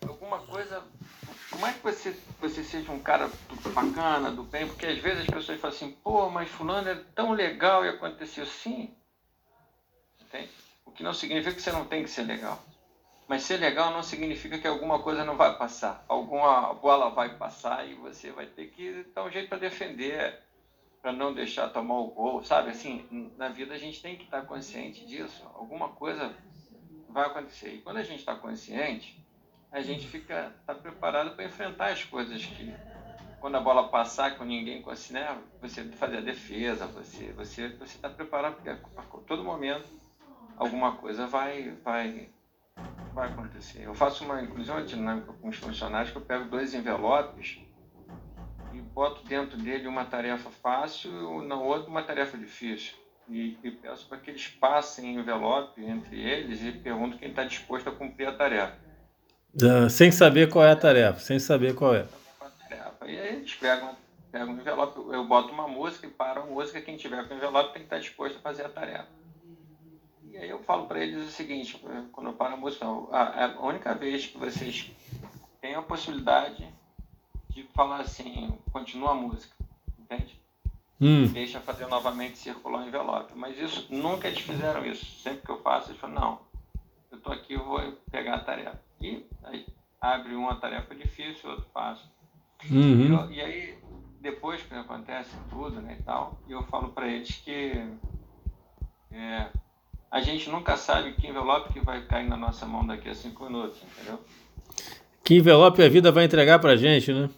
Alguma 0.07 0.37
coisa. 0.39 0.83
Por 1.55 1.61
mais 1.61 1.77
que 1.77 1.83
você, 1.83 2.19
você 2.41 2.63
seja 2.65 2.91
um 2.91 2.99
cara 2.99 3.31
bacana, 3.73 4.29
do 4.29 4.43
bem, 4.43 4.67
porque 4.67 4.87
às 4.87 4.97
vezes 4.97 5.21
as 5.21 5.27
pessoas 5.27 5.57
falam 5.61 5.73
assim, 5.73 5.91
pô, 6.03 6.29
mas 6.29 6.49
fulano 6.49 6.89
é 6.89 6.95
tão 7.15 7.31
legal 7.31 7.85
e 7.85 7.87
aconteceu 7.87 8.45
sim. 8.45 8.93
Entende? 10.19 10.49
O 10.85 10.91
que 10.91 11.01
não 11.01 11.13
significa 11.13 11.55
que 11.55 11.61
você 11.61 11.71
não 11.71 11.85
tem 11.85 12.03
que 12.03 12.09
ser 12.09 12.23
legal. 12.23 12.61
Mas 13.25 13.43
ser 13.43 13.55
legal 13.55 13.91
não 13.91 14.03
significa 14.03 14.59
que 14.59 14.67
alguma 14.67 15.01
coisa 15.01 15.23
não 15.23 15.37
vai 15.37 15.57
passar. 15.57 16.03
Alguma 16.09 16.73
bola 16.73 17.11
vai 17.11 17.37
passar 17.37 17.87
e 17.87 17.93
você 17.93 18.31
vai 18.31 18.47
ter 18.47 18.67
que 18.67 19.05
dar 19.15 19.23
um 19.23 19.31
jeito 19.31 19.47
para 19.47 19.57
defender, 19.57 20.37
para 21.01 21.13
não 21.13 21.33
deixar 21.33 21.69
tomar 21.69 21.99
o 21.99 22.07
gol, 22.07 22.43
sabe? 22.43 22.71
Assim, 22.71 23.31
na 23.37 23.47
vida 23.47 23.75
a 23.75 23.79
gente 23.79 24.01
tem 24.01 24.17
que 24.17 24.25
estar 24.25 24.41
consciente 24.41 25.05
disso. 25.05 25.49
Alguma 25.53 25.87
coisa 25.87 26.35
vai 27.07 27.27
acontecer. 27.27 27.75
E 27.75 27.81
quando 27.81 27.95
a 27.95 28.03
gente 28.03 28.19
está 28.19 28.35
consciente, 28.35 29.24
a 29.75 29.81
gente 29.81 30.07
fica 30.07 30.53
tá 30.65 30.73
preparado 30.73 31.35
para 31.35 31.43
enfrentar 31.43 31.91
as 31.91 32.01
coisas 32.05 32.43
que 32.45 32.73
quando 33.41 33.57
a 33.57 33.59
bola 33.59 33.89
passar 33.89 34.37
com 34.37 34.45
ninguém 34.45 34.81
considera, 34.81 35.37
você 35.61 35.83
fazer 35.89 36.19
a 36.19 36.21
defesa, 36.21 36.87
você 36.87 37.33
você 37.33 37.67
você 37.67 37.97
está 37.97 38.09
preparado 38.09 38.55
porque 38.55 38.69
a 38.69 38.77
todo 39.27 39.43
momento 39.43 39.85
alguma 40.55 40.93
coisa 40.95 41.27
vai 41.27 41.71
vai 41.83 42.29
vai 43.13 43.27
acontecer. 43.27 43.83
Eu 43.83 43.93
faço 43.93 44.23
uma 44.23 44.41
inclusão 44.41 44.83
dinâmica 44.85 45.33
com 45.33 45.49
os 45.49 45.57
funcionários 45.57 46.09
que 46.09 46.17
eu 46.17 46.21
pego 46.21 46.45
dois 46.45 46.73
envelopes 46.73 47.59
e 48.71 48.79
boto 48.79 49.25
dentro 49.25 49.57
dele 49.57 49.89
uma 49.89 50.05
tarefa 50.05 50.49
fácil 50.49 51.43
e 51.43 51.47
na 51.47 51.55
outra 51.55 51.89
uma 51.89 52.01
tarefa 52.01 52.37
difícil. 52.37 52.95
E, 53.27 53.57
e 53.61 53.71
peço 53.71 54.07
para 54.07 54.19
que 54.19 54.29
eles 54.29 54.47
passem 54.47 55.15
envelope 55.15 55.83
entre 55.83 56.17
eles 56.17 56.61
e 56.63 56.71
pergunto 56.71 57.17
quem 57.17 57.29
está 57.29 57.43
disposto 57.43 57.89
a 57.89 57.91
cumprir 57.91 58.29
a 58.29 58.37
tarefa. 58.37 58.84
Ah, 59.61 59.89
sem 59.89 60.11
saber 60.11 60.49
qual 60.49 60.65
é 60.65 60.71
a 60.71 60.75
tarefa, 60.75 61.19
sem 61.19 61.39
saber 61.39 61.73
qual 61.75 61.95
é. 61.95 62.07
tarefa. 62.67 63.05
E 63.05 63.19
aí 63.19 63.35
eles 63.35 63.55
pegam, 63.55 63.95
pegam 64.31 64.53
o 64.53 64.59
envelope, 64.59 64.99
eu 65.13 65.25
boto 65.25 65.53
uma 65.53 65.67
música 65.67 66.05
e 66.05 66.09
paro 66.09 66.41
a 66.41 66.45
música, 66.45 66.81
quem 66.81 66.97
tiver 66.97 67.25
com 67.27 67.33
o 67.33 67.37
envelope 67.37 67.73
tem 67.73 67.81
que 67.81 67.85
estar 67.85 67.99
disposto 67.99 68.37
a 68.37 68.41
fazer 68.41 68.65
a 68.65 68.69
tarefa. 68.69 69.07
E 70.29 70.37
aí 70.37 70.49
eu 70.49 70.59
falo 70.63 70.87
para 70.87 70.99
eles 70.99 71.25
o 71.25 71.31
seguinte, 71.31 71.81
quando 72.11 72.27
eu 72.27 72.33
paro 72.33 72.55
a 72.55 72.57
música, 72.57 72.85
a, 73.11 73.45
a 73.45 73.65
única 73.65 73.93
vez 73.93 74.27
que 74.27 74.37
vocês 74.37 74.91
têm 75.61 75.75
a 75.75 75.81
possibilidade 75.81 76.67
de 77.49 77.63
falar 77.73 78.01
assim, 78.01 78.57
continua 78.73 79.11
a 79.11 79.15
música, 79.15 79.55
entende? 79.97 80.37
Hum. 80.99 81.27
Deixa 81.27 81.61
fazer 81.61 81.87
novamente 81.87 82.37
circular 82.37 82.83
o 82.83 82.87
envelope. 82.87 83.31
Mas 83.35 83.57
isso, 83.57 83.87
nunca 83.89 84.27
eles 84.27 84.39
fizeram 84.39 84.85
isso. 84.85 85.05
Sempre 85.21 85.41
que 85.45 85.51
eu 85.51 85.61
faço, 85.61 85.91
eles 85.91 86.01
falam, 86.01 86.15
não, 86.15 86.39
eu 87.11 87.19
tô 87.19 87.31
aqui, 87.31 87.53
eu 87.53 87.63
vou 87.63 87.79
pegar 88.11 88.35
a 88.35 88.39
tarefa. 88.39 88.84
E 89.01 89.25
aí 89.43 89.65
abre 90.01 90.35
uma 90.35 90.55
tarefa 90.55 90.95
difícil, 90.95 91.49
outro 91.49 91.65
fácil. 91.73 92.07
Uhum. 92.69 93.13
Eu- 93.13 93.31
e 93.31 93.41
aí, 93.41 93.77
depois 94.21 94.61
que 94.61 94.73
acontece 94.73 95.35
tudo, 95.49 95.81
né, 95.81 95.97
e 95.99 96.03
tal, 96.03 96.39
eu 96.47 96.63
falo 96.63 96.89
para 96.89 97.07
eles 97.07 97.35
que 97.37 97.73
é, 99.11 99.49
a 100.11 100.21
gente 100.21 100.49
nunca 100.49 100.75
sabe 100.77 101.13
que 101.13 101.27
envelope 101.27 101.73
que 101.73 101.79
vai 101.79 102.05
cair 102.05 102.27
na 102.27 102.37
nossa 102.37 102.65
mão 102.65 102.85
daqui 102.85 103.09
a 103.09 103.15
cinco 103.15 103.45
minutos, 103.45 103.81
entendeu? 103.83 104.19
Que 105.23 105.35
envelope 105.37 105.81
a 105.83 105.89
vida 105.89 106.11
vai 106.11 106.25
entregar 106.25 106.59
pra 106.59 106.75
gente, 106.75 107.11
né? 107.13 107.29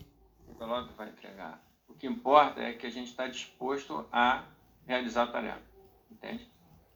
O 0.47 0.51
envelope 0.53 0.93
vai 0.97 1.09
entregar. 1.09 1.61
O 1.87 1.93
que 1.93 2.05
importa 2.07 2.61
é 2.61 2.73
que 2.73 2.85
a 2.85 2.91
gente 2.91 3.07
está 3.07 3.27
disposto 3.27 4.05
a 4.11 4.43
realizar 4.85 5.23
a 5.23 5.27
tarefa, 5.27 5.61
entende? 6.11 6.47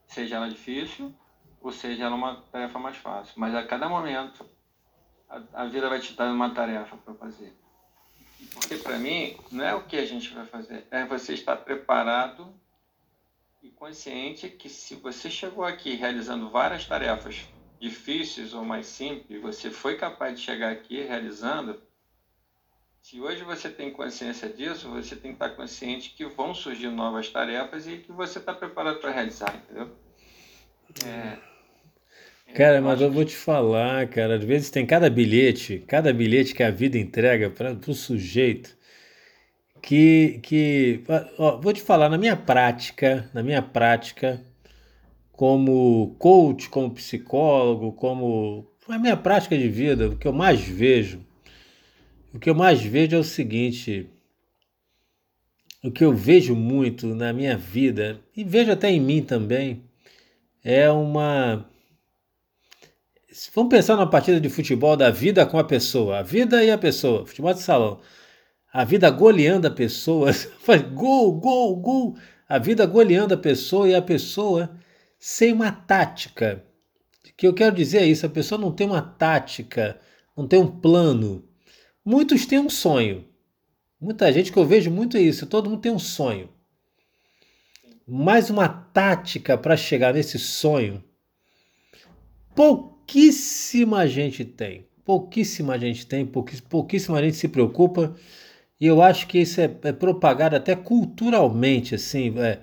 Seja 0.07 0.35
ela 0.35 0.49
difícil 0.49 1.13
ou 1.61 1.71
seja 1.71 2.05
ela 2.05 2.15
uma 2.15 2.41
tarefa 2.51 2.79
mais 2.79 2.97
fácil. 2.97 3.33
Mas 3.37 3.53
a 3.55 3.63
cada 3.63 3.87
momento, 3.87 4.45
a, 5.29 5.41
a 5.53 5.65
vida 5.65 5.87
vai 5.87 5.99
te 5.99 6.13
dar 6.13 6.31
uma 6.31 6.53
tarefa 6.53 6.97
para 6.97 7.13
fazer. 7.13 7.55
Porque 8.53 8.75
para 8.77 8.97
mim, 8.97 9.37
não 9.51 9.63
é 9.63 9.75
o 9.75 9.83
que 9.83 9.97
a 9.97 10.05
gente 10.05 10.33
vai 10.33 10.45
fazer, 10.45 10.87
é 10.89 11.05
você 11.05 11.33
estar 11.33 11.57
preparado 11.57 12.53
e 13.61 13.69
consciente 13.69 14.49
que 14.49 14.67
se 14.67 14.95
você 14.95 15.29
chegou 15.29 15.63
aqui 15.63 15.95
realizando 15.95 16.49
várias 16.49 16.85
tarefas 16.85 17.45
difíceis 17.79 18.53
ou 18.53 18.65
mais 18.65 18.87
simples, 18.87 19.41
você 19.41 19.69
foi 19.69 19.95
capaz 19.95 20.39
de 20.39 20.45
chegar 20.45 20.71
aqui 20.71 21.01
realizando, 21.01 21.81
se 23.01 23.19
hoje 23.19 23.43
você 23.43 23.69
tem 23.69 23.91
consciência 23.91 24.47
disso, 24.49 24.89
você 24.89 25.15
tem 25.15 25.31
que 25.31 25.43
estar 25.43 25.55
consciente 25.55 26.11
que 26.11 26.25
vão 26.25 26.53
surgir 26.53 26.89
novas 26.89 27.29
tarefas 27.29 27.87
e 27.87 27.97
que 27.97 28.11
você 28.11 28.39
está 28.39 28.53
preparado 28.53 28.99
para 28.99 29.11
realizar, 29.11 29.55
entendeu? 29.55 29.95
É, 31.05 31.50
Cara, 32.53 32.81
mas 32.81 32.99
eu 32.99 33.09
vou 33.09 33.23
te 33.23 33.35
falar, 33.35 34.07
cara, 34.09 34.35
às 34.35 34.43
vezes 34.43 34.69
tem 34.69 34.85
cada 34.85 35.09
bilhete, 35.09 35.83
cada 35.87 36.11
bilhete 36.11 36.53
que 36.53 36.61
a 36.61 36.69
vida 36.69 36.97
entrega 36.97 37.49
para 37.49 37.71
o 37.87 37.93
sujeito, 37.93 38.77
que, 39.81 40.39
que 40.43 41.01
ó, 41.37 41.57
vou 41.61 41.71
te 41.71 41.81
falar, 41.81 42.09
na 42.09 42.17
minha 42.17 42.35
prática, 42.35 43.29
na 43.33 43.41
minha 43.41 43.61
prática, 43.61 44.41
como 45.31 46.13
coach, 46.19 46.69
como 46.69 46.91
psicólogo, 46.91 47.93
como 47.93 48.67
na 48.85 48.99
minha 48.99 49.15
prática 49.15 49.57
de 49.57 49.69
vida, 49.69 50.09
o 50.09 50.17
que 50.17 50.27
eu 50.27 50.33
mais 50.33 50.59
vejo, 50.59 51.25
o 52.33 52.39
que 52.39 52.49
eu 52.49 52.55
mais 52.55 52.81
vejo 52.83 53.15
é 53.15 53.19
o 53.19 53.23
seguinte, 53.23 54.09
o 55.81 55.89
que 55.89 56.03
eu 56.03 56.13
vejo 56.13 56.53
muito 56.53 57.07
na 57.15 57.31
minha 57.31 57.55
vida, 57.55 58.19
e 58.35 58.43
vejo 58.43 58.73
até 58.73 58.91
em 58.91 58.99
mim 58.99 59.23
também, 59.23 59.81
é 60.63 60.91
uma 60.91 61.70
Vamos 63.55 63.69
pensar 63.69 63.95
numa 63.95 64.09
partida 64.09 64.41
de 64.41 64.49
futebol 64.49 64.97
da 64.97 65.09
vida 65.09 65.45
com 65.45 65.57
a 65.57 65.63
pessoa, 65.63 66.19
a 66.19 66.21
vida 66.21 66.61
e 66.65 66.69
a 66.69 66.77
pessoa, 66.77 67.25
futebol 67.25 67.53
de 67.53 67.61
salão. 67.61 68.01
A 68.73 68.83
vida 68.83 69.09
goleando 69.09 69.67
a 69.67 69.71
pessoa, 69.71 70.33
faz 70.59 70.81
gol, 70.81 71.39
gol, 71.39 71.77
gol. 71.77 72.17
A 72.47 72.57
vida 72.57 72.85
goleando 72.85 73.33
a 73.33 73.37
pessoa 73.37 73.87
e 73.87 73.95
a 73.95 74.01
pessoa 74.01 74.77
sem 75.17 75.53
uma 75.53 75.71
tática. 75.71 76.65
O 77.25 77.33
que 77.37 77.47
eu 77.47 77.53
quero 77.53 77.73
dizer 77.73 77.99
é 77.99 78.05
isso: 78.05 78.25
a 78.25 78.29
pessoa 78.29 78.59
não 78.59 78.71
tem 78.71 78.85
uma 78.85 79.01
tática, 79.01 79.97
não 80.35 80.45
tem 80.45 80.59
um 80.59 80.67
plano. 80.67 81.47
Muitos 82.03 82.45
têm 82.45 82.59
um 82.59 82.69
sonho. 82.69 83.25
Muita 83.99 84.31
gente 84.33 84.51
que 84.51 84.59
eu 84.59 84.65
vejo 84.65 84.91
muito 84.91 85.15
é 85.15 85.21
isso, 85.21 85.45
todo 85.45 85.69
mundo 85.69 85.81
tem 85.81 85.91
um 85.91 85.99
sonho. 85.99 86.49
Mas 88.05 88.49
uma 88.49 88.67
tática 88.67 89.57
para 89.57 89.77
chegar 89.77 90.13
nesse 90.13 90.37
sonho, 90.37 91.01
pouquíssima 93.11 94.07
gente 94.07 94.45
tem. 94.45 94.85
Pouquíssima 95.03 95.77
gente 95.77 96.05
tem, 96.07 96.25
pouquíssima 96.25 97.21
gente 97.21 97.35
se 97.35 97.49
preocupa. 97.49 98.15
E 98.79 98.85
eu 98.85 99.01
acho 99.01 99.27
que 99.27 99.39
isso 99.39 99.59
é, 99.59 99.69
é 99.83 99.91
propagado 99.91 100.55
até 100.55 100.75
culturalmente, 100.75 101.93
assim, 101.93 102.33
é, 102.39 102.59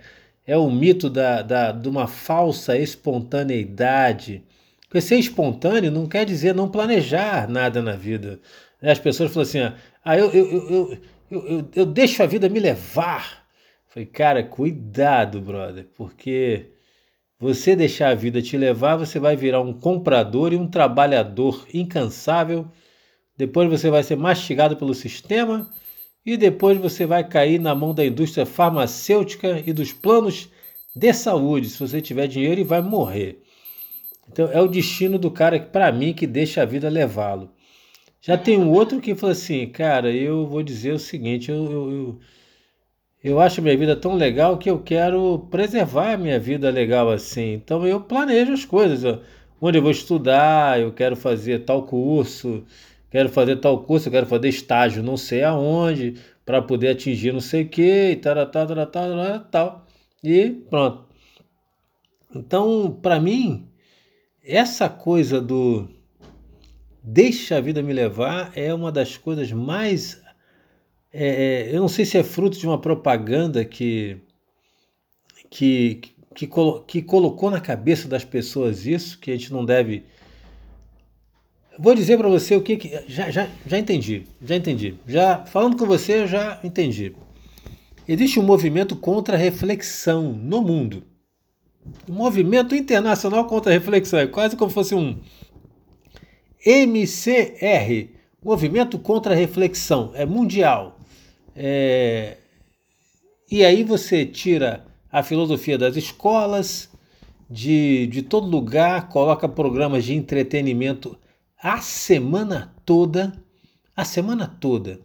é 0.47 0.57
o 0.57 0.71
mito 0.71 1.11
da, 1.11 1.43
da, 1.43 1.73
de 1.73 1.89
uma 1.89 2.07
falsa 2.07 2.79
espontaneidade. 2.79 4.43
Porque 4.89 5.03
ser 5.03 5.19
espontâneo 5.19 5.91
não 5.91 6.07
quer 6.07 6.25
dizer 6.25 6.55
não 6.55 6.69
planejar 6.69 7.47
nada 7.49 7.83
na 7.83 7.93
vida. 7.93 8.41
As 8.81 8.99
pessoas 8.99 9.31
falam 9.31 9.43
assim, 9.43 9.59
ah, 10.03 10.17
eu, 10.17 10.31
eu, 10.31 10.51
eu, 10.51 10.99
eu, 11.31 11.49
eu, 11.49 11.69
eu 11.75 11.87
deixo 11.87 12.23
a 12.23 12.27
vida 12.27 12.49
me 12.49 12.59
levar. 12.59 13.47
Falei, 13.89 14.07
cara, 14.07 14.43
cuidado, 14.43 15.41
brother, 15.41 15.87
porque 15.95 16.71
você 17.39 17.77
deixar 17.77 18.11
a 18.11 18.15
vida 18.15 18.43
te 18.43 18.57
levar, 18.57 18.97
você 18.97 19.19
vai 19.19 19.37
virar 19.37 19.61
um 19.61 19.73
comprador 19.73 20.53
e 20.53 20.57
um 20.57 20.67
trabalhador 20.67 21.67
incansável. 21.73 22.67
Depois 23.37 23.69
você 23.71 23.91
vai 23.91 24.03
ser 24.03 24.17
mastigado 24.17 24.77
pelo 24.77 24.95
sistema 24.95 25.71
e 26.27 26.37
depois 26.37 26.77
você 26.79 27.07
vai 27.07 27.27
cair 27.27 27.61
na 27.61 27.75
mão 27.75 27.95
da 27.95 28.05
indústria 28.05 28.45
farmacêutica 28.45 29.63
e 29.65 29.73
dos 29.73 29.93
planos 29.93 30.49
de 30.95 31.13
saúde. 31.13 31.71
Se 31.71 31.79
você 31.79 32.01
tiver 32.01 32.27
dinheiro, 32.27 32.61
e 32.61 32.65
vai 32.65 32.83
morrer. 32.83 33.41
Então 34.31 34.51
é 34.53 34.61
o 34.61 34.69
destino 34.69 35.19
do 35.19 35.31
cara 35.31 35.59
que 35.59 35.71
para 35.71 35.91
mim 35.93 36.13
que 36.13 36.27
deixa 36.27 36.63
a 36.63 36.67
vida 36.67 36.89
levá-lo. 36.89 37.51
Já 38.21 38.37
tem 38.37 38.59
um 38.59 38.71
outro 38.73 39.01
que 39.01 39.15
fala 39.15 39.33
assim, 39.33 39.67
cara, 39.69 40.13
eu 40.13 40.47
vou 40.47 40.63
dizer 40.63 40.93
o 40.93 40.99
seguinte, 40.99 41.51
eu, 41.51 41.65
eu, 41.65 41.93
eu, 41.93 42.19
eu 43.23 43.41
acho 43.41 43.63
minha 43.63 43.77
vida 43.77 43.97
tão 43.97 44.15
legal 44.15 44.59
que 44.59 44.71
eu 44.71 44.79
quero 44.81 45.47
preservar 45.51 46.13
a 46.15 46.17
minha 46.17 46.39
vida 46.39 46.71
legal 46.71 47.11
assim. 47.11 47.55
Então 47.55 47.87
eu 47.87 48.01
planejo 48.01 48.53
as 48.53 48.65
coisas, 48.65 49.21
onde 49.61 49.79
eu 49.79 49.83
vou 49.83 49.91
estudar, 49.91 50.81
eu 50.81 50.93
quero 50.93 51.17
fazer 51.17 51.61
tal 51.65 51.83
curso, 51.85 52.65
quero 53.11 53.29
fazer 53.29 53.57
tal 53.57 53.83
curso, 53.83 54.09
eu 54.09 54.13
quero 54.13 54.27
fazer 54.27 54.49
estágio 54.49 55.03
não 55.03 55.17
sei 55.17 55.43
aonde, 55.43 56.15
para 56.45 56.63
poder 56.63 56.91
atingir 56.91 57.33
não 57.33 57.41
sei 57.41 57.63
o 57.65 57.69
que, 57.69 58.11
e 58.13 58.17
tal, 58.17 58.35
tal, 58.47 58.67
tal, 58.67 58.87
tal, 58.87 59.41
tal, 59.51 59.87
e 60.23 60.51
pronto. 60.71 61.07
Então, 62.35 62.99
para 63.03 63.21
mim, 63.21 63.69
essa 64.45 64.89
coisa 64.89 65.41
do 65.41 65.89
Deixa 67.11 67.57
a 67.57 67.61
vida 67.61 67.83
me 67.83 67.95
levar 67.95 68.53
é 68.55 68.73
uma 68.75 68.93
das 68.93 69.17
coisas 69.17 69.51
mais. 69.51 70.21
É, 71.13 71.27
é, 71.71 71.75
eu 71.75 71.81
não 71.81 71.89
sei 71.89 72.05
se 72.05 72.19
é 72.19 72.23
fruto 72.23 72.59
de 72.59 72.67
uma 72.67 72.79
propaganda 72.79 73.65
que, 73.65 74.19
que, 75.51 76.01
que, 76.35 76.49
que 76.87 77.03
colocou 77.03 77.51
na 77.51 77.61
cabeça 77.61 78.07
das 78.07 78.25
pessoas 78.25 78.87
isso, 78.87 79.19
que 79.19 79.31
a 79.31 79.35
gente 79.35 79.53
não 79.53 79.65
deve. 79.65 80.05
Vou 81.79 81.95
dizer 81.95 82.19
para 82.19 82.29
você 82.29 82.57
o 82.57 82.63
que, 82.63 82.77
que. 82.77 82.89
já, 83.07 83.31
já, 83.31 83.49
já 83.67 83.79
entendi, 83.79 84.25
já 84.43 84.57
entendi. 84.57 84.97
Já 85.07 85.47
falando 85.47 85.77
com 85.77 85.87
você, 85.87 86.23
eu 86.23 86.27
já 86.27 86.61
entendi. 86.63 87.15
Existe 88.07 88.41
um 88.41 88.43
movimento 88.45 88.97
contra 88.97 89.37
a 89.37 89.39
reflexão 89.39 90.33
no 90.33 90.63
mundo. 90.63 91.05
Um 92.09 92.15
movimento 92.15 92.75
internacional 92.75 93.47
contra 93.47 93.71
a 93.71 93.75
reflexão. 93.75 94.19
É 94.19 94.27
quase 94.27 94.57
como 94.57 94.71
se 94.71 94.75
fosse 94.75 94.95
um, 94.95 95.21
MCR, 96.65 98.11
Movimento 98.45 98.99
contra 98.99 99.33
a 99.33 99.37
Reflexão, 99.37 100.13
é 100.15 100.27
mundial. 100.27 100.98
É... 101.61 102.37
E 103.51 103.65
aí 103.65 103.83
você 103.83 104.25
tira 104.25 104.87
a 105.11 105.25
filosofia 105.25 105.77
das 105.77 105.97
escolas, 105.97 106.89
de, 107.51 108.07
de 108.07 108.23
todo 108.23 108.47
lugar, 108.47 109.09
coloca 109.09 109.49
programas 109.49 110.05
de 110.05 110.15
entretenimento 110.15 111.19
a 111.61 111.81
semana 111.81 112.73
toda, 112.85 113.33
a 113.97 114.05
semana 114.05 114.47
toda. 114.47 115.01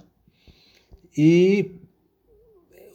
E 1.18 1.72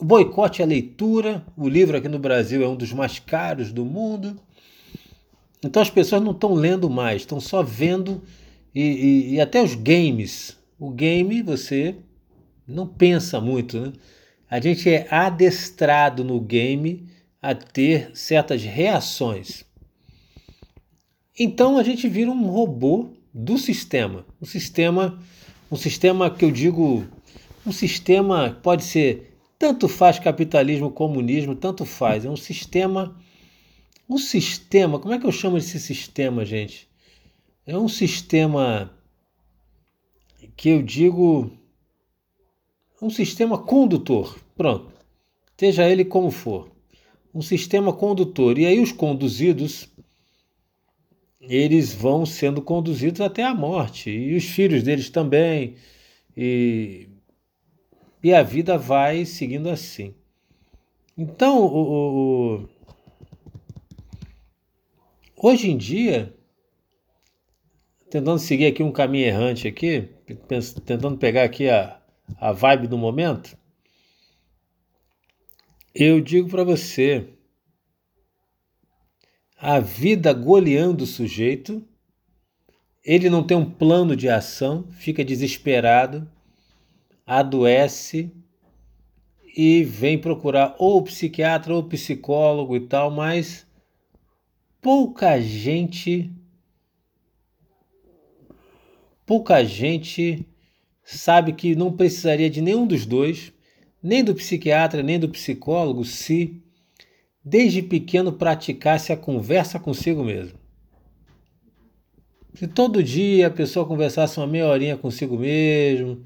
boicote 0.00 0.62
à 0.62 0.66
leitura, 0.66 1.44
o 1.56 1.68
livro 1.68 1.96
aqui 1.96 2.08
no 2.08 2.18
Brasil 2.18 2.62
é 2.62 2.68
um 2.68 2.76
dos 2.76 2.92
mais 2.92 3.18
caros 3.18 3.72
do 3.72 3.84
mundo. 3.84 4.38
Então 5.64 5.82
as 5.82 5.90
pessoas 5.90 6.22
não 6.22 6.30
estão 6.30 6.54
lendo 6.54 6.88
mais, 6.88 7.22
estão 7.22 7.40
só 7.40 7.62
vendo 7.62 8.22
e, 8.72 8.82
e, 8.82 9.34
e 9.34 9.40
até 9.40 9.60
os 9.60 9.74
games. 9.74 10.56
O 10.78 10.90
game 10.90 11.42
você 11.42 11.96
não 12.68 12.86
pensa 12.86 13.40
muito, 13.40 13.80
né? 13.80 13.92
A 14.50 14.60
gente 14.60 14.88
é 14.88 15.06
adestrado 15.10 16.22
no 16.22 16.40
game 16.40 17.08
a 17.40 17.54
ter 17.54 18.10
certas 18.14 18.62
reações. 18.62 19.64
Então 21.38 21.78
a 21.78 21.82
gente 21.82 22.08
vira 22.08 22.30
um 22.30 22.46
robô 22.48 23.10
do 23.32 23.56
sistema. 23.56 24.26
Um 24.40 24.46
sistema, 24.46 25.18
um 25.70 25.76
sistema 25.76 26.30
que 26.30 26.44
eu 26.44 26.50
digo, 26.50 27.06
um 27.66 27.72
sistema 27.72 28.58
pode 28.62 28.84
ser 28.84 29.38
tanto 29.58 29.88
faz 29.88 30.18
capitalismo, 30.18 30.90
comunismo, 30.90 31.54
tanto 31.54 31.84
faz. 31.84 32.24
É 32.24 32.30
um 32.30 32.36
sistema, 32.36 33.16
um 34.08 34.18
sistema. 34.18 34.98
Como 34.98 35.12
é 35.12 35.18
que 35.18 35.26
eu 35.26 35.32
chamo 35.32 35.58
esse 35.58 35.78
sistema, 35.80 36.44
gente? 36.44 36.88
É 37.66 37.76
um 37.76 37.88
sistema 37.88 38.90
que 40.56 40.70
eu 40.70 40.82
digo 40.82 41.57
um 43.00 43.10
sistema 43.10 43.58
condutor. 43.58 44.38
Pronto. 44.56 44.92
Seja 45.56 45.88
ele 45.88 46.04
como 46.04 46.30
for. 46.30 46.70
Um 47.34 47.42
sistema 47.42 47.92
condutor. 47.92 48.58
E 48.58 48.66
aí 48.66 48.80
os 48.80 48.92
conduzidos 48.92 49.88
eles 51.40 51.94
vão 51.94 52.26
sendo 52.26 52.60
conduzidos 52.60 53.20
até 53.20 53.42
a 53.42 53.54
morte 53.54 54.10
e 54.10 54.36
os 54.36 54.44
filhos 54.44 54.82
deles 54.82 55.08
também. 55.08 55.76
E, 56.36 57.08
e 58.22 58.34
a 58.34 58.42
vida 58.42 58.76
vai 58.76 59.24
seguindo 59.24 59.68
assim. 59.68 60.14
Então, 61.16 61.64
o, 61.64 62.60
o, 62.60 62.68
hoje 65.36 65.70
em 65.70 65.76
dia, 65.76 66.32
tentando 68.10 68.38
seguir 68.38 68.66
aqui 68.66 68.82
um 68.82 68.92
caminho 68.92 69.26
errante 69.26 69.66
aqui, 69.66 70.08
tentando 70.84 71.16
pegar 71.16 71.44
aqui 71.44 71.68
a, 71.68 71.97
a 72.36 72.52
vibe 72.52 72.86
do 72.86 72.98
momento, 72.98 73.56
eu 75.94 76.20
digo 76.20 76.48
para 76.48 76.62
você, 76.62 77.28
a 79.56 79.80
vida 79.80 80.32
goleando 80.32 81.04
o 81.04 81.06
sujeito, 81.06 81.84
ele 83.04 83.28
não 83.28 83.42
tem 83.42 83.56
um 83.56 83.68
plano 83.68 84.14
de 84.14 84.28
ação, 84.28 84.86
fica 84.92 85.24
desesperado, 85.24 86.30
adoece 87.26 88.30
e 89.56 89.82
vem 89.82 90.18
procurar 90.18 90.76
ou 90.78 91.02
psiquiatra 91.02 91.74
ou 91.74 91.82
psicólogo 91.82 92.76
e 92.76 92.80
tal, 92.86 93.10
mas 93.10 93.66
pouca 94.80 95.40
gente 95.40 96.32
pouca 99.26 99.64
gente 99.64 100.46
sabe 101.16 101.52
que 101.54 101.74
não 101.74 101.90
precisaria 101.90 102.50
de 102.50 102.60
nenhum 102.60 102.86
dos 102.86 103.06
dois, 103.06 103.50
nem 104.02 104.22
do 104.22 104.34
psiquiatra, 104.34 105.02
nem 105.02 105.18
do 105.18 105.28
psicólogo, 105.28 106.04
se 106.04 106.62
desde 107.42 107.82
pequeno 107.82 108.32
praticasse 108.32 109.10
a 109.12 109.16
conversa 109.16 109.78
consigo 109.78 110.22
mesmo. 110.22 110.58
Se 112.54 112.66
todo 112.66 113.02
dia 113.02 113.46
a 113.46 113.50
pessoa 113.50 113.86
conversasse 113.86 114.38
uma 114.38 114.46
meia 114.46 114.66
horinha 114.66 114.96
consigo 114.98 115.38
mesmo, 115.38 116.24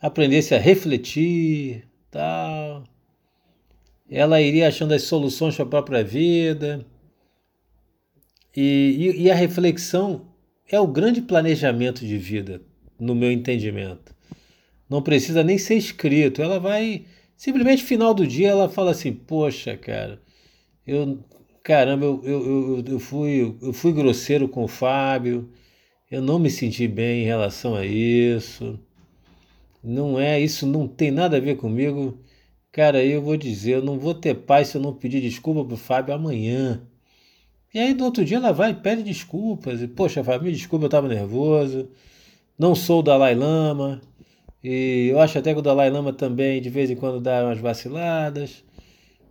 aprendesse 0.00 0.54
a 0.54 0.58
refletir, 0.58 1.88
tal, 2.10 2.84
ela 4.08 4.40
iria 4.40 4.68
achando 4.68 4.92
as 4.94 5.02
soluções 5.02 5.56
para 5.56 5.64
a 5.64 5.68
própria 5.68 6.04
vida. 6.04 6.86
E, 8.54 9.14
e, 9.16 9.22
e 9.22 9.30
a 9.30 9.34
reflexão 9.34 10.28
é 10.70 10.78
o 10.78 10.86
grande 10.86 11.20
planejamento 11.20 12.06
de 12.06 12.18
vida, 12.18 12.62
no 13.02 13.14
meu 13.14 13.32
entendimento. 13.32 14.14
Não 14.88 15.02
precisa 15.02 15.42
nem 15.42 15.58
ser 15.58 15.76
escrito, 15.76 16.42
ela 16.42 16.60
vai 16.60 17.04
simplesmente 17.36 17.82
final 17.82 18.14
do 18.14 18.26
dia 18.26 18.50
ela 18.50 18.68
fala 18.68 18.92
assim: 18.92 19.12
"Poxa, 19.12 19.76
cara, 19.76 20.20
eu 20.86 21.18
caramba, 21.62 22.06
eu, 22.06 22.22
eu, 22.24 22.78
eu, 22.78 22.84
eu 22.86 22.98
fui 23.00 23.56
eu 23.62 23.72
fui 23.72 23.92
grosseiro 23.92 24.48
com 24.48 24.64
o 24.64 24.68
Fábio, 24.68 25.50
Eu 26.10 26.22
não 26.22 26.38
me 26.38 26.50
senti 26.50 26.88
bem 26.88 27.22
em 27.22 27.26
relação 27.26 27.74
a 27.76 27.86
isso. 27.86 28.78
Não 29.82 30.18
é, 30.18 30.40
isso 30.40 30.66
não 30.66 30.86
tem 30.88 31.10
nada 31.10 31.36
a 31.38 31.40
ver 31.40 31.56
comigo. 31.56 32.18
Cara, 32.72 33.04
eu 33.04 33.22
vou 33.22 33.36
dizer, 33.36 33.74
eu 33.76 33.82
não 33.82 33.98
vou 33.98 34.14
ter 34.14 34.34
paz 34.34 34.68
se 34.68 34.76
eu 34.78 34.82
não 34.82 34.94
pedir 34.94 35.20
desculpa 35.20 35.64
pro 35.64 35.76
Fábio 35.76 36.14
amanhã. 36.14 36.82
E 37.74 37.78
aí 37.78 37.94
no 37.94 38.04
outro 38.04 38.24
dia 38.24 38.36
ela 38.38 38.52
vai 38.52 38.72
e 38.72 38.74
pede 38.74 39.02
desculpas. 39.02 39.82
E, 39.82 39.88
poxa, 39.88 40.22
Fábio, 40.24 40.46
me 40.46 40.52
desculpa, 40.52 40.84
eu 40.84 40.88
estava 40.88 41.08
nervoso. 41.08 41.88
Não 42.58 42.74
sou 42.74 43.00
o 43.00 43.02
Dalai 43.02 43.34
Lama. 43.34 44.00
E 44.62 45.08
eu 45.10 45.20
acho 45.20 45.38
até 45.38 45.52
que 45.52 45.58
o 45.58 45.62
Dalai 45.62 45.90
Lama 45.90 46.12
também 46.12 46.60
de 46.60 46.70
vez 46.70 46.90
em 46.90 46.96
quando 46.96 47.20
dá 47.20 47.44
umas 47.44 47.58
vaciladas. 47.58 48.64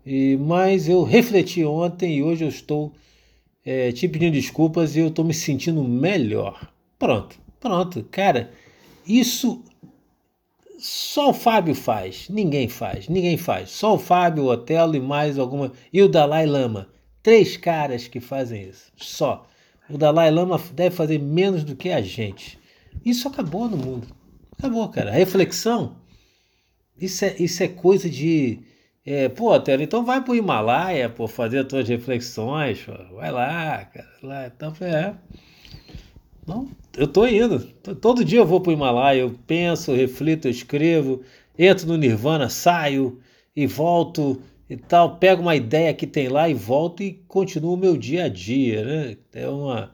E, 0.05 0.37
mas 0.37 0.89
eu 0.89 1.03
refleti 1.03 1.63
ontem 1.63 2.17
e 2.17 2.23
hoje 2.23 2.43
eu 2.43 2.49
estou 2.49 2.91
é, 3.65 3.91
te 3.91 4.07
pedindo 4.07 4.33
desculpas 4.33 4.95
e 4.95 4.99
eu 4.99 5.07
estou 5.07 5.23
me 5.23 5.33
sentindo 5.33 5.83
melhor. 5.83 6.71
Pronto, 6.97 7.39
pronto. 7.59 8.03
Cara, 8.11 8.51
isso 9.07 9.63
só 10.77 11.29
o 11.29 11.33
Fábio 11.33 11.75
faz. 11.75 12.27
Ninguém 12.29 12.67
faz, 12.67 13.07
ninguém 13.07 13.37
faz. 13.37 13.69
Só 13.69 13.95
o 13.95 13.99
Fábio, 13.99 14.45
o 14.45 14.51
Otelo 14.51 14.95
e 14.95 14.99
mais 14.99 15.37
alguma. 15.37 15.71
E 15.93 16.01
o 16.01 16.09
Dalai 16.09 16.45
Lama. 16.45 16.89
Três 17.21 17.55
caras 17.55 18.07
que 18.07 18.19
fazem 18.19 18.67
isso. 18.67 18.91
Só. 18.95 19.45
O 19.87 19.97
Dalai 19.97 20.31
Lama 20.31 20.59
deve 20.73 20.95
fazer 20.95 21.19
menos 21.19 21.63
do 21.63 21.75
que 21.75 21.89
a 21.89 22.01
gente. 22.01 22.57
Isso 23.03 23.27
acabou 23.27 23.67
no 23.67 23.77
mundo. 23.77 24.07
Acabou, 24.57 24.87
cara. 24.89 25.09
A 25.09 25.13
reflexão, 25.13 25.95
isso 26.99 27.25
é, 27.25 27.35
isso 27.39 27.63
é 27.63 27.67
coisa 27.67 28.09
de. 28.09 28.59
É, 29.03 29.27
pô, 29.27 29.59
Telo, 29.59 29.81
então 29.81 30.05
vai 30.05 30.23
pro 30.23 30.35
Himalaia, 30.35 31.09
pô, 31.09 31.27
fazer 31.27 31.59
as 31.59 31.67
tuas 31.67 31.87
reflexões, 31.89 32.83
pô. 32.83 32.91
vai 33.15 33.31
lá, 33.31 33.85
cara. 33.85 34.09
Lá. 34.21 34.47
Então, 34.47 34.73
é. 34.81 35.15
Não, 36.45 36.69
eu 36.95 37.07
tô 37.07 37.25
indo. 37.25 37.59
Todo 37.99 38.23
dia 38.23 38.39
eu 38.39 38.45
vou 38.45 38.61
pro 38.61 38.71
Himalaia, 38.71 39.21
eu 39.21 39.35
penso, 39.47 39.93
reflito, 39.93 40.47
eu 40.47 40.51
escrevo, 40.51 41.23
entro 41.57 41.87
no 41.87 41.97
Nirvana, 41.97 42.49
saio 42.49 43.19
e 43.55 43.65
volto 43.65 44.41
e 44.69 44.77
tal, 44.77 45.17
pego 45.17 45.41
uma 45.41 45.55
ideia 45.55 45.93
que 45.93 46.07
tem 46.07 46.29
lá 46.29 46.47
e 46.47 46.53
volto 46.53 47.03
e 47.03 47.13
continuo 47.27 47.73
o 47.73 47.77
meu 47.77 47.97
dia 47.97 48.25
a 48.25 48.29
dia, 48.29 48.85
né? 48.85 49.17
É 49.33 49.47
uma, 49.47 49.91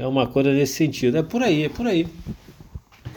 é 0.00 0.06
uma 0.06 0.26
coisa 0.26 0.52
nesse 0.52 0.74
sentido. 0.74 1.18
É 1.18 1.22
por 1.22 1.42
aí, 1.42 1.64
é 1.64 1.68
por 1.68 1.86
aí. 1.86 2.06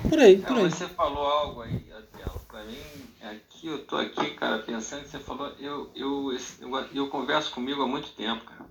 Por 0.10 0.20
aí, 0.20 0.38
por 0.38 0.58
aí. 0.58 0.70
Você 0.70 0.88
falou 0.88 1.26
algo 1.26 1.62
aí, 1.62 1.92
Adriano, 1.92 2.40
pra 2.48 2.64
mim, 2.64 2.78
aqui 3.22 3.68
eu 3.68 3.86
tô 3.86 3.96
aqui, 3.96 4.32
cara, 4.32 4.60
pensando 4.60 5.04
que 5.04 5.10
você 5.10 5.20
falou, 5.20 5.48
eu, 5.60 5.92
eu, 5.96 6.32
eu, 6.62 6.78
eu 6.94 7.08
converso 7.10 7.52
comigo 7.52 7.82
há 7.82 7.88
muito 7.88 8.10
tempo, 8.10 8.44
cara. 8.46 8.66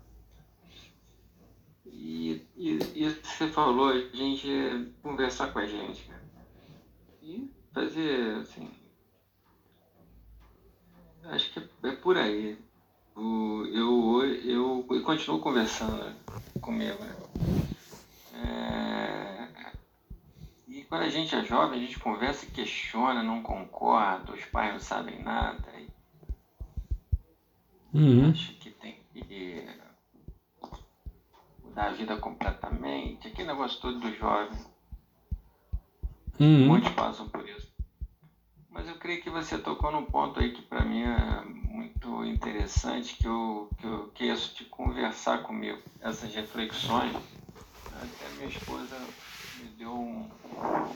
E, 1.86 2.42
e, 2.56 2.78
e 2.94 3.08
você 3.22 3.48
falou, 3.48 3.88
a 3.88 3.98
gente 4.16 4.92
conversar 5.02 5.52
com 5.52 5.58
a 5.58 5.66
gente, 5.66 6.02
cara. 6.04 6.22
E 7.22 7.50
fazer, 7.72 8.36
assim, 8.42 8.68
Acho 11.24 11.52
que 11.52 11.60
é, 11.60 11.88
é 11.88 11.92
por 11.92 12.16
aí. 12.16 12.58
O, 13.14 13.64
eu, 13.66 14.40
eu, 14.44 14.86
eu 14.90 15.02
continuo 15.02 15.40
conversando 15.40 16.14
comigo. 16.60 17.02
Né? 17.04 17.14
É, 18.43 19.49
e 20.68 20.84
quando 20.84 21.03
a 21.03 21.09
gente 21.09 21.34
é 21.34 21.45
jovem, 21.45 21.78
a 21.78 21.86
gente 21.86 21.99
conversa 21.99 22.45
e 22.45 22.51
questiona, 22.51 23.22
não 23.22 23.43
concorda, 23.43 24.32
os 24.32 24.45
pais 24.47 24.72
não 24.72 24.80
sabem 24.80 25.22
nada. 25.22 25.72
Uhum. 27.93 28.30
Acho 28.30 28.55
que 28.55 28.70
tem 28.70 28.99
que 29.12 29.66
mudar 31.62 31.88
a 31.88 31.93
vida 31.93 32.16
completamente. 32.16 33.28
Aquele 33.28 33.49
negócio 33.49 33.80
todo 33.80 34.01
do 34.01 34.14
jovem. 34.16 34.59
Uhum. 36.40 36.66
Muitos 36.66 36.93
passam 36.93 37.28
por 37.28 37.47
isso. 37.47 37.70
Mas 38.70 38.88
eu 38.88 38.95
creio 38.97 39.22
que 39.22 39.28
você 39.28 39.59
tocou 39.59 39.93
num 39.93 40.07
ponto 40.07 40.40
aí 40.40 40.53
que 40.53 40.62
para 40.62 40.84
mim 40.84 41.03
é 41.03 41.45
muito 41.45 42.24
interessante, 42.24 43.16
que 43.16 43.26
eu, 43.26 43.70
que 43.78 43.86
eu 43.86 44.11
quero 44.14 44.40
de 44.55 44.64
conversar 44.64 45.43
comigo. 45.43 45.82
Essas 46.01 46.34
reflexões, 46.34 47.14
até 48.03 48.28
minha 48.36 48.48
esposa 48.48 48.96
me 49.59 49.68
deu 49.70 49.92
um. 49.92 50.30
A 50.61 50.88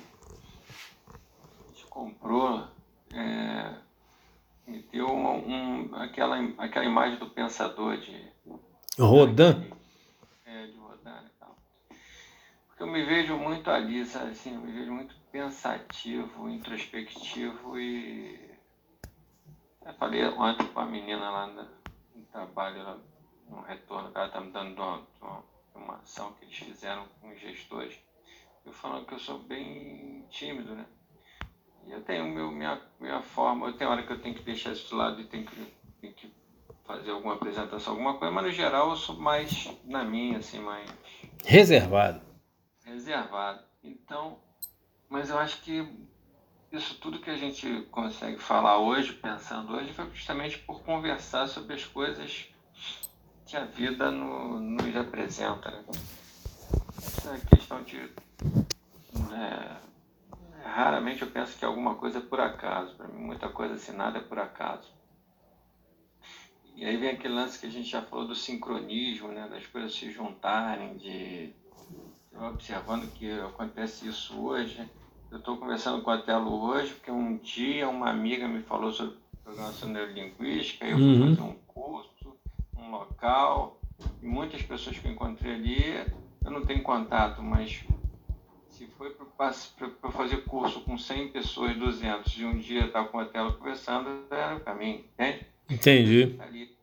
gente 1.68 1.86
comprou, 1.86 2.66
é, 3.12 3.74
me 4.66 4.82
deu 4.90 5.08
um, 5.08 5.94
aquela, 5.94 6.38
aquela 6.58 6.84
imagem 6.84 7.18
do 7.18 7.30
pensador 7.30 7.96
de. 7.98 8.26
Rodan? 8.98 9.64
É, 10.44 10.66
de 10.66 10.78
Rodan 10.78 11.22
e 11.24 11.30
tal. 11.38 11.56
Porque 12.68 12.82
eu 12.82 12.86
me 12.86 13.04
vejo 13.04 13.36
muito 13.36 13.70
ali, 13.70 14.04
sabe 14.04 14.30
assim, 14.30 14.54
eu 14.54 14.60
me 14.60 14.72
vejo 14.72 14.92
muito 14.92 15.14
pensativo, 15.30 16.48
introspectivo 16.48 17.78
e. 17.78 18.56
Eu 19.84 19.94
falei 19.94 20.24
ontem 20.24 20.66
com 20.66 20.80
a 20.80 20.86
menina 20.86 21.30
lá 21.30 21.46
no, 21.46 21.64
trabalho, 22.32 23.00
no 23.48 23.60
retorno, 23.62 24.10
que 24.10 24.18
ela 24.18 24.26
está 24.26 24.40
me 24.40 24.50
dando 24.50 24.74
uma, 24.74 25.06
uma, 25.22 25.44
uma, 25.76 25.96
ação 25.96 26.32
que 26.34 26.44
eles 26.44 26.56
fizeram 26.56 27.06
com 27.20 27.30
os 27.30 27.40
gestores. 27.40 27.98
Eu 28.64 28.72
falando 28.72 29.06
que 29.06 29.14
eu 29.14 29.18
sou 29.18 29.38
bem 29.38 30.26
tímido, 30.30 30.74
né? 30.74 30.86
E 31.86 31.92
eu 31.92 32.02
tenho 32.02 32.26
meu, 32.26 32.50
minha, 32.50 32.80
minha 32.98 33.22
forma, 33.22 33.68
eu 33.68 33.76
tenho 33.76 33.90
hora 33.90 34.02
que 34.02 34.12
eu 34.12 34.20
tenho 34.20 34.34
que 34.34 34.42
deixar 34.42 34.72
isso 34.72 34.88
de 34.88 34.94
lado 34.94 35.20
e 35.20 35.24
tenho 35.24 35.46
que, 35.46 35.74
tenho 36.00 36.14
que 36.14 36.34
fazer 36.84 37.10
alguma 37.10 37.34
apresentação, 37.34 37.92
alguma 37.92 38.18
coisa, 38.18 38.34
mas 38.34 38.44
no 38.44 38.50
geral 38.50 38.90
eu 38.90 38.96
sou 38.96 39.16
mais 39.16 39.70
na 39.84 40.04
minha, 40.04 40.38
assim, 40.38 40.58
mais. 40.58 40.90
Reservado. 41.44 42.20
Reservado. 42.84 43.62
Então, 43.82 44.38
mas 45.08 45.30
eu 45.30 45.38
acho 45.38 45.62
que 45.62 45.88
isso 46.72 46.98
tudo 46.98 47.20
que 47.20 47.30
a 47.30 47.36
gente 47.36 47.82
consegue 47.90 48.38
falar 48.38 48.78
hoje, 48.78 49.12
pensando 49.12 49.74
hoje, 49.74 49.92
foi 49.92 50.10
justamente 50.10 50.58
por 50.58 50.82
conversar 50.82 51.46
sobre 51.46 51.74
as 51.74 51.84
coisas 51.84 52.52
que 53.46 53.56
a 53.56 53.64
vida 53.64 54.10
no, 54.10 54.60
nos 54.60 54.96
apresenta. 54.96 55.70
Né? 55.70 55.84
Essa 56.98 57.38
questão 57.46 57.82
de. 57.82 57.98
Né, 59.30 59.80
raramente 60.64 61.22
eu 61.22 61.30
penso 61.30 61.56
que 61.56 61.64
alguma 61.64 61.94
coisa 61.94 62.18
é 62.18 62.22
por 62.22 62.40
acaso. 62.40 62.94
Para 62.96 63.08
mim, 63.08 63.24
muita 63.24 63.48
coisa 63.48 63.74
assim, 63.74 63.92
nada 63.92 64.18
é 64.18 64.22
por 64.22 64.38
acaso. 64.38 64.94
E 66.74 66.84
aí 66.84 66.96
vem 66.98 67.10
aquele 67.10 67.34
lance 67.34 67.58
que 67.58 67.66
a 67.66 67.70
gente 67.70 67.88
já 67.88 68.02
falou 68.02 68.26
do 68.26 68.34
sincronismo, 68.34 69.28
né, 69.28 69.48
das 69.48 69.66
coisas 69.66 69.94
se 69.94 70.10
juntarem, 70.10 70.98
de 70.98 71.54
observando 72.38 73.10
que 73.14 73.30
acontece 73.40 74.06
isso 74.06 74.38
hoje. 74.38 74.86
Eu 75.30 75.38
estou 75.38 75.56
conversando 75.56 76.02
com 76.02 76.10
a 76.10 76.20
Telo 76.20 76.62
hoje, 76.62 76.92
porque 76.92 77.10
um 77.10 77.38
dia 77.38 77.88
uma 77.88 78.10
amiga 78.10 78.46
me 78.46 78.62
falou 78.62 78.92
sobre 78.92 79.16
programação 79.42 79.88
neurolinguística, 79.88 80.84
eu 80.84 80.98
fui 80.98 81.06
uhum. 81.06 81.34
fazer 81.34 81.48
um 81.48 81.54
curso, 81.66 82.10
um 82.86 82.90
local, 82.92 83.80
e 84.22 84.26
muitas 84.26 84.62
pessoas 84.62 84.98
que 84.98 85.06
eu 85.06 85.12
encontrei 85.12 85.54
ali, 85.54 86.04
eu 86.44 86.50
não 86.50 86.64
tenho 86.64 86.82
contato, 86.82 87.42
mas 87.42 87.84
se 88.68 88.86
foi 88.88 89.10
para 89.10 90.12
fazer 90.12 90.44
curso 90.44 90.80
com 90.82 90.96
100 90.96 91.28
pessoas, 91.28 91.76
200, 91.76 92.38
e 92.38 92.44
um 92.44 92.58
dia 92.58 92.86
estar 92.86 93.04
com 93.04 93.18
a 93.18 93.24
Telo 93.24 93.54
conversando, 93.54 94.24
era 94.30 94.56
o 94.56 94.60
caminho, 94.60 95.04
entende? 95.14 95.46
Entendi. 95.68 96.36
Ali, 96.38 96.76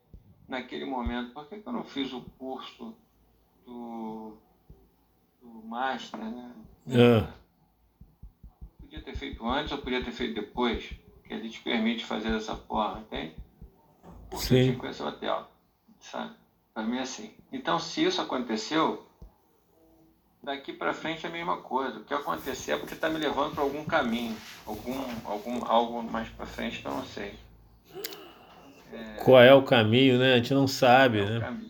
naquele 0.47 0.85
momento, 0.85 1.33
por 1.33 1.47
que, 1.47 1.59
que 1.59 1.67
eu 1.67 1.73
não 1.73 1.83
fiz 1.83 2.11
o 2.11 2.21
curso 2.37 2.95
do 3.65 4.37
do 5.41 5.67
Master, 5.67 6.19
né? 6.19 6.51
É. 6.87 7.27
Podia 8.79 9.01
ter 9.01 9.15
feito 9.15 9.47
antes 9.47 9.71
ou 9.71 9.77
podia 9.77 10.03
ter 10.03 10.11
feito 10.11 10.35
depois, 10.35 10.93
que 11.23 11.33
ele 11.33 11.49
te 11.49 11.59
permite 11.59 12.05
fazer 12.05 12.31
dessa 12.31 12.55
forma, 12.55 13.01
entende? 13.01 13.35
Porque 14.29 14.45
Sim. 14.45 14.55
eu 14.55 14.61
tinha 14.63 14.73
que 14.73 14.79
conhecer 14.79 15.03
o 15.03 15.07
hotel, 15.07 15.51
sabe? 16.03 16.35
Para 16.73 16.83
mim 16.83 16.97
é 16.97 17.01
assim. 17.01 17.33
Então, 17.51 17.79
se 17.79 18.03
isso 18.03 18.21
aconteceu, 18.21 19.07
daqui 20.41 20.73
para 20.73 20.93
frente 20.93 21.25
é 21.25 21.29
a 21.29 21.31
mesma 21.31 21.57
coisa. 21.57 21.99
O 21.99 22.03
que 22.03 22.13
acontecer 22.13 22.73
é 22.73 22.77
porque 22.77 22.93
está 22.93 23.09
me 23.09 23.17
levando 23.17 23.53
para 23.53 23.63
algum 23.63 23.85
caminho, 23.85 24.35
algum, 24.65 25.01
algum, 25.25 25.65
algo 25.65 26.03
mais 26.03 26.29
para 26.29 26.45
frente 26.45 26.81
que 26.81 26.87
eu 26.87 26.91
não 26.91 27.05
sei. 27.05 27.33
É... 28.91 29.23
Qual 29.23 29.41
é 29.41 29.53
o 29.53 29.63
caminho, 29.63 30.19
né? 30.19 30.33
A 30.33 30.37
gente 30.37 30.53
não 30.53 30.67
sabe, 30.67 31.19
é 31.19 31.25
né? 31.25 31.61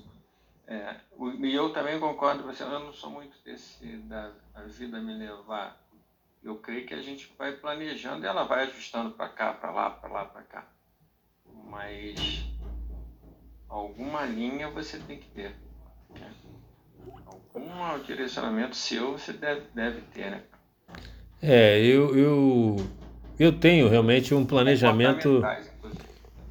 É, 0.67 0.95
e 1.39 1.53
eu 1.53 1.71
também 1.71 1.99
concordo 1.99 2.43
com 2.43 2.51
você, 2.51 2.63
eu 2.63 2.79
não 2.79 2.91
sou 2.91 3.11
muito 3.11 3.37
desse 3.43 3.85
da 3.97 4.31
a 4.55 4.61
vida 4.61 4.99
me 4.99 5.13
levar. 5.13 5.81
Eu 6.43 6.57
creio 6.57 6.85
que 6.85 6.93
a 6.93 7.01
gente 7.01 7.33
vai 7.37 7.53
planejando 7.53 8.25
e 8.25 8.27
ela 8.27 8.43
vai 8.43 8.63
ajustando 8.63 9.11
para 9.11 9.29
cá, 9.29 9.53
para 9.53 9.71
lá, 9.71 9.89
para 9.89 10.09
lá, 10.09 10.25
para 10.25 10.41
cá. 10.43 10.67
Mas 11.69 12.43
alguma 13.73 14.23
linha 14.25 14.69
você 14.69 14.97
tem 14.99 15.17
que 15.17 15.27
ter. 15.29 15.55
Né? 16.13 16.29
Algum 17.25 18.03
direcionamento 18.03 18.75
seu 18.75 19.13
você 19.13 19.33
deve, 19.33 19.61
deve 19.73 20.01
ter, 20.13 20.31
né? 20.31 20.41
É, 21.41 21.79
eu, 21.79 22.15
eu, 22.15 22.75
eu 23.37 23.51
tenho 23.51 23.89
realmente 23.89 24.33
um 24.33 24.45
planejamento. 24.45 25.43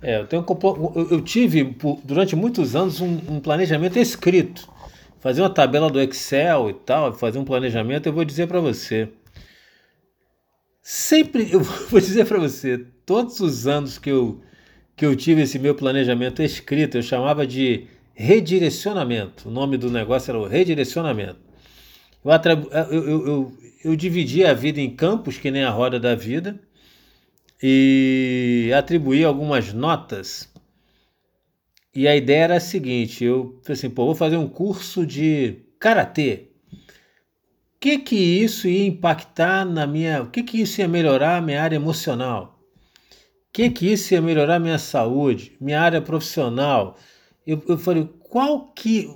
É, 0.03 0.19
eu, 0.19 0.27
tenho, 0.27 0.45
eu 1.11 1.21
tive 1.23 1.77
durante 2.05 2.35
muitos 2.35 2.75
anos 2.75 3.01
um, 3.01 3.21
um 3.29 3.41
planejamento 3.41 3.99
escrito. 3.99 4.69
fazer 5.21 5.41
uma 5.41 5.49
tabela 5.49 5.89
do 5.89 6.01
Excel 6.01 6.71
e 6.71 6.75
tal, 6.75 7.13
fazer 7.13 7.39
um 7.39 7.45
planejamento, 7.45 8.07
eu 8.07 8.13
vou 8.13 8.25
dizer 8.25 8.49
para 8.49 8.61
você. 8.61 9.09
Sempre, 10.83 11.51
eu 11.55 11.61
vou 11.61 12.01
dizer 12.01 12.27
para 12.27 12.39
você, 12.39 12.79
todos 13.07 13.39
os 13.41 13.67
anos 13.69 13.97
que 13.97 14.11
eu, 14.11 14.43
que 14.97 15.05
eu 15.07 15.17
tive 15.17 15.43
esse 15.43 15.59
meu 15.59 15.75
planejamento 15.75 16.43
escrito, 16.43 16.99
eu 16.99 17.03
chamava 17.03 17.47
de 17.47 17.87
redirecionamento. 18.15 19.49
O 19.49 19.53
nome 19.53 19.77
do 19.77 19.91
negócio 19.91 20.31
era 20.31 20.39
o 20.39 20.47
redirecionamento. 20.47 21.41
Eu, 22.25 22.31
eu, 22.91 23.09
eu, 23.09 23.27
eu, 23.27 23.59
eu 23.85 23.97
dividia 23.97 24.51
a 24.51 24.55
vida 24.55 24.81
em 24.81 24.95
campos, 24.95 25.39
que 25.39 25.51
nem 25.51 25.65
a 25.65 25.71
roda 25.71 25.99
da 25.99 26.15
vida, 26.15 26.61
e 27.63 28.71
atribuí 28.75 29.25
algumas 29.25 29.73
notas 29.73 30.53
e 31.95 32.09
a 32.09 32.17
ideia 32.17 32.45
era 32.45 32.57
a 32.57 32.61
seguinte: 32.61 33.25
eu 33.25 33.61
falei 33.63 33.79
assim, 33.79 33.91
pô, 33.91 34.07
vou 34.07 34.15
fazer 34.15 34.37
um 34.37 34.49
curso 34.49 35.07
de 35.07 35.59
karatê. 35.79 36.49
O 37.77 37.79
que 37.81 37.99
que 37.99 38.17
isso 38.17 38.69
ia 38.69 38.87
impactar 38.87 39.65
na 39.65 39.87
minha. 39.87 40.23
O 40.23 40.31
que 40.31 40.43
que 40.43 40.61
isso 40.61 40.81
ia 40.81 40.89
melhorar 40.89 41.37
a 41.37 41.41
minha 41.43 41.63
área 41.63 41.77
emocional? 41.77 42.62
Que 43.53 43.71
que 43.71 43.93
isso 43.93 44.15
ia 44.15 44.23
melhorar 44.23 44.59
minha 44.59 44.79
saúde, 44.79 45.57
minha 45.61 45.81
área 45.81 46.01
profissional? 46.01 46.97
Eu, 47.47 47.63
eu 47.69 47.79
falei, 47.79 48.09
qual 48.21 48.73
que. 48.73 49.07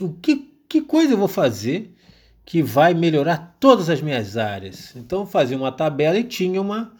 O 0.00 0.12
que, 0.12 0.36
que 0.68 0.82
coisa 0.82 1.12
eu 1.12 1.18
vou 1.18 1.28
fazer 1.28 1.94
que 2.44 2.62
vai 2.62 2.92
melhorar 2.94 3.56
todas 3.58 3.88
as 3.88 4.02
minhas 4.02 4.36
áreas? 4.36 4.94
Então 4.96 5.20
eu 5.20 5.26
fazia 5.26 5.56
uma 5.56 5.72
tabela 5.72 6.18
e 6.18 6.24
tinha 6.24 6.60
uma. 6.60 6.92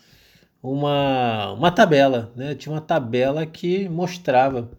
Uma, 0.63 1.53
uma 1.53 1.71
tabela, 1.71 2.33
né? 2.35 2.55
Tinha 2.55 2.73
uma 2.75 2.81
tabela 2.81 3.45
que 3.45 3.87
mostrava 3.87 4.71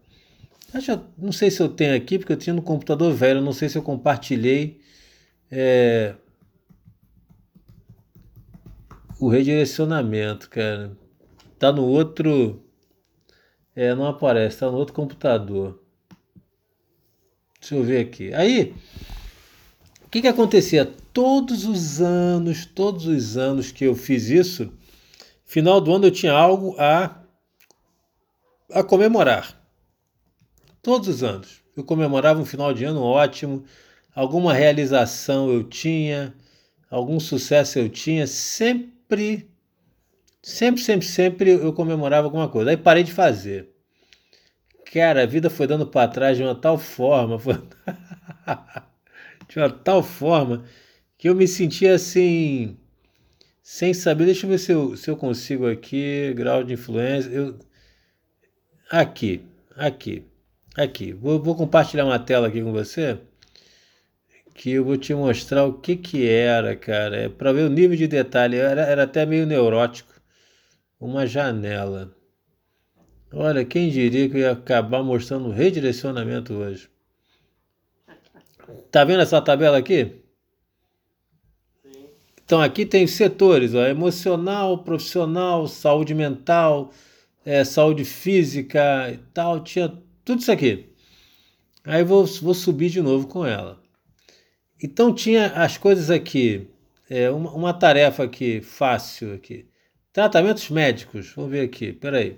Acho, 0.76 1.00
não 1.18 1.32
sei 1.32 1.50
se 1.50 1.62
eu 1.62 1.70
tenho 1.70 1.96
aqui, 1.96 2.20
porque 2.20 2.34
eu 2.34 2.38
tinha 2.38 2.54
no 2.54 2.62
computador 2.62 3.14
velho, 3.14 3.40
não 3.40 3.54
sei 3.54 3.70
se 3.70 3.78
eu 3.78 3.82
compartilhei 3.82 4.82
é, 5.50 6.16
o 9.18 9.30
redirecionamento, 9.30 10.50
cara. 10.50 10.92
Tá 11.66 11.72
no 11.72 11.84
outro. 11.84 12.62
É, 13.76 13.96
não 13.96 14.06
aparece, 14.06 14.60
tá 14.60 14.70
no 14.70 14.78
outro 14.78 14.94
computador. 14.94 15.82
Deixa 17.60 17.74
eu 17.74 17.84
ver 17.84 18.02
aqui. 18.02 18.32
Aí, 18.36 18.76
o 20.06 20.10
que 20.10 20.22
que 20.22 20.28
acontecia? 20.28 20.86
Todos 21.12 21.66
os 21.66 22.00
anos, 22.02 22.68
todos 22.68 23.08
os 23.08 23.36
anos 23.36 23.72
que 23.72 23.84
eu 23.84 23.96
fiz 23.96 24.30
isso, 24.30 24.72
final 25.44 25.82
do 25.82 25.92
ano 25.92 26.06
eu 26.06 26.12
tinha 26.12 26.34
algo 26.34 26.76
a, 26.78 27.20
a 28.72 28.84
comemorar. 28.84 29.60
Todos 30.84 31.08
os 31.08 31.24
anos. 31.24 31.64
Eu 31.76 31.84
comemorava 31.84 32.40
um 32.40 32.46
final 32.46 32.76
de 32.76 32.86
ano 32.86 33.02
ótimo, 33.02 33.64
alguma 34.14 34.54
realização 34.54 35.52
eu 35.52 35.64
tinha, 35.64 36.32
algum 36.92 37.20
sucesso 37.20 37.80
eu 37.80 37.90
tinha, 37.90 38.28
sempre, 38.28 39.50
sempre, 40.46 40.82
sempre, 40.82 41.08
sempre 41.08 41.50
eu 41.50 41.74
comemorava 41.74 42.28
alguma 42.28 42.48
coisa. 42.48 42.70
Aí 42.70 42.78
parei 42.78 43.04
de 43.04 43.12
fazer. 43.12 43.70
Cara, 44.94 45.24
a 45.24 45.26
vida 45.26 45.50
foi 45.50 45.66
dando 45.66 45.88
para 45.88 46.08
trás 46.08 46.38
de 46.38 46.44
uma 46.44 46.54
tal 46.54 46.78
forma, 46.78 47.40
foi... 47.40 47.56
de 49.50 49.58
uma 49.58 49.70
tal 49.70 50.04
forma 50.04 50.64
que 51.18 51.28
eu 51.28 51.36
me 51.36 51.48
sentia 51.48 51.96
assim, 51.96 52.78
sem 53.64 53.94
saber. 53.94 54.26
Deixa 54.26 54.46
eu 54.46 54.50
ver 54.52 54.60
se 54.60 54.72
eu, 54.72 54.96
se 54.96 55.10
eu 55.10 55.18
consigo 55.18 55.68
aqui, 55.68 56.32
grau 56.36 56.64
de 56.64 56.74
influência. 56.74 57.30
Eu... 57.30 57.58
Aqui, 58.90 59.42
aqui. 59.76 60.24
Aqui, 60.78 61.14
vou, 61.14 61.42
vou 61.42 61.56
compartilhar 61.56 62.06
uma 62.06 62.20
tela 62.20 62.48
aqui 62.48 62.62
com 62.62 62.72
você 62.72 63.18
que 64.56 64.72
eu 64.72 64.86
vou 64.86 64.98
te 64.98 65.14
mostrar 65.14 65.66
o 65.66 65.74
que 65.74 65.98
que 65.98 66.28
era, 66.28 66.76
cara. 66.76 67.18
É 67.18 67.30
para 67.30 67.52
ver 67.52 67.64
o 67.64 67.70
nível 67.70 67.98
de 67.98 68.08
detalhe. 68.08 68.58
Era, 68.58 68.82
era 68.84 69.04
até 69.04 69.26
meio 69.26 69.46
neurótico. 69.46 70.15
Uma 71.00 71.26
janela. 71.28 72.16
Olha, 73.34 73.66
quem 73.66 73.90
diria 73.90 74.30
que 74.30 74.36
eu 74.36 74.42
ia 74.42 74.52
acabar 74.52 75.04
mostrando 75.04 75.50
redirecionamento 75.50 76.54
hoje. 76.54 76.90
Tá 78.92 79.04
vendo 79.04 79.22
essa 79.22 79.42
tabela 79.42 79.78
aqui? 79.78 80.22
Sim. 81.84 82.10
Então 82.44 82.62
aqui 82.62 82.86
tem 82.86 83.06
setores, 83.06 83.74
ó, 83.74 83.86
emocional, 83.86 84.84
profissional, 84.84 85.68
saúde 85.68 86.14
mental, 86.14 86.92
é, 87.46 87.64
saúde 87.64 88.06
física 88.06 89.12
e 89.12 89.18
tal. 89.34 89.60
Tinha 89.62 89.90
tudo 90.24 90.40
isso 90.40 90.52
aqui. 90.52 90.90
Aí 91.84 92.04
vou, 92.04 92.26
vou 92.26 92.54
subir 92.54 92.90
de 92.90 93.02
novo 93.02 93.28
com 93.28 93.46
ela. 93.46 93.82
Então 94.82 95.14
tinha 95.14 95.48
as 95.48 95.78
coisas 95.78 96.10
aqui, 96.10 96.68
é, 97.10 97.30
uma, 97.30 97.52
uma 97.52 97.74
tarefa 97.74 98.24
aqui 98.24 98.62
fácil 98.62 99.34
aqui. 99.34 99.68
Tratamentos 100.16 100.70
médicos, 100.70 101.34
vamos 101.36 101.52
ver 101.52 101.66
aqui, 101.66 101.92
peraí. 101.92 102.38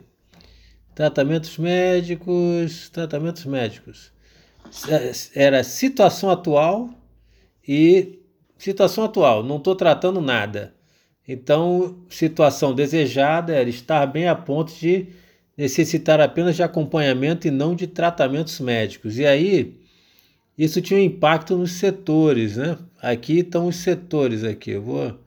Tratamentos 0.96 1.60
médicos, 1.60 2.90
tratamentos 2.90 3.46
médicos. 3.46 4.12
Era 5.36 5.64
situação 5.64 6.32
atual 6.32 6.90
e 7.68 8.18
situação 8.58 9.04
atual, 9.04 9.44
não 9.44 9.58
estou 9.58 9.76
tratando 9.76 10.20
nada. 10.20 10.74
Então, 11.28 12.04
situação 12.10 12.74
desejada 12.74 13.54
era 13.54 13.70
estar 13.70 14.08
bem 14.08 14.28
a 14.28 14.34
ponto 14.34 14.74
de 14.74 15.10
necessitar 15.56 16.20
apenas 16.20 16.56
de 16.56 16.64
acompanhamento 16.64 17.48
e 17.48 17.52
não 17.52 17.76
de 17.76 17.86
tratamentos 17.86 18.60
médicos. 18.60 19.20
E 19.20 19.26
aí, 19.28 19.80
isso 20.58 20.82
tinha 20.82 21.00
um 21.00 21.04
impacto 21.04 21.56
nos 21.56 21.74
setores, 21.74 22.58
né? 22.58 22.76
Aqui 23.00 23.42
estão 23.42 23.68
os 23.68 23.76
setores 23.76 24.44
aqui. 24.44 24.72
Eu 24.72 24.82
vou 24.82 25.27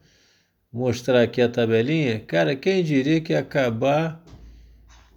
mostrar 0.71 1.21
aqui 1.21 1.41
a 1.41 1.49
tabelinha. 1.49 2.19
Cara, 2.19 2.55
quem 2.55 2.83
diria 2.83 3.19
que 3.19 3.33
ia 3.33 3.39
acabar 3.39 4.23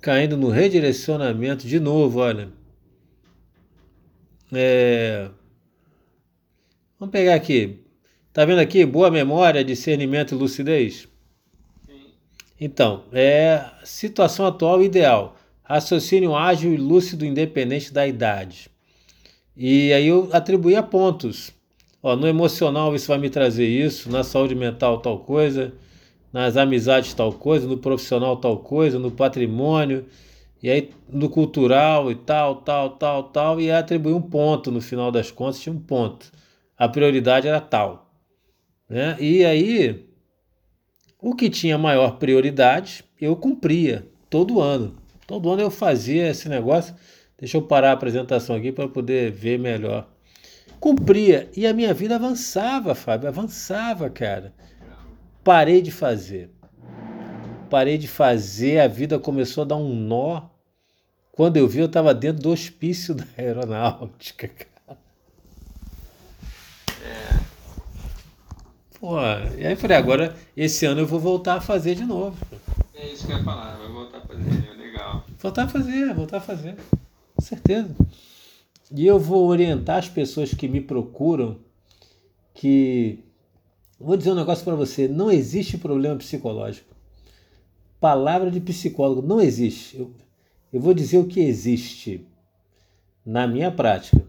caindo 0.00 0.36
no 0.36 0.48
redirecionamento 0.48 1.66
de 1.66 1.78
novo, 1.78 2.18
olha. 2.18 2.48
É... 4.52 5.30
Vamos 6.98 7.12
pegar 7.12 7.34
aqui. 7.34 7.80
Tá 8.32 8.44
vendo 8.44 8.58
aqui? 8.58 8.84
Boa 8.84 9.10
memória, 9.10 9.64
discernimento 9.64 10.34
e 10.34 10.38
lucidez. 10.38 11.08
Então, 12.60 13.04
é 13.12 13.64
situação 13.84 14.46
atual 14.46 14.82
ideal. 14.82 15.36
Raciocínio 15.62 16.34
ágil 16.36 16.74
e 16.74 16.76
lúcido 16.76 17.24
independente 17.24 17.92
da 17.92 18.06
idade. 18.06 18.68
E 19.56 19.92
aí 19.92 20.06
eu 20.06 20.28
atribuía 20.32 20.82
pontos. 20.82 21.52
Ó, 22.04 22.14
no 22.14 22.28
emocional 22.28 22.94
isso 22.94 23.08
vai 23.08 23.16
me 23.16 23.30
trazer 23.30 23.66
isso, 23.66 24.10
na 24.10 24.22
saúde 24.22 24.54
mental 24.54 24.98
tal 24.98 25.20
coisa, 25.20 25.72
nas 26.30 26.54
amizades 26.54 27.14
tal 27.14 27.32
coisa, 27.32 27.66
no 27.66 27.78
profissional 27.78 28.36
tal 28.36 28.58
coisa, 28.58 28.98
no 28.98 29.10
patrimônio, 29.10 30.04
e 30.62 30.68
aí 30.68 30.90
no 31.08 31.30
cultural 31.30 32.12
e 32.12 32.14
tal, 32.14 32.56
tal, 32.56 32.90
tal, 32.90 33.22
tal, 33.22 33.58
e 33.58 33.70
atribuí 33.70 34.12
um 34.12 34.20
ponto 34.20 34.70
no 34.70 34.82
final 34.82 35.10
das 35.10 35.30
contas, 35.30 35.58
tinha 35.62 35.74
um 35.74 35.78
ponto. 35.80 36.30
A 36.76 36.86
prioridade 36.90 37.48
era 37.48 37.58
tal. 37.58 38.14
Né? 38.86 39.16
E 39.18 39.42
aí 39.42 40.06
o 41.22 41.34
que 41.34 41.48
tinha 41.48 41.78
maior 41.78 42.18
prioridade, 42.18 43.02
eu 43.18 43.34
cumpria 43.34 44.06
todo 44.28 44.60
ano. 44.60 44.94
Todo 45.26 45.50
ano 45.50 45.62
eu 45.62 45.70
fazia 45.70 46.28
esse 46.28 46.50
negócio. 46.50 46.94
Deixa 47.38 47.56
eu 47.56 47.62
parar 47.62 47.90
a 47.90 47.92
apresentação 47.94 48.54
aqui 48.56 48.70
para 48.70 48.88
poder 48.88 49.32
ver 49.32 49.58
melhor. 49.58 50.13
Cumpria 50.84 51.50
e 51.56 51.66
a 51.66 51.72
minha 51.72 51.94
vida 51.94 52.16
avançava, 52.16 52.94
Fábio, 52.94 53.26
avançava, 53.26 54.10
cara. 54.10 54.52
Parei 55.42 55.80
de 55.80 55.90
fazer. 55.90 56.50
Parei 57.70 57.96
de 57.96 58.06
fazer, 58.06 58.80
a 58.80 58.86
vida 58.86 59.18
começou 59.18 59.62
a 59.62 59.66
dar 59.66 59.76
um 59.76 59.94
nó. 59.94 60.42
Quando 61.32 61.56
eu 61.56 61.66
vi, 61.66 61.78
eu 61.78 61.86
estava 61.86 62.12
dentro 62.12 62.42
do 62.42 62.50
hospício 62.50 63.14
da 63.14 63.24
aeronáutica, 63.38 64.46
cara. 64.46 64.98
Pô, 69.00 69.18
e 69.56 69.64
aí 69.64 69.72
eu 69.72 69.76
falei, 69.78 69.96
agora 69.96 70.36
esse 70.54 70.84
ano 70.84 71.00
eu 71.00 71.06
vou 71.06 71.18
voltar 71.18 71.54
a 71.54 71.60
fazer 71.62 71.94
de 71.94 72.04
novo. 72.04 72.36
É 72.94 73.06
isso 73.08 73.26
que 73.26 73.32
eu 73.32 73.38
ia 73.38 73.42
falar, 73.42 73.74
vai 73.78 73.88
voltar 73.88 74.18
a 74.18 74.20
fazer, 74.20 74.76
legal. 74.76 75.24
Voltar 75.38 75.62
a 75.62 75.68
fazer, 75.68 76.12
voltar 76.12 76.36
a 76.36 76.40
fazer. 76.42 76.76
Com 77.34 77.40
certeza. 77.40 77.96
E 78.92 79.06
eu 79.06 79.18
vou 79.18 79.46
orientar 79.46 79.98
as 79.98 80.08
pessoas 80.08 80.52
que 80.52 80.68
me 80.68 80.80
procuram 80.80 81.58
que. 82.52 83.20
Vou 83.98 84.16
dizer 84.16 84.32
um 84.32 84.36
negócio 84.36 84.64
para 84.64 84.74
você: 84.74 85.08
não 85.08 85.30
existe 85.30 85.78
problema 85.78 86.16
psicológico. 86.16 86.94
Palavra 88.00 88.50
de 88.50 88.60
psicólogo 88.60 89.26
não 89.26 89.40
existe. 89.40 89.98
Eu, 89.98 90.12
eu 90.72 90.80
vou 90.80 90.92
dizer 90.92 91.18
o 91.18 91.26
que 91.26 91.40
existe 91.40 92.26
na 93.24 93.46
minha 93.46 93.70
prática. 93.70 94.22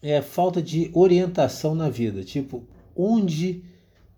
É 0.00 0.20
falta 0.22 0.62
de 0.62 0.90
orientação 0.94 1.74
na 1.74 1.88
vida. 1.88 2.24
Tipo, 2.24 2.64
onde, 2.96 3.62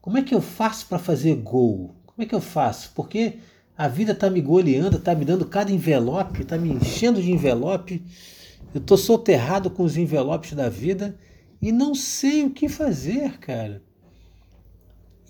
como 0.00 0.16
é 0.16 0.22
que 0.22 0.34
eu 0.34 0.40
faço 0.40 0.86
para 0.86 0.98
fazer 0.98 1.34
gol? 1.36 1.94
Como 2.06 2.22
é 2.22 2.26
que 2.26 2.34
eu 2.34 2.40
faço? 2.40 2.92
Porque 2.94 3.38
a 3.76 3.88
vida 3.88 4.12
está 4.12 4.30
me 4.30 4.40
goleando, 4.40 4.96
está 4.96 5.14
me 5.14 5.24
dando 5.24 5.44
cada 5.44 5.72
envelope, 5.72 6.42
está 6.42 6.56
me 6.56 6.70
enchendo 6.70 7.20
de 7.20 7.32
envelope 7.32 8.02
Eu 8.72 8.80
estou 8.80 8.96
soterrado 8.96 9.70
com 9.70 9.82
os 9.82 9.96
envelopes 9.96 10.52
da 10.52 10.68
vida 10.68 11.18
e 11.60 11.72
não 11.72 11.94
sei 11.94 12.44
o 12.44 12.50
que 12.50 12.68
fazer, 12.68 13.38
cara. 13.38 13.82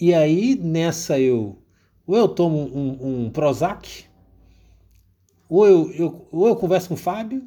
E 0.00 0.12
aí, 0.12 0.54
nessa 0.54 1.18
eu. 1.18 1.58
Ou 2.06 2.16
eu 2.16 2.28
tomo 2.28 2.58
um, 2.58 3.24
um 3.24 3.30
Prozac, 3.30 4.04
ou 5.48 5.66
eu, 5.66 5.92
eu, 5.92 6.28
ou 6.30 6.48
eu 6.48 6.56
converso 6.56 6.88
com 6.88 6.94
o 6.94 6.98
Fábio, 6.98 7.42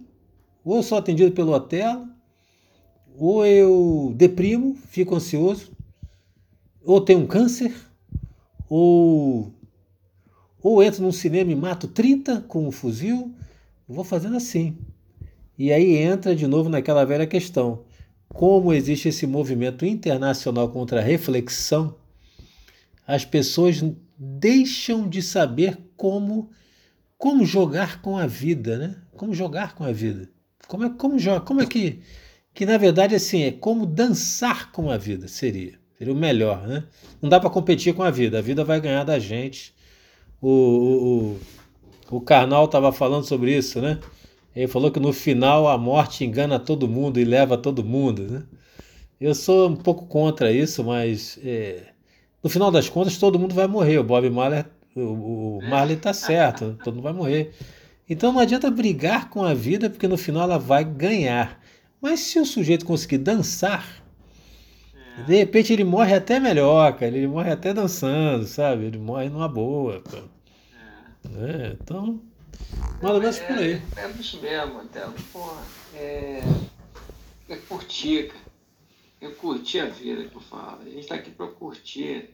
ou 0.64 0.78
eu 0.78 0.84
sou 0.84 0.98
atendido 0.98 1.32
pelo 1.32 1.52
hotel, 1.52 2.08
ou 3.16 3.46
eu 3.46 4.14
deprimo, 4.16 4.76
fico 4.76 5.16
ansioso, 5.16 5.72
ou 6.84 7.02
tenho 7.02 7.20
um 7.20 7.28
câncer, 7.28 7.76
ou, 8.70 9.54
ou 10.62 10.82
entro 10.82 11.04
num 11.04 11.12
cinema 11.12 11.52
e 11.52 11.56
mato 11.56 11.88
30 11.88 12.42
com 12.42 12.68
um 12.68 12.72
fuzil. 12.72 13.34
Vou 13.88 14.04
fazendo 14.04 14.38
assim. 14.38 14.78
E 15.58 15.72
aí 15.72 15.96
entra 15.96 16.36
de 16.36 16.46
novo 16.46 16.70
naquela 16.70 17.04
velha 17.04 17.26
questão. 17.26 17.84
Como 18.30 18.74
existe 18.74 19.10
esse 19.10 19.26
movimento 19.26 19.86
internacional 19.86 20.70
contra 20.70 21.00
a 21.00 21.04
reflexão, 21.04 21.96
as 23.08 23.26
pessoas 23.26 23.84
deixam 24.18 25.08
de 25.08 25.22
saber 25.22 25.78
como 25.96 26.50
como 27.18 27.44
jogar 27.44 28.00
com 28.02 28.16
a 28.16 28.28
vida, 28.28 28.78
né? 28.78 28.96
Como 29.16 29.34
jogar 29.34 29.74
com 29.74 29.84
a 29.84 29.92
vida. 29.92 30.30
Como 30.68 30.84
é 30.84 30.90
como 30.90 31.18
joga, 31.18 31.42
como 31.42 31.62
é 31.62 31.66
que 31.66 32.02
que 32.54 32.66
na 32.66 32.78
verdade 32.78 33.16
assim 33.16 33.44
é 33.44 33.52
como 33.52 33.86
dançar 33.86 34.72
com 34.72 34.92
a 34.92 34.98
vida 34.98 35.28
seria 35.28 35.80
seria 35.98 36.14
o 36.14 36.18
melhor, 36.18 36.68
né? 36.68 36.84
Não 37.22 37.30
dá 37.30 37.40
para 37.40 37.50
competir 37.50 37.94
com 37.96 38.04
a 38.04 38.12
vida, 38.12 38.38
a 38.38 38.42
vida 38.42 38.64
vai 38.64 38.80
ganhar 38.80 39.04
da 39.04 39.18
gente. 39.18 39.74
O, 40.40 40.50
o, 40.50 41.38
o, 42.12 42.18
o 42.18 42.22
Karnal 42.22 42.66
estava 42.66 42.92
falando 42.92 43.26
sobre 43.26 43.58
isso, 43.58 43.82
né? 43.82 44.00
Ele 44.58 44.68
falou 44.68 44.90
que 44.90 45.00
no 45.00 45.14
final 45.14 45.68
a 45.68 45.78
morte 45.78 46.26
engana 46.26 46.58
todo 46.58 46.88
mundo 46.88 47.20
e 47.20 47.24
leva 47.24 47.56
todo 47.56 47.84
mundo, 47.84 48.24
né? 48.24 48.44
Eu 49.22 49.36
sou 49.36 49.70
um 49.70 49.76
pouco 49.76 50.08
contra 50.08 50.52
isso, 50.52 50.84
mas 50.84 51.38
é, 51.44 51.84
no 52.42 52.50
final 52.50 52.72
das 52.72 52.90
contas 52.90 53.20
todo 53.20 53.38
mundo 53.38 53.54
vai 53.54 53.68
morrer. 53.68 54.00
O 54.00 54.04
Bob 54.04 54.28
Marley, 54.32 54.66
o, 54.96 55.60
o 55.60 55.70
Marley 55.70 55.96
tá 55.96 56.12
certo, 56.12 56.76
todo 56.84 56.96
mundo 56.96 57.04
vai 57.04 57.14
morrer. 57.14 57.54
Então 58.10 58.34
não 58.34 58.40
adianta 58.40 58.72
brigar 58.72 59.30
com 59.30 59.44
a 59.44 59.54
vida, 59.54 59.92
porque 59.92 60.08
no 60.08 60.18
final 60.18 60.42
ela 60.42 60.58
vai 60.58 60.84
ganhar. 60.84 61.62
Mas 62.02 62.22
se 62.22 62.40
o 62.40 62.46
sujeito 62.46 62.84
conseguir 62.84 63.20
dançar, 63.20 64.04
de 65.28 65.36
repente 65.36 65.72
ele 65.72 65.84
morre 65.84 66.16
até 66.16 66.40
melhor, 66.40 66.94
cara. 66.94 67.16
Ele 67.16 67.28
morre 67.28 67.52
até 67.52 67.76
dançando, 67.76 68.46
sabe? 68.46 68.86
Ele 68.86 68.98
morre 68.98 69.30
numa 69.30 69.48
boa, 69.48 70.02
cara. 70.02 70.26
É, 71.44 71.78
então, 71.80 72.20
mais 73.02 73.20
menos 73.20 73.40
por 73.40 73.58
aí. 73.58 73.82
É, 73.96 74.02
é 74.02 74.10
isso 74.20 74.42
mesmo, 74.42 74.80
Antelo. 74.80 75.14
Porra, 75.32 75.64
é, 75.94 76.42
é 77.50 77.56
curtir, 77.56 78.28
cara. 78.28 78.48
É 79.20 79.28
curtir 79.30 79.80
a 79.80 79.86
vida 79.86 80.26
que 80.26 80.36
eu 80.36 80.42
falo. 80.42 80.82
A 80.82 80.90
gente 80.90 81.08
tá 81.08 81.16
aqui 81.16 81.32
pra 81.32 81.48
curtir. 81.48 82.30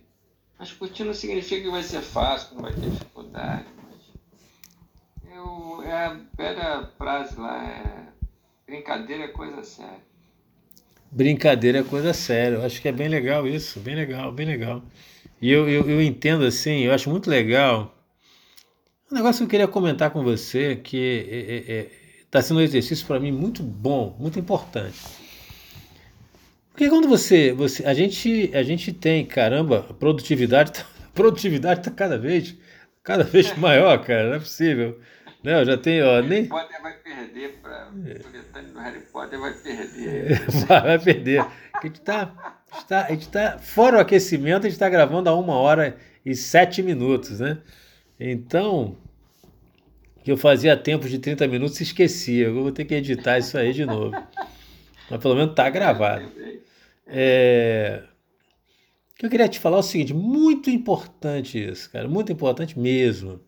Mas 0.60 0.72
curtir 0.72 1.04
não 1.04 1.14
significa 1.14 1.62
que 1.62 1.70
vai 1.70 1.84
ser 1.84 2.02
fácil, 2.02 2.50
que 2.50 2.56
não 2.56 2.62
vai 2.62 2.74
ter 2.74 2.90
dificuldade. 2.90 3.66
Mas 3.84 5.36
eu, 5.36 5.82
é 5.84 6.06
a 6.06 6.20
velha 6.36 6.90
frase 6.98 7.40
lá, 7.40 7.64
é 7.66 8.08
brincadeira 8.66 9.24
é 9.24 9.28
coisa 9.30 9.64
séria 9.64 10.14
brincadeira 11.14 11.80
é 11.80 11.84
coisa 11.84 12.14
séria. 12.14 12.56
Eu 12.58 12.66
acho 12.66 12.82
que 12.82 12.88
é 12.88 12.92
bem 12.92 13.08
legal 13.08 13.48
isso, 13.48 13.80
bem 13.80 13.96
legal, 13.96 14.32
bem 14.32 14.46
legal. 14.46 14.82
E 15.42 15.52
eu, 15.52 15.70
eu, 15.70 15.90
eu 15.90 16.02
entendo 16.02 16.44
assim, 16.46 16.82
eu 16.82 16.94
acho 16.94 17.10
muito 17.10 17.30
legal. 17.30 17.93
Um 19.14 19.18
negócio 19.18 19.42
que 19.42 19.44
eu 19.44 19.50
queria 19.50 19.68
comentar 19.68 20.10
com 20.10 20.24
você, 20.24 20.76
que 20.76 20.98
está 20.98 21.70
é, 21.72 21.76
é, 21.76 21.82
é 21.82 21.90
tá 22.32 22.42
sendo 22.42 22.58
um 22.58 22.64
exercício 22.64 23.06
para 23.06 23.20
mim 23.20 23.32
muito 23.32 23.62
bom, 23.62 24.18
muito 24.20 24.40
importante. 24.40 24.98
Porque 26.72 26.90
quando 26.90 27.08
você, 27.08 27.54
você 27.54 27.86
a 27.86 27.94
gente, 27.94 28.50
a 28.56 28.64
gente 28.64 28.92
tem, 28.92 29.24
caramba, 29.24 29.84
produtividade, 30.00 30.72
tá, 30.72 30.88
produtividade 31.14 31.82
está 31.82 31.92
cada 31.92 32.18
vez, 32.18 32.58
cada 33.04 33.24
vez 33.24 33.54
maior, 33.56 34.04
cara, 34.04 34.30
não 34.30 34.36
é 34.38 34.40
possível. 34.40 35.00
Não, 35.44 35.60
eu 35.60 35.66
já 35.66 35.78
tenho, 35.78 36.08
ó, 36.08 36.20
nem 36.20 36.50
perder 37.04 37.60
para 37.62 37.92
o 37.94 38.80
Harry 38.80 39.02
Potter 39.12 39.40
vai 39.40 39.54
perder. 39.54 40.42
vai, 40.68 40.82
vai 40.82 40.98
perder. 41.00 41.40
A 41.40 41.86
gente 41.86 42.00
está 42.00 42.58
está, 42.80 43.06
a 43.06 43.10
gente 43.12 43.30
tá, 43.30 43.60
fora 43.60 43.98
o 43.98 44.00
aquecimento, 44.00 44.62
a 44.62 44.70
gente 44.70 44.72
está 44.72 44.90
gravando 44.90 45.30
a 45.30 45.36
uma 45.36 45.54
hora 45.54 45.96
e 46.26 46.34
sete 46.34 46.82
minutos, 46.82 47.40
né? 47.40 47.60
Então, 48.20 48.98
que 50.24 50.32
eu 50.32 50.38
fazia 50.38 50.76
tempos 50.78 51.10
de 51.10 51.20
30 51.20 51.48
minutos 51.48 51.80
e 51.80 51.84
esquecia. 51.84 52.48
Eu 52.48 52.64
vou 52.64 52.72
ter 52.72 52.86
que 52.86 52.94
editar 52.96 53.38
isso 53.38 53.58
aí 53.58 53.74
de 53.74 53.86
novo. 53.86 54.12
Mas 55.10 55.20
pelo 55.22 55.36
menos 55.36 55.52
está 55.52 55.70
gravado. 55.70 56.26
É... 57.08 58.04
Eu 59.22 59.30
queria 59.30 59.48
te 59.48 59.60
falar 59.60 59.78
é 59.78 59.80
o 59.80 59.84
seguinte, 59.84 60.14
muito 60.14 60.70
importante 60.70 61.64
isso, 61.64 61.90
cara, 61.90 62.10
muito 62.10 62.32
importante 62.32 62.78
mesmo 62.78 63.40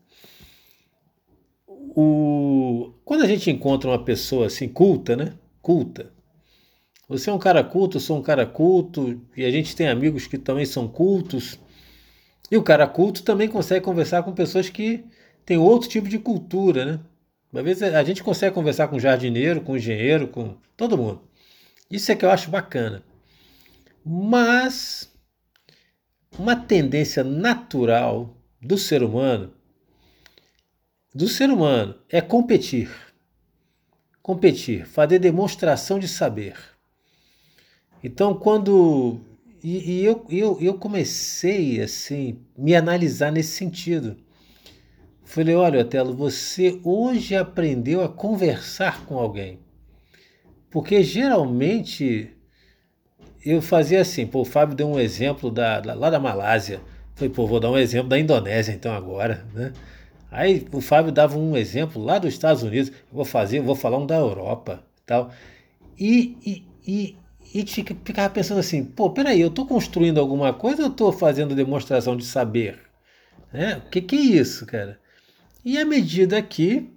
o, 1.96 2.92
quando 3.06 3.22
a 3.22 3.26
gente 3.26 3.50
encontra 3.50 3.88
uma 3.88 4.04
pessoa 4.04 4.46
assim 4.46 4.68
culta, 4.68 5.16
né? 5.16 5.32
Culta. 5.62 6.12
Você 7.08 7.30
é 7.30 7.32
um 7.32 7.38
cara 7.38 7.64
culto, 7.64 7.96
eu 7.96 8.00
sou 8.00 8.18
um 8.18 8.22
cara 8.22 8.44
culto, 8.44 9.22
e 9.34 9.44
a 9.44 9.50
gente 9.50 9.74
tem 9.74 9.88
amigos 9.88 10.26
que 10.26 10.36
também 10.36 10.66
são 10.66 10.86
cultos. 10.86 11.58
E 12.50 12.56
o 12.56 12.62
cara 12.62 12.86
culto 12.86 13.22
também 13.22 13.48
consegue 13.48 13.84
conversar 13.84 14.22
com 14.22 14.32
pessoas 14.32 14.68
que 14.68 15.04
têm 15.46 15.56
outro 15.56 15.88
tipo 15.88 16.08
de 16.08 16.18
cultura, 16.18 16.84
né? 16.84 17.00
Às 17.54 17.64
vezes 17.64 17.82
a 17.84 18.04
gente 18.04 18.22
consegue 18.22 18.54
conversar 18.54 18.88
com 18.88 18.98
jardineiro, 18.98 19.62
com 19.62 19.76
engenheiro, 19.76 20.28
com 20.28 20.56
todo 20.76 20.98
mundo. 20.98 21.22
Isso 21.90 22.12
é 22.12 22.16
que 22.16 22.24
eu 22.24 22.30
acho 22.30 22.50
bacana. 22.50 23.02
Mas 24.04 25.10
uma 26.38 26.54
tendência 26.54 27.24
natural 27.24 28.36
do 28.60 28.76
ser 28.76 29.02
humano 29.02 29.56
do 31.16 31.26
ser 31.26 31.48
humano 31.48 31.94
é 32.10 32.20
competir. 32.20 32.90
Competir, 34.22 34.84
fazer 34.86 35.18
demonstração 35.18 35.98
de 35.98 36.06
saber. 36.06 36.54
Então, 38.04 38.34
quando. 38.34 39.18
E, 39.64 39.92
e 39.92 40.04
eu, 40.04 40.26
eu, 40.28 40.58
eu 40.60 40.74
comecei 40.74 41.80
assim, 41.80 42.38
me 42.56 42.76
analisar 42.76 43.32
nesse 43.32 43.56
sentido. 43.56 44.18
Falei, 45.26 45.56
olha, 45.56 45.80
Otelo, 45.80 46.14
você 46.14 46.80
hoje 46.84 47.34
aprendeu 47.34 48.00
a 48.00 48.08
conversar 48.08 49.04
com 49.04 49.18
alguém. 49.18 49.58
Porque 50.70 51.02
geralmente 51.02 52.30
eu 53.44 53.60
fazia 53.60 54.00
assim, 54.00 54.24
pô, 54.24 54.42
o 54.42 54.44
Fábio 54.44 54.76
deu 54.76 54.88
um 54.88 55.00
exemplo 55.00 55.50
da, 55.50 55.82
lá 55.84 56.10
da 56.10 56.20
Malásia. 56.20 56.80
Falei, 57.16 57.28
pô, 57.28 57.44
vou 57.44 57.58
dar 57.58 57.72
um 57.72 57.76
exemplo 57.76 58.08
da 58.08 58.18
Indonésia 58.18 58.72
então 58.72 58.94
agora, 58.94 59.44
né? 59.52 59.72
Aí 60.30 60.64
o 60.72 60.80
Fábio 60.80 61.10
dava 61.10 61.36
um 61.36 61.56
exemplo 61.56 62.02
lá 62.02 62.18
dos 62.18 62.32
Estados 62.32 62.62
Unidos, 62.62 62.92
vou 63.10 63.24
fazer, 63.24 63.60
vou 63.60 63.74
falar 63.74 63.98
um 63.98 64.06
da 64.06 64.16
Europa 64.16 64.84
tal. 65.04 65.32
E, 65.98 66.36
e, 66.46 66.66
e, 66.86 67.16
e 67.52 67.66
ficava 67.66 68.30
pensando 68.30 68.60
assim, 68.60 68.84
pô, 68.84 69.10
peraí, 69.10 69.40
eu 69.40 69.48
estou 69.48 69.66
construindo 69.66 70.20
alguma 70.20 70.52
coisa 70.52 70.84
ou 70.84 70.88
estou 70.88 71.12
fazendo 71.12 71.54
demonstração 71.54 72.16
de 72.16 72.24
saber? 72.24 72.78
Né? 73.52 73.82
O 73.84 73.90
que, 73.90 74.00
que 74.00 74.16
é 74.16 74.20
isso, 74.20 74.64
cara? 74.66 75.04
E 75.66 75.76
à 75.78 75.84
medida 75.84 76.40
que 76.40 76.88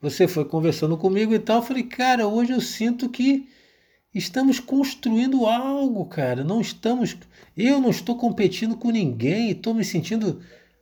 você 0.00 0.28
foi 0.28 0.44
conversando 0.44 0.96
comigo 0.96 1.34
e 1.34 1.40
tal, 1.40 1.56
eu 1.56 1.62
falei, 1.62 1.82
cara, 1.82 2.28
hoje 2.28 2.52
eu 2.52 2.60
sinto 2.60 3.08
que 3.08 3.48
estamos 4.14 4.60
construindo 4.60 5.44
algo, 5.44 6.06
cara. 6.06 6.44
Não 6.44 6.60
estamos. 6.60 7.16
Eu 7.56 7.80
não 7.80 7.90
estou 7.90 8.16
competindo 8.16 8.76
com 8.76 8.90
ninguém, 8.90 9.50
estou 9.50 9.74
me 9.74 9.84
sentindo 9.84 10.40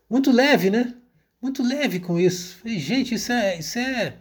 muito 0.08 0.30
leve, 0.30 0.68
né? 0.68 0.94
muito 1.40 1.62
leve 1.62 1.98
com 2.00 2.18
isso. 2.18 2.58
Falei, 2.58 2.78
gente, 2.78 3.14
isso 3.14 3.32
é, 3.32 3.58
isso 3.58 3.78
é, 3.78 4.16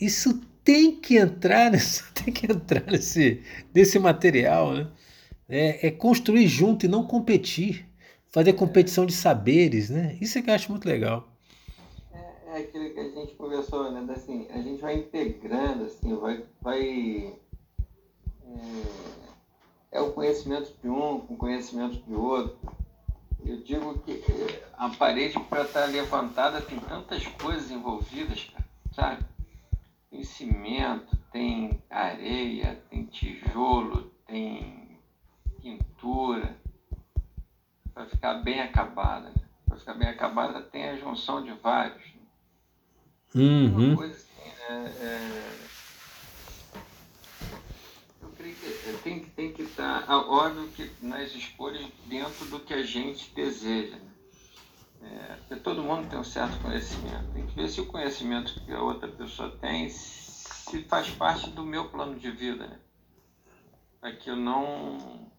isso 0.00 0.40
tem 0.64 0.98
que 0.98 1.16
entrar 1.16 1.70
nesse, 1.72 2.02
tem 2.14 2.32
que 2.32 2.50
entrar 2.50 2.84
nesse, 2.90 3.42
nesse 3.74 3.98
material, 3.98 4.72
né? 4.72 4.90
É, 5.48 5.88
é 5.88 5.90
construir 5.90 6.48
junto 6.48 6.86
e 6.86 6.88
não 6.88 7.06
competir, 7.06 7.86
fazer 8.30 8.54
competição 8.54 9.04
de 9.04 9.12
saberes, 9.12 9.90
né? 9.90 10.16
Isso 10.18 10.38
é 10.38 10.42
que 10.42 10.48
eu 10.48 10.54
acho 10.54 10.70
muito 10.70 10.88
legal. 10.88 11.31
É, 12.52 12.58
é 12.58 12.62
aquilo 12.62 12.90
que 12.90 13.00
a 13.00 13.10
gente 13.10 13.34
conversou, 13.34 13.90
né? 13.90 14.12
Assim, 14.12 14.46
a 14.50 14.60
gente 14.60 14.80
vai 14.80 14.96
integrando, 14.96 15.84
assim, 15.84 16.14
vai, 16.16 16.44
vai 16.60 17.38
é, 19.92 19.98
é 19.98 20.00
o 20.00 20.12
conhecimento 20.12 20.72
de 20.80 20.88
um 20.88 21.20
com 21.20 21.34
o 21.34 21.36
conhecimento 21.36 21.96
de 22.02 22.14
outro 22.14 22.58
eu 23.44 23.60
digo 23.62 23.98
que 24.00 24.22
a 24.74 24.88
parede 24.90 25.38
para 25.40 25.62
estar 25.62 25.86
levantada 25.86 26.60
tem 26.60 26.78
tantas 26.78 27.26
coisas 27.26 27.70
envolvidas, 27.70 28.44
cara, 28.44 28.64
sabe? 28.94 29.24
Tem 30.10 30.22
cimento, 30.22 31.16
tem 31.32 31.82
areia, 31.90 32.80
tem 32.88 33.04
tijolo, 33.06 34.12
tem 34.26 34.98
pintura. 35.60 36.56
Para 37.92 38.06
ficar 38.06 38.34
bem 38.34 38.60
acabada. 38.60 39.30
Né? 39.30 39.42
Para 39.66 39.78
ficar 39.78 39.94
bem 39.94 40.08
acabada 40.08 40.62
tem 40.62 40.90
a 40.90 40.96
junção 40.96 41.42
de 41.42 41.52
vários. 41.52 42.11
Uhum. 43.34 43.88
Uma 43.88 43.96
coisa 43.96 44.14
assim, 44.14 44.48
né? 44.48 44.94
É... 45.00 45.62
é, 48.88 48.98
tem, 49.02 49.20
tem 49.20 49.52
que 49.52 49.62
estar, 49.62 50.06
tá, 50.06 50.18
óbvio 50.18 50.68
que 50.68 50.90
nas 51.00 51.34
escolhas 51.34 51.86
dentro 52.06 52.46
do 52.46 52.60
que 52.60 52.74
a 52.74 52.82
gente 52.82 53.32
deseja. 53.34 53.96
Né? 53.96 55.38
É, 55.50 55.56
todo 55.56 55.82
mundo 55.82 56.08
tem 56.08 56.18
um 56.18 56.24
certo 56.24 56.60
conhecimento. 56.60 57.32
Tem 57.32 57.46
que 57.46 57.54
ver 57.54 57.68
se 57.68 57.80
o 57.80 57.86
conhecimento 57.86 58.60
que 58.64 58.72
a 58.72 58.80
outra 58.80 59.08
pessoa 59.08 59.50
tem 59.60 59.88
se 59.88 60.84
faz 60.84 61.10
parte 61.10 61.50
do 61.50 61.64
meu 61.64 61.88
plano 61.88 62.18
de 62.18 62.30
vida. 62.30 62.66
Né? 62.66 62.78
Para 64.00 64.12
que 64.12 64.30
eu 64.30 64.36
não. 64.36 65.30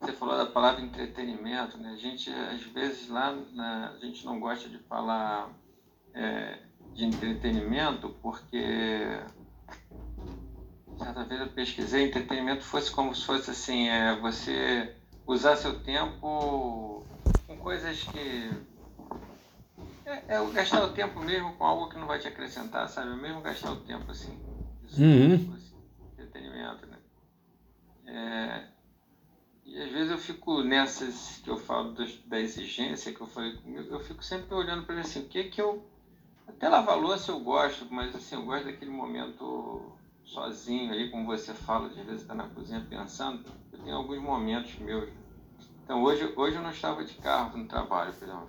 Você 0.00 0.12
falou 0.12 0.36
da 0.36 0.46
palavra 0.46 0.82
entretenimento, 0.82 1.78
né? 1.78 1.92
A 1.92 1.96
gente, 1.96 2.28
às 2.28 2.62
vezes, 2.62 3.08
lá 3.08 3.32
na... 3.52 3.90
a 3.90 3.98
gente 3.98 4.24
não 4.24 4.40
gosta 4.40 4.68
de 4.68 4.78
falar 4.78 5.48
é, 6.14 6.58
de 6.94 7.04
entretenimento 7.04 8.10
porque 8.22 9.20
certa 10.98 11.24
vez 11.24 11.40
eu 11.40 11.48
pesquisei 11.48 12.04
entretenimento 12.04 12.62
fosse 12.62 12.90
como 12.90 13.14
se 13.14 13.24
fosse 13.24 13.50
assim 13.50 13.88
é 13.88 14.14
você 14.16 14.94
usar 15.26 15.56
seu 15.56 15.80
tempo 15.80 17.06
com 17.46 17.56
coisas 17.58 18.02
que 18.04 18.50
é, 20.04 20.36
é 20.36 20.50
gastar 20.52 20.84
o 20.84 20.92
tempo 20.92 21.20
mesmo 21.20 21.54
com 21.54 21.64
algo 21.64 21.88
que 21.88 21.98
não 21.98 22.06
vai 22.06 22.18
te 22.18 22.28
acrescentar 22.28 22.88
sabe 22.88 23.16
mesmo 23.16 23.40
gastar 23.40 23.72
o 23.72 23.80
tempo 23.80 24.10
assim 24.10 24.38
isso 24.84 25.02
uhum. 25.02 25.34
assim, 25.34 25.74
entretenimento 26.12 26.86
né 26.86 26.98
é, 28.06 28.68
e 29.64 29.80
às 29.80 29.90
vezes 29.90 30.10
eu 30.10 30.18
fico 30.18 30.62
nessas 30.62 31.40
que 31.42 31.48
eu 31.48 31.56
falo 31.56 31.94
da 32.26 32.38
exigência 32.38 33.14
que 33.14 33.20
eu 33.20 33.26
falei 33.26 33.56
comigo 33.56 33.94
eu 33.94 34.00
fico 34.00 34.22
sempre 34.22 34.54
olhando 34.54 34.84
para 34.84 35.00
assim 35.00 35.20
o 35.20 35.28
que 35.28 35.44
que 35.44 35.60
eu 35.60 35.90
lavar 36.68 36.96
louça 36.98 37.32
eu 37.32 37.40
gosto, 37.40 37.86
mas 37.90 38.14
assim, 38.14 38.36
eu 38.36 38.42
gosto 38.42 38.66
daquele 38.66 38.90
momento 38.90 39.92
sozinho 40.24 40.92
ali, 40.92 41.10
como 41.10 41.26
você 41.26 41.52
fala, 41.52 41.88
de 41.88 42.02
vezes 42.02 42.22
está 42.22 42.34
na 42.34 42.44
cozinha 42.44 42.84
pensando. 42.88 43.44
Eu 43.72 43.78
tenho 43.80 43.96
alguns 43.96 44.20
momentos 44.20 44.78
meus. 44.78 45.08
Então 45.84 46.02
hoje, 46.02 46.32
hoje 46.36 46.56
eu 46.56 46.62
não 46.62 46.70
estava 46.70 47.04
de 47.04 47.14
carro 47.14 47.58
no 47.58 47.66
trabalho, 47.66 48.12
por 48.12 48.24
exemplo. 48.24 48.46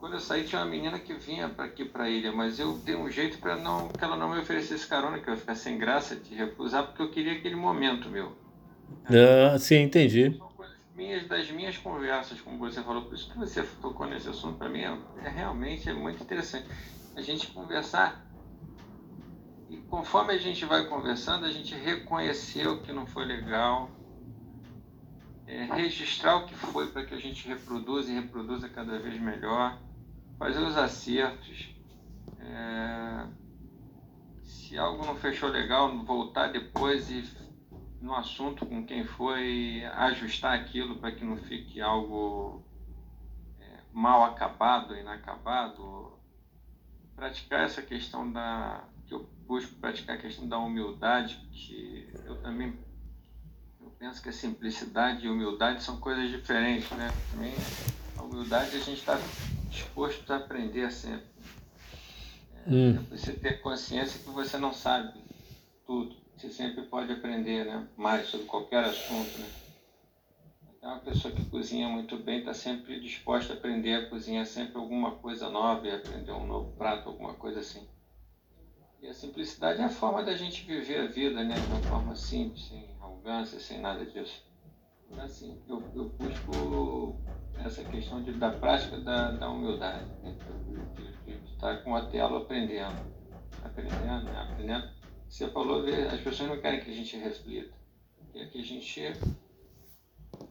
Quando 0.00 0.14
eu 0.14 0.20
saí 0.20 0.44
tinha 0.44 0.60
uma 0.60 0.68
menina 0.68 0.98
que 0.98 1.14
vinha 1.14 1.48
para 1.48 1.66
aqui 1.66 1.84
para 1.84 2.04
a 2.04 2.10
ilha, 2.10 2.32
mas 2.32 2.58
eu 2.58 2.72
dei 2.78 2.96
um 2.96 3.08
jeito 3.08 3.38
para 3.38 3.54
não 3.56 3.88
que 3.88 4.04
ela 4.04 4.16
não 4.16 4.30
me 4.30 4.40
oferecesse 4.40 4.86
carona, 4.88 5.20
que 5.20 5.28
eu 5.28 5.34
ia 5.34 5.40
ficar 5.40 5.54
sem 5.54 5.78
graça 5.78 6.16
de 6.16 6.34
recusar, 6.34 6.86
porque 6.86 7.02
eu 7.02 7.10
queria 7.10 7.34
aquele 7.34 7.54
momento 7.54 8.08
meu. 8.08 8.32
Ah, 9.06 9.56
sim, 9.58 9.76
entendi 9.76 10.40
minhas, 10.94 11.26
das 11.26 11.50
minhas 11.50 11.76
conversas, 11.78 12.40
como 12.40 12.58
você 12.58 12.82
falou, 12.82 13.04
por 13.04 13.14
isso 13.14 13.30
que 13.30 13.38
você 13.38 13.62
tocou 13.80 14.06
nesse 14.06 14.28
assunto, 14.28 14.58
para 14.58 14.68
mim 14.68 14.80
é, 14.80 15.28
realmente 15.28 15.88
é 15.88 15.92
muito 15.92 16.22
interessante. 16.22 16.66
A 17.16 17.20
gente 17.20 17.48
conversar 17.48 18.24
e 19.72 19.76
conforme 19.88 20.34
a 20.34 20.38
gente 20.38 20.66
vai 20.66 20.86
conversando, 20.86 21.46
a 21.46 21.50
gente 21.50 21.74
reconhecer 21.74 22.68
o 22.68 22.82
que 22.82 22.92
não 22.92 23.06
foi 23.06 23.24
legal, 23.24 23.90
é, 25.46 25.64
registrar 25.64 26.36
o 26.36 26.46
que 26.46 26.54
foi 26.54 26.90
para 26.90 27.06
que 27.06 27.14
a 27.14 27.18
gente 27.18 27.48
reproduza 27.48 28.10
e 28.10 28.14
reproduza 28.14 28.68
cada 28.68 28.98
vez 28.98 29.18
melhor, 29.18 29.78
fazer 30.38 30.60
os 30.60 30.76
acertos. 30.76 31.74
É, 32.38 33.26
se 34.42 34.76
algo 34.76 35.06
não 35.06 35.16
fechou 35.16 35.48
legal, 35.48 35.96
voltar 36.04 36.48
depois 36.48 37.10
e 37.10 37.22
no 38.02 38.14
assunto 38.14 38.66
com 38.66 38.84
quem 38.84 39.04
foi, 39.04 39.84
ajustar 39.94 40.58
aquilo 40.58 40.96
para 40.96 41.12
que 41.12 41.24
não 41.24 41.36
fique 41.36 41.80
algo 41.80 42.64
é, 43.60 43.78
mal 43.92 44.24
acabado, 44.24 44.96
inacabado. 44.96 46.18
Praticar 47.14 47.64
essa 47.64 47.80
questão 47.80 48.30
da. 48.30 48.84
que 49.06 49.14
eu 49.14 49.30
busco 49.46 49.76
praticar 49.76 50.16
a 50.16 50.20
questão 50.20 50.48
da 50.48 50.58
humildade, 50.58 51.36
que 51.52 52.10
eu 52.24 52.42
também 52.42 52.76
eu 53.80 53.90
penso 53.98 54.20
que 54.20 54.28
a 54.28 54.32
simplicidade 54.32 55.24
e 55.24 55.30
humildade 55.30 55.82
são 55.82 55.98
coisas 56.00 56.28
diferentes, 56.28 56.90
né? 56.90 57.08
Também 57.30 57.54
a 58.16 58.22
humildade 58.22 58.76
a 58.76 58.80
gente 58.80 58.98
está 58.98 59.16
disposto 59.70 60.28
a 60.32 60.36
aprender 60.38 60.90
sempre. 60.90 61.30
É, 62.66 62.70
hum. 62.70 62.96
é 62.96 63.16
você 63.16 63.32
ter 63.32 63.60
consciência 63.60 64.18
que 64.18 64.30
você 64.30 64.58
não 64.58 64.72
sabe 64.72 65.22
tudo 65.86 66.21
você 66.42 66.50
sempre 66.50 66.82
pode 66.82 67.12
aprender 67.12 67.64
né, 67.64 67.86
mais 67.96 68.26
sobre 68.26 68.46
qualquer 68.46 68.84
assunto. 68.84 69.38
Né? 69.38 69.46
Então, 70.76 70.90
uma 70.90 71.00
pessoa 71.00 71.32
que 71.32 71.44
cozinha 71.44 71.88
muito 71.88 72.18
bem 72.18 72.40
está 72.40 72.52
sempre 72.52 72.98
disposta 72.98 73.52
a 73.52 73.56
aprender 73.56 73.94
a 73.94 74.08
cozinhar 74.08 74.44
sempre 74.44 74.76
alguma 74.76 75.12
coisa 75.12 75.48
nova 75.48 75.86
e 75.86 75.94
aprender 75.94 76.32
um 76.32 76.44
novo 76.44 76.72
prato, 76.72 77.08
alguma 77.08 77.34
coisa 77.34 77.60
assim. 77.60 77.86
E 79.00 79.06
a 79.06 79.14
simplicidade 79.14 79.80
é 79.80 79.84
a 79.84 79.88
forma 79.88 80.24
da 80.24 80.36
gente 80.36 80.64
viver 80.64 81.02
a 81.02 81.06
vida, 81.06 81.44
né? 81.44 81.54
De 81.54 81.66
uma 81.66 81.82
forma 81.82 82.16
simples, 82.16 82.66
sem 82.66 82.88
arrogância, 83.00 83.60
sem 83.60 83.80
nada 83.80 84.04
disso. 84.04 84.42
Então, 85.08 85.24
assim, 85.24 85.62
eu, 85.68 85.80
eu 85.94 86.08
busco 86.08 87.20
essa 87.64 87.84
questão 87.84 88.20
de, 88.20 88.32
da 88.32 88.50
prática 88.50 88.98
da, 88.98 89.30
da 89.30 89.48
humildade, 89.48 90.06
né? 90.22 90.36
de, 90.66 91.02
de, 91.02 91.38
de 91.38 91.52
estar 91.52 91.82
com 91.84 91.94
a 91.94 92.06
tela 92.06 92.38
aprendendo, 92.38 92.96
aprendendo, 93.62 94.24
né? 94.24 94.48
aprendendo 94.50 95.01
você 95.32 95.48
falou, 95.48 95.82
as 95.86 96.20
pessoas 96.20 96.50
não 96.50 96.60
querem 96.60 96.84
que 96.84 96.90
a 96.90 96.94
gente 96.94 97.16
reflita. 97.16 97.72
Querem 98.34 98.50
que 98.50 98.60
a 98.60 98.64
gente 98.64 99.02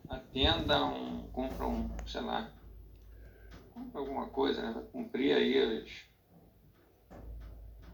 atenda 0.10 0.84
um, 0.86 1.22
cumpra 1.32 1.68
um, 1.68 1.88
sei 2.08 2.22
lá, 2.22 2.52
cumpra 3.72 4.02
alguma 4.02 4.26
coisa, 4.30 4.64
né? 4.64 4.72
Vai 4.74 4.84
cumprir 4.86 5.36
aí 5.36 5.56
as, 5.56 5.92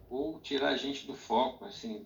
ou 0.09 0.39
tirar 0.39 0.69
a 0.69 0.77
gente 0.77 1.05
do 1.05 1.13
foco, 1.13 1.65
assim, 1.65 2.05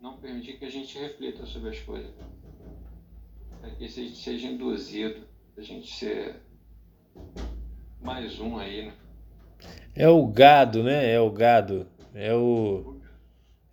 não 0.00 0.18
permitir 0.18 0.56
que 0.56 0.64
a 0.64 0.70
gente 0.70 0.96
reflita 0.96 1.44
sobre 1.44 1.70
as 1.70 1.80
coisas. 1.80 2.14
Para 3.60 3.70
que 3.70 3.84
a 3.86 3.88
gente 3.88 4.16
seja 4.16 4.46
induzido, 4.46 5.26
a 5.56 5.62
gente 5.62 5.92
ser 5.92 6.40
mais 8.00 8.38
um 8.38 8.56
aí, 8.56 8.86
né? 8.86 8.94
É 9.96 10.08
o 10.08 10.24
gado, 10.28 10.84
né? 10.84 11.12
É 11.12 11.20
o 11.20 11.28
gado. 11.28 11.88
É 12.14 12.32
o 12.32 12.97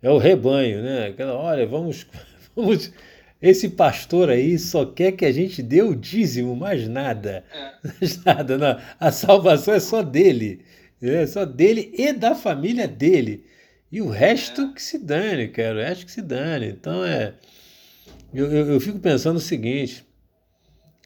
é 0.02 0.10
o 0.10 0.18
rebanho, 0.18 0.82
né? 0.82 1.08
Aquela, 1.08 1.34
olha, 1.34 1.66
vamos, 1.66 2.06
vamos. 2.54 2.92
Esse 3.40 3.68
pastor 3.68 4.30
aí 4.30 4.58
só 4.58 4.84
quer 4.84 5.12
que 5.12 5.24
a 5.24 5.32
gente 5.32 5.62
dê 5.62 5.82
o 5.82 5.94
dízimo, 5.94 6.56
mais 6.56 6.88
nada. 6.88 7.44
É. 7.52 7.72
Mais 8.00 8.24
nada, 8.24 8.58
não. 8.58 8.80
A 8.98 9.10
salvação 9.12 9.74
é 9.74 9.80
só 9.80 10.02
dele. 10.02 10.64
É 11.00 11.26
só 11.26 11.44
dele 11.44 11.92
e 11.96 12.12
da 12.12 12.34
família 12.34 12.88
dele. 12.88 13.44
E 13.92 14.00
o 14.00 14.08
resto 14.08 14.62
é. 14.62 14.72
que 14.74 14.82
se 14.82 14.98
dane, 14.98 15.48
cara. 15.48 15.76
O 15.76 15.82
resto 15.82 16.06
que 16.06 16.12
se 16.12 16.22
dane. 16.22 16.68
Então 16.68 17.04
é. 17.04 17.34
Eu, 18.32 18.50
eu, 18.50 18.72
eu 18.72 18.80
fico 18.80 18.98
pensando 18.98 19.36
o 19.36 19.40
seguinte: 19.40 20.04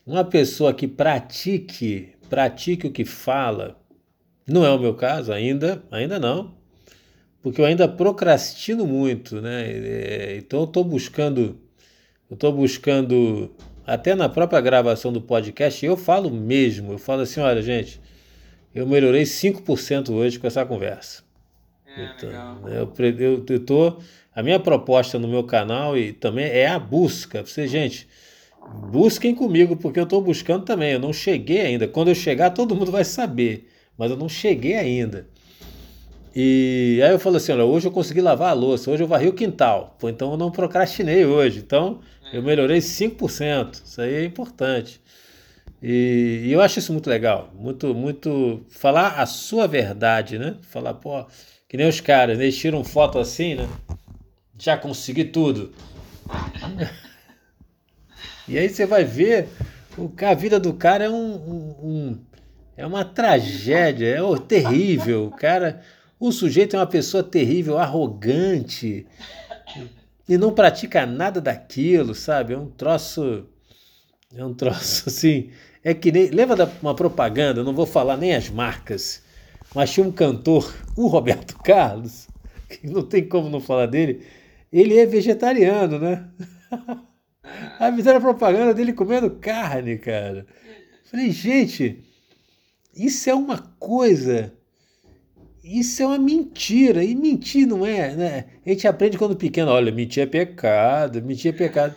uma 0.07 0.25
pessoa 0.25 0.73
que 0.73 0.87
pratique, 0.87 2.15
pratique 2.29 2.87
o 2.87 2.93
que 2.93 3.05
fala, 3.05 3.79
não 4.47 4.65
é 4.65 4.71
o 4.71 4.79
meu 4.79 4.95
caso 4.95 5.33
ainda, 5.33 5.83
ainda 5.91 6.19
não 6.19 6.60
porque 7.43 7.61
eu 7.61 7.65
ainda 7.65 7.89
procrastino 7.89 8.87
muito, 8.87 9.41
né? 9.41 9.71
É, 9.71 10.37
então 10.39 10.61
eu 10.61 10.65
estou 10.65 10.85
buscando, 10.85 11.59
eu 12.31 12.35
estou 12.35 12.53
buscando, 12.53 13.51
até 13.87 14.15
na 14.15 14.29
própria 14.29 14.61
gravação 14.61 15.13
do 15.13 15.21
podcast, 15.21 15.85
eu 15.85 15.97
falo 15.97 16.31
mesmo, 16.31 16.93
eu 16.93 16.99
falo 16.99 17.23
assim, 17.23 17.41
olha 17.41 17.63
gente, 17.63 18.01
eu 18.75 18.87
melhorei 18.87 19.23
5% 19.23 20.11
hoje 20.11 20.39
com 20.39 20.47
essa 20.47 20.65
conversa. 20.65 21.23
É, 21.97 22.13
então, 22.17 22.29
legal. 22.29 22.59
Eu, 22.69 22.93
eu, 23.19 23.45
eu 23.49 23.61
tô, 23.61 23.97
a 24.35 24.43
minha 24.43 24.61
proposta 24.61 25.19
no 25.19 25.27
meu 25.27 25.43
canal 25.45 25.99
e 25.99 26.13
também 26.13 26.45
é 26.45 26.69
a 26.69 26.79
busca. 26.79 27.45
Você, 27.45 27.67
gente, 27.67 28.07
busquem 28.91 29.35
comigo, 29.35 29.77
porque 29.77 29.99
eu 29.99 30.05
estou 30.05 30.21
buscando 30.23 30.65
também. 30.65 30.93
Eu 30.93 31.01
não 31.01 31.13
cheguei 31.13 31.63
ainda. 31.63 31.89
Quando 31.89 32.09
eu 32.09 32.15
chegar, 32.15 32.51
todo 32.51 32.77
mundo 32.77 32.93
vai 32.93 33.05
saber, 33.05 33.69
mas 33.99 34.11
eu 34.11 34.17
não 34.17 34.29
cheguei 34.29 34.75
ainda. 34.75 35.27
E 36.35 37.01
aí 37.03 37.11
eu 37.11 37.19
falo 37.19 37.37
assim, 37.37 37.53
olha, 37.53 37.65
hoje 37.65 37.89
eu 37.89 37.93
consegui 37.93 38.21
lavar 38.21 38.51
a 38.51 38.55
louça, 38.55 38.91
hoje 38.91 39.03
eu 39.03 39.09
varri 39.09 39.29
o 39.29 39.33
quintal. 39.33 39.97
Pô, 39.99 40.09
então 40.09 40.33
eu 40.33 40.37
não 40.37 40.51
procrastinei 40.51 41.25
hoje. 41.25 41.59
Então 41.59 42.01
eu 42.33 42.43
melhorei 42.43 42.79
5%. 42.79 43.83
Isso 43.85 44.01
aí 44.01 44.15
é 44.15 44.25
importante. 44.25 45.01
E, 45.83 46.43
e, 46.45 46.53
eu 46.53 46.61
acho 46.61 46.79
isso 46.79 46.93
muito 46.93 47.09
legal. 47.09 47.51
Muito, 47.55 47.95
muito. 47.95 48.65
Falar 48.69 49.21
a 49.21 49.27
sua 49.27 49.67
verdade, 49.67 50.39
né? 50.39 50.57
Falar, 50.63 50.95
pô, 50.95 51.25
que 51.69 51.77
nem 51.77 51.89
os 51.89 52.01
caras, 52.01 52.39
né? 52.39 52.45
eles 52.45 52.59
tiram 52.59 52.85
foto 52.85 53.19
assim, 53.19 53.55
né? 53.55 53.69
Já 54.59 54.77
consegui 54.77 55.25
tudo. 55.25 55.73
e 58.47 58.59
aí 58.59 58.69
você 58.69 58.87
vai 58.87 59.05
ver 59.05 59.49
o, 59.97 60.13
a 60.25 60.35
vida 60.35 60.61
do 60.61 60.75
cara 60.75 61.05
é 61.05 61.11
um, 61.11 61.15
um, 61.15 61.77
um 61.83 62.19
é 62.77 62.87
uma 62.87 63.05
tragédia, 63.05 64.07
é 64.07 64.21
terrível. 64.47 65.27
O 65.27 65.31
cara 65.31 65.83
o 66.21 66.31
sujeito 66.31 66.77
é 66.77 66.79
uma 66.79 66.87
pessoa 66.87 67.23
terrível, 67.23 67.79
arrogante 67.79 69.07
e 70.29 70.39
não 70.39 70.55
pratica 70.55 71.05
nada 71.05 71.41
daquilo, 71.41 72.15
sabe? 72.15 72.53
É 72.53 72.59
um 72.59 72.69
troço. 72.69 73.49
É 74.33 74.45
um 74.45 74.55
troço 74.55 75.09
assim. 75.11 75.51
É 75.83 75.93
que 75.93 76.13
nem. 76.13 76.29
Lembra 76.29 76.71
uma 76.83 76.95
propaganda, 76.95 77.65
não 77.65 77.75
vou 77.75 77.87
falar 77.87 78.17
nem 78.17 78.37
as 78.37 78.49
marcas, 78.51 79.25
mas 79.75 79.91
tinha 79.91 80.07
um 80.07 80.13
cantor, 80.13 80.73
o 80.97 81.07
Roberto 81.09 81.57
Carlos, 81.65 82.29
que 82.69 82.87
não 82.87 83.03
tem 83.03 83.27
como 83.27 83.49
não 83.49 83.61
falar 83.61 83.87
dele. 83.87 84.25
ele 84.71 84.99
é 84.99 85.07
vegetariano, 85.07 85.99
né? 85.99 86.29
Aí 87.81 87.93
fizeram 87.97 88.19
a 88.19 88.21
propaganda 88.21 88.73
dele 88.75 88.93
comendo 88.93 89.31
carne, 89.31 89.99
cara. 89.99 90.47
Falei, 91.11 91.31
gente, 91.31 92.05
isso 92.95 93.29
é 93.29 93.35
uma 93.35 93.59
coisa. 93.81 94.53
Isso 95.63 96.03
é 96.03 96.07
uma 96.07 96.19
mentira. 96.19 97.05
E 97.05 97.15
mentir 97.15 97.67
não 97.67 97.85
é. 97.85 98.15
Né? 98.15 98.45
A 98.65 98.69
gente 98.71 98.87
aprende 98.87 99.19
quando 99.19 99.37
pequeno: 99.37 99.71
olha, 99.71 99.93
mentir 99.93 100.23
é 100.23 100.27
pecado, 100.27 101.23
mentir 101.23 101.55
é 101.55 101.57
pecado. 101.57 101.95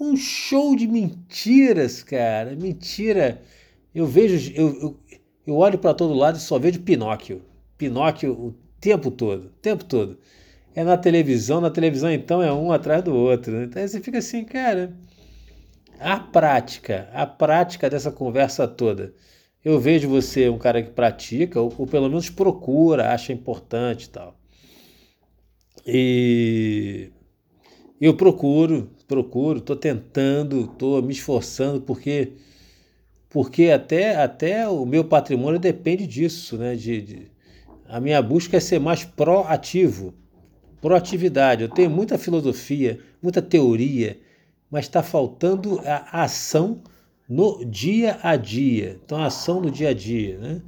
Um 0.00 0.16
show 0.16 0.74
de 0.74 0.86
mentiras, 0.86 2.02
cara. 2.02 2.56
Mentira. 2.56 3.40
Eu 3.94 4.06
vejo, 4.06 4.52
eu, 4.54 4.68
eu, 4.80 5.00
eu 5.46 5.54
olho 5.56 5.78
para 5.78 5.94
todo 5.94 6.14
lado 6.14 6.36
e 6.38 6.40
só 6.40 6.58
vejo 6.58 6.80
Pinóquio. 6.80 7.42
Pinóquio 7.76 8.32
o 8.32 8.54
tempo 8.80 9.10
todo, 9.10 9.46
o 9.46 9.60
tempo 9.60 9.84
todo. 9.84 10.18
É 10.74 10.82
na 10.82 10.96
televisão, 10.96 11.60
na 11.60 11.70
televisão 11.70 12.10
então 12.10 12.42
é 12.42 12.52
um 12.52 12.72
atrás 12.72 13.02
do 13.04 13.14
outro. 13.14 13.52
Né? 13.52 13.64
Então 13.64 13.86
você 13.86 14.00
fica 14.00 14.18
assim, 14.18 14.44
cara. 14.44 14.92
A 16.00 16.18
prática, 16.18 17.08
a 17.12 17.26
prática 17.26 17.88
dessa 17.88 18.10
conversa 18.10 18.66
toda. 18.66 19.14
Eu 19.64 19.78
vejo 19.78 20.08
você 20.08 20.48
um 20.48 20.58
cara 20.58 20.82
que 20.82 20.90
pratica, 20.90 21.60
ou, 21.60 21.72
ou 21.78 21.86
pelo 21.86 22.08
menos 22.08 22.28
procura, 22.28 23.12
acha 23.12 23.32
importante 23.32 24.04
e 24.04 24.08
tal. 24.08 24.36
E 25.86 27.10
eu 28.00 28.16
procuro, 28.16 28.90
procuro, 29.06 29.58
estou 29.58 29.76
tentando, 29.76 30.64
estou 30.64 31.02
me 31.02 31.12
esforçando, 31.12 31.80
porque 31.80 32.32
porque 33.30 33.70
até, 33.70 34.16
até 34.16 34.68
o 34.68 34.84
meu 34.84 35.04
patrimônio 35.04 35.58
depende 35.58 36.06
disso, 36.06 36.58
né? 36.58 36.74
De, 36.74 37.00
de, 37.00 37.30
a 37.88 37.98
minha 37.98 38.20
busca 38.20 38.58
é 38.58 38.60
ser 38.60 38.78
mais 38.78 39.04
proativo, 39.04 40.12
proatividade. 40.82 41.62
Eu 41.62 41.68
tenho 41.68 41.88
muita 41.88 42.18
filosofia, 42.18 43.00
muita 43.22 43.40
teoria, 43.40 44.20
mas 44.70 44.84
está 44.84 45.02
faltando 45.02 45.80
a 45.84 46.24
ação 46.24 46.82
no 47.32 47.64
dia 47.64 48.18
a 48.22 48.36
dia. 48.36 49.00
Então, 49.02 49.16
a 49.16 49.26
ação 49.26 49.58
no 49.60 49.70
dia 49.70 49.88
a 49.88 49.94
dia, 49.94 50.36
né? 50.36 50.62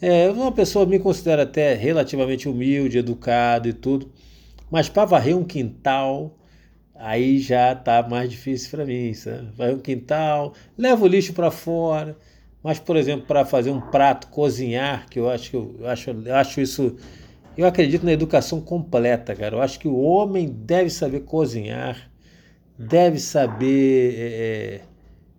É, 0.00 0.28
uma 0.30 0.50
pessoa 0.50 0.84
me 0.84 0.98
considera 0.98 1.42
até 1.44 1.74
relativamente 1.74 2.48
humilde, 2.48 2.98
educado 2.98 3.68
e 3.68 3.72
tudo, 3.72 4.10
mas 4.70 4.88
para 4.88 5.04
varrer 5.04 5.36
um 5.36 5.44
quintal, 5.44 6.36
aí 6.94 7.38
já 7.38 7.74
tá 7.74 8.06
mais 8.08 8.30
difícil 8.30 8.70
para 8.70 8.84
mim, 8.84 9.12
sabe? 9.14 9.48
Vai 9.56 9.72
um 9.74 9.78
quintal, 9.78 10.54
leva 10.76 11.04
o 11.04 11.08
lixo 11.08 11.32
para 11.32 11.50
fora, 11.50 12.16
mas 12.62 12.78
por 12.78 12.96
exemplo, 12.96 13.26
para 13.26 13.44
fazer 13.44 13.70
um 13.70 13.80
prato, 13.80 14.28
cozinhar, 14.28 15.08
que 15.08 15.18
eu 15.18 15.28
acho 15.30 15.50
que 15.50 15.56
eu, 15.56 15.76
acho, 15.84 16.10
eu 16.10 16.34
acho 16.34 16.60
isso, 16.60 16.96
eu 17.56 17.66
acredito 17.66 18.04
na 18.04 18.12
educação 18.12 18.60
completa, 18.60 19.34
cara. 19.34 19.56
Eu 19.56 19.62
acho 19.62 19.78
que 19.78 19.88
o 19.88 19.98
homem 19.98 20.48
deve 20.48 20.90
saber 20.90 21.20
cozinhar, 21.20 22.10
deve 22.78 23.18
saber 23.18 24.14
é, 24.16 24.80
é 24.84 24.97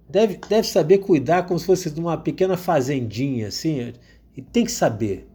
deve, 0.10 0.38
deve 0.50 0.68
saber 0.68 0.98
cuidar 0.98 1.44
como 1.46 1.60
se 1.60 1.66
fosse 1.66 1.92
de 1.92 2.00
uma 2.00 2.18
pequena 2.18 2.58
fazendinha, 2.58 3.48
assim, 3.48 3.94
e 4.36 4.42
tem 4.42 4.66
que 4.66 4.72
saber. 4.72 5.28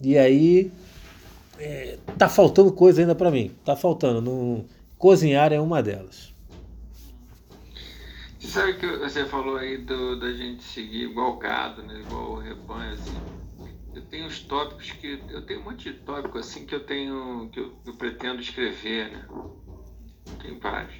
E 0.00 0.16
aí 0.16 0.72
é, 1.58 1.98
tá 2.18 2.28
faltando 2.28 2.72
coisa 2.72 3.02
ainda 3.02 3.14
para 3.14 3.30
mim, 3.30 3.52
tá 3.64 3.76
faltando. 3.76 4.20
Não, 4.20 4.64
Cozinhar 4.98 5.52
é 5.52 5.60
uma 5.60 5.82
delas. 5.82 6.32
Sabe 8.40 8.74
que 8.74 8.86
você 8.98 9.24
falou 9.24 9.56
aí 9.56 9.78
do, 9.78 10.18
da 10.18 10.32
gente 10.32 10.62
seguir 10.62 11.04
igual 11.10 11.38
gado, 11.38 11.82
né? 11.82 12.00
igual 12.00 12.36
rebanho, 12.36 12.94
assim. 12.94 13.16
Eu 13.94 14.02
tenho 14.02 14.26
os 14.26 14.40
tópicos 14.40 14.90
que. 14.92 15.20
Eu 15.28 15.42
tenho 15.42 15.60
um 15.60 15.64
monte 15.64 15.92
de 15.92 15.98
tópico 16.00 16.38
assim 16.38 16.66
que 16.66 16.74
eu 16.74 16.84
tenho. 16.84 17.48
que 17.50 17.60
eu, 17.60 17.72
eu 17.86 17.94
pretendo 17.94 18.40
escrever, 18.40 19.10
né? 19.10 19.26
Tem 20.40 20.58
vários. 20.58 20.94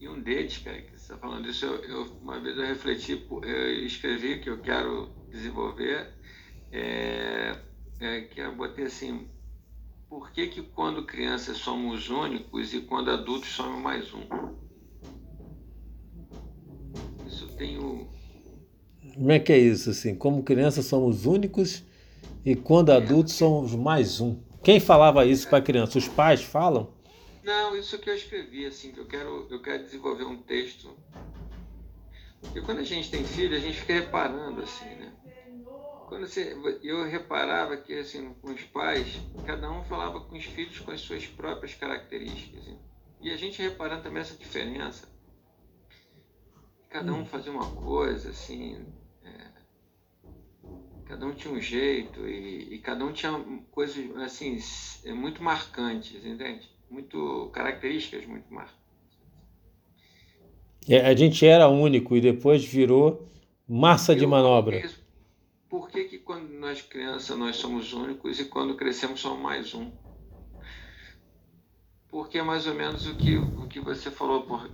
E 0.00 0.08
um 0.08 0.20
deles, 0.20 0.58
cara, 0.58 0.80
que 0.80 0.97
você 1.08 1.14
está 1.14 1.26
falando 1.26 1.48
isso, 1.48 1.64
eu, 1.64 1.82
eu, 1.84 2.02
uma 2.20 2.38
vez 2.38 2.54
eu 2.58 2.66
refleti, 2.66 3.26
eu 3.42 3.86
escrevi 3.86 4.40
que 4.40 4.50
eu 4.50 4.58
quero 4.58 5.08
desenvolver, 5.30 6.12
é, 6.70 7.56
é, 7.98 8.20
que 8.22 8.38
eu 8.38 8.54
botei 8.54 8.84
assim, 8.84 9.26
por 10.06 10.30
que, 10.30 10.48
que 10.48 10.60
quando 10.60 11.06
crianças 11.06 11.56
somos 11.56 12.10
únicos 12.10 12.74
e 12.74 12.82
quando 12.82 13.10
adultos 13.10 13.48
somos 13.48 13.80
mais 13.80 14.12
um? 14.12 14.20
Isso 17.26 17.48
tem 17.56 17.78
o. 17.78 18.06
Como 19.14 19.32
é 19.32 19.38
que 19.38 19.52
é 19.52 19.58
isso, 19.58 19.88
assim? 19.88 20.14
Como 20.14 20.42
crianças 20.42 20.84
somos 20.84 21.24
únicos 21.24 21.84
e 22.44 22.54
quando 22.54 22.92
adultos 22.92 23.32
somos 23.32 23.74
mais 23.74 24.20
um. 24.20 24.36
Quem 24.62 24.78
falava 24.78 25.24
isso 25.24 25.48
para 25.48 25.62
criança? 25.62 25.96
Os 25.96 26.06
pais 26.06 26.42
falam? 26.42 26.97
Não, 27.42 27.76
isso 27.76 27.98
que 27.98 28.10
eu 28.10 28.14
escrevi, 28.14 28.66
assim, 28.66 28.92
que 28.92 29.00
eu 29.00 29.06
quero, 29.06 29.46
eu 29.50 29.62
quero 29.62 29.82
desenvolver 29.82 30.24
um 30.24 30.42
texto. 30.42 30.96
Porque 32.40 32.60
quando 32.62 32.78
a 32.78 32.84
gente 32.84 33.10
tem 33.10 33.24
filho, 33.24 33.56
a 33.56 33.60
gente 33.60 33.80
fica 33.80 33.94
reparando, 33.94 34.62
assim, 34.62 34.94
né? 34.94 35.12
quando 36.08 36.26
você, 36.26 36.56
eu 36.82 37.04
reparava 37.04 37.76
que 37.76 37.92
assim 37.98 38.32
com 38.40 38.50
os 38.50 38.62
pais 38.64 39.20
cada 39.44 39.70
um 39.70 39.84
falava 39.84 40.20
com 40.20 40.36
os 40.36 40.44
filhos 40.44 40.80
com 40.80 40.90
as 40.90 41.02
suas 41.02 41.26
próprias 41.26 41.74
características 41.74 42.62
assim. 42.62 42.78
e 43.20 43.30
a 43.30 43.36
gente 43.36 43.60
reparando 43.60 44.02
também 44.02 44.22
essa 44.22 44.34
diferença 44.34 45.06
cada 46.88 47.12
um 47.12 47.20
hum. 47.20 47.26
fazia 47.26 47.52
uma 47.52 47.70
coisa 47.74 48.30
assim 48.30 48.86
é, 49.22 49.50
cada 51.04 51.26
um 51.26 51.34
tinha 51.34 51.52
um 51.52 51.60
jeito 51.60 52.26
e, 52.26 52.74
e, 52.74 52.78
cada 52.78 53.04
um 53.04 53.12
tinha 53.12 53.32
coisas 53.70 54.16
assim 54.16 54.58
é, 55.04 55.12
muito 55.12 55.42
marcantes 55.42 56.24
entende 56.24 56.74
muito 56.90 57.50
características 57.52 58.26
muito 58.26 58.52
marcantes 58.52 58.78
é, 60.88 61.06
a 61.06 61.14
gente 61.14 61.46
era 61.46 61.68
único 61.68 62.16
e 62.16 62.20
depois 62.20 62.64
virou 62.64 63.28
massa 63.68 64.12
eu, 64.12 64.16
de 64.16 64.26
manobra. 64.26 64.78
isso, 64.78 65.04
por 65.68 65.90
que, 65.90 66.04
que 66.04 66.18
quando 66.18 66.48
nós 66.54 66.80
crianças 66.80 67.36
nós 67.36 67.56
somos 67.56 67.92
únicos 67.92 68.40
e 68.40 68.46
quando 68.46 68.74
crescemos 68.74 69.20
somos 69.20 69.42
mais 69.42 69.74
um? 69.74 69.92
Porque 72.08 72.38
é 72.38 72.42
mais 72.42 72.66
ou 72.66 72.74
menos 72.74 73.06
o 73.06 73.14
que, 73.16 73.36
o 73.36 73.68
que 73.68 73.80
você 73.80 74.10
falou, 74.10 74.44
por, 74.44 74.66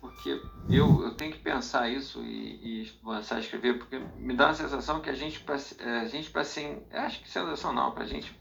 porque 0.00 0.40
eu, 0.70 1.02
eu 1.02 1.14
tenho 1.16 1.32
que 1.32 1.40
pensar 1.40 1.90
isso 1.90 2.22
e, 2.22 2.84
e 2.84 2.90
começar 3.02 3.34
a 3.34 3.40
escrever, 3.40 3.76
porque 3.76 3.98
me 4.18 4.34
dá 4.34 4.50
a 4.50 4.54
sensação 4.54 5.00
que 5.00 5.10
a 5.10 5.14
gente, 5.14 5.44
é, 5.80 5.90
a 5.98 6.04
gente 6.04 6.30
para 6.30 6.44
ser, 6.44 6.80
acho 6.92 7.20
que 7.20 7.28
sensacional, 7.28 7.90
para 7.90 8.04
a 8.04 8.06
gente 8.06 8.32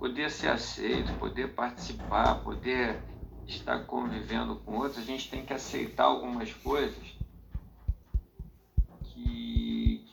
poder 0.00 0.30
ser 0.30 0.48
aceito, 0.48 1.12
poder 1.20 1.54
participar, 1.54 2.42
poder 2.42 3.00
estar 3.46 3.84
convivendo 3.84 4.56
com 4.56 4.78
outros, 4.78 4.98
a 4.98 5.06
gente 5.06 5.30
tem 5.30 5.44
que 5.44 5.52
aceitar 5.52 6.04
algumas 6.04 6.52
coisas 6.52 7.20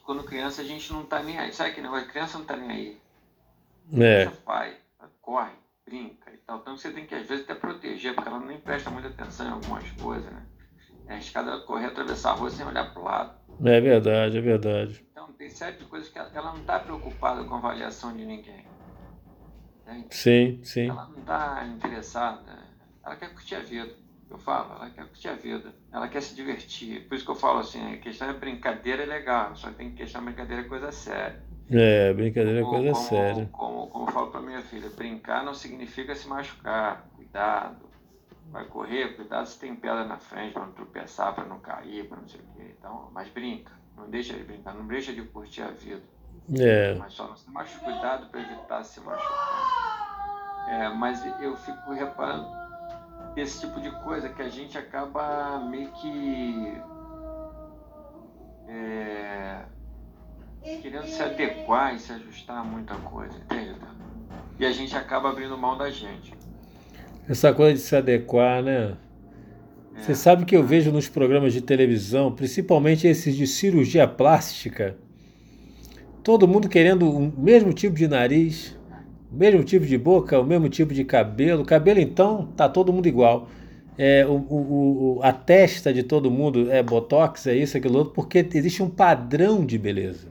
quando 0.08 0.24
criança 0.24 0.62
a 0.62 0.66
gente 0.66 0.92
não 0.94 1.04
tá 1.04 1.22
nem 1.22 1.38
aí. 1.38 1.52
Sabe 1.52 1.74
que 1.74 1.82
negócio? 1.82 2.08
Criança 2.08 2.38
não 2.38 2.46
tá 2.46 2.56
nem 2.56 2.72
aí. 2.72 3.02
É. 3.92 4.22
Criança 4.22 4.42
vai, 4.46 4.78
corre, 5.22 5.52
brinca 5.86 6.32
e 6.34 6.38
tal. 6.38 6.60
Então 6.60 6.78
você 6.78 6.92
tem 6.92 7.06
que 7.06 7.14
às 7.14 7.28
vezes 7.28 7.44
até 7.44 7.54
proteger, 7.54 8.16
porque 8.16 8.30
ela 8.30 8.40
nem 8.40 8.58
presta 8.58 8.90
muita 8.90 9.10
atenção 9.10 9.48
em 9.48 9.52
algumas 9.52 9.92
coisas, 9.92 10.32
né? 10.32 10.46
É 11.08 11.14
arriscada 11.14 11.60
correr, 11.60 11.88
atravessar 11.88 12.32
a 12.32 12.36
rua 12.36 12.50
sem 12.50 12.66
olhar 12.66 12.94
pro 12.94 13.04
lado. 13.04 13.38
É 13.66 13.82
verdade, 13.82 14.38
é 14.38 14.42
verdade. 14.42 15.06
Então 15.12 15.34
tem 15.34 15.50
certas 15.50 15.86
coisas 15.88 16.08
que 16.08 16.18
ela, 16.18 16.32
ela 16.34 16.54
não 16.54 16.64
tá 16.64 16.80
preocupada 16.80 17.44
com 17.44 17.56
a 17.56 17.58
avaliação 17.58 18.16
de 18.16 18.26
ninguém. 18.26 18.66
Entende? 19.88 20.16
Sim, 20.16 20.60
sim. 20.64 20.90
Ela 20.90 21.08
não 21.08 21.22
tá 21.22 21.66
interessada. 21.66 22.60
Ela 23.04 23.16
quer 23.16 23.34
curtir 23.34 23.56
a 23.56 23.60
vida 23.62 24.08
eu 24.30 24.38
falo, 24.38 24.74
ela 24.74 24.90
quer 24.90 25.06
curtir 25.06 25.30
a 25.30 25.34
vida, 25.34 25.74
ela 25.92 26.08
quer 26.08 26.22
se 26.22 26.36
divertir. 26.36 27.08
Por 27.08 27.16
isso 27.16 27.26
que 27.26 27.32
eu 27.32 27.36
falo 27.36 27.60
assim, 27.60 27.94
a 27.94 27.98
questão 27.98 28.30
é 28.30 28.34
brincadeira 28.34 29.04
é 29.04 29.06
legal, 29.06 29.56
só 29.56 29.72
tem 29.72 29.92
que 29.92 29.98
questão 29.98 30.24
brincadeira 30.24 30.64
é 30.64 30.66
coisa 30.66 30.92
séria. 30.92 31.42
É, 31.70 32.14
brincadeira 32.14 32.60
é 32.60 32.64
coisa 32.64 32.92
como, 32.92 33.06
séria. 33.06 33.50
Como, 33.52 33.88
como 33.88 34.08
eu 34.08 34.12
falo 34.12 34.32
para 34.32 34.42
minha 34.42 34.62
filha, 34.62 34.90
brincar 34.90 35.44
não 35.44 35.54
significa 35.54 36.14
se 36.16 36.28
machucar, 36.28 37.10
cuidado. 37.16 37.88
Vai 38.50 38.66
correr, 38.66 39.16
cuidado 39.16 39.46
se 39.46 39.60
tem 39.60 39.76
pedra 39.76 40.06
na 40.06 40.18
frente 40.18 40.54
para 40.54 40.66
não 40.66 40.72
tropeçar, 40.72 41.36
para 41.36 41.46
não 41.46 41.60
cair, 41.60 42.08
para 42.08 42.18
não 42.18 42.28
sei 42.28 42.40
o 42.40 42.56
quê. 42.56 42.76
Então, 42.78 43.10
mas 43.14 43.28
brinca, 43.30 43.74
não 43.96 44.10
deixa 44.10 44.34
de 44.34 44.44
brincar, 44.44 44.74
não 44.74 44.88
deixa 44.88 45.14
de 45.14 45.22
curtir 45.24 45.62
a 45.62 45.72
vida. 45.72 46.04
É. 46.56 46.96
Mas 46.96 47.14
só 47.14 47.28
não 47.28 47.36
se 47.36 47.50
machuca, 47.50 47.86
cuidado 47.86 48.28
para 48.28 48.42
evitar 48.42 48.84
se 48.84 49.00
machucar. 49.02 50.68
É, 50.70 50.90
mas 50.90 51.26
eu 51.42 51.56
fico 51.58 51.94
reparando 51.94 52.48
esse 53.36 53.62
tipo 53.62 53.80
de 53.80 53.92
coisa 54.04 54.30
que 54.30 54.42
a 54.42 54.50
gente 54.50 54.78
acaba 54.78 55.60
meio 55.60 55.90
que 55.92 56.82
é, 58.68 59.62
querendo 60.82 61.06
se 61.06 61.22
adequar 61.22 61.96
e 61.96 62.00
se 62.00 62.12
ajustar 62.12 62.58
a 62.58 62.64
muita 62.64 62.96
coisa, 62.96 63.38
entende? 63.38 63.80
E 64.60 64.66
a 64.66 64.72
gente 64.72 64.96
acaba 64.96 65.30
abrindo 65.30 65.58
mão 65.58 65.78
da 65.78 65.90
gente. 65.90 66.34
Essa 67.30 67.54
coisa 67.54 67.74
de 67.74 67.80
se 67.80 67.96
adequar, 67.96 68.64
né? 68.64 68.98
É. 69.96 70.02
Você 70.02 70.16
sabe 70.16 70.46
que 70.46 70.56
eu 70.56 70.64
vejo 70.64 70.92
nos 70.92 71.08
programas 71.08 71.54
de 71.54 71.62
televisão, 71.62 72.32
principalmente 72.32 73.08
esses 73.08 73.36
de 73.36 73.46
cirurgia 73.46 74.08
plástica, 74.08 74.98
todo 76.28 76.46
mundo 76.46 76.68
querendo 76.68 77.10
o 77.10 77.32
mesmo 77.40 77.72
tipo 77.72 77.96
de 77.96 78.06
nariz, 78.06 78.78
mesmo 79.32 79.64
tipo 79.64 79.86
de 79.86 79.98
boca, 79.98 80.38
o 80.38 80.44
mesmo 80.44 80.68
tipo 80.68 80.94
de 80.94 81.06
cabelo. 81.06 81.64
Cabelo, 81.64 82.02
então, 82.02 82.48
tá 82.48 82.68
todo 82.68 82.92
mundo 82.92 83.08
igual. 83.08 83.48
É, 83.98 84.26
o, 84.26 84.34
o, 84.34 85.20
o, 85.20 85.20
a 85.24 85.32
testa 85.32 85.94
de 85.94 86.04
todo 86.04 86.30
mundo 86.30 86.70
é 86.70 86.84
botox, 86.84 87.48
é 87.48 87.56
isso, 87.56 87.78
aquilo 87.78 88.00
outro, 88.00 88.14
porque 88.14 88.46
existe 88.54 88.84
um 88.84 88.90
padrão 88.90 89.66
de 89.66 89.78
beleza. 89.78 90.28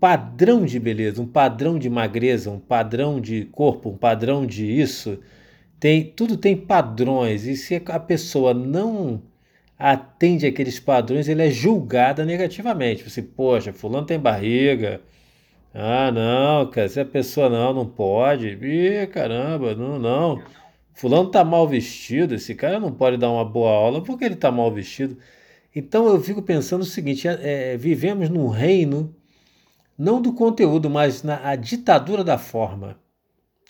Padrão 0.00 0.64
de 0.64 0.80
beleza, 0.80 1.22
um 1.22 1.26
padrão 1.26 1.78
de 1.78 1.88
magreza, 1.88 2.50
um 2.50 2.58
padrão 2.58 3.20
de 3.20 3.44
corpo, 3.44 3.90
um 3.90 3.96
padrão 3.96 4.44
de 4.44 4.66
isso. 4.66 5.20
Tem, 5.78 6.02
tudo 6.02 6.36
tem 6.36 6.56
padrões, 6.56 7.46
e 7.46 7.56
se 7.56 7.80
a 7.86 8.00
pessoa 8.00 8.52
não 8.52 9.22
atende 9.82 10.46
aqueles 10.46 10.78
padrões, 10.78 11.28
ele 11.28 11.42
é 11.42 11.50
julgada 11.50 12.24
negativamente. 12.24 13.08
Você, 13.08 13.20
poxa, 13.20 13.72
fulano 13.72 14.06
tem 14.06 14.18
barriga, 14.18 15.00
ah, 15.74 16.12
não, 16.12 16.70
cara, 16.70 16.88
se 16.88 17.00
a 17.00 17.04
pessoa 17.04 17.48
não, 17.48 17.72
não 17.74 17.86
pode. 17.86 18.48
Ih, 18.48 19.06
caramba, 19.08 19.74
não, 19.74 19.98
não. 19.98 20.42
Fulano 20.94 21.30
tá 21.30 21.44
mal 21.44 21.66
vestido, 21.66 22.34
esse 22.34 22.54
cara 22.54 22.78
não 22.78 22.92
pode 22.92 23.16
dar 23.16 23.30
uma 23.30 23.44
boa 23.44 23.70
aula 23.72 24.02
porque 24.04 24.24
ele 24.24 24.36
tá 24.36 24.52
mal 24.52 24.70
vestido. 24.70 25.18
Então 25.74 26.06
eu 26.06 26.20
fico 26.20 26.42
pensando 26.42 26.82
o 26.82 26.84
seguinte: 26.84 27.26
é, 27.26 27.72
é, 27.72 27.76
vivemos 27.76 28.28
num 28.28 28.48
reino 28.48 29.14
não 29.98 30.22
do 30.22 30.32
conteúdo, 30.32 30.88
mas 30.90 31.22
na 31.24 31.56
ditadura 31.56 32.22
da 32.22 32.38
forma 32.38 32.98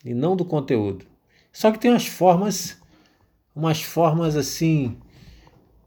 e 0.04 0.12
não 0.12 0.36
do 0.36 0.44
conteúdo. 0.44 1.06
Só 1.52 1.70
que 1.70 1.78
tem 1.78 1.90
umas 1.90 2.06
formas, 2.06 2.78
umas 3.54 3.82
formas 3.82 4.36
assim 4.36 4.96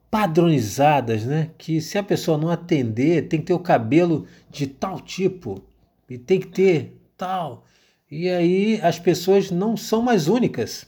padronizadas, 0.10 1.26
né? 1.26 1.52
Que 1.58 1.82
se 1.82 1.98
a 1.98 2.04
pessoa 2.04 2.38
não 2.38 2.50
atender, 2.50 3.28
tem 3.28 3.40
que 3.40 3.48
ter 3.48 3.54
o 3.54 3.60
cabelo 3.60 4.26
de 4.50 4.68
tal 4.68 5.00
tipo 5.00 5.64
e 6.10 6.18
tem 6.18 6.40
que 6.40 6.48
ter 6.48 6.98
tal. 7.18 7.66
E 8.10 8.30
aí 8.30 8.80
as 8.82 9.00
pessoas 9.00 9.52
não 9.52 9.76
são 9.76 10.02
mais 10.02 10.28
únicas. 10.28 10.88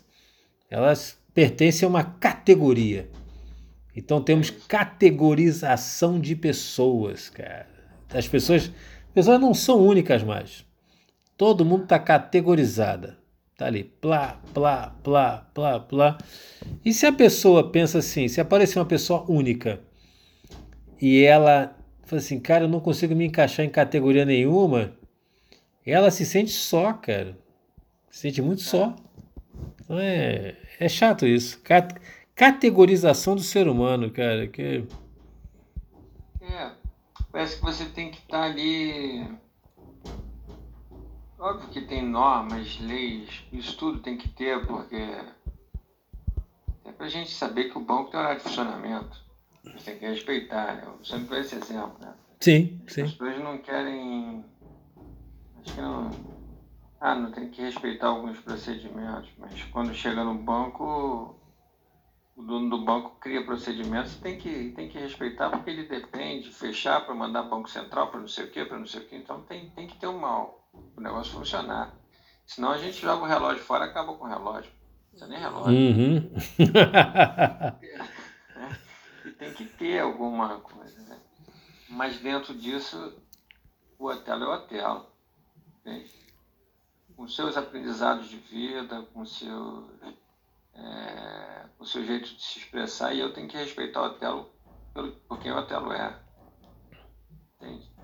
Elas 0.69 1.17
pertencem 1.33 1.85
a 1.85 1.89
uma 1.89 2.03
categoria. 2.03 3.09
Então 3.95 4.21
temos 4.21 4.49
categorização 4.49 6.19
de 6.19 6.35
pessoas, 6.35 7.29
cara. 7.29 7.67
As 8.13 8.27
pessoas, 8.27 8.63
as 8.63 9.13
pessoas 9.13 9.41
não 9.41 9.53
são 9.53 9.85
únicas 9.85 10.23
mais. 10.23 10.65
Todo 11.35 11.65
mundo 11.65 11.83
está 11.83 11.99
categorizada. 11.99 13.16
Tá 13.57 13.65
ali, 13.65 13.85
plá, 13.85 14.39
plá, 14.53 14.95
plá, 15.03 15.49
plá, 15.51 15.79
plá. 15.79 16.17
E 16.85 16.93
se 16.93 17.07
a 17.07 17.11
pessoa 17.11 17.71
pensa 17.71 17.97
assim, 17.97 18.27
se 18.27 18.39
aparecer 18.39 18.77
uma 18.77 18.85
pessoa 18.85 19.25
única 19.27 19.81
e 21.01 21.23
ela 21.23 21.75
fala 22.03 22.19
assim, 22.19 22.39
cara, 22.39 22.65
eu 22.65 22.69
não 22.69 22.79
consigo 22.79 23.15
me 23.15 23.25
encaixar 23.25 23.65
em 23.65 23.69
categoria 23.69 24.25
nenhuma, 24.25 24.93
ela 25.83 26.11
se 26.11 26.23
sente 26.23 26.51
só, 26.51 26.93
cara. 26.93 27.35
Se 28.11 28.19
sente 28.19 28.43
muito 28.43 28.61
só. 28.61 28.95
Então 29.81 29.97
é, 29.97 30.55
é 30.79 30.87
chato 30.87 31.25
isso. 31.25 31.59
Categorização 32.35 33.35
do 33.35 33.41
ser 33.41 33.67
humano, 33.67 34.11
cara. 34.11 34.47
Que... 34.47 34.83
É, 36.41 36.71
parece 37.31 37.55
que 37.55 37.63
você 37.63 37.85
tem 37.85 38.11
que 38.11 38.17
estar 38.17 38.41
tá 38.41 38.43
ali. 38.43 39.27
Óbvio 41.39 41.69
que 41.69 41.81
tem 41.81 42.03
normas, 42.03 42.79
leis, 42.79 43.43
isso 43.51 43.77
tudo 43.77 43.99
tem 43.99 44.17
que 44.17 44.27
ter, 44.29 44.65
porque 44.65 44.95
é 46.83 46.91
pra 46.91 47.07
gente 47.07 47.31
saber 47.31 47.65
que 47.65 47.77
o 47.77 47.81
banco 47.81 48.09
tem 48.09 48.19
horário 48.19 48.39
de 48.39 48.43
funcionamento. 48.43 49.25
Tem 49.83 49.99
que 49.99 50.07
respeitar, 50.07 50.75
né? 50.75 50.83
Eu 50.85 51.05
sempre 51.05 51.27
dou 51.27 51.37
esse 51.37 51.55
exemplo, 51.55 51.97
né? 51.99 52.13
Sim, 52.39 52.81
sim. 52.87 53.03
As 53.03 53.11
pessoas 53.11 53.43
não 53.43 53.57
querem 53.59 54.43
acho 55.59 55.75
que 55.75 55.81
não. 55.81 56.09
Ah, 56.99 57.13
não 57.13 57.31
tem 57.31 57.49
que 57.49 57.61
respeitar 57.61 58.07
alguns 58.07 58.39
procedimentos, 58.39 59.29
mas 59.37 59.63
quando 59.65 59.93
chega 59.93 60.23
no 60.23 60.33
banco, 60.33 61.39
o 62.35 62.41
dono 62.41 62.69
do 62.69 62.83
banco 62.83 63.17
cria 63.19 63.45
procedimentos, 63.45 64.15
tem 64.15 64.37
que, 64.37 64.71
tem 64.71 64.89
que 64.89 64.97
respeitar 64.97 65.49
porque 65.51 65.69
ele 65.69 65.83
depende, 65.83 66.51
fechar 66.51 67.05
para 67.05 67.13
mandar 67.13 67.43
banco 67.43 67.69
central 67.69 68.09
para 68.09 68.19
não 68.19 68.27
sei 68.27 68.45
o 68.45 68.51
quê, 68.51 68.65
para 68.65 68.79
não 68.79 68.87
sei 68.87 69.01
o 69.01 69.07
quê. 69.07 69.15
Então 69.15 69.41
tem, 69.43 69.69
tem 69.69 69.85
que 69.85 69.97
ter 69.97 70.07
um 70.07 70.17
mal, 70.17 70.66
o 70.95 71.01
negócio 71.01 71.33
funcionar. 71.33 71.95
Senão 72.45 72.71
a 72.71 72.77
gente 72.77 73.01
joga 73.01 73.23
o 73.23 73.27
relógio 73.27 73.63
fora 73.63 73.85
e 73.85 73.89
acaba 73.89 74.13
com 74.13 74.25
o 74.25 74.29
relógio. 74.29 74.71
Isso 75.13 75.23
é 75.23 75.27
nem 75.27 75.39
relógio. 75.39 75.73
Uhum. 75.73 76.31
e 79.25 79.31
tem 79.31 79.53
que 79.53 79.65
ter 79.65 79.99
alguma 79.99 80.59
coisa. 80.59 81.01
Né? 81.01 81.19
Mas 81.89 82.19
dentro 82.19 82.53
disso, 82.53 83.15
o 83.97 84.07
hotel 84.07 84.43
é 84.43 84.47
o 84.47 84.53
hotel 84.53 85.17
com 87.17 87.27
seus 87.27 87.57
aprendizados 87.57 88.29
de 88.29 88.37
vida, 88.37 89.01
com 89.13 89.25
seu, 89.25 89.89
é, 90.73 91.65
o 91.79 91.85
seu 91.85 92.05
jeito 92.05 92.33
de 92.33 92.41
se 92.41 92.59
expressar, 92.59 93.13
e 93.13 93.19
eu 93.19 93.33
tenho 93.33 93.47
que 93.47 93.57
respeitar 93.57 94.01
o 94.01 94.05
Otelo 94.05 94.49
pelo, 94.93 95.11
por 95.11 95.39
quem 95.39 95.51
o 95.51 95.57
Otelo 95.57 95.91
é. 95.91 96.17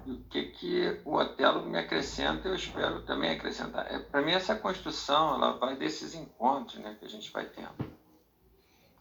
E 0.05 0.11
o 0.11 0.23
que, 0.25 0.43
que 0.47 1.01
o 1.05 1.15
Otelo 1.15 1.65
me 1.65 1.77
acrescenta, 1.77 2.47
eu 2.47 2.55
espero 2.55 3.01
também 3.03 3.31
acrescentar. 3.31 3.89
É, 3.89 3.99
Para 3.99 4.21
mim, 4.21 4.34
essa 4.34 4.55
construção 4.55 5.35
ela 5.35 5.57
vai 5.57 5.75
desses 5.77 6.13
encontros 6.13 6.80
né, 6.80 6.95
que 6.99 7.05
a 7.05 7.09
gente 7.09 7.31
vai 7.31 7.45
tendo. 7.45 7.93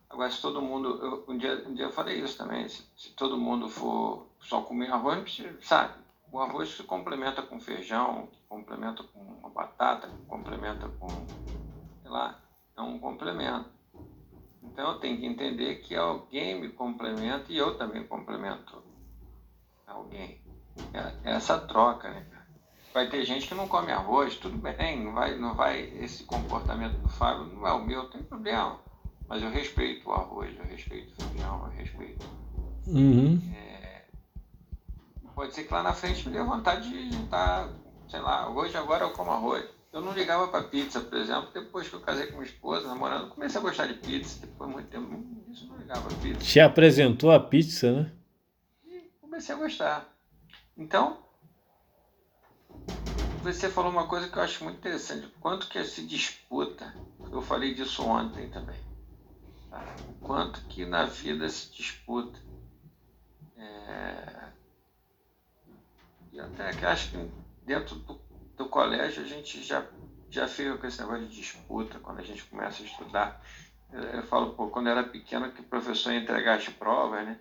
Agora, 0.08 0.30
se 0.30 0.40
todo 0.40 0.60
mundo. 0.60 0.98
Eu, 1.02 1.24
um, 1.26 1.36
dia, 1.36 1.66
um 1.66 1.74
dia 1.74 1.86
eu 1.86 1.90
falei 1.90 2.20
isso 2.20 2.36
também. 2.36 2.68
Se, 2.68 2.84
se 2.96 3.10
todo 3.14 3.38
mundo 3.38 3.68
for 3.68 4.28
só 4.38 4.60
comer 4.60 4.92
arroz, 4.92 5.42
sabe? 5.62 5.94
O 6.30 6.38
arroz 6.38 6.68
se 6.76 6.82
complementa 6.84 7.42
com 7.42 7.58
feijão, 7.58 8.28
complementa 8.48 9.02
com 9.02 9.20
uma 9.20 9.48
batata, 9.48 10.08
complementa 10.28 10.88
com, 10.88 11.08
sei 11.08 12.10
lá, 12.10 12.38
é 12.76 12.80
um 12.80 12.98
complemento. 12.98 13.70
Então 14.62 14.92
eu 14.92 15.00
tenho 15.00 15.18
que 15.18 15.26
entender 15.26 15.76
que 15.76 15.96
alguém 15.96 16.60
me 16.60 16.68
complementa 16.68 17.52
e 17.52 17.56
eu 17.56 17.76
também 17.76 18.06
complemento 18.06 18.82
alguém. 19.86 20.41
É 21.24 21.32
essa 21.32 21.58
troca, 21.58 22.10
né? 22.10 22.26
Vai 22.92 23.08
ter 23.08 23.24
gente 23.24 23.48
que 23.48 23.54
não 23.54 23.66
come 23.66 23.90
arroz, 23.90 24.36
tudo 24.36 24.56
bem, 24.58 25.02
não 25.02 25.12
vai, 25.12 25.38
não 25.38 25.54
vai, 25.54 25.80
esse 25.98 26.24
comportamento 26.24 26.98
do 26.98 27.08
Fábio 27.08 27.46
não 27.46 27.66
é 27.66 27.72
o 27.72 27.84
meu, 27.84 28.04
tem 28.10 28.22
problema. 28.22 28.78
Mas 29.26 29.42
eu 29.42 29.50
respeito 29.50 30.08
o 30.08 30.12
arroz, 30.12 30.54
eu 30.58 30.64
respeito 30.64 31.14
o 31.18 31.24
feijão, 31.24 31.64
eu 31.64 31.70
respeito. 31.70 32.26
Uhum. 32.86 33.40
É, 33.54 33.72
Pode 35.34 35.54
ser 35.54 35.64
que 35.64 35.72
lá 35.72 35.82
na 35.82 35.94
frente 35.94 36.28
me 36.28 36.34
dê 36.34 36.42
vontade 36.42 36.88
de 36.88 37.16
estar, 37.24 37.68
sei 38.08 38.20
lá, 38.20 38.50
hoje 38.50 38.76
agora 38.76 39.04
eu 39.04 39.10
como 39.10 39.30
arroz. 39.30 39.64
Eu 39.92 40.00
não 40.00 40.12
ligava 40.12 40.48
para 40.48 40.64
pizza, 40.64 41.00
por 41.00 41.18
exemplo, 41.18 41.48
depois 41.52 41.88
que 41.88 41.94
eu 41.94 42.00
casei 42.00 42.26
com 42.26 42.34
minha 42.34 42.44
esposa, 42.44 42.88
namorando, 42.88 43.28
comecei 43.30 43.58
a 43.58 43.62
gostar 43.62 43.86
de 43.86 43.94
pizza. 43.94 44.40
Depois 44.40 44.70
de 44.70 44.74
muito 44.76 44.88
tempo, 44.88 45.26
isso 45.50 45.66
não 45.66 45.76
ligava 45.76 46.08
pizza. 46.22 46.40
Te 46.40 46.60
apresentou 46.60 47.30
a 47.30 47.40
pizza, 47.40 47.92
né? 47.92 48.12
E 48.86 49.10
comecei 49.20 49.54
a 49.54 49.58
gostar. 49.58 50.11
Então, 50.82 51.16
você 53.40 53.70
falou 53.70 53.92
uma 53.92 54.08
coisa 54.08 54.28
que 54.28 54.36
eu 54.36 54.42
acho 54.42 54.64
muito 54.64 54.78
interessante. 54.78 55.28
Quanto 55.40 55.68
que 55.68 55.84
se 55.84 56.04
disputa, 56.04 56.92
eu 57.30 57.40
falei 57.40 57.72
disso 57.72 58.04
ontem 58.04 58.50
também. 58.50 58.80
Tá? 59.70 59.80
Quanto 60.20 60.60
que 60.62 60.84
na 60.84 61.04
vida 61.04 61.48
se 61.48 61.70
disputa. 61.70 62.36
É 63.56 64.50
e 66.32 66.40
até 66.40 66.72
que 66.72 66.84
acho 66.84 67.10
que 67.10 67.30
dentro 67.64 67.94
do, 67.96 68.18
do 68.56 68.66
colégio 68.68 69.22
a 69.22 69.26
gente 69.26 69.62
já, 69.62 69.86
já 70.30 70.48
fica 70.48 70.78
com 70.78 70.86
esse 70.86 71.00
negócio 71.00 71.28
de 71.28 71.36
disputa 71.36 72.00
quando 72.00 72.18
a 72.18 72.24
gente 72.24 72.44
começa 72.46 72.82
a 72.82 72.86
estudar. 72.86 73.40
Eu, 73.92 74.02
eu 74.02 74.22
falo, 74.24 74.54
pô, 74.54 74.68
quando 74.68 74.86
eu 74.86 74.92
era 74.92 75.04
pequeno 75.04 75.52
que 75.52 75.60
o 75.60 75.64
professor 75.64 76.12
ia 76.12 76.20
entregar 76.20 76.56
as 76.56 76.68
provas, 76.70 77.24
né? 77.24 77.38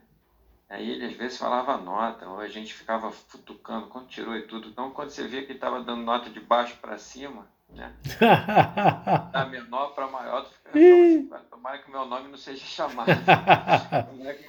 Aí 0.72 0.90
ele 0.90 1.06
às 1.06 1.14
vezes 1.18 1.38
falava 1.38 1.76
nota, 1.76 2.26
ou 2.30 2.40
a 2.40 2.48
gente 2.48 2.74
ficava 2.74 3.12
futucando 3.12 3.88
quando 3.88 4.08
tirou 4.08 4.38
e 4.38 4.44
tudo. 4.44 4.70
Então 4.70 4.90
quando 4.92 5.10
você 5.10 5.28
via 5.28 5.42
que 5.42 5.48
ele 5.48 5.56
estava 5.56 5.84
dando 5.84 6.02
nota 6.02 6.30
de 6.30 6.40
baixo 6.40 6.78
para 6.78 6.98
cima, 6.98 7.46
né? 7.70 7.94
da 9.34 9.46
menor 9.48 9.94
para 9.94 10.08
maior, 10.08 10.46
tu 10.46 10.52
fica, 10.52 10.70
assim, 10.70 11.30
tomara 11.50 11.78
que 11.80 11.90
o 11.90 11.92
meu 11.92 12.06
nome 12.06 12.30
não 12.30 12.38
seja 12.38 12.64
chamado. 12.64 13.12
tomara 14.16 14.34
que 14.34 14.48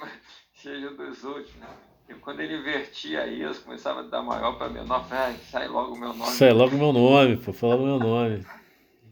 seja 0.53 0.91
dos 0.91 1.25
outros, 1.25 1.53
né? 1.55 1.67
E 2.07 2.13
quando 2.13 2.39
ele 2.39 2.55
invertia 2.57 3.27
isso, 3.27 3.61
começava 3.65 3.99
a 3.99 4.03
dar 4.03 4.21
maior 4.21 4.57
para 4.57 4.69
menor, 4.69 5.03
falei, 5.05 5.35
sai 5.51 5.67
logo 5.67 5.93
o 5.93 5.99
meu 5.99 6.13
nome. 6.13 6.31
Sai 6.31 6.53
logo 6.53 6.73
o 6.73 6.79
meu 6.79 6.93
nome, 6.93 7.35
pô, 7.35 7.51
fala 7.51 7.75
o 7.75 7.85
meu 7.85 7.99
nome. 7.99 8.45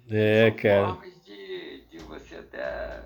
É, 0.10 0.50
São 0.50 0.58
cara. 0.62 0.88
formas 0.94 1.26
de, 1.26 1.82
de 1.92 1.98
você 2.00 2.36
até. 2.36 3.02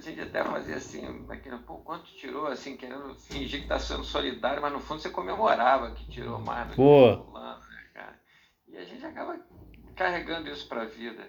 A 0.00 0.02
gente 0.02 0.20
até 0.22 0.42
fazia 0.42 0.76
assim, 0.76 1.26
pô, 1.66 1.76
quanto 1.78 2.06
tirou, 2.14 2.46
assim, 2.46 2.74
querendo 2.74 3.14
fingir 3.16 3.60
que 3.60 3.68
tá 3.68 3.78
sendo 3.78 4.02
solidário, 4.02 4.62
mas 4.62 4.72
no 4.72 4.80
fundo 4.80 5.02
você 5.02 5.10
comemorava 5.10 5.90
que 5.90 6.08
tirou 6.08 6.38
mais 6.38 6.68
do 6.68 6.76
pô. 6.76 7.18
que 7.18 7.24
fulano, 7.24 7.60
né, 7.68 7.90
cara? 7.92 8.20
E 8.66 8.78
a 8.78 8.84
gente 8.84 9.04
acaba 9.04 9.38
carregando 9.94 10.48
isso 10.48 10.66
para 10.66 10.82
a 10.82 10.86
vida 10.86 11.28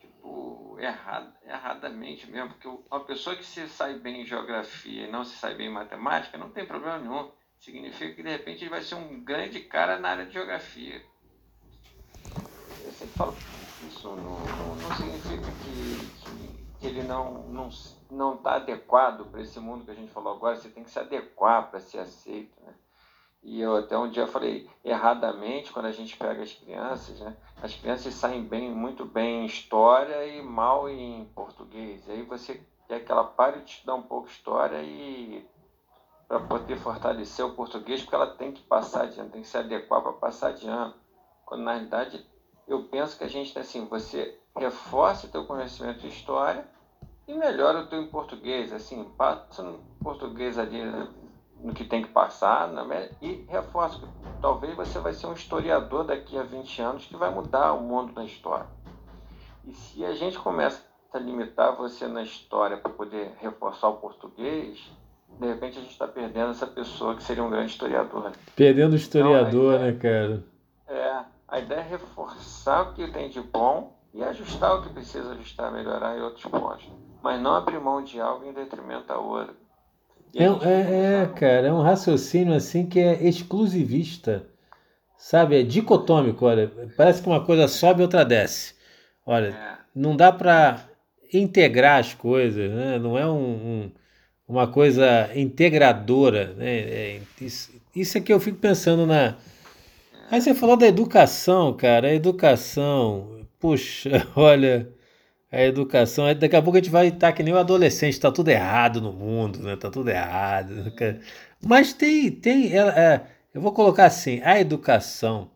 tipo, 0.00 0.76
errad, 0.80 1.32
erradamente 1.44 2.28
mesmo, 2.28 2.50
porque 2.50 2.66
uma 2.66 3.04
pessoa 3.04 3.36
que 3.36 3.44
se 3.44 3.68
sai 3.68 3.94
bem 3.94 4.22
em 4.22 4.26
geografia 4.26 5.06
e 5.06 5.10
não 5.10 5.24
se 5.24 5.36
sai 5.36 5.54
bem 5.54 5.68
em 5.68 5.72
matemática, 5.72 6.36
não 6.36 6.50
tem 6.50 6.66
problema 6.66 6.98
nenhum. 6.98 7.30
Significa 7.60 8.12
que 8.12 8.24
de 8.24 8.28
repente 8.28 8.64
ele 8.64 8.70
vai 8.70 8.82
ser 8.82 8.96
um 8.96 9.22
grande 9.22 9.60
cara 9.60 10.00
na 10.00 10.10
área 10.10 10.26
de 10.26 10.32
geografia. 10.32 11.00
falo, 13.16 13.36
isso 13.86 14.08
não, 14.16 14.40
não, 14.40 14.74
não 14.74 14.96
significa 14.96 15.23
que, 16.84 16.88
ele 16.88 17.02
não 17.02 17.68
está 17.68 17.96
não, 18.10 18.28
não 18.30 18.36
tá 18.36 18.56
adequado 18.56 19.24
para 19.30 19.40
esse 19.40 19.58
mundo 19.58 19.84
que 19.84 19.90
a 19.90 19.94
gente 19.94 20.12
falou 20.12 20.34
agora, 20.34 20.56
você 20.56 20.68
tem 20.68 20.84
que 20.84 20.90
se 20.90 20.98
adequar 20.98 21.70
para 21.70 21.80
ser 21.80 21.98
aceito, 21.98 22.52
né? 22.62 22.74
E 23.42 23.60
eu 23.60 23.76
até 23.76 23.96
um 23.96 24.10
dia 24.10 24.26
falei, 24.26 24.70
erradamente, 24.82 25.70
quando 25.70 25.86
a 25.86 25.92
gente 25.92 26.16
pega 26.16 26.42
as 26.42 26.52
crianças, 26.52 27.20
né? 27.20 27.36
As 27.62 27.74
crianças 27.74 28.14
saem 28.14 28.42
bem, 28.42 28.70
muito 28.70 29.04
bem 29.04 29.42
em 29.42 29.46
história 29.46 30.26
e 30.26 30.42
mal 30.42 30.88
em 30.88 31.26
português. 31.34 32.08
Aí 32.08 32.22
você 32.22 32.62
quer 32.88 33.04
que 33.04 33.12
ela 33.12 33.24
pare 33.24 33.60
de 33.60 33.70
estudar 33.70 33.94
um 33.94 34.02
pouco 34.02 34.28
história 34.28 34.82
e 34.82 35.46
para 36.26 36.40
poder 36.40 36.78
fortalecer 36.78 37.44
o 37.44 37.54
português, 37.54 38.00
porque 38.00 38.14
ela 38.14 38.34
tem 38.34 38.50
que 38.52 38.62
passar 38.62 39.08
de 39.08 39.20
ano, 39.20 39.30
tem 39.30 39.42
que 39.42 39.48
se 39.48 39.58
adequar 39.58 40.02
para 40.02 40.12
passar 40.14 40.52
de 40.52 40.66
ano. 40.66 40.94
Quando 41.44 41.64
na 41.64 41.72
realidade 41.72 42.26
eu 42.66 42.84
penso 42.84 43.16
que 43.18 43.24
a 43.24 43.28
gente 43.28 43.58
assim, 43.58 43.84
você 43.84 44.38
reforça 44.56 45.26
o 45.26 45.30
teu 45.30 45.44
conhecimento 45.44 46.00
de 46.00 46.08
história 46.08 46.64
e 47.26 47.34
melhora 47.34 47.80
o 47.80 47.86
teu 47.86 48.00
em 48.00 48.06
português, 48.06 48.72
assim, 48.72 49.04
passa 49.16 49.62
no 49.62 49.78
português 50.00 50.58
ali 50.58 50.82
né? 50.82 51.08
no 51.60 51.72
que 51.72 51.84
tem 51.84 52.02
que 52.02 52.10
passar 52.10 52.68
né? 52.68 53.10
e 53.20 53.44
reforça 53.48 53.98
que 53.98 54.06
talvez 54.40 54.76
você 54.76 54.98
vai 54.98 55.12
ser 55.12 55.26
um 55.26 55.32
historiador 55.32 56.04
daqui 56.04 56.38
a 56.38 56.42
20 56.42 56.82
anos 56.82 57.06
que 57.06 57.16
vai 57.16 57.30
mudar 57.30 57.72
o 57.72 57.80
mundo 57.80 58.12
da 58.12 58.24
história. 58.24 58.66
E 59.66 59.72
se 59.72 60.04
a 60.04 60.14
gente 60.14 60.38
começa 60.38 60.82
a 61.12 61.18
limitar 61.18 61.74
você 61.74 62.06
na 62.06 62.22
história 62.22 62.76
para 62.76 62.92
poder 62.92 63.32
reforçar 63.40 63.88
o 63.88 63.96
português, 63.96 64.78
de 65.40 65.46
repente 65.46 65.78
a 65.78 65.80
gente 65.80 65.92
está 65.92 66.06
perdendo 66.06 66.50
essa 66.50 66.66
pessoa 66.66 67.14
que 67.16 67.22
seria 67.22 67.42
um 67.42 67.50
grande 67.50 67.72
historiador. 67.72 68.24
Né? 68.24 68.32
Perdendo 68.54 68.92
o 68.92 68.96
historiador, 68.96 69.74
então, 69.74 69.86
né, 69.86 69.92
cara? 69.92 70.44
É, 70.86 71.24
a 71.48 71.58
ideia 71.58 71.80
é 71.80 71.88
reforçar 71.88 72.82
o 72.82 72.94
que 72.94 73.10
tem 73.10 73.30
de 73.30 73.40
bom 73.40 73.93
e 74.14 74.22
ajustar 74.22 74.76
o 74.76 74.82
que 74.82 74.90
precisa 74.90 75.32
ajustar, 75.32 75.72
melhorar 75.72 76.16
em 76.16 76.22
outros 76.22 76.44
pontos. 76.44 76.88
Mas 77.20 77.40
não 77.40 77.54
abrir 77.54 77.80
mão 77.80 78.02
de 78.02 78.20
algo 78.20 78.46
em 78.46 78.52
detrimento 78.52 79.12
a 79.12 79.18
outro. 79.18 79.56
É, 80.36 80.44
é, 80.44 81.22
é, 81.22 81.26
cara, 81.26 81.68
é 81.68 81.72
um 81.72 81.82
raciocínio 81.82 82.54
assim 82.54 82.86
que 82.86 83.00
é 83.00 83.26
exclusivista, 83.26 84.46
sabe? 85.16 85.60
É 85.60 85.62
dicotômico, 85.62 86.46
olha. 86.46 86.70
Parece 86.96 87.22
que 87.22 87.28
uma 87.28 87.44
coisa 87.44 87.66
sobe 87.66 88.00
e 88.00 88.02
outra 88.02 88.24
desce. 88.24 88.74
Olha, 89.26 89.48
é. 89.48 89.78
não 89.94 90.16
dá 90.16 90.30
para 90.30 90.84
integrar 91.32 91.98
as 91.98 92.14
coisas, 92.14 92.70
né? 92.70 92.98
Não 92.98 93.18
é 93.18 93.26
um, 93.26 93.32
um, 93.38 93.92
uma 94.46 94.66
coisa 94.66 95.30
integradora, 95.34 96.52
né? 96.54 96.78
É, 96.78 97.20
isso, 97.40 97.72
isso 97.94 98.18
é 98.18 98.20
que 98.20 98.32
eu 98.32 98.38
fico 98.38 98.58
pensando 98.58 99.06
na. 99.06 99.34
Aí 100.30 100.40
você 100.40 100.54
falou 100.54 100.76
da 100.76 100.86
educação, 100.86 101.72
cara. 101.74 102.08
A 102.08 102.14
educação, 102.14 103.43
puxa, 103.64 104.28
olha 104.36 104.92
a 105.50 105.62
educação. 105.62 106.26
Daqui 106.34 106.54
a 106.54 106.60
pouco 106.60 106.76
a 106.76 106.80
gente 106.82 106.90
vai 106.90 107.08
estar 107.08 107.32
que 107.32 107.42
nem 107.42 107.54
o 107.54 107.56
adolescente, 107.56 108.12
está 108.12 108.30
tudo 108.30 108.50
errado 108.50 109.00
no 109.00 109.10
mundo, 109.10 109.60
né? 109.60 109.74
Tá 109.74 109.90
tudo 109.90 110.10
errado. 110.10 110.74
Né, 110.74 111.20
Mas 111.64 111.94
tem, 111.94 112.30
tem, 112.30 112.78
é, 112.78 113.22
eu 113.54 113.62
vou 113.62 113.72
colocar 113.72 114.04
assim, 114.04 114.42
a 114.42 114.60
educação, 114.60 115.50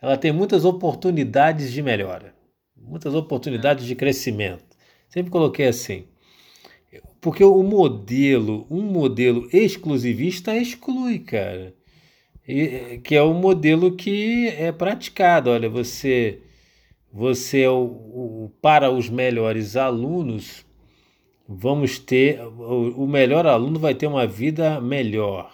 ela 0.00 0.16
tem 0.16 0.30
muitas 0.30 0.64
oportunidades 0.64 1.72
de 1.72 1.82
melhora, 1.82 2.32
muitas 2.76 3.14
oportunidades 3.14 3.84
de 3.84 3.96
crescimento. 3.96 4.76
Sempre 5.08 5.32
coloquei 5.32 5.66
assim, 5.66 6.04
porque 7.20 7.42
o 7.42 7.62
modelo, 7.64 8.64
um 8.70 8.82
modelo 8.82 9.48
exclusivista 9.52 10.56
exclui, 10.56 11.18
cara. 11.18 11.74
E, 12.46 13.00
que 13.02 13.16
é 13.16 13.22
o 13.22 13.34
modelo 13.34 13.96
que 13.96 14.48
é 14.48 14.70
praticado. 14.70 15.50
Olha, 15.50 15.68
você 15.68 16.40
você 17.12 17.62
é 17.62 17.70
o, 17.70 17.82
o, 17.82 18.52
para 18.62 18.90
os 18.90 19.08
melhores 19.08 19.76
alunos, 19.76 20.64
vamos 21.48 21.98
ter 21.98 22.40
o, 22.40 23.04
o 23.04 23.06
melhor 23.08 23.46
aluno 23.46 23.78
vai 23.78 23.94
ter 23.94 24.06
uma 24.06 24.26
vida 24.26 24.80
melhor. 24.80 25.50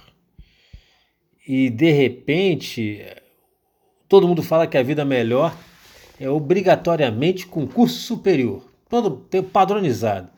E 1.48 1.70
de 1.70 1.90
repente, 1.90 3.04
todo 4.08 4.28
mundo 4.28 4.42
fala 4.42 4.66
que 4.66 4.76
a 4.76 4.82
vida 4.82 5.04
melhor 5.04 5.56
é 6.20 6.28
obrigatoriamente 6.28 7.46
concurso 7.46 8.00
superior, 8.00 8.64
todo 8.88 9.26
padronizado. 9.52 10.30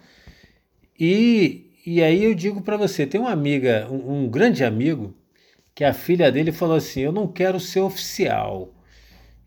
E, 0.99 1.71
e 1.87 2.03
aí 2.03 2.25
eu 2.25 2.35
digo 2.35 2.61
para 2.61 2.77
você, 2.77 3.07
tem 3.07 3.21
uma 3.21 3.31
amiga, 3.31 3.89
um, 3.91 4.25
um 4.25 4.29
grande 4.29 4.65
amigo, 4.65 5.15
que 5.75 5.85
a 5.85 5.93
filha 5.93 6.31
dele 6.31 6.51
falou 6.51 6.77
assim: 6.77 7.03
"Eu 7.03 7.13
não 7.13 7.29
quero 7.29 7.61
ser 7.61 7.81
oficial. 7.81 8.75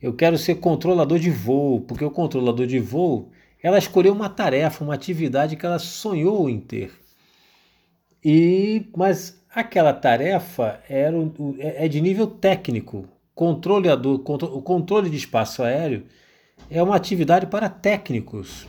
Eu 0.02 0.14
quero 0.14 0.38
ser 0.38 0.56
controlador 0.56 1.20
de 1.20 1.30
voo, 1.30 1.82
porque 1.82 2.04
o 2.04 2.10
controlador 2.10 2.66
de 2.66 2.80
voo, 2.80 3.30
ela 3.62 3.78
escolheu 3.78 4.14
uma 4.14 4.30
tarefa, 4.30 4.84
uma 4.84 4.96
atividade 4.96 5.56
que 5.56 5.66
ela 5.66 5.78
sonhou 5.78 6.50
em 6.50 6.60
ter. 6.60 6.92
E 8.24 8.88
mas 8.96 9.40
aquela 9.54 9.94
tarefa 9.94 10.82
era 10.90 11.16
é, 11.60 11.86
é 11.86 11.88
de 11.88 12.02
nível 12.02 12.28
técnico. 12.28 13.08
Controlador, 13.36 14.22
o 14.26 14.62
controle 14.62 15.10
de 15.10 15.18
espaço 15.18 15.64
aéreo 15.64 16.06
é 16.70 16.82
uma 16.82 16.96
atividade 16.96 17.48
para 17.48 17.70
técnicos. 17.70 18.68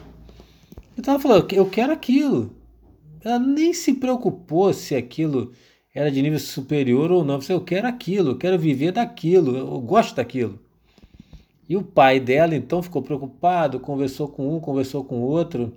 Então 0.96 1.14
ela 1.14 1.22
falou: 1.22 1.46
eu 1.50 1.68
quero 1.68 1.92
aquilo. 1.92 2.54
Ela 3.24 3.38
nem 3.38 3.72
se 3.72 3.94
preocupou 3.94 4.72
se 4.72 4.94
aquilo 4.94 5.52
era 5.94 6.10
de 6.10 6.20
nível 6.20 6.38
superior 6.38 7.10
ou 7.10 7.24
não. 7.24 7.38
Eu 7.48 7.60
quero 7.60 7.86
aquilo, 7.86 8.30
eu 8.30 8.38
quero 8.38 8.58
viver 8.58 8.92
daquilo, 8.92 9.56
eu 9.56 9.80
gosto 9.80 10.16
daquilo. 10.16 10.61
E 11.72 11.76
o 11.76 11.82
pai 11.82 12.20
dela 12.20 12.54
então 12.54 12.82
ficou 12.82 13.00
preocupado, 13.00 13.80
conversou 13.80 14.28
com 14.28 14.54
um, 14.54 14.60
conversou 14.60 15.02
com 15.02 15.22
outro. 15.22 15.72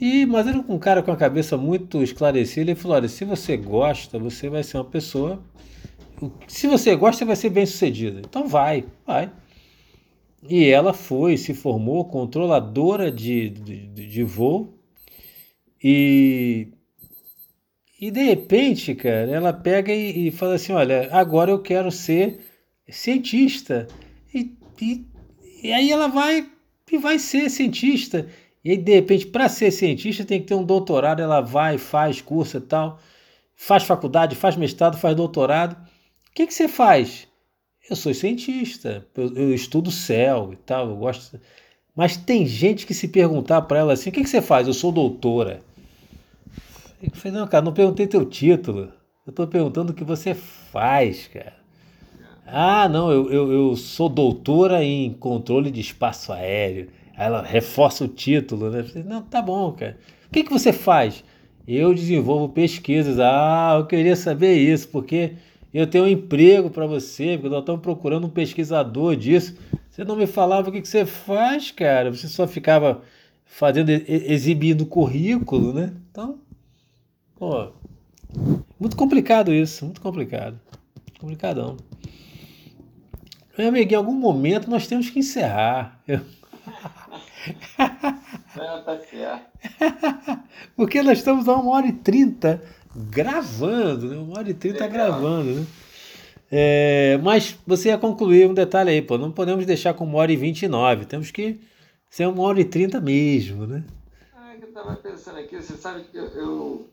E, 0.00 0.24
mas 0.24 0.46
era 0.46 0.58
um 0.66 0.78
cara 0.78 1.02
com 1.02 1.12
a 1.12 1.16
cabeça 1.18 1.54
muito 1.54 2.02
esclarecida. 2.02 2.70
Ele 2.70 2.80
falou: 2.80 2.96
Olha, 2.96 3.08
se 3.10 3.22
você 3.22 3.54
gosta, 3.54 4.18
você 4.18 4.48
vai 4.48 4.62
ser 4.62 4.78
uma 4.78 4.86
pessoa. 4.86 5.44
Se 6.48 6.66
você 6.66 6.96
gosta, 6.96 7.18
você 7.18 7.24
vai 7.26 7.36
ser 7.36 7.50
bem 7.50 7.66
sucedido. 7.66 8.20
Então 8.20 8.48
vai, 8.48 8.86
vai. 9.06 9.30
E 10.48 10.64
ela 10.70 10.94
foi, 10.94 11.36
se 11.36 11.52
formou 11.52 12.06
controladora 12.06 13.12
de, 13.12 13.50
de, 13.50 13.86
de 13.88 14.24
voo. 14.24 14.78
E, 15.84 16.68
e 18.00 18.10
de 18.10 18.22
repente, 18.22 18.94
cara, 18.94 19.30
ela 19.30 19.52
pega 19.52 19.92
e, 19.92 20.28
e 20.28 20.30
fala 20.30 20.54
assim: 20.54 20.72
Olha, 20.72 21.10
agora 21.12 21.50
eu 21.50 21.58
quero 21.58 21.90
ser 21.90 22.40
cientista. 22.88 23.86
E 24.80 25.06
e, 25.62 25.72
aí 25.72 25.92
ela 25.92 26.08
vai 26.08 26.48
e 26.90 26.98
vai 26.98 27.18
ser 27.18 27.48
cientista. 27.48 28.28
E 28.64 28.72
aí, 28.72 28.76
de 28.76 28.94
repente, 28.94 29.26
para 29.26 29.48
ser 29.48 29.70
cientista, 29.70 30.24
tem 30.24 30.40
que 30.40 30.48
ter 30.48 30.54
um 30.54 30.64
doutorado. 30.64 31.22
Ela 31.22 31.40
vai, 31.40 31.78
faz 31.78 32.20
curso 32.20 32.58
e 32.58 32.60
tal, 32.60 32.98
faz 33.54 33.84
faculdade, 33.84 34.36
faz 34.36 34.56
mestrado, 34.56 34.98
faz 34.98 35.16
doutorado. 35.16 35.74
O 35.74 36.34
que, 36.34 36.46
que 36.46 36.52
você 36.52 36.68
faz? 36.68 37.28
Eu 37.88 37.96
sou 37.96 38.12
cientista, 38.12 39.06
eu, 39.16 39.34
eu 39.34 39.54
estudo 39.54 39.90
céu 39.90 40.50
e 40.52 40.56
tal, 40.56 40.90
eu 40.90 40.96
gosto. 40.96 41.40
Mas 41.96 42.16
tem 42.16 42.46
gente 42.46 42.86
que 42.86 42.94
se 42.94 43.08
perguntar 43.08 43.62
para 43.62 43.78
ela 43.80 43.92
assim: 43.92 44.10
o 44.10 44.12
que, 44.12 44.22
que 44.22 44.28
você 44.28 44.42
faz? 44.42 44.66
Eu 44.66 44.74
sou 44.74 44.92
doutora. 44.92 45.62
Eu 47.02 47.10
falei: 47.14 47.38
não, 47.38 47.46
cara, 47.46 47.64
não 47.64 47.72
perguntei 47.72 48.06
teu 48.06 48.24
título. 48.24 48.92
Eu 49.26 49.30
estou 49.30 49.46
perguntando 49.46 49.92
o 49.92 49.94
que 49.94 50.04
você 50.04 50.34
faz, 50.34 51.28
cara. 51.28 51.61
Ah, 52.54 52.86
não, 52.86 53.10
eu, 53.10 53.32
eu, 53.32 53.50
eu 53.50 53.76
sou 53.76 54.10
doutora 54.10 54.84
em 54.84 55.10
controle 55.14 55.70
de 55.70 55.80
espaço 55.80 56.34
aéreo. 56.34 56.88
Ela 57.16 57.40
reforça 57.40 58.04
o 58.04 58.08
título, 58.08 58.68
né? 58.68 58.84
Não, 59.06 59.22
tá 59.22 59.40
bom, 59.40 59.72
cara. 59.72 59.96
O 60.26 60.30
que, 60.30 60.44
que 60.44 60.52
você 60.52 60.70
faz? 60.70 61.24
Eu 61.66 61.94
desenvolvo 61.94 62.50
pesquisas. 62.50 63.18
Ah, 63.18 63.76
eu 63.78 63.86
queria 63.86 64.14
saber 64.14 64.54
isso, 64.58 64.86
porque 64.88 65.32
eu 65.72 65.86
tenho 65.86 66.04
um 66.04 66.08
emprego 66.08 66.68
para 66.68 66.86
você, 66.86 67.38
porque 67.38 67.48
nós 67.48 67.60
estamos 67.60 67.80
procurando 67.80 68.26
um 68.26 68.30
pesquisador 68.30 69.16
disso. 69.16 69.56
Você 69.90 70.04
não 70.04 70.14
me 70.14 70.26
falava 70.26 70.68
o 70.68 70.72
que, 70.72 70.82
que 70.82 70.88
você 70.88 71.06
faz, 71.06 71.70
cara. 71.70 72.10
Você 72.10 72.28
só 72.28 72.46
ficava 72.46 73.00
fazendo, 73.46 73.88
exibindo 73.88 74.84
currículo, 74.84 75.72
né? 75.72 75.94
Então, 76.10 76.38
pô, 77.34 77.68
muito 78.78 78.94
complicado 78.94 79.54
isso, 79.54 79.86
muito 79.86 80.02
complicado. 80.02 80.60
Complicadão. 81.18 81.78
Meu 83.56 83.68
amigo, 83.68 83.92
em 83.92 83.96
algum 83.96 84.14
momento 84.14 84.70
nós 84.70 84.86
temos 84.86 85.10
que 85.10 85.18
encerrar. 85.18 86.00
Não, 88.56 88.84
tá 88.84 88.98
certo. 88.98 89.46
Porque 90.76 91.02
nós 91.02 91.18
estamos 91.18 91.48
a 91.48 91.54
uma 91.54 91.72
hora 91.72 91.86
e 91.86 91.92
trinta 91.92 92.62
gravando, 92.94 94.08
né? 94.08 94.16
Uma 94.16 94.38
hora 94.38 94.50
e 94.50 94.54
trinta 94.54 94.86
gravando, 94.86 95.60
né? 95.60 95.66
É, 96.50 97.18
mas 97.22 97.58
você 97.66 97.88
ia 97.88 97.98
concluir 97.98 98.48
um 98.48 98.54
detalhe 98.54 98.90
aí, 98.90 99.02
pô. 99.02 99.16
Não 99.18 99.32
podemos 99.32 99.64
deixar 99.64 99.94
com 99.94 100.04
uma 100.04 100.18
hora 100.18 100.32
e 100.32 100.36
vinte 100.36 100.62
e 100.62 100.68
nove. 100.68 101.06
Temos 101.06 101.30
que 101.30 101.60
ser 102.08 102.26
uma 102.26 102.42
hora 102.42 102.60
e 102.60 102.64
trinta 102.64 103.00
mesmo, 103.00 103.66
né? 103.66 103.84
Ah, 104.34 104.54
eu 104.60 104.72
tava 104.72 104.96
pensando 104.96 105.38
aqui, 105.38 105.56
você 105.56 105.74
sabe 105.76 106.04
que 106.04 106.16
eu, 106.16 106.26
eu 106.28 106.86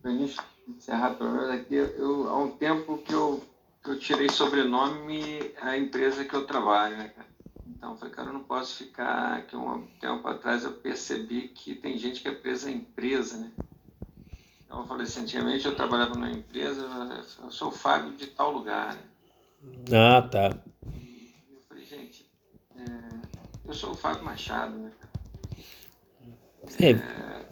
pra 0.00 0.12
gente 0.12 0.36
encerrar 0.68 1.14
pelo 1.14 1.32
menos 1.32 1.50
aqui, 1.50 1.74
eu, 1.74 2.28
há 2.28 2.38
um 2.42 2.50
tempo 2.50 2.98
que 2.98 3.12
eu 3.12 3.42
eu 3.90 3.98
tirei 3.98 4.28
sobrenome 4.28 5.52
a 5.60 5.76
empresa 5.76 6.24
que 6.24 6.34
eu 6.34 6.46
trabalho, 6.46 6.96
né, 6.96 7.08
cara? 7.08 7.28
Então, 7.66 7.92
eu 7.92 7.96
falei, 7.96 8.14
cara, 8.14 8.28
eu 8.28 8.32
não 8.32 8.44
posso 8.44 8.76
ficar. 8.76 9.42
Que 9.46 9.56
um 9.56 9.86
tempo 10.00 10.26
atrás 10.28 10.64
eu 10.64 10.72
percebi 10.72 11.48
que 11.48 11.74
tem 11.74 11.98
gente 11.98 12.20
que 12.20 12.28
é 12.28 12.32
presa 12.32 12.70
em 12.70 12.76
empresa, 12.76 13.36
né? 13.36 13.52
Então, 14.64 14.80
eu 14.80 14.86
falei 14.86 15.04
assim, 15.04 15.20
antigamente 15.20 15.66
eu 15.66 15.74
trabalhava 15.74 16.14
numa 16.14 16.30
empresa, 16.30 16.82
eu 17.42 17.50
sou 17.50 17.68
o 17.68 17.72
Fábio 17.72 18.16
de 18.16 18.26
tal 18.28 18.52
lugar, 18.52 18.94
né? 18.94 19.02
Ah, 19.92 20.22
tá. 20.22 20.56
E 20.92 21.34
eu 21.52 21.60
falei, 21.68 21.84
gente, 21.84 22.30
é, 22.76 22.82
eu 23.66 23.74
sou 23.74 23.92
o 23.92 23.94
Fábio 23.94 24.24
Machado, 24.24 24.76
né? 24.76 24.92
É. 26.80 26.90
É, 26.90 27.46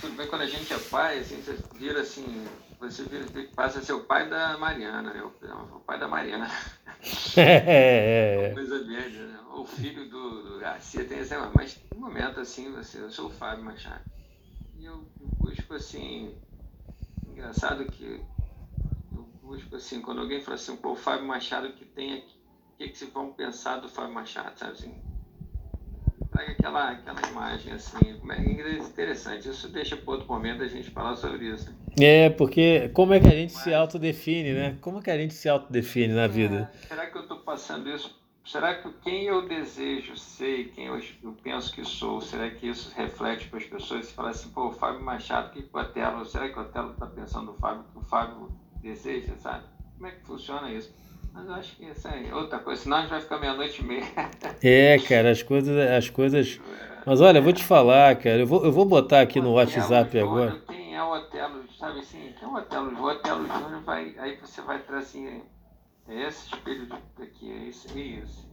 tudo 0.00 0.14
bem 0.16 0.26
quando 0.26 0.42
a 0.42 0.46
gente 0.46 0.72
é 0.72 0.78
pai, 0.78 1.18
assim, 1.18 1.40
você 1.40 1.56
vira 1.74 2.00
assim, 2.02 2.46
você 2.80 3.02
vira, 3.04 3.26
passa 3.54 3.78
a 3.78 3.82
ser 3.82 3.92
o 3.92 4.04
pai 4.04 4.28
da 4.28 4.56
Mariana, 4.56 5.12
né? 5.12 5.22
O, 5.22 5.80
pai 5.80 5.98
da 5.98 6.08
Mariana. 6.08 6.48
É, 7.34 8.52
Coisa 8.52 8.84
verde, 8.84 9.20
né? 9.20 9.40
O 9.54 9.64
filho 9.64 10.06
do, 10.10 10.42
do 10.42 10.58
Garcia 10.58 11.02
tem 11.02 11.20
esse 11.20 11.34
mas 11.54 11.80
no 11.94 11.98
momento 11.98 12.40
assim, 12.40 12.70
você, 12.72 12.98
eu 12.98 13.10
sou 13.10 13.28
o 13.28 13.30
Fábio 13.30 13.64
Machado. 13.64 14.04
E 14.78 14.84
eu, 14.84 15.06
eu 15.18 15.28
busco 15.38 15.72
assim, 15.72 16.34
engraçado 17.26 17.86
que 17.86 18.22
eu 19.12 19.22
busco 19.42 19.76
assim, 19.76 20.02
quando 20.02 20.20
alguém 20.20 20.42
fala 20.42 20.56
assim, 20.56 20.76
pô, 20.76 20.92
o 20.92 20.96
Fábio 20.96 21.26
Machado 21.26 21.72
que 21.72 21.86
tem 21.86 22.18
aqui, 22.18 22.38
o 22.74 22.76
que, 22.76 22.88
que 22.88 22.98
vocês 22.98 23.10
vão 23.10 23.32
pensar 23.32 23.78
do 23.78 23.88
Fábio 23.88 24.12
Machado, 24.12 24.58
sabe 24.58 24.72
assim? 24.72 25.09
Traga 26.30 26.52
aquela, 26.52 26.90
aquela 26.90 27.20
imagem 27.28 27.72
assim, 27.72 28.16
como 28.18 28.32
é 28.32 28.40
interessante. 28.40 29.48
Isso 29.48 29.68
deixa 29.68 29.96
para 29.96 30.12
outro 30.12 30.28
momento 30.28 30.62
a 30.62 30.68
gente 30.68 30.90
falar 30.90 31.16
sobre 31.16 31.46
isso. 31.46 31.74
É, 32.00 32.30
porque 32.30 32.88
como 32.90 33.12
é 33.14 33.20
que 33.20 33.26
a 33.26 33.34
gente 33.34 33.52
se 33.52 33.74
autodefine, 33.74 34.52
né? 34.52 34.78
Como 34.80 34.98
é 34.98 35.02
que 35.02 35.10
a 35.10 35.18
gente 35.18 35.34
se 35.34 35.48
autodefine 35.48 36.14
na 36.14 36.26
vida? 36.26 36.70
É, 36.84 36.86
será 36.86 37.06
que 37.06 37.16
eu 37.16 37.22
estou 37.22 37.38
passando 37.38 37.90
isso? 37.90 38.20
Será 38.44 38.74
que 38.74 38.90
quem 39.02 39.24
eu 39.26 39.46
desejo 39.46 40.16
ser, 40.16 40.72
quem 40.74 40.86
eu, 40.86 41.00
eu 41.22 41.32
penso 41.42 41.72
que 41.72 41.84
sou, 41.84 42.20
será 42.20 42.50
que 42.50 42.68
isso 42.68 42.92
reflete 42.96 43.48
para 43.48 43.58
as 43.58 43.66
pessoas? 43.66 44.06
Se 44.06 44.12
falar 44.12 44.30
assim, 44.30 44.50
pô, 44.50 44.68
o 44.68 44.72
Fábio 44.72 45.02
Machado, 45.02 45.52
que 45.52 45.68
o 45.72 45.78
Otelo, 45.78 46.24
será 46.24 46.48
que 46.48 46.58
o 46.58 46.62
Otelo 46.62 46.92
está 46.92 47.06
pensando 47.06 47.52
no 47.52 47.54
Fábio, 47.54 47.84
que 47.92 47.98
o 47.98 48.02
Fábio 48.02 48.50
deseja, 48.82 49.36
sabe? 49.36 49.64
Como 49.94 50.06
é 50.06 50.10
que 50.12 50.26
funciona 50.26 50.72
isso? 50.72 50.92
Mas 51.32 51.46
eu 51.46 51.54
acho 51.54 51.76
que 51.76 51.84
isso 51.84 52.08
é 52.08 52.34
outra 52.34 52.58
coisa, 52.58 52.82
senão 52.82 52.96
a 52.96 53.00
gente 53.02 53.10
vai 53.10 53.20
ficar 53.20 53.38
meia-noite 53.38 53.80
e 53.80 53.84
meia. 53.84 54.04
É, 54.62 54.98
cara, 54.98 55.30
as 55.30 55.42
coisas, 55.42 55.76
as 55.90 56.10
coisas. 56.10 56.60
Mas 57.06 57.20
olha, 57.20 57.38
eu 57.38 57.42
vou 57.42 57.52
te 57.52 57.64
falar, 57.64 58.16
cara, 58.16 58.40
eu 58.40 58.46
vou, 58.46 58.64
eu 58.64 58.72
vou 58.72 58.84
botar 58.84 59.20
aqui 59.20 59.40
no 59.40 59.52
WhatsApp 59.52 60.18
agora. 60.18 60.60
Quem 60.68 60.94
é 60.94 61.02
o 61.02 61.12
Otelo, 61.12 61.64
sabe 61.78 62.00
assim? 62.00 62.32
Quem 62.38 62.48
é 62.48 62.50
o 62.50 62.54
Otelo? 62.54 62.92
O 62.98 63.04
Otelo 63.04 63.46
Júnior 63.46 63.82
vai. 63.82 64.14
Aí 64.18 64.36
você 64.40 64.60
vai 64.60 64.78
trazer 64.80 65.02
assim. 65.02 65.42
É 66.08 66.26
esse 66.26 66.48
espelho 66.48 66.88
daqui, 67.16 67.50
é 67.50 67.68
isso, 67.68 67.86
é 67.96 68.00
isso. 68.00 68.50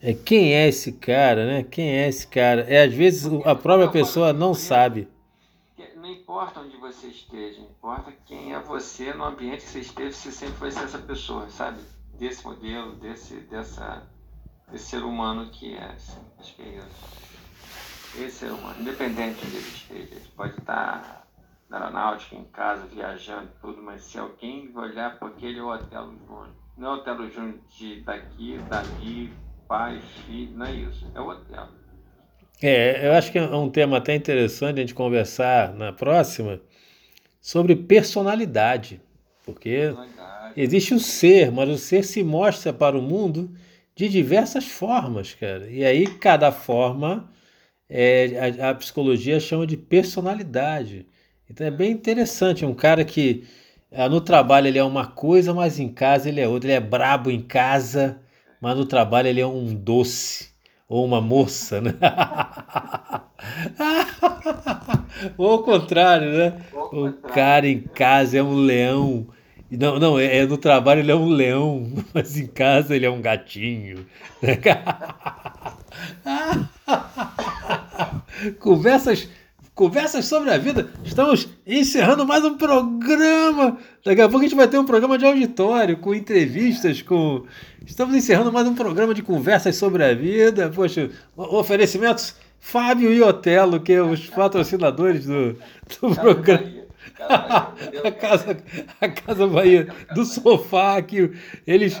É 0.00 0.14
quem 0.14 0.54
é 0.54 0.68
esse 0.68 0.92
cara, 0.92 1.46
né? 1.46 1.66
Quem 1.68 1.96
é 1.96 2.08
esse 2.08 2.26
cara? 2.26 2.62
É 2.68 2.84
às 2.84 2.94
vezes 2.94 3.28
a 3.44 3.54
própria 3.54 3.88
pessoa 3.88 4.32
não 4.32 4.54
sabe. 4.54 5.08
Importa 6.14 6.60
onde 6.60 6.76
você 6.76 7.08
esteja, 7.08 7.60
importa 7.60 8.12
quem 8.24 8.54
é 8.54 8.60
você 8.60 9.12
no 9.12 9.24
ambiente 9.24 9.64
que 9.64 9.70
você 9.70 9.80
esteve, 9.80 10.12
se 10.12 10.30
sempre 10.30 10.54
foi 10.56 10.68
essa 10.68 10.98
pessoa, 10.98 11.50
sabe? 11.50 11.82
Desse 12.16 12.44
modelo, 12.44 12.94
desse, 12.96 13.40
dessa, 13.40 14.08
desse 14.70 14.84
ser 14.84 15.02
humano 15.02 15.50
que 15.50 15.74
é, 15.74 15.84
assim, 15.86 16.20
acho 16.38 16.54
que 16.54 16.62
é 16.62 16.78
isso. 16.78 17.24
Esse 18.16 18.30
ser 18.30 18.52
humano, 18.52 18.80
independente 18.80 19.44
onde 19.44 19.56
ele 19.56 19.68
esteja, 19.68 20.14
ele 20.14 20.28
pode 20.36 20.56
estar 20.56 21.26
na 21.68 21.78
aeronáutica, 21.78 22.36
em 22.36 22.44
casa, 22.44 22.86
viajando, 22.86 23.50
tudo, 23.60 23.82
mas 23.82 24.02
se 24.02 24.16
alguém 24.16 24.70
olhar 24.76 25.18
para 25.18 25.28
aquele 25.28 25.58
é 25.58 25.62
Otelo 25.64 26.16
Júnior, 26.26 26.54
não 26.76 26.88
é 26.88 26.90
o 26.90 26.94
Otelo 26.94 27.28
Júnior 27.28 27.58
de 27.68 28.02
daqui, 28.02 28.58
dali, 28.68 29.36
pai, 29.66 30.00
filho, 30.00 30.56
não 30.56 30.66
é 30.66 30.72
isso, 30.72 31.10
é 31.12 31.20
o 31.20 31.28
Otelo. 31.28 31.83
É, 32.66 33.06
eu 33.06 33.12
acho 33.12 33.30
que 33.30 33.36
é 33.36 33.42
um 33.42 33.68
tema 33.68 33.98
até 33.98 34.14
interessante 34.14 34.78
a 34.78 34.80
gente 34.80 34.94
conversar 34.94 35.74
na 35.74 35.92
próxima 35.92 36.62
sobre 37.38 37.76
personalidade, 37.76 39.02
porque 39.44 39.94
existe 40.56 40.94
o 40.94 40.98
ser, 40.98 41.52
mas 41.52 41.68
o 41.68 41.76
ser 41.76 42.02
se 42.02 42.24
mostra 42.24 42.72
para 42.72 42.96
o 42.96 43.02
mundo 43.02 43.54
de 43.94 44.08
diversas 44.08 44.64
formas, 44.64 45.34
cara. 45.34 45.68
E 45.68 45.84
aí 45.84 46.06
cada 46.06 46.50
forma 46.50 47.30
é, 47.86 48.56
a, 48.58 48.70
a 48.70 48.74
psicologia 48.74 49.38
chama 49.38 49.66
de 49.66 49.76
personalidade. 49.76 51.06
Então 51.50 51.66
é 51.66 51.70
bem 51.70 51.90
interessante, 51.92 52.64
um 52.64 52.72
cara 52.72 53.04
que 53.04 53.44
ah, 53.92 54.08
no 54.08 54.22
trabalho 54.22 54.68
ele 54.68 54.78
é 54.78 54.84
uma 54.84 55.06
coisa, 55.06 55.52
mas 55.52 55.78
em 55.78 55.92
casa 55.92 56.30
ele 56.30 56.40
é 56.40 56.48
outra. 56.48 56.70
Ele 56.70 56.78
é 56.78 56.80
brabo 56.80 57.30
em 57.30 57.42
casa, 57.42 58.22
mas 58.58 58.74
no 58.74 58.86
trabalho 58.86 59.28
ele 59.28 59.42
é 59.42 59.46
um 59.46 59.74
doce 59.74 60.53
ou 60.88 61.04
uma 61.04 61.20
moça, 61.20 61.80
né? 61.80 61.94
ou 65.36 65.52
ao 65.52 65.62
contrário, 65.62 66.32
né? 66.32 66.60
O 66.72 67.12
cara 67.12 67.68
em 67.68 67.80
casa 67.80 68.38
é 68.38 68.42
um 68.42 68.54
leão. 68.54 69.26
Não, 69.70 69.98
não, 69.98 70.18
é, 70.18 70.38
é, 70.38 70.46
no 70.46 70.58
trabalho 70.58 71.00
ele 71.00 71.10
é 71.10 71.16
um 71.16 71.28
leão, 71.28 71.90
mas 72.14 72.36
em 72.36 72.46
casa 72.46 72.94
ele 72.94 73.06
é 73.06 73.10
um 73.10 73.20
gatinho. 73.20 74.06
Conversas 78.60 79.28
Conversas 79.74 80.26
sobre 80.26 80.50
a 80.52 80.56
vida. 80.56 80.88
Estamos 81.04 81.48
encerrando 81.66 82.24
mais 82.24 82.44
um 82.44 82.56
programa. 82.56 83.76
Daqui 84.04 84.20
a 84.20 84.28
pouco 84.28 84.44
a 84.44 84.48
gente 84.48 84.54
vai 84.54 84.68
ter 84.68 84.78
um 84.78 84.84
programa 84.84 85.18
de 85.18 85.26
auditório 85.26 85.96
com 85.96 86.14
entrevistas, 86.14 87.02
com. 87.02 87.44
Estamos 87.84 88.14
encerrando 88.14 88.52
mais 88.52 88.68
um 88.68 88.74
programa 88.76 89.12
de 89.12 89.20
conversas 89.20 89.74
sobre 89.74 90.04
a 90.04 90.14
vida. 90.14 90.70
Poxa, 90.70 91.10
oferecimentos 91.36 92.36
Fábio 92.60 93.12
e 93.12 93.20
Otelo, 93.20 93.80
que 93.80 93.94
é 93.94 94.00
os 94.00 94.26
patrocinadores 94.26 95.26
do, 95.26 95.54
do 96.00 96.14
programa. 96.14 96.84
a 98.04 98.12
casa, 98.12 98.56
a 99.00 99.08
casa 99.08 99.46
Bahia 99.48 99.88
do 100.14 100.24
sofá 100.24 101.02
que 101.02 101.32
eles 101.66 102.00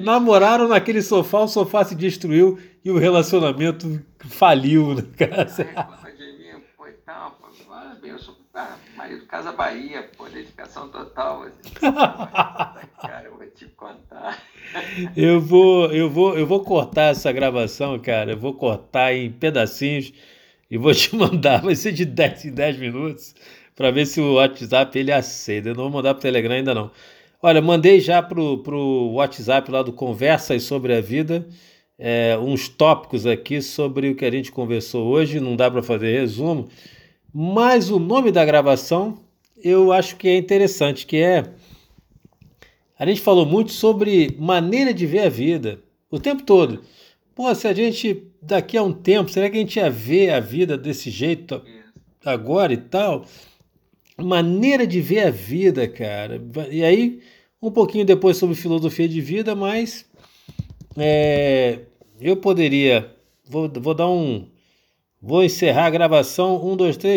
namoraram 0.00 0.66
naquele 0.66 1.02
sofá, 1.02 1.40
o 1.40 1.48
sofá 1.48 1.84
se 1.84 1.94
destruiu 1.94 2.58
e 2.82 2.90
o 2.90 2.98
relacionamento 2.98 4.00
faliu 4.18 4.94
na 4.94 5.02
casa. 5.02 5.66
Marido 9.06 9.24
Casa 9.26 9.52
Bahia, 9.52 10.10
pô, 10.16 10.24
dedicação 10.24 10.88
total. 10.88 11.44
Assim. 11.44 11.74
cara, 11.80 13.26
eu 13.26 13.36
vou 13.36 13.46
te 13.46 13.66
contar. 13.66 14.42
Eu 15.16 15.40
vou, 15.40 15.92
eu 15.92 16.10
vou, 16.10 16.36
eu 16.36 16.44
vou 16.44 16.64
cortar 16.64 17.12
essa 17.12 17.30
gravação, 17.30 17.98
cara. 18.00 18.32
Eu 18.32 18.36
vou 18.36 18.54
cortar 18.54 19.14
em 19.14 19.30
pedacinhos 19.30 20.12
e 20.68 20.76
vou 20.76 20.92
te 20.94 21.14
mandar. 21.14 21.62
Vai 21.62 21.76
ser 21.76 21.92
de 21.92 22.04
10 22.04 22.46
em 22.46 22.50
10 22.50 22.78
minutos 22.78 23.34
para 23.76 23.92
ver 23.92 24.06
se 24.06 24.20
o 24.20 24.34
WhatsApp 24.34 24.98
ele 24.98 25.12
aceita. 25.12 25.68
Eu 25.68 25.74
não 25.76 25.84
vou 25.84 25.92
mandar 25.92 26.14
pro 26.14 26.22
Telegram 26.22 26.54
ainda 26.54 26.74
não. 26.74 26.90
Olha, 27.40 27.62
mandei 27.62 28.00
já 28.00 28.20
pro, 28.20 28.58
pro 28.58 29.12
WhatsApp 29.12 29.70
lá 29.70 29.82
do 29.82 29.92
Conversas 29.92 30.64
sobre 30.64 30.94
a 30.94 31.00
Vida. 31.00 31.46
É, 31.98 32.36
uns 32.38 32.68
tópicos 32.68 33.24
aqui 33.24 33.62
sobre 33.62 34.10
o 34.10 34.16
que 34.16 34.24
a 34.24 34.30
gente 34.30 34.50
conversou 34.50 35.06
hoje. 35.06 35.38
Não 35.38 35.54
dá 35.54 35.70
para 35.70 35.82
fazer 35.82 36.18
resumo 36.18 36.68
mas 37.38 37.90
o 37.90 37.98
nome 37.98 38.32
da 38.32 38.46
gravação 38.46 39.18
eu 39.62 39.92
acho 39.92 40.16
que 40.16 40.26
é 40.26 40.38
interessante, 40.38 41.06
que 41.06 41.18
é 41.18 41.44
a 42.98 43.04
gente 43.04 43.20
falou 43.20 43.44
muito 43.44 43.72
sobre 43.72 44.34
maneira 44.38 44.94
de 44.94 45.04
ver 45.04 45.18
a 45.18 45.28
vida 45.28 45.78
o 46.10 46.18
tempo 46.18 46.44
todo. 46.44 46.82
Pô, 47.34 47.54
se 47.54 47.68
a 47.68 47.74
gente 47.74 48.26
daqui 48.40 48.78
a 48.78 48.82
um 48.82 48.90
tempo, 48.90 49.30
será 49.30 49.50
que 49.50 49.58
a 49.58 49.60
gente 49.60 49.76
ia 49.76 49.90
ver 49.90 50.30
a 50.30 50.40
vida 50.40 50.78
desse 50.78 51.10
jeito 51.10 51.60
agora 52.24 52.72
e 52.72 52.78
tal? 52.78 53.26
Maneira 54.16 54.86
de 54.86 55.02
ver 55.02 55.26
a 55.26 55.30
vida, 55.30 55.86
cara. 55.86 56.42
E 56.70 56.82
aí, 56.82 57.20
um 57.60 57.70
pouquinho 57.70 58.06
depois 58.06 58.38
sobre 58.38 58.54
filosofia 58.56 59.06
de 59.06 59.20
vida, 59.20 59.54
mas 59.54 60.06
é, 60.96 61.80
eu 62.18 62.38
poderia. 62.38 63.14
Vou, 63.46 63.70
vou 63.78 63.92
dar 63.92 64.08
um, 64.08 64.48
Vou 65.26 65.42
encerrar 65.42 65.86
a 65.86 65.90
gravação. 65.90 66.64
Um, 66.64 66.76
dois, 66.76 66.96
três. 66.96 67.14